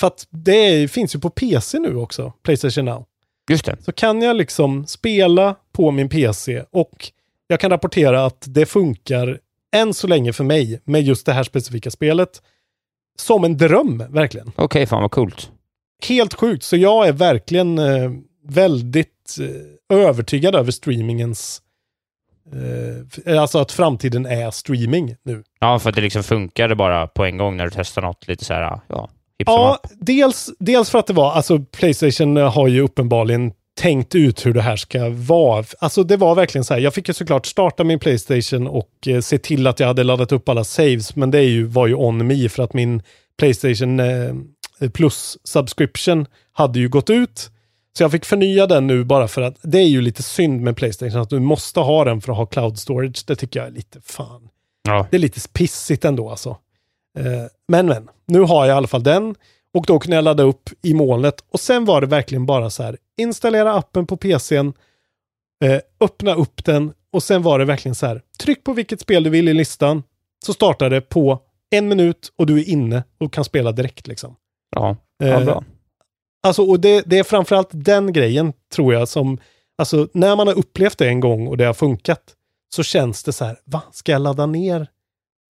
för 0.00 0.06
att 0.06 0.26
det 0.30 0.88
finns 0.90 1.14
ju 1.14 1.18
på 1.18 1.30
PC 1.30 1.78
nu 1.78 1.96
också, 1.96 2.32
Playstation 2.44 2.84
Now. 2.84 3.04
just 3.50 3.64
det. 3.64 3.76
Så 3.84 3.92
kan 3.92 4.22
jag 4.22 4.36
liksom 4.36 4.86
spela 4.86 5.56
på 5.72 5.90
min 5.90 6.08
PC 6.08 6.62
och 6.70 7.10
jag 7.46 7.60
kan 7.60 7.70
rapportera 7.70 8.24
att 8.26 8.44
det 8.46 8.66
funkar 8.66 9.38
än 9.76 9.94
så 9.94 10.06
länge 10.06 10.32
för 10.32 10.44
mig 10.44 10.80
med 10.84 11.02
just 11.02 11.26
det 11.26 11.32
här 11.32 11.42
specifika 11.44 11.90
spelet. 11.90 12.42
Som 13.18 13.44
en 13.44 13.56
dröm, 13.56 14.04
verkligen. 14.08 14.52
Okej, 14.56 14.86
fan 14.86 15.02
vad 15.02 15.10
coolt. 15.10 15.50
Helt 16.08 16.34
sjukt. 16.34 16.62
Så 16.64 16.76
jag 16.76 17.08
är 17.08 17.12
verkligen 17.12 17.78
eh, 17.78 18.10
väldigt 18.46 19.36
eh, 19.40 19.96
övertygad 19.98 20.54
över 20.54 20.70
streamingens... 20.72 21.61
Eh, 23.26 23.40
alltså 23.40 23.58
att 23.58 23.72
framtiden 23.72 24.26
är 24.26 24.50
streaming 24.50 25.16
nu. 25.22 25.42
Ja, 25.60 25.78
för 25.78 25.88
att 25.88 25.94
det 25.96 26.02
liksom 26.02 26.22
funkade 26.22 26.74
bara 26.74 27.06
på 27.06 27.24
en 27.24 27.36
gång 27.36 27.56
när 27.56 27.64
du 27.64 27.70
testar 27.74 28.02
något 28.02 28.28
lite 28.28 28.44
så 28.44 28.54
här, 28.54 28.80
ja, 28.88 29.08
Ja, 29.46 29.78
dels, 30.00 30.50
dels 30.58 30.90
för 30.90 30.98
att 30.98 31.06
det 31.06 31.12
var, 31.12 31.32
alltså 31.32 31.58
Playstation 31.58 32.36
har 32.36 32.68
ju 32.68 32.80
uppenbarligen 32.80 33.52
tänkt 33.80 34.14
ut 34.14 34.46
hur 34.46 34.52
det 34.54 34.62
här 34.62 34.76
ska 34.76 35.08
vara. 35.08 35.64
Alltså 35.78 36.04
det 36.04 36.16
var 36.16 36.34
verkligen 36.34 36.64
så 36.64 36.74
här, 36.74 36.80
jag 36.80 36.94
fick 36.94 37.08
ju 37.08 37.14
såklart 37.14 37.46
starta 37.46 37.84
min 37.84 37.98
Playstation 37.98 38.66
och 38.66 38.90
eh, 39.06 39.20
se 39.20 39.38
till 39.38 39.66
att 39.66 39.80
jag 39.80 39.86
hade 39.86 40.04
laddat 40.04 40.32
upp 40.32 40.48
alla 40.48 40.64
saves, 40.64 41.16
men 41.16 41.30
det 41.30 41.38
är 41.38 41.48
ju, 41.48 41.64
var 41.64 41.86
ju 41.86 41.94
on 41.94 42.26
me 42.26 42.48
för 42.48 42.62
att 42.62 42.74
min 42.74 43.02
Playstation 43.38 44.00
eh, 44.00 44.34
Plus 44.94 45.38
subscription 45.44 46.26
hade 46.52 46.78
ju 46.78 46.88
gått 46.88 47.10
ut. 47.10 47.50
Så 47.98 48.02
jag 48.02 48.10
fick 48.10 48.24
förnya 48.24 48.66
den 48.66 48.86
nu 48.86 49.04
bara 49.04 49.28
för 49.28 49.42
att 49.42 49.56
det 49.62 49.78
är 49.78 49.88
ju 49.88 50.00
lite 50.00 50.22
synd 50.22 50.60
med 50.60 50.76
Playstation 50.76 51.20
att 51.20 51.30
du 51.30 51.40
måste 51.40 51.80
ha 51.80 52.04
den 52.04 52.20
för 52.20 52.32
att 52.32 52.38
ha 52.38 52.46
cloud 52.46 52.78
storage. 52.78 53.24
Det 53.26 53.36
tycker 53.36 53.60
jag 53.60 53.66
är 53.66 53.72
lite 53.72 54.00
fan. 54.00 54.48
Ja. 54.82 55.06
Det 55.10 55.16
är 55.16 55.20
lite 55.20 55.40
pissigt 55.48 56.04
ändå 56.04 56.30
alltså. 56.30 56.56
Eh, 57.18 57.24
men 57.68 57.86
men, 57.86 58.08
nu 58.26 58.40
har 58.40 58.66
jag 58.66 58.74
i 58.74 58.76
alla 58.76 58.86
fall 58.86 59.02
den 59.02 59.34
och 59.74 59.84
då 59.86 59.98
kunde 59.98 60.16
jag 60.16 60.24
ladda 60.24 60.42
upp 60.42 60.70
i 60.82 60.94
molnet 60.94 61.44
och 61.50 61.60
sen 61.60 61.84
var 61.84 62.00
det 62.00 62.06
verkligen 62.06 62.46
bara 62.46 62.70
så 62.70 62.82
här 62.82 62.96
installera 63.16 63.74
appen 63.74 64.06
på 64.06 64.16
PCn, 64.16 64.72
eh, 65.64 65.80
öppna 66.00 66.34
upp 66.34 66.64
den 66.64 66.92
och 67.12 67.22
sen 67.22 67.42
var 67.42 67.58
det 67.58 67.64
verkligen 67.64 67.94
så 67.94 68.06
här 68.06 68.22
tryck 68.38 68.64
på 68.64 68.72
vilket 68.72 69.00
spel 69.00 69.22
du 69.22 69.30
vill 69.30 69.48
i 69.48 69.54
listan 69.54 70.02
så 70.46 70.52
startar 70.52 70.90
det 70.90 71.00
på 71.00 71.38
en 71.70 71.88
minut 71.88 72.32
och 72.36 72.46
du 72.46 72.58
är 72.58 72.68
inne 72.68 73.04
och 73.18 73.32
kan 73.32 73.44
spela 73.44 73.72
direkt 73.72 74.06
liksom. 74.06 74.36
Ja, 74.76 74.96
ja 75.18 75.26
Eh, 75.26 75.44
bra. 75.44 75.64
Alltså, 76.42 76.62
och 76.62 76.80
det, 76.80 77.02
det 77.06 77.18
är 77.18 77.22
framförallt 77.24 77.68
den 77.72 78.12
grejen 78.12 78.52
tror 78.74 78.94
jag 78.94 79.08
som, 79.08 79.38
alltså 79.78 80.08
när 80.14 80.36
man 80.36 80.46
har 80.46 80.54
upplevt 80.58 80.98
det 80.98 81.08
en 81.08 81.20
gång 81.20 81.46
och 81.48 81.56
det 81.56 81.64
har 81.64 81.74
funkat, 81.74 82.22
så 82.74 82.82
känns 82.82 83.24
det 83.24 83.32
så 83.32 83.44
här, 83.44 83.56
va, 83.64 83.82
ska 83.92 84.12
jag 84.12 84.22
ladda 84.22 84.46
ner 84.46 84.86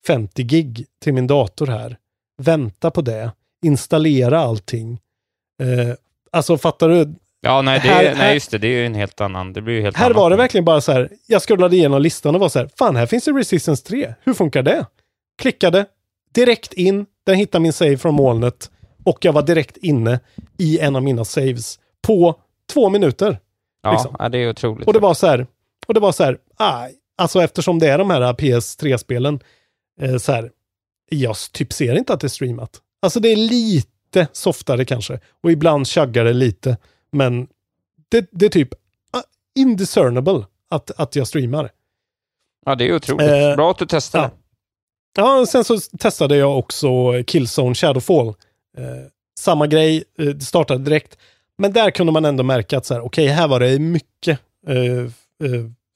50 0.07 0.43
gig 0.43 0.87
till 1.03 1.15
min 1.15 1.27
dator 1.27 1.67
här? 1.67 1.97
Vänta 2.43 2.91
på 2.91 3.01
det, 3.01 3.31
installera 3.65 4.41
allting. 4.41 4.99
Eh, 5.63 5.95
alltså 6.33 6.59
fattar 6.59 6.89
du? 6.89 7.15
Ja, 7.41 7.63
nej, 7.63 7.81
det, 7.83 7.89
här- 7.89 8.03
nej, 8.05 8.15
här- 8.15 8.35
just 8.35 8.51
det. 8.51 8.59
Det 8.59 8.67
är 8.67 8.79
ju 8.81 8.87
en 8.87 8.95
helt 8.95 9.21
annan. 9.21 9.53
Det 9.53 9.63
blir 9.63 9.75
ju 9.75 9.83
helt 9.83 9.97
Här 9.97 10.05
annat. 10.07 10.17
var 10.17 10.31
det 10.31 10.37
verkligen 10.37 10.65
bara 10.65 10.81
så 10.81 10.93
här, 10.93 11.09
jag 11.27 11.43
scrollade 11.43 11.77
igenom 11.77 12.03
listan 12.03 12.35
och 12.35 12.41
var 12.41 12.49
så 12.49 12.59
här, 12.59 12.71
fan 12.79 12.97
här 12.97 13.07
finns 13.07 13.25
det 13.25 13.33
Resistance 13.33 13.87
3, 13.87 14.15
hur 14.25 14.35
funkar 14.35 14.63
det? 14.63 14.87
Klickade, 15.43 15.87
direkt 16.35 16.73
in, 16.73 17.07
den 17.27 17.37
hittade 17.37 17.63
min 17.63 17.73
save 17.73 17.99
från 17.99 18.15
molnet 18.15 18.71
och 19.05 19.25
jag 19.25 19.33
var 19.33 19.43
direkt 19.43 19.77
inne 19.77 20.21
i 20.59 20.79
en 20.79 20.97
av 20.97 21.03
mina 21.03 21.25
saves 21.25 21.79
på 22.03 22.41
två 22.73 22.89
minuter. 22.89 23.39
Ja, 23.83 23.93
liksom. 23.93 24.31
det 24.31 24.39
är 24.39 24.51
otroligt. 24.51 24.87
Och 24.87 24.93
det 24.93 24.99
var 24.99 25.15
så 25.15 25.27
här, 25.27 25.47
och 25.87 25.95
det 25.95 26.01
var 26.01 26.13
så 26.13 26.25
här, 26.25 26.39
aj, 26.57 26.95
alltså 27.17 27.43
eftersom 27.43 27.79
det 27.79 27.89
är 27.89 27.99
de 27.99 28.11
här 28.11 28.33
PS3-spelen, 28.33 29.41
eh, 30.01 30.17
så 30.17 30.33
här, 30.33 30.51
jag 31.11 31.37
typ 31.53 31.73
ser 31.73 31.95
inte 31.95 32.13
att 32.13 32.21
det 32.21 32.27
är 32.27 32.29
streamat. 32.29 32.81
Alltså 33.03 33.21
det 33.21 33.29
är 33.29 33.37
lite 33.37 34.29
softare 34.33 34.85
kanske, 34.85 35.21
och 35.43 35.53
ibland 35.53 35.89
chuggar 35.89 36.25
det 36.25 36.33
lite, 36.33 36.77
men 37.13 37.49
det, 38.09 38.29
det 38.31 38.47
är 38.47 38.51
typ 38.51 38.75
ah, 39.11 39.23
indiscernible 39.55 40.45
att, 40.71 40.91
att 40.91 41.17
jag 41.17 41.27
streamar. 41.27 41.71
Ja, 42.67 42.75
det 42.75 42.89
är 42.89 42.95
otroligt. 42.95 43.31
Eh, 43.31 43.57
Bra 43.57 43.71
att 43.71 43.79
du 43.79 43.87
testade. 43.87 44.25
ja. 44.25 44.39
Ja, 45.15 45.47
sen 45.47 45.65
så 45.65 45.79
testade 45.99 46.37
jag 46.37 46.59
också 46.59 46.89
Killzone 47.27 47.75
Shadowfall. 47.75 48.35
Eh, 48.79 49.07
samma 49.39 49.67
grej, 49.67 50.05
eh, 50.19 50.27
det 50.27 50.45
startade 50.45 50.85
direkt. 50.85 51.19
Men 51.59 51.73
där 51.73 51.91
kunde 51.91 52.13
man 52.13 52.25
ändå 52.25 52.43
märka 52.43 52.79
att 52.79 52.87
så 52.87 52.95
här, 52.95 53.01
okej, 53.05 53.27
här 53.27 53.49
var 53.49 53.61
det 53.61 53.79
mycket 53.79 54.39
eh, 54.67 55.11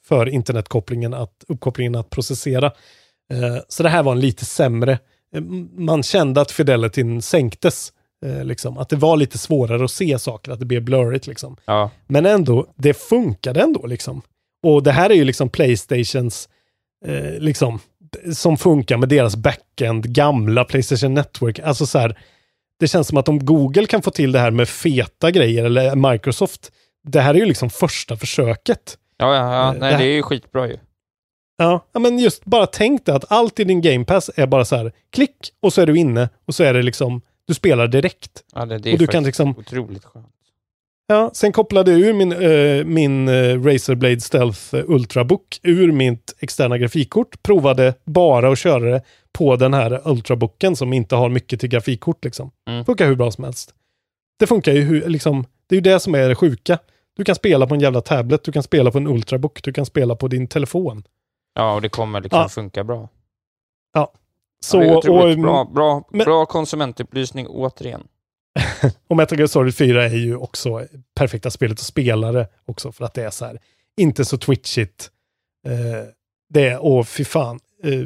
för 0.07 0.29
internetkopplingen, 0.29 1.15
att, 1.15 1.45
uppkopplingen 1.49 1.95
att 1.95 2.11
processera. 2.11 2.73
Så 3.69 3.83
det 3.83 3.89
här 3.89 4.03
var 4.03 4.13
en 4.13 4.21
lite 4.21 4.45
sämre. 4.45 4.99
Man 5.73 6.03
kände 6.03 6.41
att 6.41 6.51
fidelityn 6.51 7.23
sänktes. 7.23 7.93
Liksom. 8.43 8.79
Att 8.79 8.89
det 8.89 8.97
var 8.97 9.17
lite 9.17 9.39
svårare 9.39 9.85
att 9.85 9.91
se 9.91 10.19
saker, 10.19 10.53
att 10.53 10.59
det 10.59 10.65
blev 10.65 10.83
blurrigt. 10.83 11.27
Liksom. 11.27 11.57
Ja. 11.65 11.91
Men 12.07 12.27
ändå, 12.27 12.67
det 12.77 12.95
funkade 12.95 13.61
ändå. 13.61 13.87
Liksom. 13.87 14.23
Och 14.63 14.83
det 14.83 14.93
här 14.93 15.11
är 15.11 15.15
ju 15.15 15.25
liksom 15.25 15.49
Playstations, 15.49 16.49
eh, 17.05 17.39
liksom, 17.39 17.79
som 18.33 18.57
funkar 18.57 18.97
med 18.97 19.09
deras 19.09 19.37
backend, 19.37 20.15
gamla 20.15 20.65
Playstation 20.65 21.15
Network. 21.15 21.59
Alltså 21.59 21.87
så 21.87 21.99
här, 21.99 22.19
det 22.81 22.89
känns 22.89 23.09
som 23.09 23.19
att 23.19 23.29
om 23.29 23.39
Google 23.47 23.87
kan 23.87 24.03
få 24.03 24.11
till 24.11 24.33
det 24.33 24.39
här 24.39 24.51
med 24.51 24.69
feta 24.69 25.31
grejer, 25.31 25.65
eller 25.65 26.11
Microsoft, 26.13 26.73
det 27.09 27.21
här 27.21 27.35
är 27.35 27.39
ju 27.39 27.45
liksom 27.45 27.71
första 27.71 28.17
försöket. 28.17 28.99
Ja, 29.17 29.35
ja, 29.37 29.55
ja. 29.55 29.75
Eh, 29.75 29.81
Nej, 29.81 29.93
det- 29.93 29.99
det 29.99 30.05
är 30.05 30.15
ju 30.15 30.23
skitbra 30.23 30.69
ju. 30.69 30.77
Ja, 31.59 31.81
men 31.99 32.19
just 32.19 32.45
bara 32.45 32.67
tänk 32.67 33.07
dig 33.07 33.15
att 33.15 33.33
allt 33.33 33.61
i 33.61 33.65
din 33.65 33.81
Game 33.81 34.05
Pass 34.05 34.31
är 34.37 34.47
bara 34.47 34.65
så 34.65 34.77
här, 34.77 34.93
klick 35.13 35.37
och 35.63 35.73
så 35.73 35.81
är 35.81 35.87
du 35.87 35.99
inne 35.99 36.29
och 36.47 36.55
så 36.55 36.65
är 36.65 36.75
det 36.75 36.83
liksom, 36.83 37.21
du 37.47 37.55
spelar 37.55 37.89
direkt. 37.89 38.31
Ja, 38.55 38.65
det, 38.67 38.79
det 38.79 38.91
är 38.91 38.93
och 38.93 38.99
du 38.99 39.07
kan 39.07 39.25
liksom, 39.25 39.55
otroligt 39.59 40.05
skönt. 40.05 40.27
ja, 41.07 41.31
sen 41.35 41.53
kopplade 41.53 41.91
jag 41.91 42.01
ur 42.01 42.13
min, 42.13 42.33
eh, 42.33 42.85
min 42.85 43.29
eh, 43.29 43.63
Razorblade 43.65 44.21
Stealth 44.21 44.75
eh, 44.75 44.83
Ultrabook 44.87 45.61
ur 45.63 45.93
mitt 45.93 46.35
externa 46.39 46.79
grafikkort, 46.79 47.43
provade 47.43 47.95
bara 48.05 48.49
att 48.53 48.59
köra 48.59 48.91
det 48.91 49.03
på 49.37 49.57
den 49.57 49.75
här 49.75 50.01
Ultrabooken 50.09 50.77
som 50.77 50.93
inte 50.93 51.17
har 51.17 51.29
mycket 51.29 51.61
till 51.61 51.69
grafikkort 51.69 52.25
liksom. 52.25 52.51
Mm. 52.69 52.85
Funkar 52.85 53.07
hur 53.07 53.15
bra 53.17 53.31
som 53.31 53.45
helst. 53.45 53.75
Det 54.39 54.47
funkar 54.47 54.73
ju 54.73 54.81
hur, 54.83 55.09
liksom, 55.09 55.45
det 55.67 55.75
är 55.75 55.77
ju 55.77 55.81
det 55.83 56.01
som 56.01 56.15
är 56.15 56.29
det 56.29 56.35
sjuka. 56.35 56.79
Du 57.17 57.25
kan 57.25 57.35
spela 57.35 57.67
på 57.67 57.75
en 57.75 57.81
jävla 57.81 58.01
tablet, 58.01 58.45
du 58.45 58.53
kan 58.53 58.63
spela 58.63 58.91
på 58.91 58.99
en 58.99 59.07
Ultrabook, 59.07 59.63
du 59.63 59.73
kan 59.73 59.87
spela 59.87 60.17
på 60.17 60.29
din 60.29 60.47
telefon. 60.49 61.03
Ja, 61.55 61.75
och 61.75 61.83
det 61.83 61.89
kommer 61.89 62.21
liksom 62.21 62.41
Ja. 62.41 62.49
funka 62.49 62.85
bra. 62.85 63.09
Så, 64.61 64.77
ja, 64.79 64.83
det 64.83 64.89
är 64.89 64.97
otroligt 64.97 65.37
och, 65.37 65.43
bra, 65.43 65.65
bra, 65.65 66.05
men- 66.11 66.25
bra 66.25 66.47
konsumentupplysning 66.47 67.47
återigen. 67.47 68.07
Och 69.09 69.17
Metal 69.17 69.39
Gear 69.39 69.47
Solid 69.47 69.75
4 69.77 70.05
är 70.05 70.09
ju 70.17 70.37
också 70.37 70.87
perfekta 71.15 71.51
spelet 71.51 71.79
att 71.79 71.85
spela 71.85 72.33
det 72.33 72.49
också 72.67 72.93
för 72.93 73.05
att 73.05 73.15
det 73.15 73.23
är 73.25 73.31
så 73.31 73.45
här, 73.45 73.59
inte 73.97 74.25
så 74.25 74.39
twitchigt. 74.39 75.11
Eh, 75.67 76.09
det 76.49 76.69
är, 76.69 76.79
åh 76.85 77.05
fy 77.05 77.25
fan. 77.25 77.61
Eh, 77.85 78.01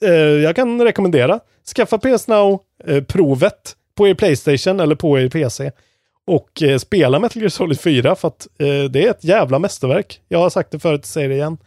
eh, 0.00 0.10
jag 0.10 0.56
kan 0.56 0.82
rekommendera, 0.82 1.40
skaffa 1.76 1.98
PS 1.98 2.28
Now-provet 2.28 3.76
på 3.94 4.08
er 4.08 4.14
Playstation 4.14 4.80
eller 4.80 4.94
på 4.94 5.18
er 5.18 5.28
PC. 5.28 5.70
Och 6.26 6.62
eh, 6.62 6.78
spela 6.78 7.18
Metal 7.18 7.42
Gear 7.42 7.48
Solid 7.48 7.80
4 7.80 8.14
för 8.14 8.28
att 8.28 8.46
eh, 8.58 8.84
det 8.84 9.06
är 9.06 9.10
ett 9.10 9.24
jävla 9.24 9.58
mästerverk. 9.58 10.20
Jag 10.28 10.38
har 10.38 10.50
sagt 10.50 10.70
det 10.70 10.78
förut, 10.78 11.06
säger 11.06 11.28
det 11.28 11.34
igen. 11.34 11.58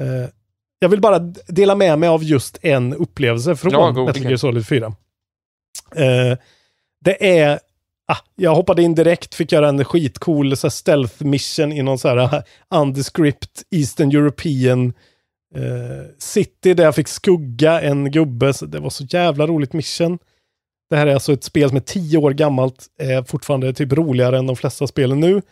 Eh, 0.00 0.28
jag 0.78 0.88
vill 0.88 1.00
bara 1.00 1.18
dela 1.46 1.74
med 1.74 1.98
mig 1.98 2.08
av 2.08 2.24
just 2.24 2.58
en 2.62 2.94
upplevelse 2.94 3.56
från 3.56 3.72
Ja, 3.72 3.92
Metal. 3.92 4.22
Gear 4.22 4.36
Solid 4.36 4.66
4. 4.66 4.86
Eh, 5.96 6.38
det 7.00 7.38
är, 7.38 7.60
ah, 8.06 8.16
jag 8.34 8.54
hoppade 8.54 8.82
in 8.82 8.94
direkt, 8.94 9.34
fick 9.34 9.52
göra 9.52 9.68
en 9.68 9.84
skitcool 9.84 10.56
så 10.56 10.70
stealth 10.70 11.24
mission 11.24 11.72
i 11.72 11.82
någon 11.82 11.98
så 11.98 12.08
här 12.08 12.16
ah, 12.16 12.42
undescript 12.80 13.62
Eastern 13.70 14.10
European 14.10 14.86
eh, 14.86 14.92
city 16.18 16.74
där 16.74 16.84
jag 16.84 16.94
fick 16.94 17.08
skugga 17.08 17.80
en 17.80 18.10
gubbe. 18.10 18.52
Det 18.66 18.78
var 18.78 18.90
så 18.90 19.04
jävla 19.04 19.46
roligt 19.46 19.72
mission. 19.72 20.18
Det 20.90 20.96
här 20.96 21.06
är 21.06 21.14
alltså 21.14 21.32
ett 21.32 21.44
spel 21.44 21.68
som 21.68 21.76
är 21.76 21.80
tio 21.80 22.18
år 22.18 22.30
gammalt, 22.30 22.86
är 22.98 23.22
fortfarande 23.22 23.72
typ 23.72 23.92
roligare 23.92 24.38
än 24.38 24.46
de 24.46 24.56
flesta 24.56 24.86
spelen 24.86 25.20
nu. 25.20 25.42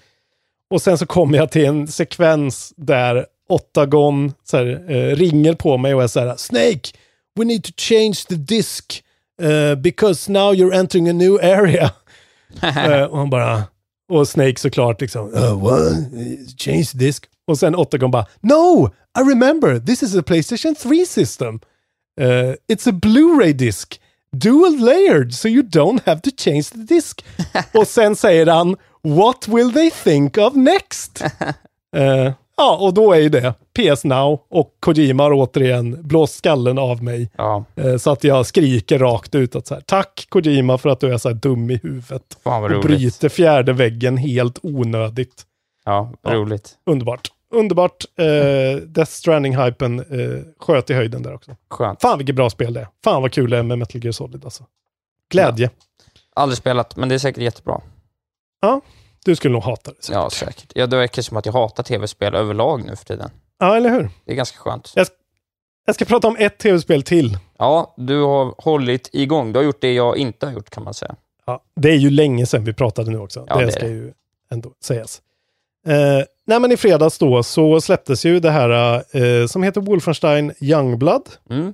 Och 0.70 0.82
sen 0.82 0.98
så 0.98 1.06
kommer 1.06 1.38
jag 1.38 1.50
till 1.50 1.64
en 1.64 1.88
sekvens 1.88 2.72
där 2.76 3.26
Ottagon 3.48 4.32
så 4.44 4.56
här, 4.56 4.90
eh, 4.90 5.16
ringer 5.16 5.54
på 5.54 5.76
mig 5.76 5.94
och 5.94 6.02
är 6.02 6.06
så 6.06 6.20
här 6.20 6.36
Snake, 6.36 6.90
we 7.38 7.44
need 7.44 7.64
to 7.64 7.72
change 7.76 8.14
the 8.28 8.34
disk 8.34 9.04
eh, 9.42 9.74
because 9.74 10.32
now 10.32 10.54
you're 10.54 10.74
entering 10.74 11.08
a 11.08 11.12
new 11.12 11.34
area. 11.34 11.90
Eh, 12.62 13.02
och 13.02 13.18
han 13.18 13.30
bara, 13.30 13.62
och 14.08 14.28
Snake 14.28 14.60
såklart 14.60 15.00
liksom, 15.00 15.34
uh, 15.34 15.62
what? 15.62 15.92
Change 16.58 16.84
the 16.84 16.98
disk. 16.98 17.24
Och 17.46 17.58
sen 17.58 17.74
Ottagon 17.74 18.10
bara, 18.10 18.26
no, 18.40 18.90
I 19.18 19.20
remember, 19.30 19.78
this 19.78 20.02
is 20.02 20.16
a 20.16 20.22
Playstation 20.22 20.74
3 20.74 21.04
system. 21.06 21.60
Uh, 22.20 22.54
it's 22.68 22.86
a 22.88 22.92
Blu-ray 22.92 23.52
disc. 23.52 23.98
Dual 24.36 24.78
layered, 24.78 25.34
so 25.34 25.48
you 25.48 25.62
don't 25.62 26.00
have 26.06 26.20
to 26.20 26.30
change 26.36 26.62
the 26.70 26.78
disk. 26.94 27.24
och 27.74 27.86
sen 27.88 28.16
säger 28.16 28.46
han, 28.46 28.76
what 29.02 29.48
will 29.48 29.72
they 29.72 29.90
think 29.90 30.38
of 30.38 30.54
next? 30.54 31.22
Eh, 31.96 32.32
ja, 32.56 32.76
och 32.80 32.94
då 32.94 33.12
är 33.12 33.18
ju 33.20 33.28
det 33.28 33.54
PS 33.78 34.04
Now 34.04 34.40
och 34.50 34.76
Kojima 34.80 35.22
har 35.22 35.32
återigen 35.32 36.02
blåst 36.02 36.34
skallen 36.34 36.78
av 36.78 37.02
mig. 37.02 37.30
Ja, 37.36 37.64
Eh, 37.76 37.96
Så 37.96 38.10
att 38.10 38.24
jag 38.24 38.46
skriker 38.46 38.98
rakt 38.98 39.34
ut 39.34 39.56
att 39.56 39.66
så 39.66 39.74
här, 39.74 39.80
tack 39.86 40.26
Kojima 40.28 40.78
för 40.78 40.88
att 40.88 41.00
du 41.00 41.12
är 41.14 41.18
så 41.18 41.28
här 41.28 41.34
dum 41.36 41.70
i 41.70 41.80
huvudet. 41.82 42.22
fan 42.44 42.62
vad 42.62 42.72
Och 42.72 42.84
roligt. 42.84 42.86
bryter 42.98 43.28
fjärde 43.28 43.72
väggen 43.72 44.16
helt 44.16 44.58
onödigt. 44.62 45.42
Ja, 45.84 46.12
Ja. 46.22 46.30
roligt. 46.34 46.72
Underbart. 46.86 47.28
Underbart. 47.54 48.04
Eh, 48.18 48.76
Death 48.76 49.10
Stranding-hypen 49.10 49.98
eh, 49.98 50.42
sköt 50.58 50.90
i 50.90 50.94
höjden 50.94 51.22
där 51.22 51.34
också. 51.34 51.56
Skönt. 51.70 52.00
Fan 52.00 52.18
vilket 52.18 52.36
bra 52.36 52.50
spel 52.50 52.72
det 52.72 52.80
är. 52.80 52.88
Fan 53.04 53.22
vad 53.22 53.32
kul 53.32 53.50
det 53.50 53.58
är 53.58 53.62
med 53.62 53.78
Metal 53.78 54.04
Gear 54.04 54.12
Solid 54.12 54.44
alltså. 54.44 54.64
Glädje. 55.30 55.70
Aldrig 56.34 56.58
spelat, 56.58 56.96
men 56.96 57.08
det 57.08 57.14
är 57.14 57.18
säkert 57.18 57.42
jättebra. 57.42 57.80
Du 59.24 59.36
skulle 59.36 59.52
nog 59.52 59.62
hata 59.62 59.90
det. 59.90 60.12
Ja, 60.12 60.30
säkert. 60.30 60.72
Ja, 60.74 60.86
det 60.86 60.96
verkar 60.96 61.22
som 61.22 61.36
att 61.36 61.46
jag 61.46 61.52
hatar 61.52 61.82
tv-spel 61.82 62.34
överlag 62.34 62.84
nu 62.84 62.96
för 62.96 63.04
tiden. 63.04 63.30
Ja, 63.58 63.76
eller 63.76 63.90
hur? 63.90 64.10
Det 64.24 64.32
är 64.32 64.36
ganska 64.36 64.58
skönt. 64.58 64.92
Jag, 64.96 65.06
jag 65.86 65.94
ska 65.94 66.04
prata 66.04 66.28
om 66.28 66.36
ett 66.38 66.58
tv-spel 66.58 67.02
till. 67.02 67.38
Ja, 67.58 67.94
du 67.96 68.22
har 68.22 68.54
hållit 68.58 69.10
igång. 69.12 69.52
Du 69.52 69.58
har 69.58 69.64
gjort 69.64 69.80
det 69.80 69.92
jag 69.92 70.16
inte 70.16 70.46
har 70.46 70.52
gjort 70.52 70.70
kan 70.70 70.84
man 70.84 70.94
säga. 70.94 71.16
Ja, 71.46 71.62
det 71.76 71.90
är 71.90 71.96
ju 71.96 72.10
länge 72.10 72.46
sedan 72.46 72.64
vi 72.64 72.72
pratade 72.72 73.10
nu 73.10 73.18
också. 73.18 73.46
Ja, 73.48 73.56
det, 73.56 73.64
det 73.66 73.72
ska 73.72 73.86
ju 73.86 74.12
ändå 74.50 74.72
sägas. 74.82 75.22
Eh, 75.86 76.24
nej, 76.46 76.60
men 76.60 76.72
i 76.72 76.76
fredags 76.76 77.18
då 77.18 77.42
så 77.42 77.80
släpptes 77.80 78.24
ju 78.24 78.40
det 78.40 78.50
här 78.50 79.02
eh, 79.16 79.46
som 79.46 79.62
heter 79.62 79.80
Wolfenstein 79.80 80.52
Youngblood. 80.60 81.28
Mm. 81.50 81.72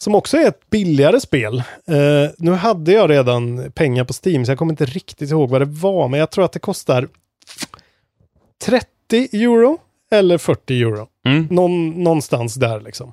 Som 0.00 0.14
också 0.14 0.36
är 0.36 0.48
ett 0.48 0.70
billigare 0.70 1.20
spel. 1.20 1.58
Eh, 1.88 2.30
nu 2.38 2.52
hade 2.52 2.92
jag 2.92 3.10
redan 3.10 3.72
pengar 3.72 4.04
på 4.04 4.12
Steam 4.24 4.44
så 4.44 4.50
jag 4.50 4.58
kommer 4.58 4.72
inte 4.72 4.84
riktigt 4.84 5.30
ihåg 5.30 5.50
vad 5.50 5.60
det 5.60 5.64
var. 5.64 6.08
Men 6.08 6.20
jag 6.20 6.30
tror 6.30 6.44
att 6.44 6.52
det 6.52 6.58
kostar 6.58 7.08
30 8.64 8.88
euro 9.32 9.78
eller 10.10 10.38
40 10.38 10.82
euro. 10.82 11.08
Mm. 11.26 11.48
Någon, 11.50 11.90
någonstans 12.04 12.54
där 12.54 12.80
liksom. 12.80 13.12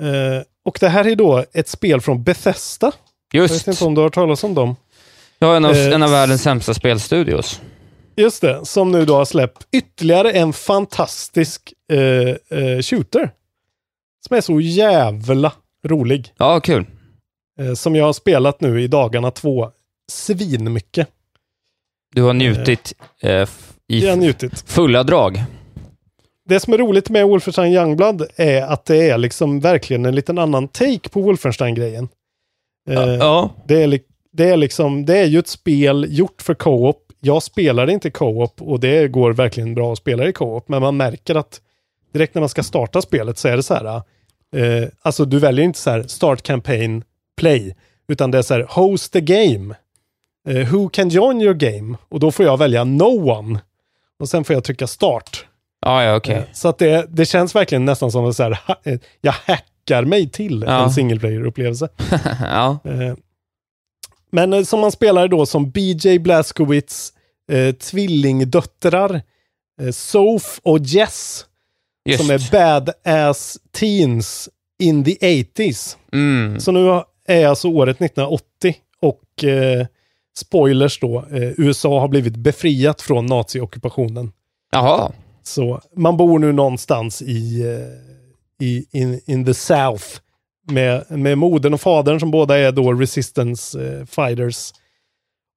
Eh, 0.00 0.42
och 0.64 0.78
det 0.80 0.88
här 0.88 1.06
är 1.06 1.16
då 1.16 1.44
ett 1.52 1.68
spel 1.68 2.00
från 2.00 2.22
Bethesda. 2.22 2.92
Jag 3.32 3.42
vet 3.42 3.50
Just. 3.50 3.68
inte 3.68 3.84
om 3.84 3.94
du 3.94 4.00
har 4.00 4.06
hört 4.06 4.14
talas 4.14 4.44
om 4.44 4.54
dem. 4.54 4.76
Ja, 5.38 5.56
en 5.56 5.64
av, 5.64 5.72
Eh, 5.72 5.92
en 5.92 6.02
av 6.02 6.10
världens 6.10 6.42
sämsta 6.42 6.74
spelstudios. 6.74 7.60
Just 8.16 8.40
det, 8.42 8.64
som 8.66 8.92
nu 8.92 9.04
då 9.04 9.14
har 9.14 9.24
släppt 9.24 9.66
ytterligare 9.72 10.30
en 10.32 10.52
fantastisk 10.52 11.72
eh, 11.92 12.58
eh, 12.58 12.80
shooter. 12.82 13.30
Som 14.26 14.36
är 14.36 14.40
så 14.40 14.60
jävla 14.60 15.52
rolig. 15.86 16.32
Ja, 16.36 16.60
kul. 16.60 16.86
Eh, 17.60 17.74
som 17.74 17.96
jag 17.96 18.04
har 18.04 18.12
spelat 18.12 18.60
nu 18.60 18.82
i 18.82 18.86
dagarna 18.86 19.30
två. 19.30 19.70
Svinmycket. 20.12 21.08
Du 22.14 22.22
har 22.22 22.32
njutit 22.32 22.94
eh, 23.20 23.48
i 23.88 24.06
har 24.06 24.16
njutit. 24.16 24.64
fulla 24.66 25.02
drag. 25.02 25.44
Det 26.48 26.60
som 26.60 26.72
är 26.72 26.78
roligt 26.78 27.10
med 27.10 27.26
Wolfenstein 27.26 27.72
Youngblood 27.72 28.26
är 28.36 28.62
att 28.62 28.84
det 28.84 29.10
är 29.10 29.18
liksom 29.18 29.60
verkligen 29.60 30.06
en 30.06 30.14
liten 30.14 30.38
annan 30.38 30.68
take 30.68 31.08
på 31.08 31.20
Wolfenstein-grejen. 31.20 32.08
Eh, 32.90 33.14
Ja. 33.14 33.50
Det 33.66 33.82
är, 33.82 34.00
det, 34.32 34.48
är 34.48 34.56
liksom, 34.56 35.06
det 35.06 35.18
är 35.18 35.24
ju 35.24 35.38
ett 35.38 35.48
spel 35.48 36.06
gjort 36.08 36.42
för 36.42 36.54
co-op. 36.54 37.03
Jag 37.24 37.42
spelar 37.42 37.90
inte 37.90 38.10
co-op 38.10 38.62
och 38.62 38.80
det 38.80 39.08
går 39.08 39.32
verkligen 39.32 39.74
bra 39.74 39.92
att 39.92 39.98
spela 39.98 40.28
i 40.28 40.32
co-op. 40.32 40.68
Men 40.68 40.82
man 40.82 40.96
märker 40.96 41.34
att 41.34 41.60
direkt 42.12 42.34
när 42.34 42.40
man 42.40 42.48
ska 42.48 42.62
starta 42.62 43.02
spelet 43.02 43.38
så 43.38 43.48
är 43.48 43.56
det 43.56 43.62
så 43.62 43.74
här. 43.74 43.84
Eh, 44.56 44.88
alltså 45.02 45.24
du 45.24 45.38
väljer 45.38 45.64
inte 45.64 45.78
så 45.78 45.90
här 45.90 46.02
start 46.02 46.42
campaign 46.42 47.04
play. 47.36 47.76
Utan 48.08 48.30
det 48.30 48.38
är 48.38 48.42
så 48.42 48.54
här 48.54 48.66
host 48.70 49.12
the 49.12 49.20
game. 49.20 49.74
Eh, 50.48 50.72
who 50.72 50.88
can 50.88 51.08
join 51.08 51.40
your 51.42 51.54
game? 51.54 51.96
Och 52.08 52.20
då 52.20 52.30
får 52.32 52.44
jag 52.46 52.56
välja 52.58 52.84
no 52.84 53.30
one. 53.30 53.60
Och 54.18 54.28
sen 54.28 54.44
får 54.44 54.54
jag 54.54 54.64
trycka 54.64 54.86
start. 54.86 55.46
Ja, 55.86 56.02
ja, 56.04 56.16
okej. 56.16 56.34
Eh, 56.36 56.42
Så 56.52 56.68
att 56.68 56.78
det, 56.78 57.06
det 57.08 57.26
känns 57.26 57.54
verkligen 57.54 57.84
nästan 57.84 58.12
som 58.12 58.24
att 58.26 58.36
så 58.36 58.42
här, 58.42 58.58
eh, 58.84 58.98
jag 59.20 59.32
hackar 59.32 60.04
mig 60.04 60.28
till 60.28 60.64
Ja. 60.66 60.84
en 60.84 60.90
single 60.90 61.18
player-upplevelse. 61.20 61.88
ja. 62.40 62.78
Men 64.34 64.52
eh, 64.52 64.62
som 64.62 64.80
man 64.80 64.92
spelar 64.92 65.28
då 65.28 65.46
som 65.46 65.70
BJ 65.70 66.18
Blazkowicz 66.18 67.12
eh, 67.52 67.74
tvillingdöttrar, 67.74 69.22
eh, 69.80 69.90
Soph 69.90 70.48
och 70.62 70.78
Jess, 70.78 71.46
Just. 72.08 72.20
som 72.20 72.30
är 72.30 72.50
badass 72.50 73.58
teens 73.72 74.48
in 74.82 75.04
the 75.04 75.14
80s. 75.14 75.96
Mm. 76.12 76.60
Så 76.60 76.72
nu 76.72 77.02
är 77.28 77.46
alltså 77.46 77.68
året 77.68 77.96
1980 77.96 78.76
och 79.00 79.44
eh, 79.44 79.86
spoilers 80.36 81.00
då, 81.00 81.24
eh, 81.30 81.60
USA 81.60 82.00
har 82.00 82.08
blivit 82.08 82.36
befriat 82.36 83.02
från 83.02 83.26
naziockupationen. 83.26 84.32
Jaha. 84.72 85.12
Så 85.42 85.80
man 85.96 86.16
bor 86.16 86.38
nu 86.38 86.52
någonstans 86.52 87.22
i, 87.22 87.62
eh, 87.62 88.66
i 88.66 88.86
in, 88.92 89.20
in 89.26 89.44
the 89.44 89.54
South 89.54 90.04
med, 90.64 91.04
med 91.08 91.38
modern 91.38 91.74
och 91.74 91.80
fadern 91.80 92.20
som 92.20 92.30
båda 92.30 92.58
är 92.58 92.72
då 92.72 92.92
resistance 92.92 93.86
eh, 93.86 94.06
fighters. 94.06 94.72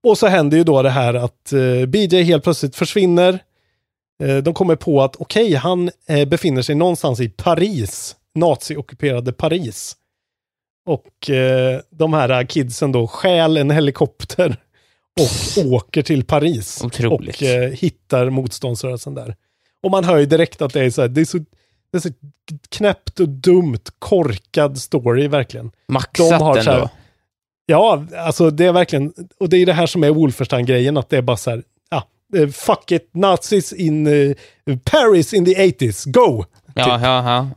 Och 0.03 0.17
så 0.17 0.27
händer 0.27 0.57
ju 0.57 0.63
då 0.63 0.81
det 0.81 0.89
här 0.89 1.13
att 1.13 1.53
eh, 1.53 1.85
BJ 1.85 2.23
helt 2.23 2.43
plötsligt 2.43 2.75
försvinner. 2.75 3.39
Eh, 4.23 4.37
de 4.37 4.53
kommer 4.53 4.75
på 4.75 5.01
att 5.01 5.15
okej, 5.15 5.43
okay, 5.43 5.55
han 5.55 5.91
eh, 6.07 6.27
befinner 6.27 6.61
sig 6.61 6.75
någonstans 6.75 7.19
i 7.19 7.29
Paris, 7.29 8.15
nazi-ockuperade 8.35 9.31
Paris. 9.31 9.95
Och 10.85 11.29
eh, 11.29 11.81
de 11.89 12.13
här 12.13 12.43
kidsen 12.43 12.91
då 12.91 13.07
stjäl 13.07 13.57
en 13.57 13.71
helikopter 13.71 14.57
och 15.19 15.65
åker 15.73 16.01
till 16.01 16.23
Paris. 16.23 16.83
Otroligt. 16.83 17.35
Och 17.35 17.43
eh, 17.43 17.71
hittar 17.71 18.29
motståndsrörelsen 18.29 19.13
där. 19.13 19.35
Och 19.83 19.91
man 19.91 20.03
hör 20.03 20.17
ju 20.17 20.25
direkt 20.25 20.61
att 20.61 20.73
det 20.73 20.85
är 20.85 20.89
så 20.89 21.01
här, 21.01 21.07
det 21.07 21.21
är 21.21 21.25
så, 21.25 21.37
det 21.91 21.97
är 21.97 22.01
så 22.01 22.09
knäppt 22.69 23.19
och 23.19 23.29
dumt, 23.29 23.83
korkad 23.99 24.77
story 24.77 25.27
verkligen. 25.27 25.71
Maxat 25.87 26.29
de 26.29 26.41
har 26.43 26.61
så 26.61 26.69
här, 26.69 26.77
ändå. 26.77 26.89
Ja, 27.65 28.05
alltså 28.17 28.49
det 28.49 28.65
är 28.65 28.73
verkligen, 28.73 29.13
och 29.39 29.49
det 29.49 29.57
är 29.57 29.65
det 29.65 29.73
här 29.73 29.87
som 29.87 30.03
är 30.03 30.09
Wolfenstein-grejen, 30.09 30.97
att 30.97 31.09
det 31.09 31.17
är 31.17 31.21
bara 31.21 31.37
så 31.37 31.49
här, 31.49 31.63
ja, 31.89 32.03
eh, 32.37 32.47
fuck 32.47 32.91
it, 32.91 33.09
nazis 33.13 33.73
in 33.73 34.07
uh, 34.07 34.35
Paris 34.83 35.33
in 35.33 35.45
the 35.45 35.53
80s, 35.53 36.11
go! 36.11 36.45
Ja, 36.73 36.83
typ. 36.83 37.03
ja, 37.03 37.31
ja. 37.31 37.47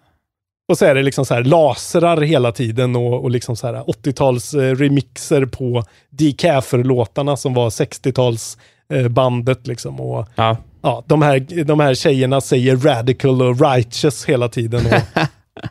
Och 0.71 0.79
så 0.79 0.85
är 0.85 0.95
det 0.95 1.03
liksom 1.03 1.27
så 1.27 1.35
här 1.35 1.45
lasrar 1.45 2.21
hela 2.21 2.53
tiden 2.53 2.97
och, 2.97 3.23
och 3.23 3.31
liksom 3.31 3.57
så 3.57 3.67
här 3.67 3.75
80-tals 3.75 4.55
eh, 4.55 4.75
remixer 4.77 5.47
på 5.47 5.85
Decaffer-låtarna 6.11 7.37
som 7.37 7.55
var 7.55 7.71
60-tals 7.71 8.59
eh, 8.93 9.09
bandet 9.09 9.67
liksom. 9.67 10.01
Och, 10.01 10.29
ja. 10.35 10.57
Ja, 10.83 11.05
de, 11.07 11.23
här, 11.23 11.65
de 11.65 11.81
här 11.81 11.95
tjejerna 11.95 12.41
säger 12.41 12.77
radical 12.77 13.43
och 13.43 13.61
righteous 13.61 14.25
hela 14.25 14.49
tiden. 14.49 14.87
Och 14.87 15.23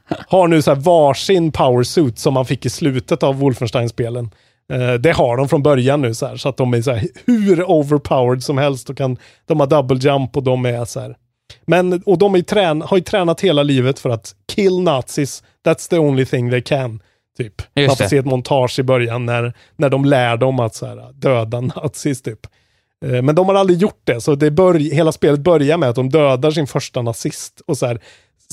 har 0.27 0.47
nu 0.47 0.61
så 0.61 0.73
här 0.73 0.81
varsin 0.81 1.51
powersuit 1.51 2.19
som 2.19 2.33
man 2.33 2.45
fick 2.45 2.65
i 2.65 2.69
slutet 2.69 3.23
av 3.23 3.39
Wolfenstein-spelen. 3.39 4.29
Eh, 4.73 4.93
det 4.93 5.11
har 5.11 5.37
de 5.37 5.49
från 5.49 5.63
början 5.63 6.01
nu 6.01 6.13
så 6.13 6.25
här, 6.27 6.37
så 6.37 6.49
att 6.49 6.57
de 6.57 6.73
är 6.73 6.81
så 6.81 6.91
här 6.91 7.07
hur 7.25 7.63
overpowered 7.71 8.43
som 8.43 8.57
helst. 8.57 8.89
Och 8.89 8.97
kan, 8.97 9.17
de 9.45 9.59
har 9.59 9.67
double 9.67 9.97
jump 9.97 10.37
och 10.37 10.43
de 10.43 10.65
är 10.65 10.85
så 10.85 10.99
här. 10.99 11.15
Men, 11.65 12.03
och 12.05 12.17
de 12.17 12.35
är 12.35 12.41
trän, 12.41 12.81
har 12.81 12.97
ju 12.97 13.03
tränat 13.03 13.41
hela 13.41 13.63
livet 13.63 13.99
för 13.99 14.09
att 14.09 14.35
kill 14.55 14.79
nazis, 14.79 15.43
that's 15.65 15.89
the 15.89 15.97
only 15.97 16.25
thing 16.25 16.51
they 16.51 16.61
can. 16.61 17.01
Typ. 17.37 17.61
Just 17.75 17.87
Man 17.87 17.97
får 17.97 18.03
det. 18.03 18.09
se 18.09 18.17
ett 18.17 18.25
montage 18.25 18.79
i 18.79 18.83
början 18.83 19.25
när, 19.25 19.53
när 19.75 19.89
de 19.89 20.05
lär 20.05 20.37
dem 20.37 20.59
att 20.59 20.75
så 20.75 20.85
här, 20.85 21.13
döda 21.13 21.61
nazis 21.75 22.21
typ. 22.21 22.39
Eh, 23.05 23.21
Men 23.21 23.35
de 23.35 23.47
har 23.47 23.55
aldrig 23.55 23.79
gjort 23.79 24.01
det, 24.03 24.21
så 24.21 24.35
det 24.35 24.49
börj- 24.49 24.93
hela 24.93 25.11
spelet 25.11 25.39
börjar 25.39 25.77
med 25.77 25.89
att 25.89 25.95
de 25.95 26.09
dödar 26.09 26.51
sin 26.51 26.67
första 26.67 27.01
nazist. 27.01 27.61
Och 27.67 27.77
så 27.77 27.85
här, 27.85 27.99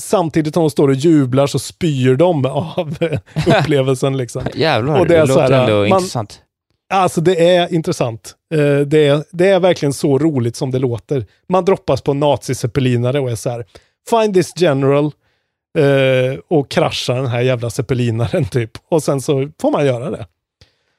samtidigt 0.01 0.53
som 0.53 0.63
de 0.63 0.69
står 0.69 0.87
och 0.87 0.93
jublar 0.95 1.47
så 1.47 1.59
spyr 1.59 2.15
de 2.15 2.45
av 2.45 2.95
upplevelsen. 3.47 4.17
Liksom. 4.17 4.43
Jävlar, 4.55 4.99
Och 4.99 5.07
det, 5.07 5.13
det 5.13 5.19
är 5.21 5.25
så 5.25 5.33
låter 5.41 5.53
här, 5.53 5.63
ändå 5.63 5.75
man- 5.89 5.99
intressant. 5.99 6.41
Alltså 6.93 7.21
det 7.21 7.55
är 7.55 7.73
intressant. 7.73 8.35
Eh, 8.53 8.79
Det 8.79 9.07
är, 9.07 9.23
det 9.31 9.47
är 9.49 9.59
verkligen 9.59 9.93
så 9.93 10.17
roligt 10.17 10.55
som 10.55 10.71
det 10.71 10.79
låter. 10.79 11.25
Man 11.49 11.65
droppas 11.65 12.01
på 12.01 12.11
en 12.11 12.19
naziseppelinare 12.19 13.19
och 13.19 13.31
är 13.31 13.35
så 13.35 13.49
här, 13.49 13.65
find 14.09 14.33
this 14.33 14.53
general 14.55 15.05
eh, 15.77 16.39
och 16.47 16.69
kraschar 16.71 17.15
den 17.15 17.27
här 17.27 17.41
jävla 17.41 17.69
zeppelinaren 17.69 18.45
typ. 18.45 18.71
Och 18.89 19.03
sen 19.03 19.21
så 19.21 19.49
får 19.61 19.71
man 19.71 19.85
göra 19.85 20.09
det. 20.11 20.25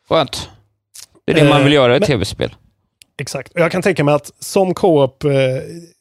Skönt. 0.09 0.49
Det 1.27 1.33
är 1.33 1.37
det 1.45 1.49
man 1.49 1.65
vill 1.65 1.73
göra 1.73 1.97
i 1.97 2.01
tv-spel. 2.01 2.55
Exakt. 3.21 3.53
Och 3.53 3.61
jag 3.61 3.73
kan 3.73 3.83
tänka 3.83 4.05
mig 4.05 4.15
att 4.15 4.33
som 4.39 4.75
co-op, 4.75 5.25
eh, 5.25 5.31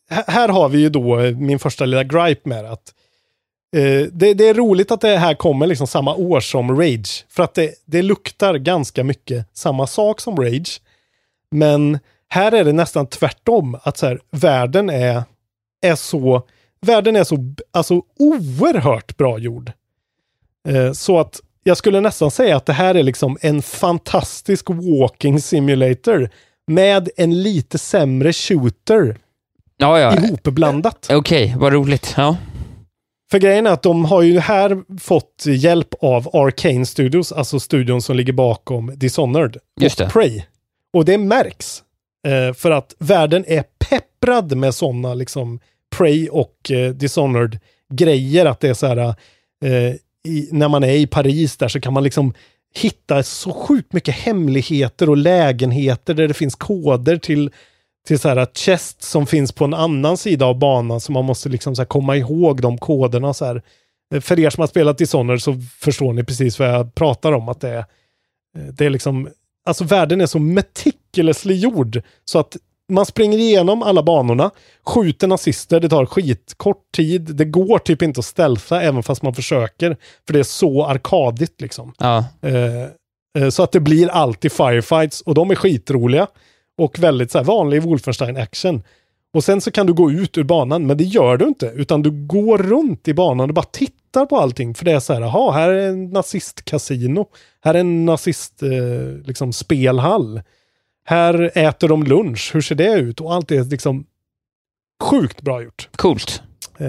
här- 0.09 0.49
har 0.49 0.69
vi 0.69 0.79
ju 0.79 0.89
då 0.89 1.19
eh, 1.19 1.35
min 1.37 1.59
första 1.59 1.85
lilla 1.85 2.03
gripe 2.03 2.49
med 2.49 2.63
det, 2.63 2.71
att 2.71 2.93
eh, 3.75 4.07
det, 4.11 4.33
det 4.33 4.49
är 4.49 4.53
roligt 4.53 4.91
att 4.91 5.01
det 5.01 5.17
här 5.17 5.33
kommer 5.33 5.67
liksom 5.67 5.87
samma 5.87 6.15
år 6.15 6.39
som 6.39 6.79
Rage. 6.81 7.25
För 7.29 7.43
att 7.43 7.53
det, 7.53 7.73
det 7.85 8.01
luktar 8.01 8.55
ganska 8.55 9.03
mycket 9.03 9.47
samma 9.53 9.87
sak 9.87 10.21
som 10.21 10.37
Rage. 10.37 10.81
Men 11.51 11.99
här 12.29 12.51
är 12.51 12.63
det 12.63 12.73
nästan 12.73 13.07
tvärtom, 13.07 13.77
att 13.83 13.97
så 13.97 14.05
här, 14.05 14.19
världen 14.31 14.89
är, 14.89 15.23
är 15.81 15.95
så, 15.95 16.41
världen 16.81 17.15
är 17.15 17.23
så 17.23 17.53
alltså, 17.71 18.01
oerhört 18.19 19.17
bra 19.17 19.37
gjord. 19.39 19.71
Eh, 20.67 20.91
så 20.91 21.19
att 21.19 21.41
jag 21.63 21.77
skulle 21.77 22.01
nästan 22.01 22.31
säga 22.31 22.57
att 22.57 22.65
det 22.65 22.73
här 22.73 22.95
är 22.95 23.03
liksom 23.03 23.37
en 23.41 23.61
fantastisk 23.61 24.69
walking 24.69 25.41
simulator 25.41 26.29
med 26.67 27.09
en 27.17 27.41
lite 27.43 27.77
sämre 27.77 28.33
shooter 28.33 29.17
Ja, 29.77 29.99
ja. 29.99 30.15
ihopblandat. 30.15 31.07
Okej, 31.11 31.55
vad 31.57 31.73
roligt. 31.73 32.13
Ja. 32.17 32.37
För 33.31 33.39
grejen 33.39 33.67
är 33.67 33.71
att 33.71 33.83
de 33.83 34.05
har 34.05 34.21
ju 34.21 34.39
här 34.39 34.99
fått 34.99 35.43
hjälp 35.47 35.93
av 36.01 36.35
Arcane 36.35 36.85
Studios, 36.85 37.31
alltså 37.31 37.59
studion 37.59 38.01
som 38.01 38.15
ligger 38.15 38.33
bakom 38.33 38.91
Dishonored 38.95 39.57
Just 39.79 40.01
och. 40.01 40.09
Prey. 40.09 40.43
Och 40.93 41.05
det 41.05 41.17
märks. 41.17 41.83
Eh, 42.27 42.53
för 42.53 42.71
att 42.71 42.95
världen 42.99 43.45
är 43.47 43.63
pepprad 43.89 44.57
med 44.57 44.75
sådana 44.75 45.13
liksom 45.13 45.59
Prey 45.97 46.29
och 46.29 46.71
eh, 46.71 46.91
Dishonored 46.91 47.59
grejer. 47.93 48.45
Att 48.45 48.59
det 48.59 48.69
är 48.69 48.73
så 48.73 48.87
här, 48.87 48.97
eh, 49.65 49.93
i, 50.27 50.49
när 50.51 50.67
man 50.69 50.83
är 50.83 50.93
i 50.93 51.07
Paris 51.07 51.57
där 51.57 51.67
så 51.67 51.79
kan 51.81 51.93
man 51.93 52.03
liksom 52.03 52.33
hitta 52.77 53.23
så 53.23 53.51
sjukt 53.53 53.93
mycket 53.93 54.15
hemligheter 54.15 55.09
och 55.09 55.17
lägenheter 55.17 56.13
där 56.13 56.27
det 56.27 56.33
finns 56.33 56.55
koder 56.55 57.17
till 57.17 57.51
till 58.07 58.19
så 58.19 58.29
här 58.29 58.47
chest 58.53 59.03
som 59.03 59.27
finns 59.27 59.51
på 59.51 59.65
en 59.65 59.73
annan 59.73 60.17
sida 60.17 60.45
av 60.45 60.59
banan 60.59 61.01
så 61.01 61.11
man 61.11 61.25
måste 61.25 61.49
liksom 61.49 61.75
så 61.75 61.81
här 61.81 61.87
komma 61.87 62.15
ihåg 62.15 62.61
de 62.61 62.77
koderna 62.77 63.33
så 63.33 63.45
här. 63.45 63.61
Eh, 64.13 64.21
för 64.21 64.39
er 64.39 64.49
som 64.49 64.61
har 64.61 64.67
spelat 64.67 64.97
Dishonored 64.97 65.41
så 65.41 65.55
förstår 65.79 66.13
ni 66.13 66.23
precis 66.23 66.59
vad 66.59 66.69
jag 66.69 66.95
pratar 66.95 67.31
om 67.31 67.49
att 67.49 67.61
det 67.61 67.69
är. 67.69 67.85
Eh, 68.57 68.73
det 68.73 68.85
är 68.85 68.89
liksom, 68.89 69.29
alltså 69.65 69.83
världen 69.83 70.21
är 70.21 70.25
så 70.25 70.39
meticulously 70.39 71.55
gjord 71.55 72.01
så 72.25 72.39
att 72.39 72.57
man 72.89 73.05
springer 73.05 73.37
igenom 73.37 73.83
alla 73.83 74.03
banorna, 74.03 74.51
skjuter 74.85 75.27
nazister, 75.27 75.79
det 75.79 75.89
tar 75.89 76.05
skitkort 76.05 76.91
tid, 76.95 77.21
det 77.21 77.45
går 77.45 77.79
typ 77.79 78.01
inte 78.01 78.19
att 78.19 78.25
stealtha 78.25 78.81
även 78.81 79.03
fast 79.03 79.21
man 79.21 79.33
försöker, 79.33 79.97
för 80.27 80.33
det 80.33 80.39
är 80.39 80.43
så 80.43 80.85
arkadigt 80.85 81.61
liksom. 81.61 81.93
Ja. 81.97 82.25
Eh, 82.41 83.43
eh, 83.43 83.49
så 83.49 83.63
att 83.63 83.71
det 83.71 83.79
blir 83.79 84.07
alltid 84.07 84.51
firefights 84.51 85.21
och 85.21 85.33
de 85.33 85.51
är 85.51 85.55
skitroliga 85.55 86.27
och 86.77 86.99
väldigt 86.99 87.31
så 87.31 87.37
här, 87.37 87.45
vanlig 87.45 87.81
Wolfenstein-action. 87.81 88.83
Och 89.33 89.43
sen 89.43 89.61
så 89.61 89.71
kan 89.71 89.87
du 89.87 89.93
gå 89.93 90.11
ut 90.11 90.37
ur 90.37 90.43
banan, 90.43 90.87
men 90.87 90.97
det 90.97 91.03
gör 91.03 91.37
du 91.37 91.45
inte, 91.45 91.65
utan 91.75 92.01
du 92.01 92.11
går 92.11 92.57
runt 92.57 93.07
i 93.07 93.13
banan 93.13 93.49
och 93.49 93.53
bara 93.53 93.65
tittar 93.65 94.25
på 94.25 94.37
allting. 94.37 94.73
För 94.73 94.85
det 94.85 94.91
är 94.91 94.99
så 94.99 95.13
här, 95.13 95.21
jaha, 95.21 95.51
här 95.51 95.69
är 95.69 95.89
en 95.89 96.09
nazistkasino, 96.09 97.25
här 97.61 97.73
är 97.73 97.79
en 97.79 98.05
nazist, 98.05 98.63
eh, 98.63 99.25
liksom, 99.25 99.53
spelhall. 99.53 100.41
Här 101.09 101.51
äter 101.57 101.87
de 101.87 102.03
lunch, 102.03 102.51
hur 102.53 102.61
ser 102.61 102.75
det 102.75 102.93
ut? 102.93 103.21
Och 103.21 103.33
allt 103.33 103.51
är 103.51 103.63
liksom 103.63 104.05
sjukt 105.03 105.41
bra 105.41 105.61
gjort. 105.63 105.89
Coolt. 105.95 106.41
Eh, 106.77 106.87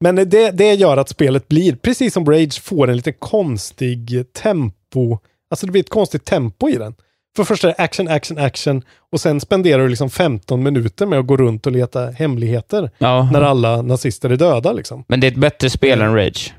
Men 0.00 0.16
det, 0.16 0.50
det 0.50 0.74
gör 0.74 0.96
att 0.96 1.08
spelet 1.08 1.48
blir, 1.48 1.76
precis 1.76 2.14
som 2.14 2.26
Rage, 2.26 2.62
får 2.62 2.90
en 2.90 2.96
lite 2.96 3.12
konstig 3.12 4.26
tempo. 4.32 5.18
Alltså 5.50 5.66
det 5.66 5.72
blir 5.72 5.82
ett 5.82 5.88
konstigt 5.90 6.24
tempo 6.24 6.68
i 6.68 6.76
den. 6.76 6.94
För 7.36 7.44
först 7.44 7.64
är 7.64 7.68
det 7.68 7.74
action, 7.78 8.08
action, 8.08 8.38
action 8.38 8.82
och 9.12 9.20
sen 9.20 9.40
spenderar 9.40 9.82
du 9.82 9.88
liksom 9.88 10.10
15 10.10 10.62
minuter 10.62 11.06
med 11.06 11.18
att 11.18 11.26
gå 11.26 11.36
runt 11.36 11.66
och 11.66 11.72
leta 11.72 12.06
hemligheter. 12.10 12.90
Ja. 12.98 13.30
När 13.32 13.42
alla 13.42 13.82
nazister 13.82 14.30
är 14.30 14.36
döda 14.36 14.72
liksom. 14.72 15.04
Men 15.08 15.20
det 15.20 15.26
är 15.26 15.30
ett 15.30 15.38
bättre 15.38 15.70
spel 15.70 16.00
än 16.00 16.14
Rage. 16.14 16.54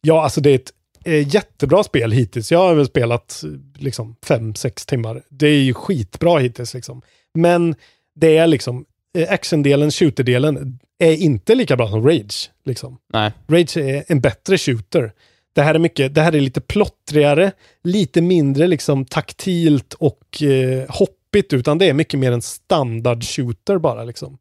Ja, 0.00 0.22
alltså 0.22 0.40
det 0.40 0.50
är 0.50 0.54
ett 0.54 0.72
jättebra 1.12 1.84
spel 1.84 2.12
hittills. 2.12 2.52
Jag 2.52 2.58
har 2.58 2.74
väl 2.74 2.86
spelat 2.86 3.44
liksom 3.78 4.16
5-6 4.26 4.88
timmar. 4.88 5.22
Det 5.28 5.46
är 5.48 5.62
ju 5.62 5.74
skitbra 5.74 6.38
hittills 6.38 6.74
liksom. 6.74 7.02
Men 7.34 7.74
det 8.14 8.36
är 8.36 8.46
liksom, 8.46 8.84
eh, 9.18 9.32
actiondelen, 9.32 9.90
shooterdelen 9.90 10.78
är 10.98 11.12
inte 11.12 11.54
lika 11.54 11.76
bra 11.76 11.88
som 11.88 12.08
Rage. 12.08 12.50
Liksom. 12.64 12.98
Nej. 13.12 13.32
Rage 13.48 13.76
är 13.76 14.04
en 14.08 14.20
bättre 14.20 14.58
shooter. 14.58 15.12
Det 15.52 15.62
här 15.62 15.74
är 15.74 15.78
mycket, 15.78 16.14
det 16.14 16.22
här 16.22 16.34
är 16.34 16.40
lite 16.40 16.60
plottrigare, 16.60 17.52
lite 17.84 18.20
mindre 18.20 18.66
liksom 18.66 19.04
taktilt 19.04 19.94
och 19.94 20.42
eh, 20.42 20.84
hoppigt, 20.88 21.52
utan 21.52 21.78
det 21.78 21.86
är 21.86 21.92
mycket 21.92 22.20
mer 22.20 22.32
en 22.32 22.42
standard 22.42 23.24
shooter 23.24 23.78
bara 23.78 24.04
liksom. 24.04 24.38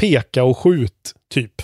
Peka 0.00 0.44
och 0.44 0.58
skjut, 0.58 1.14
typ. 1.34 1.62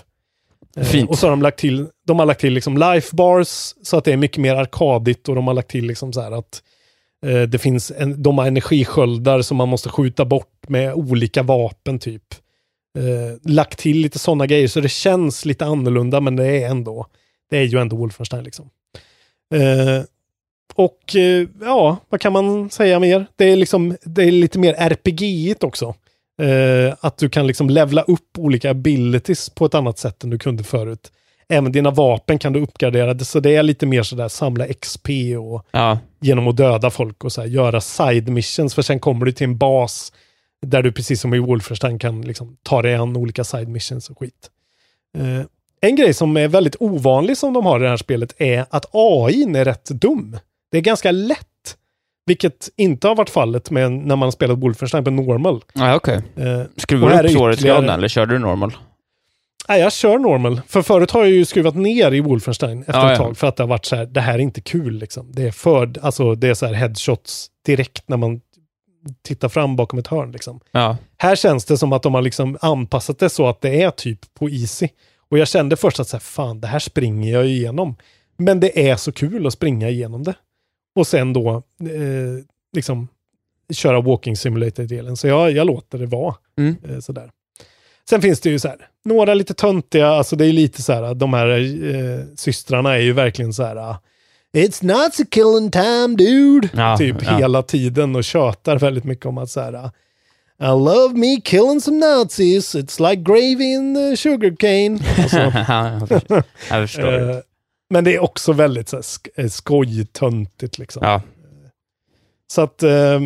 Eh, 0.77 0.85
Fint. 0.85 1.11
Och 1.11 1.19
så 1.19 1.27
har 1.27 1.31
de 1.31 1.43
lagt 1.43 1.59
till, 1.59 1.86
de 2.07 2.19
har 2.19 2.27
lagt 2.27 2.40
till 2.40 2.53
liksom 2.53 2.78
life 2.78 3.16
bars 3.16 3.74
så 3.82 3.97
att 3.97 4.05
det 4.05 4.12
är 4.12 4.16
mycket 4.16 4.39
mer 4.39 4.55
arkadigt 4.55 5.28
och 5.28 5.35
de 5.35 5.47
har 5.47 5.55
lagt 5.55 5.70
till 5.70 5.86
liksom 5.86 6.12
så 6.12 6.20
här 6.20 6.32
att 6.32 6.62
eh, 7.27 7.43
det 7.43 7.59
finns 7.59 7.93
en, 7.97 8.23
de 8.23 8.39
har 8.39 8.47
energisköldar 8.47 9.43
som 9.43 9.57
man 9.57 9.69
måste 9.69 9.89
skjuta 9.89 10.24
bort 10.24 10.69
med 10.69 10.94
olika 10.94 11.43
vapen 11.43 11.98
typ. 11.98 12.35
Eh, 12.98 13.53
lagt 13.53 13.78
till 13.78 13.98
lite 13.98 14.19
sådana 14.19 14.47
grejer 14.47 14.69
så 14.69 14.81
det 14.81 14.89
känns 14.89 15.44
lite 15.44 15.65
annorlunda 15.65 16.20
men 16.20 16.36
det 16.36 16.47
är 16.47 16.70
ändå, 16.70 17.07
det 17.51 17.59
är 17.59 17.62
ju 17.65 17.78
ändå 17.78 17.97
Wolfenstein 17.97 18.44
liksom. 18.44 18.70
Eh, 19.55 20.05
och 20.74 21.16
eh, 21.16 21.48
ja, 21.61 21.97
vad 22.09 22.20
kan 22.20 22.32
man 22.32 22.70
säga 22.70 23.01
mer? 23.01 23.27
Det 23.36 23.44
är, 23.44 23.57
liksom, 23.57 23.97
det 24.03 24.24
är 24.24 24.32
lite 24.32 24.59
mer 24.59 24.74
RPG-igt 24.74 25.65
också. 25.65 25.94
Eh, 26.43 26.95
att 27.01 27.19
du 27.19 27.29
kan 27.29 27.47
liksom 27.47 27.71
levla 27.71 28.03
upp 28.03 28.39
olika 28.39 28.71
abilities 28.71 29.51
på 29.51 29.67
ett 29.67 29.75
annat 29.75 29.99
sätt 29.99 30.25
än 30.25 30.31
du 30.31 30.39
kunde 30.39 30.65
förut. 30.65 31.13
Även 31.49 31.73
dina 31.73 31.91
vapen 31.91 32.39
kan 32.39 32.53
du 32.53 32.61
uppgradera, 32.61 33.19
så 33.19 33.41
det 33.41 33.57
är 33.57 33.63
lite 33.63 33.87
mer 33.87 34.03
sådär 34.03 34.29
samla 34.29 34.67
XP 34.69 35.09
och 35.41 35.67
Ja. 35.71 35.99
genom 36.21 36.49
att 36.49 36.57
döda 36.57 36.91
folk 36.91 37.25
och 37.25 37.33
så 37.33 37.41
här, 37.41 37.49
göra 37.49 37.81
side 37.81 38.29
missions. 38.29 38.75
För 38.75 38.83
sen 38.83 39.01
kommer 39.01 39.27
du 39.27 39.33
till 39.33 39.45
en 39.45 39.57
bas 39.59 40.13
där 40.67 40.83
du 40.83 40.93
precis 40.93 41.21
som 41.21 41.35
i 41.35 41.39
Wolfenstein 41.39 41.99
kan 41.99 42.23
liksom 42.23 42.57
ta 42.63 42.83
dig 42.83 42.95
an 42.95 43.17
olika 43.17 43.45
side 43.45 43.69
missions 43.69 44.11
och 44.11 44.19
skit. 44.19 44.51
Eh, 45.19 45.47
en 45.81 45.97
grej 45.97 46.15
som 46.15 46.37
är 46.37 46.49
väldigt 46.49 46.77
ovanlig 46.81 47.37
som 47.37 47.53
de 47.53 47.67
har 47.67 47.81
i 47.81 47.83
det 47.83 47.89
här 47.89 47.97
spelet 47.97 48.35
är 48.41 48.67
att 48.71 48.87
AI 48.93 49.43
är 49.57 49.65
rätt 49.65 49.85
dum. 49.85 50.39
Det 50.71 50.79
är 50.79 50.83
ganska 50.83 51.11
lätt, 51.11 51.49
vilket 52.27 52.69
inte 52.77 53.09
har 53.09 53.15
varit 53.15 53.31
fallet 53.31 53.70
med 53.70 53.93
när 53.93 54.16
man 54.16 54.32
spelat 54.32 54.59
Wolfenstein 54.59 55.05
på 55.05 55.11
normal. 55.11 55.65
Ja, 55.74 55.94
okej. 55.94 56.23
Eh, 56.36 56.62
Skruvar 56.77 57.23
du 57.23 57.28
upp 57.28 57.35
svårighetsgraden 57.36 57.90
eller 57.90 58.09
kör 58.09 58.27
du 58.27 58.39
normal? 58.39 58.77
Nej, 59.69 59.81
jag 59.81 59.93
kör 59.93 60.19
normal. 60.19 60.61
För 60.69 60.82
förut 60.82 61.11
har 61.11 61.20
jag 61.20 61.31
ju 61.31 61.44
skruvat 61.44 61.74
ner 61.74 62.12
i 62.15 62.20
Wolfenstein 62.20 62.81
efter 62.81 62.93
Ja, 62.93 63.12
ett 63.12 63.19
ja. 63.19 63.24
tag. 63.24 63.36
För 63.36 63.47
att 63.47 63.57
det 63.57 63.62
har 63.62 63.69
varit 63.69 63.85
så 63.85 63.97
här, 63.97 64.07
det 64.07 64.20
här 64.20 64.35
är 64.35 64.39
inte 64.39 64.61
kul 64.61 64.94
liksom. 64.98 65.32
Det 65.32 65.43
är 65.43 65.51
för, 65.51 65.93
alltså 66.03 66.35
det 66.35 66.48
är 66.48 66.55
så 66.55 66.66
här 66.66 66.74
headshots 66.74 67.47
direkt 67.66 68.09
när 68.09 68.16
man 68.16 68.40
tittar 69.24 69.48
fram 69.48 69.77
bakom 69.77 69.98
ett 69.98 70.07
hörn 70.07 70.32
liksom. 70.32 70.61
Ja. 70.73 70.97
Här 71.16 71.36
känns 71.36 71.65
det 71.65 71.78
som 71.78 71.93
att 71.93 72.03
de 72.03 72.15
har 72.15 72.23
liksom 72.23 72.59
anpassat 72.61 73.19
det 73.19 73.28
så 73.28 73.47
att 73.48 73.61
det 73.61 73.82
är 73.82 73.90
typ 73.90 74.35
på 74.39 74.51
easy. 74.51 74.89
Och 75.31 75.39
jag 75.39 75.48
kände 75.48 75.77
först 75.77 76.01
att 76.01 76.09
så 76.09 76.16
här, 76.16 76.20
fan, 76.23 76.61
det 76.61 76.66
här 76.66 76.78
springer 76.78 77.32
jag 77.32 77.47
igenom. 77.47 77.97
Men 78.39 78.61
det 78.61 78.89
är 78.90 78.97
så 78.97 79.12
kul 79.12 79.47
att 79.47 79.53
springa 79.53 79.89
igenom 79.89 80.24
det. 80.24 80.35
Och 80.97 81.06
sen 81.06 81.32
då 81.32 81.62
eh, 81.81 82.44
liksom 82.73 83.09
köra 83.73 84.01
walking 84.01 84.36
simulator-delen. 84.36 85.16
Så 85.16 85.27
jag, 85.27 85.52
jag 85.52 85.66
låter 85.66 85.98
det 85.98 86.06
vara. 86.06 86.35
Mm. 86.59 86.77
Eh, 86.89 86.98
sådär. 86.98 87.31
Sen 88.09 88.23
finns 88.23 88.40
det 88.40 88.51
ju 88.51 88.59
så 88.59 88.68
här, 88.68 88.89
några 89.05 89.35
lite 89.35 89.55
töntiga, 89.55 90.09
alltså 90.09 90.36
det 90.36 90.47
är 90.47 90.52
lite 90.52 90.82
så 90.82 90.93
här, 90.93 91.14
de 91.14 91.35
här 91.35 91.48
eh, 91.94 92.24
systrarna 92.36 92.94
är 92.94 93.01
ju 93.01 93.12
verkligen 93.12 93.52
så 93.52 93.62
här, 93.62 93.77
ah, 93.77 94.01
It's 94.52 94.85
not 94.85 95.20
a 95.20 95.24
killing 95.31 95.70
time 95.70 96.16
dude. 96.16 96.68
Ja, 96.74 96.97
typ 96.97 97.16
ja. 97.23 97.36
hela 97.36 97.62
tiden 97.62 98.16
och 98.16 98.24
tjötar 98.24 98.78
väldigt 98.78 99.05
mycket 99.05 99.27
om 99.27 99.39
att 99.39 99.51
så 99.51 99.60
här, 99.60 99.90
I 100.60 100.66
love 100.66 101.14
me 101.14 101.40
killing 101.44 101.81
some 101.81 101.98
nazis, 101.98 102.74
it's 102.74 103.10
like 103.10 103.23
gravy 103.23 103.64
in 103.64 104.16
sugarcane. 104.16 104.98
Och 105.24 105.31
så. 105.31 105.36
jag 105.68 106.09
förstår. 106.09 106.43
Jag 106.70 106.89
förstår. 106.89 107.56
Men 107.91 108.05
det 108.05 108.15
är 108.15 108.19
också 108.23 108.53
väldigt 108.53 108.89
så 108.89 108.97
här, 108.97 109.05
eh, 109.35 109.49
skojtöntigt 109.49 110.79
liksom. 110.79 111.03
ja. 111.05 111.23
Så 112.53 112.61
att 112.63 112.83
eh, 112.83 113.21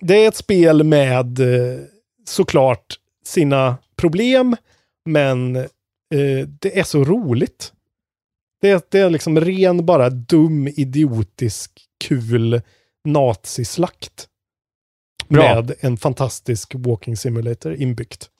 det 0.00 0.24
är 0.24 0.28
ett 0.28 0.36
spel 0.36 0.84
med 0.84 1.40
eh, 1.40 1.80
såklart 2.28 2.94
sina 3.24 3.76
problem, 3.96 4.56
men 5.04 5.56
eh, 5.56 6.48
det 6.60 6.78
är 6.78 6.84
så 6.84 7.04
roligt. 7.04 7.72
Det, 8.60 8.70
är- 8.70 8.82
det 8.88 8.98
är 8.98 9.10
liksom 9.10 9.40
ren, 9.40 9.86
bara 9.86 10.10
dum, 10.10 10.68
idiotisk, 10.68 11.80
kul 12.04 12.62
nazislakt. 13.04 14.28
Bra. 15.28 15.54
Med 15.54 15.74
en 15.80 15.96
fantastisk 15.96 16.72
walking 16.74 17.16
simulator 17.16 17.74
inbyggt. 17.74 18.30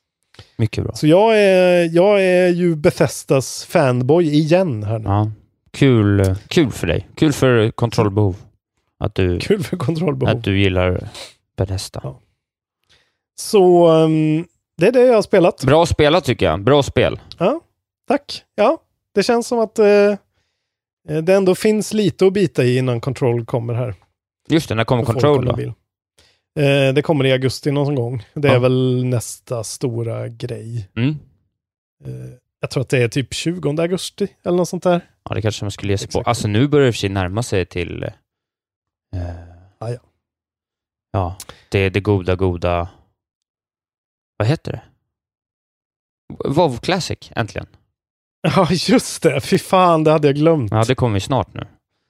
Mycket 0.57 0.85
bra. 0.85 0.95
Så 0.95 1.07
jag 1.07 1.41
är, 1.41 1.95
jag 1.95 2.23
är 2.23 2.49
ju 2.49 2.75
Bethesdas 2.77 3.65
fanboy 3.65 4.25
igen 4.35 4.83
här 4.83 4.99
nu. 4.99 5.05
Ja. 5.05 5.31
Kul, 5.71 6.35
kul 6.49 6.71
för 6.71 6.87
dig. 6.87 7.09
Kul 7.15 7.33
för 7.33 7.71
kontrollbehov. 7.71 8.37
Att 8.99 9.15
du, 9.15 9.39
Kul 9.41 9.63
för 9.63 9.77
kontrollbehov. 9.77 10.37
att 10.37 10.45
du 10.45 10.61
gillar 10.61 11.09
Bethesda. 11.57 12.01
Ja. 12.03 12.21
Så 13.39 13.87
ehm, 13.89 14.47
det 14.77 14.87
är 14.87 14.93
det 14.93 15.01
jag 15.01 15.15
har 15.15 15.23
spelat. 15.23 15.65
Bra 15.65 15.87
spelat 15.87 16.25
tycker 16.25 16.47
jag. 16.47 16.65
Bra 16.65 16.83
spel. 16.83 17.21
Ja, 17.39 17.61
tack. 18.09 18.43
Ja, 18.55 18.79
det 19.15 19.23
känns 19.23 19.47
som 19.47 19.59
att 19.59 19.79
eh, 19.79 20.15
det 21.23 21.35
ändå 21.35 21.55
finns 21.55 21.93
lite 21.95 22.27
att 22.27 22.33
bita 22.33 22.65
i 22.65 22.79
innan 22.79 23.01
Control 23.01 23.45
kommer 23.45 23.75
här. 23.75 23.95
Just 24.49 24.69
det, 24.69 24.75
när 24.75 24.85
kommer 24.85 25.05
Control 25.05 25.45
då? 25.45 25.75
Eh, 26.57 26.95
det 26.95 27.03
kommer 27.03 27.25
i 27.27 27.33
augusti 27.33 27.71
någon 27.71 27.95
gång. 27.95 28.25
Det 28.35 28.49
är 28.49 28.53
Ja. 28.53 28.59
väl 28.61 29.05
nästa 29.05 29.65
stora 29.65 30.29
grej. 30.29 30.89
Mm. 30.97 31.09
Eh, 32.05 32.31
jag 32.61 32.71
tror 32.71 32.81
att 32.81 32.89
det 32.89 32.99
är 32.99 33.09
typ 33.09 33.35
20 33.35 33.81
augusti 33.83 34.29
eller 34.45 34.57
något 34.57 34.69
sånt 34.69 34.83
där. 34.83 35.01
Ja, 35.29 35.35
det 35.35 35.43
kanske 35.43 35.65
man 35.65 35.71
skulle 35.71 35.93
ge 35.93 35.99
sig 35.99 36.09
på. 36.09 36.21
Alltså 36.21 36.49
nu 36.49 36.69
börjar 36.69 36.87
det 36.87 36.93
för 36.93 36.99
sig 36.99 37.09
närma 37.11 37.43
sig 37.43 37.67
till... 37.67 38.03
Eh, 38.03 38.11
Ah, 39.79 39.89
ja. 39.91 39.99
ja, 41.13 41.37
det 41.69 41.79
är 41.79 41.91
det 41.91 42.01
goda, 42.01 42.37
goda... 42.37 42.89
Vad 44.37 44.49
heter 44.49 44.73
det? 44.73 44.83
WoW 46.49 46.79
Classic, 46.79 47.19
äntligen. 47.37 47.67
Ja, 48.57 48.69
just 48.71 49.23
det. 49.23 49.41
Fy 49.41 49.59
fan, 49.59 50.05
det 50.05 50.11
hade 50.11 50.29
jag 50.29 50.35
glömt. 50.35 50.71
Ja, 50.73 50.85
det 50.85 50.95
kommer 50.95 51.17
ju 51.17 51.21
snart 51.21 51.55
nu. 51.55 51.67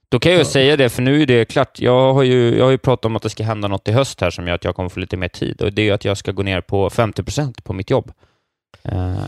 Då 0.08 0.18
kan 0.18 0.32
jag 0.32 0.38
ju 0.38 0.44
Ja. 0.44 0.50
säga 0.50 0.76
det, 0.76 0.88
för 0.88 1.02
nu 1.02 1.22
är 1.22 1.26
det 1.26 1.44
klart. 1.44 1.80
Jag 1.80 2.14
har, 2.14 2.22
ju, 2.22 2.56
jag 2.58 2.64
har 2.64 2.70
ju 2.70 2.78
pratat 2.78 3.04
om 3.04 3.16
att 3.16 3.22
det 3.22 3.30
ska 3.30 3.44
hända 3.44 3.68
något 3.68 3.88
i 3.88 3.92
höst 3.92 4.20
här 4.20 4.30
som 4.30 4.46
gör 4.48 4.54
att 4.54 4.64
jag 4.64 4.76
kommer 4.76 4.88
få 4.88 5.00
lite 5.00 5.16
mer 5.16 5.28
tid. 5.28 5.62
Och 5.62 5.72
det 5.72 5.82
är 5.82 5.86
ju 5.86 5.92
att 5.92 6.04
jag 6.04 6.16
ska 6.16 6.32
gå 6.32 6.42
ner 6.42 6.60
på 6.60 6.88
50% 6.90 7.62
på 7.62 7.72
mitt 7.72 7.90
jobb. 7.90 8.12
Eh, 8.82 9.18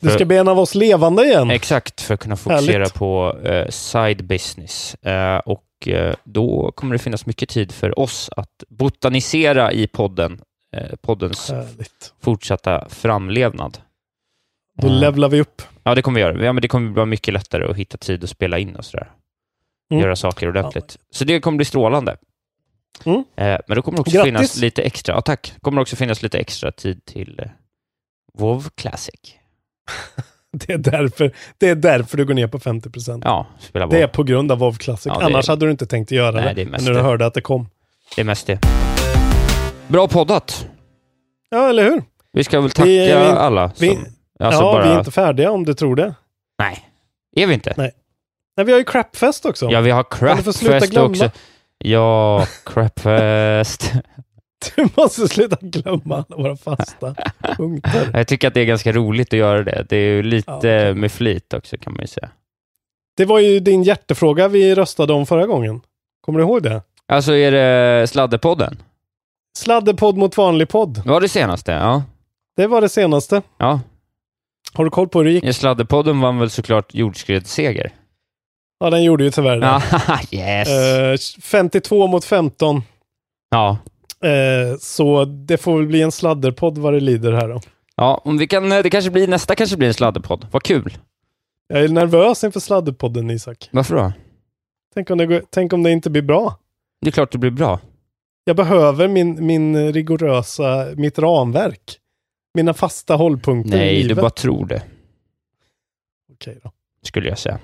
Du 0.00 0.10
ska 0.10 0.24
bli 0.24 0.36
en 0.36 0.48
av 0.48 0.58
oss 0.58 0.74
levande 0.74 1.24
igen. 1.24 1.50
Exakt, 1.50 2.00
för 2.00 2.14
att 2.14 2.20
kunna 2.20 2.36
fokusera 2.36 2.78
Härligt. 2.78 2.94
på 2.94 3.38
eh, 3.44 3.68
side 3.68 4.24
business. 4.24 4.94
Eh, 4.94 5.36
och 5.38 5.88
eh, 5.88 6.14
då 6.24 6.72
kommer 6.74 6.92
det 6.94 6.98
finnas 6.98 7.26
mycket 7.26 7.48
tid 7.48 7.72
för 7.72 7.98
oss 7.98 8.30
att 8.36 8.64
botanisera 8.68 9.72
i 9.72 9.86
podden, 9.86 10.40
eh, 10.76 10.96
poddens 11.02 11.50
Härligt. 11.50 12.14
fortsatta 12.22 12.88
framlevnad. 12.88 13.78
Då 14.82 14.86
Eh, 14.86 14.92
levlar 15.00 15.28
vi 15.28 15.40
upp. 15.40 15.62
Ja, 15.82 15.94
det 15.94 16.02
kommer 16.02 16.14
vi 16.14 16.20
göra. 16.20 16.44
Ja, 16.44 16.52
men 16.52 16.62
det 16.62 16.68
kommer 16.68 16.90
vara 16.94 17.06
mycket 17.06 17.34
lättare 17.34 17.64
att 17.70 17.76
hitta 17.76 17.98
tid 17.98 18.24
att 18.24 18.30
spela 18.30 18.58
in 18.58 18.76
och 18.76 18.84
sådär. 18.84 19.10
Mm. 19.92 20.02
Göra 20.04 20.16
saker 20.16 20.48
ordentligt. 20.48 20.98
Så 21.10 21.24
det 21.24 21.40
kommer 21.40 21.56
bli 21.56 21.64
strålande. 21.64 22.16
Mm. 23.04 23.24
Eh, 23.36 23.58
men 23.66 23.76
då 23.76 23.82
kommer 23.82 23.96
det 23.96 24.00
också 24.00 24.12
Grattis. 24.16 24.24
finnas 24.28 24.56
lite 24.56 24.82
extra, 24.82 25.14
ja 25.14 25.20
tack, 25.20 25.54
kommer 25.60 25.76
det 25.76 25.82
också 25.82 25.96
finnas 25.96 26.22
lite 26.22 26.38
extra 26.38 26.72
tid 26.72 27.04
till 27.04 27.40
eh, 27.42 27.48
WoW 28.38 28.68
Classic. 28.74 29.14
Det 30.54 30.72
är, 30.72 30.78
därför, 30.78 31.32
det 31.58 31.68
är 31.68 31.74
därför 31.74 32.16
du 32.16 32.24
går 32.24 32.34
ner 32.34 32.46
på 32.46 32.58
50%. 32.58 33.20
Ja, 33.24 33.46
spela 33.60 33.86
WoW. 33.86 33.94
Det 33.94 34.02
är 34.02 34.06
på 34.06 34.22
grund 34.22 34.52
av 34.52 34.58
WoW 34.58 34.72
Classic. 34.78 35.12
Ja, 35.14 35.22
Annars 35.22 35.48
hade 35.48 35.66
du 35.66 35.70
inte 35.70 35.86
tänkt 35.86 36.10
göra 36.10 36.30
Nej, 36.36 36.44
det. 36.44 36.54
det 36.54 36.62
är 36.62 36.66
Men 36.70 36.84
när 36.84 36.90
du 36.90 36.96
det. 36.96 37.02
hörde 37.02 37.26
att 37.26 37.34
det 37.34 37.40
kom. 37.40 37.68
Det 38.16 38.20
är 38.22 38.24
mest 38.24 38.46
det. 38.46 38.58
Bra 39.88 40.08
poddat. 40.08 40.68
Ja, 41.50 41.68
eller 41.68 41.84
hur? 41.84 42.02
Vi 42.32 42.44
ska 42.44 42.60
väl 42.60 42.70
tacka 42.70 42.88
Vi- 42.88 42.98
vi- 43.06 43.12
alla 43.12 43.68
som... 43.68 43.86
vi- 43.86 43.98
alltså 44.38 44.60
ja, 44.62 44.72
bara... 44.72 44.84
vi 44.84 44.90
är 44.90 44.98
inte 44.98 45.10
färdiga 45.10 45.50
om 45.50 45.64
du 45.64 45.74
tror 45.74 45.96
det. 45.96 46.14
Nej, 46.58 46.78
är 47.36 47.46
vi 47.46 47.54
inte? 47.54 47.74
Nej. 47.76 47.92
Nej, 48.56 48.66
vi 48.66 48.72
har 48.72 48.78
ju 48.78 48.84
Crapfest 48.84 49.46
också. 49.46 49.70
Ja, 49.70 49.80
vi 49.80 49.90
har 49.90 50.04
Crapfest 50.10 50.96
också. 50.96 51.30
Ja, 51.78 52.46
Crapfest. 52.66 53.92
Du 54.76 54.88
måste 54.96 55.28
sluta 55.28 55.56
glömma 55.60 56.14
alla 56.28 56.42
våra 56.42 56.56
fasta 56.56 57.14
punkter. 57.56 58.10
Jag 58.12 58.28
tycker 58.28 58.48
att 58.48 58.54
det 58.54 58.60
är 58.60 58.64
ganska 58.64 58.92
roligt 58.92 59.32
att 59.32 59.38
göra 59.38 59.62
det. 59.64 59.86
Det 59.88 59.96
är 59.96 60.10
ju 60.10 60.22
lite 60.22 60.50
Ja, 60.50 60.56
okej. 60.58 60.94
med 60.94 61.12
flit 61.12 61.54
också 61.54 61.76
kan 61.76 61.92
man 61.92 62.00
ju 62.02 62.06
säga. 62.06 62.28
Det 63.16 63.24
var 63.24 63.38
ju 63.38 63.60
din 63.60 63.82
hjärtefråga 63.82 64.48
vi 64.48 64.74
röstade 64.74 65.12
om 65.12 65.26
förra 65.26 65.46
gången. 65.46 65.80
Kommer 66.20 66.38
du 66.38 66.44
ihåg 66.44 66.62
det? 66.62 66.82
Alltså 67.08 67.32
är 67.36 67.50
det 67.52 68.06
Sladdepodden? 68.06 68.82
Sladdepodd 69.58 70.16
mot 70.16 70.36
vanlig 70.36 70.68
podd. 70.68 71.02
Var 71.06 71.20
det 71.20 71.28
senaste? 71.28 71.72
Ja. 71.72 72.02
Det 72.56 72.66
var 72.66 72.80
det 72.80 72.88
senaste. 72.88 73.42
ja. 73.58 73.80
Har 74.74 74.84
du 74.84 74.90
koll 74.90 75.08
på 75.08 75.18
hur 75.18 75.24
det 75.24 75.30
gick? 75.32 75.44
ja 75.44 75.52
Sladdepodden 75.52 76.20
vann 76.20 76.38
väl 76.38 76.50
såklart 76.50 76.94
jordskredsseger? 76.94 77.92
Ja, 78.82 78.90
den 78.90 79.02
gjorde 79.04 79.24
ju 79.24 79.30
tyvärr 79.30 79.56
det. 79.60 79.82
Yes. 80.36 80.68
Eh, 80.68 81.40
52 81.42 82.06
mot 82.06 82.24
15. 82.24 82.82
Ja. 83.50 83.78
Eh, 84.24 84.76
så 84.80 85.24
det 85.24 85.58
får 85.58 85.78
väl 85.78 85.86
bli 85.86 86.02
en 86.02 86.12
sladderpodd 86.12 86.78
vad 86.78 86.92
det 86.94 87.00
lider 87.00 87.32
här 87.32 87.48
då. 87.48 87.60
Ja, 87.96 88.22
om 88.24 88.38
vi 88.38 88.46
kan, 88.46 88.68
det 88.68 88.90
kanske 88.90 89.10
blir, 89.10 89.28
nästa 89.28 89.54
kanske 89.54 89.76
blir 89.76 89.88
en 89.88 89.94
sladdepodd. 89.94 90.46
Vad 90.50 90.62
kul. 90.62 90.98
Jag 91.68 91.84
är 91.84 91.88
nervös 91.88 92.44
inför 92.44 92.60
sladderpodden 92.60 93.30
Isak. 93.30 93.68
Varför 93.72 93.94
då? 93.96 94.12
Tänk 94.94 95.10
om 95.10 95.18
det, 95.18 95.26
går- 95.26 95.42
tänk 95.50 95.72
om 95.72 95.82
det 95.82 95.90
inte 95.90 96.10
blir 96.10 96.22
bra. 96.22 96.56
Det 97.00 97.08
är 97.08 97.12
klart 97.12 97.32
det 97.32 97.38
blir 97.38 97.50
bra. 97.50 97.80
Jag 98.44 98.56
behöver 98.56 99.08
min, 99.08 99.46
min 99.46 99.92
rigorösa, 99.92 100.86
mitt 100.96 101.18
ramverk. 101.18 101.98
Mina 102.54 102.74
fasta 102.74 103.14
hållpunkter 103.14 103.76
i 103.76 103.78
Nej, 103.78 103.94
livet. 104.02 104.16
du 104.16 104.20
bara 104.20 104.30
tror 104.30 104.66
det, 104.66 104.82
Okej 106.32 106.58
då. 106.64 106.70
skulle 107.02 107.28
jag 107.28 107.38
säga. 107.38 107.58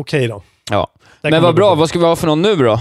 Okej 0.00 0.28
då. 0.28 0.42
Ja. 0.70 0.88
Där 1.20 1.30
Men 1.30 1.42
vad 1.42 1.54
bra, 1.54 1.74
vad 1.74 1.88
ska 1.88 1.98
vi 1.98 2.04
ha 2.04 2.16
för 2.16 2.26
någon 2.26 2.42
nu 2.42 2.56
då? 2.56 2.80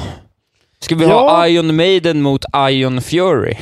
Ska 0.79 0.95
vi 0.95 1.05
Ja. 1.05 1.19
ha 1.19 1.47
Iron 1.47 1.75
Maiden 1.75 2.21
mot 2.21 2.45
Iron 2.69 3.01
Fury? 3.01 3.55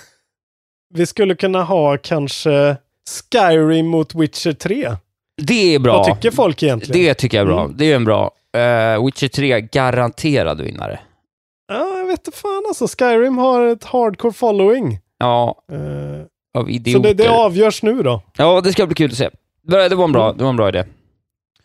Vi 0.94 1.06
skulle 1.06 1.34
kunna 1.34 1.62
ha 1.62 1.98
kanske 1.98 2.76
Skyrim 3.32 3.86
mot 3.86 4.14
Witcher 4.14 4.52
3. 4.52 4.96
Det 5.42 5.74
är 5.74 5.78
bra. 5.78 5.96
Vad 5.98 6.06
tycker 6.16 6.30
folk 6.30 6.62
egentligen? 6.62 7.00
Det 7.06 7.14
tycker 7.14 7.36
jag 7.36 7.42
är 7.42 7.46
bra. 7.52 7.64
Mm. 7.64 7.76
Det 7.76 7.92
är 7.92 7.96
en 7.96 8.04
bra. 8.04 8.30
Uh, 8.56 9.04
Witcher 9.06 9.28
3, 9.28 9.60
garanterad 9.60 10.60
vinnare. 10.60 11.00
Ja, 11.68 11.98
jag 11.98 12.06
vet 12.06 12.26
inte 12.26 12.38
fan 12.38 12.62
alltså. 12.68 12.86
Skyrim 12.98 13.38
har 13.38 13.66
ett 13.66 13.84
hardcore 13.84 14.32
following. 14.32 14.98
Ja, 15.18 15.62
Eh, 15.72 16.58
av 16.60 16.64
så 16.64 16.70
idioter. 16.70 17.08
det, 17.08 17.14
det 17.24 17.30
avgörs 17.30 17.82
nu 17.82 18.02
då. 18.02 18.22
Ja, 18.38 18.60
det 18.60 18.72
ska 18.72 18.86
bli 18.86 18.94
kul 18.94 19.10
att 19.10 19.16
se. 19.16 19.30
Det 19.62 19.94
var 19.94 20.04
en 20.04 20.12
bra, 20.12 20.32
det 20.32 20.42
var 20.42 20.50
en 20.50 20.56
bra 20.56 20.68
idé. 20.68 20.84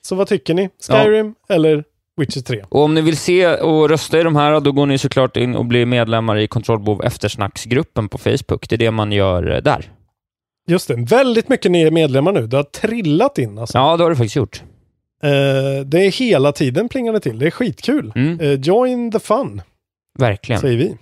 Så 0.01 0.15
vad 0.15 0.27
tycker 0.27 0.53
ni? 0.53 0.69
Skyrim 0.89 1.35
eller 1.49 1.83
Witcher 2.17 2.41
3? 2.41 2.63
Och 2.69 2.81
om 2.83 2.93
ni 2.93 3.01
vill 3.01 3.17
se 3.17 3.47
och 3.55 3.89
rösta 3.89 4.19
i 4.19 4.23
de 4.23 4.35
här, 4.35 4.59
då 4.59 4.71
går 4.71 4.85
ni 4.85 4.97
såklart 4.97 5.37
in 5.37 5.55
och 5.55 5.65
blir 5.65 5.85
medlemmar 5.85 6.37
i 6.37 6.47
Kontrollbehov 6.47 7.03
eftersnacksgruppen 7.03 8.09
på 8.09 8.17
Facebook. 8.17 8.69
Det 8.69 8.75
är 8.75 8.77
det 8.77 8.91
man 8.91 9.11
gör 9.11 9.51
eh, 9.55 9.61
där. 9.61 9.91
Just 10.67 10.87
det, 10.87 10.95
väldigt 10.95 11.49
mycket 11.49 11.71
nya 11.71 11.91
medlemmar 11.91 12.31
nu. 12.31 12.47
Det 12.47 12.57
har 12.57 12.63
trillat 12.63 13.37
in 13.37 13.57
alltså. 13.57 13.77
Ja, 13.77 13.97
det 13.97 14.03
har 14.03 14.09
det 14.09 14.15
faktiskt 14.15 14.35
gjort. 14.35 14.61
Eh, 15.23 15.85
det 15.85 16.05
är 16.05 16.11
hela 16.19 16.51
tiden 16.51 16.89
plingande 16.89 17.19
till. 17.19 17.39
Det 17.39 17.47
är 17.47 17.51
skitkul. 17.51 18.11
Mm. 18.15 18.39
Eh, 18.39 18.51
join 18.59 19.11
the 19.11 19.19
fun, 19.19 19.61
Verkligen. 20.19 20.61
säger 20.61 20.77
vi. 20.77 20.97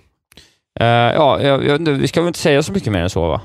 Eh, 0.80 0.86
ja, 0.86 1.40
jag, 1.42 1.64
jag, 1.66 1.78
vi 1.88 2.08
ska 2.08 2.20
väl 2.20 2.28
inte 2.28 2.38
säga 2.38 2.62
så 2.62 2.72
mycket 2.72 2.92
mer 2.92 3.00
än 3.02 3.10
så, 3.10 3.28
va? 3.28 3.40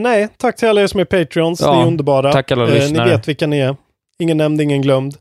Nej, 0.00 0.28
tack 0.36 0.56
till 0.56 0.68
alla 0.68 0.82
er 0.82 0.86
som 0.86 1.00
är 1.00 1.04
Patreons. 1.04 1.60
Ja, 1.60 1.74
ni 1.76 1.82
är 1.82 1.86
underbara. 1.86 2.32
tack 2.32 2.50
alla 2.52 2.62
Eh, 2.64 2.68
ni 2.68 2.74
lyssnare. 2.80 3.10
vet 3.10 3.28
vilka 3.28 3.46
ni 3.46 3.58
är. 3.58 3.76
Ingen 4.18 4.36
nämnd, 4.36 4.60
ingen 4.60 4.82
glömd. 4.82 5.16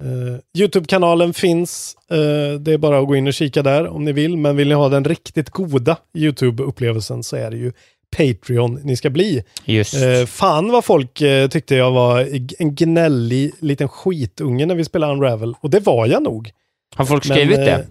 Eh, 0.00 0.60
Youtube-kanalen 0.60 1.34
finns. 1.34 1.96
Eh, 2.10 2.60
det 2.60 2.72
är 2.72 2.78
bara 2.78 2.98
att 2.98 3.06
gå 3.06 3.16
in 3.16 3.26
och 3.26 3.34
kika 3.34 3.62
där 3.62 3.86
om 3.86 4.04
ni 4.04 4.12
vill. 4.12 4.36
Men 4.36 4.56
vill 4.56 4.68
ni 4.68 4.74
ha 4.74 4.88
den 4.88 5.04
riktigt 5.04 5.50
goda 5.50 5.96
Youtube-upplevelsen 6.14 7.22
så 7.22 7.36
är 7.36 7.50
det 7.50 7.56
ju 7.56 7.72
Patreon 8.16 8.80
ni 8.84 8.96
ska 8.96 9.10
bli. 9.10 9.44
Just. 9.64 9.94
Eh, 9.94 10.26
fan 10.26 10.72
vad 10.72 10.84
folk 10.84 11.22
tyckte 11.50 11.74
jag 11.74 11.90
var 11.90 12.20
en 12.58 12.74
gnällig 12.74 13.52
liten 13.60 13.88
skitunge 13.88 14.66
när 14.66 14.74
vi 14.74 14.84
spelade 14.84 15.12
Unravel. 15.12 15.54
Och 15.60 15.70
det 15.70 15.80
var 15.80 16.06
jag 16.06 16.22
nog. 16.22 16.50
Har 16.96 17.04
folk 17.04 17.28
Men, 17.28 17.36
skrivit 17.36 17.58
eh, 17.58 17.64
det? 17.64 17.86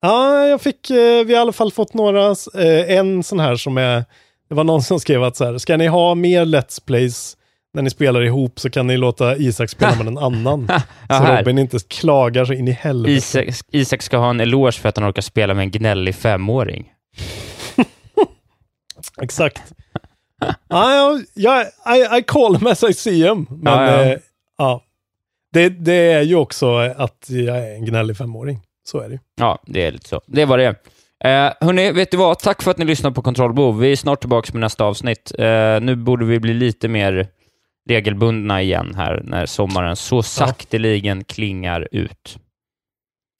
Ja, 0.00 0.46
jag 0.46 0.60
fick, 0.60 0.90
vi 0.90 1.18
har 1.18 1.30
i 1.30 1.36
alla 1.36 1.52
fall 1.52 1.72
fått 1.72 1.94
några, 1.94 2.34
en 2.86 3.22
sån 3.22 3.40
här 3.40 3.56
som 3.56 3.78
är, 3.78 4.04
det 4.48 4.54
var 4.54 4.64
någon 4.64 4.82
som 4.82 5.00
skrev 5.00 5.22
att 5.22 5.36
så 5.36 5.44
här, 5.44 5.58
ska 5.58 5.76
ni 5.76 5.86
ha 5.86 6.14
mer 6.14 6.44
Let's 6.44 6.84
Plays 6.86 7.36
när 7.74 7.82
ni 7.82 7.90
spelar 7.90 8.22
ihop 8.22 8.60
så 8.60 8.70
kan 8.70 8.86
ni 8.86 8.96
låta 8.96 9.36
Isak 9.36 9.70
spela 9.70 9.94
med 9.96 10.06
en 10.06 10.18
annan. 10.18 10.68
Så 11.08 11.14
här. 11.14 11.38
Robin 11.38 11.58
inte 11.58 11.78
klagar 11.88 12.44
så 12.44 12.52
in 12.52 12.68
i 12.68 12.70
helvete. 12.70 13.12
Isak, 13.12 13.48
Isak 13.70 14.02
ska 14.02 14.16
ha 14.16 14.30
en 14.30 14.40
eloge 14.40 14.72
för 14.80 14.88
att 14.88 14.96
han 14.96 15.10
orkar 15.10 15.22
spela 15.22 15.54
med 15.54 15.62
en 15.62 15.70
gnällig 15.70 16.14
femåring. 16.14 16.92
Exakt. 19.22 19.62
ja, 20.68 21.20
ja, 21.34 21.62
I, 21.96 22.18
I 22.18 22.22
call 22.22 22.58
them 22.58 22.66
as 22.66 22.82
I 22.82 22.94
see 22.94 23.22
them. 23.22 23.46
Men 23.50 23.72
Ja, 23.72 23.90
ja, 23.90 24.04
eh, 24.04 24.18
ja. 24.58 24.82
Det, 25.52 25.68
det 25.68 26.12
är 26.12 26.22
ju 26.22 26.36
också 26.36 26.76
att 26.76 27.26
jag 27.28 27.58
är 27.58 27.74
en 27.74 27.84
gnällig 27.84 28.16
femåring. 28.16 28.60
Så 28.86 29.00
är 29.00 29.08
det 29.08 29.12
ju. 29.14 29.18
Ja, 29.40 29.58
det 29.66 29.82
är 29.82 29.92
lite 29.92 30.08
så. 30.08 30.20
Det 30.26 30.44
var 30.44 30.58
det. 30.58 30.66
Eh, 31.24 31.52
hörni, 31.60 31.92
vet 31.92 32.10
du 32.10 32.16
vad? 32.16 32.38
Tack 32.38 32.62
för 32.62 32.70
att 32.70 32.78
ni 32.78 32.84
lyssnar 32.84 33.10
på 33.10 33.22
Kontrollbehov. 33.22 33.78
Vi 33.78 33.92
är 33.92 33.96
snart 33.96 34.20
tillbaka 34.20 34.50
med 34.52 34.60
nästa 34.60 34.84
avsnitt. 34.84 35.32
Eh, 35.38 35.80
nu 35.80 35.96
borde 35.96 36.24
vi 36.24 36.40
bli 36.40 36.54
lite 36.54 36.88
mer 36.88 37.28
regelbundna 37.88 38.62
igen 38.62 38.94
här 38.96 39.20
när 39.24 39.46
sommaren 39.46 39.96
så 39.96 40.22
sakteligen 40.22 41.24
klingar 41.24 41.88
ut. 41.92 42.38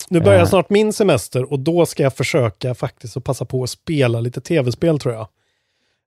Nu 0.09 0.21
börjar 0.21 0.41
Eh. 0.41 0.47
snart 0.47 0.71
min 0.71 0.93
semester 0.93 1.53
och 1.53 1.59
då 1.59 1.87
ska 1.87 2.03
jag 2.03 2.17
försöka 2.17 2.75
faktiskt 2.75 3.17
att 3.17 3.25
passa 3.25 3.45
på 3.45 3.63
att 3.63 3.71
spela 3.71 4.21
lite 4.21 4.41
tv-spel 4.41 4.99
tror 4.99 5.15
jag. 5.15 5.29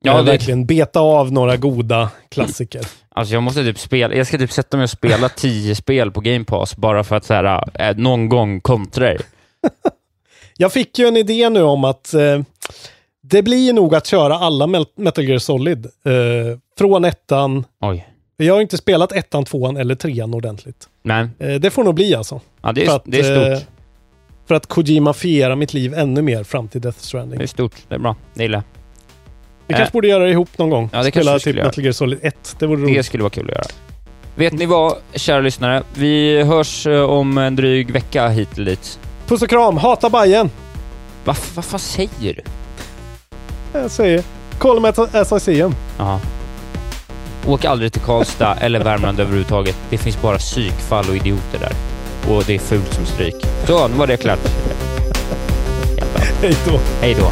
Ja, 0.04 0.18
det- 0.18 0.24
verkligen 0.32 0.66
beta 0.66 1.00
av 1.00 1.32
några 1.32 1.58
goda 1.58 2.10
klassiker. 2.30 2.82
Alltså 3.10 3.34
jag 3.34 3.44
måste 3.44 3.64
typ 3.64 3.80
spela, 3.80 4.16
jag 4.16 4.28
ska 4.28 4.38
typ 4.38 4.52
sätta 4.52 4.78
mig 4.78 4.84
och 4.84 4.90
spela 4.90 5.30
tio 5.38 5.76
spel 5.76 6.12
på 6.12 6.22
Game 6.22 6.46
Pass 6.46 6.76
bara 6.78 7.04
för 7.04 7.16
att 7.16 7.26
så 7.26 7.34
här, 7.34 7.64
eh, 7.90 7.98
någon 7.98 8.30
gång 8.30 8.62
kontra. 8.62 9.14
Jag 10.58 10.74
fick 10.74 11.00
ju 11.00 11.06
en 11.08 11.18
idé 11.18 11.50
nu 11.50 11.62
om 11.62 11.84
att 11.84 12.14
eh, 12.14 12.42
det 13.22 13.44
blir 13.44 13.74
nog 13.74 13.96
att 13.96 14.06
köra 14.08 14.36
alla 14.36 14.68
Metal 14.96 15.24
Gear 15.24 15.38
Solid. 15.38 15.86
Eh, 15.86 16.58
från 16.78 17.06
ettan. 17.06 17.66
Oj. 17.82 18.08
Jag 18.40 18.54
har 18.54 18.62
inte 18.62 18.78
spelat 18.78 19.12
ettan, 19.12 19.46
tvåan 19.46 19.78
eller 19.78 19.96
trean 19.96 20.34
ordentligt. 20.34 20.90
Nej. 21.04 21.28
Eh, 21.40 21.56
det 21.56 21.70
får 21.70 21.84
nog 21.84 21.96
bli 21.96 22.16
alltså. 22.16 22.42
Ja, 22.62 22.72
det 22.72 22.86
är, 22.86 22.96
att, 22.96 23.02
det 23.06 23.20
är 23.20 23.52
eh, 23.52 23.58
stort. 23.58 23.68
för 24.48 24.56
att 24.56 24.68
Kojima-fiera 24.68 25.56
mitt 25.56 25.74
liv 25.74 25.94
ännu 25.94 26.22
mer 26.22 26.44
fram 26.44 26.68
till 26.68 26.82
Death 26.82 27.00
Stranding. 27.00 27.38
Det 27.40 27.46
är 27.46 27.48
stort. 27.48 27.72
Det 27.88 27.96
är 27.96 28.00
bra. 28.00 28.16
Det 28.34 28.44
gillar 28.44 28.58
jag. 28.58 28.64
Vi 29.68 29.74
Eh. 29.74 29.78
kanske 29.78 29.94
borde 29.94 30.08
göra 30.08 30.24
det 30.24 30.32
ihop 30.32 30.58
någon 30.58 30.70
gång. 30.70 30.90
Ja, 30.94 31.04
det 31.04 31.12
Spela 31.12 31.40
typ 31.40 31.56
göra. 31.56 31.66
Metal 31.66 31.84
Gear 31.84 31.92
Solid 31.94 32.20
1. 32.22 32.56
Det 32.60 32.68
vore 32.68 32.82
Det 32.82 32.88
roligt. 32.88 33.06
skulle 33.06 33.24
vara 33.24 33.30
kul 33.30 33.50
att 33.50 33.56
göra. 33.56 33.66
Vet 34.36 34.54
ni 34.54 34.66
vad, 34.66 34.96
kära 35.14 35.40
lyssnare? 35.42 35.84
Vi 35.94 36.44
hörs 36.44 36.88
eh, 36.88 37.02
om 37.04 37.38
en 37.38 37.56
dryg 37.56 37.92
vecka 37.92 38.28
hit 38.28 38.54
eller 38.58 38.66
dit. 38.66 39.00
Puss 39.28 39.42
och 39.42 39.50
kram, 39.50 39.78
hata 39.78 40.10
Bajen. 40.10 40.50
Vad 41.26 41.38
vad 41.56 41.66
fan 41.66 41.80
säger 41.80 42.34
du? 42.34 42.42
Jag 43.80 43.92
säger, 43.92 44.24
call 44.60 44.82
them 44.94 45.06
as 45.14 45.32
I 45.32 45.40
see 45.40 45.58
them. 45.62 45.76
Ja. 45.98 46.20
Åk 47.48 47.66
aldrig 47.66 47.94
till 47.94 48.02
Karlstad 48.02 48.56
eller 48.56 48.84
Värmland 48.84 49.20
överhuvudtaget. 49.20 49.76
Det 49.90 49.98
finns 49.98 50.22
bara 50.22 50.38
psykfall 50.38 51.10
och 51.10 51.16
idioter 51.16 51.60
där. 51.60 51.74
Och 52.34 52.44
det 52.44 52.56
är 52.56 52.60
fult 52.60 52.94
som 52.94 53.06
stryk. 53.06 53.36
Så, 53.68 53.88
nu 53.88 53.96
var 53.96 54.08
det 54.08 54.18
klart. 54.18 54.40
Hej 56.42 56.56
då. 56.66 56.80
Hej 57.02 57.16
då. 57.20 57.32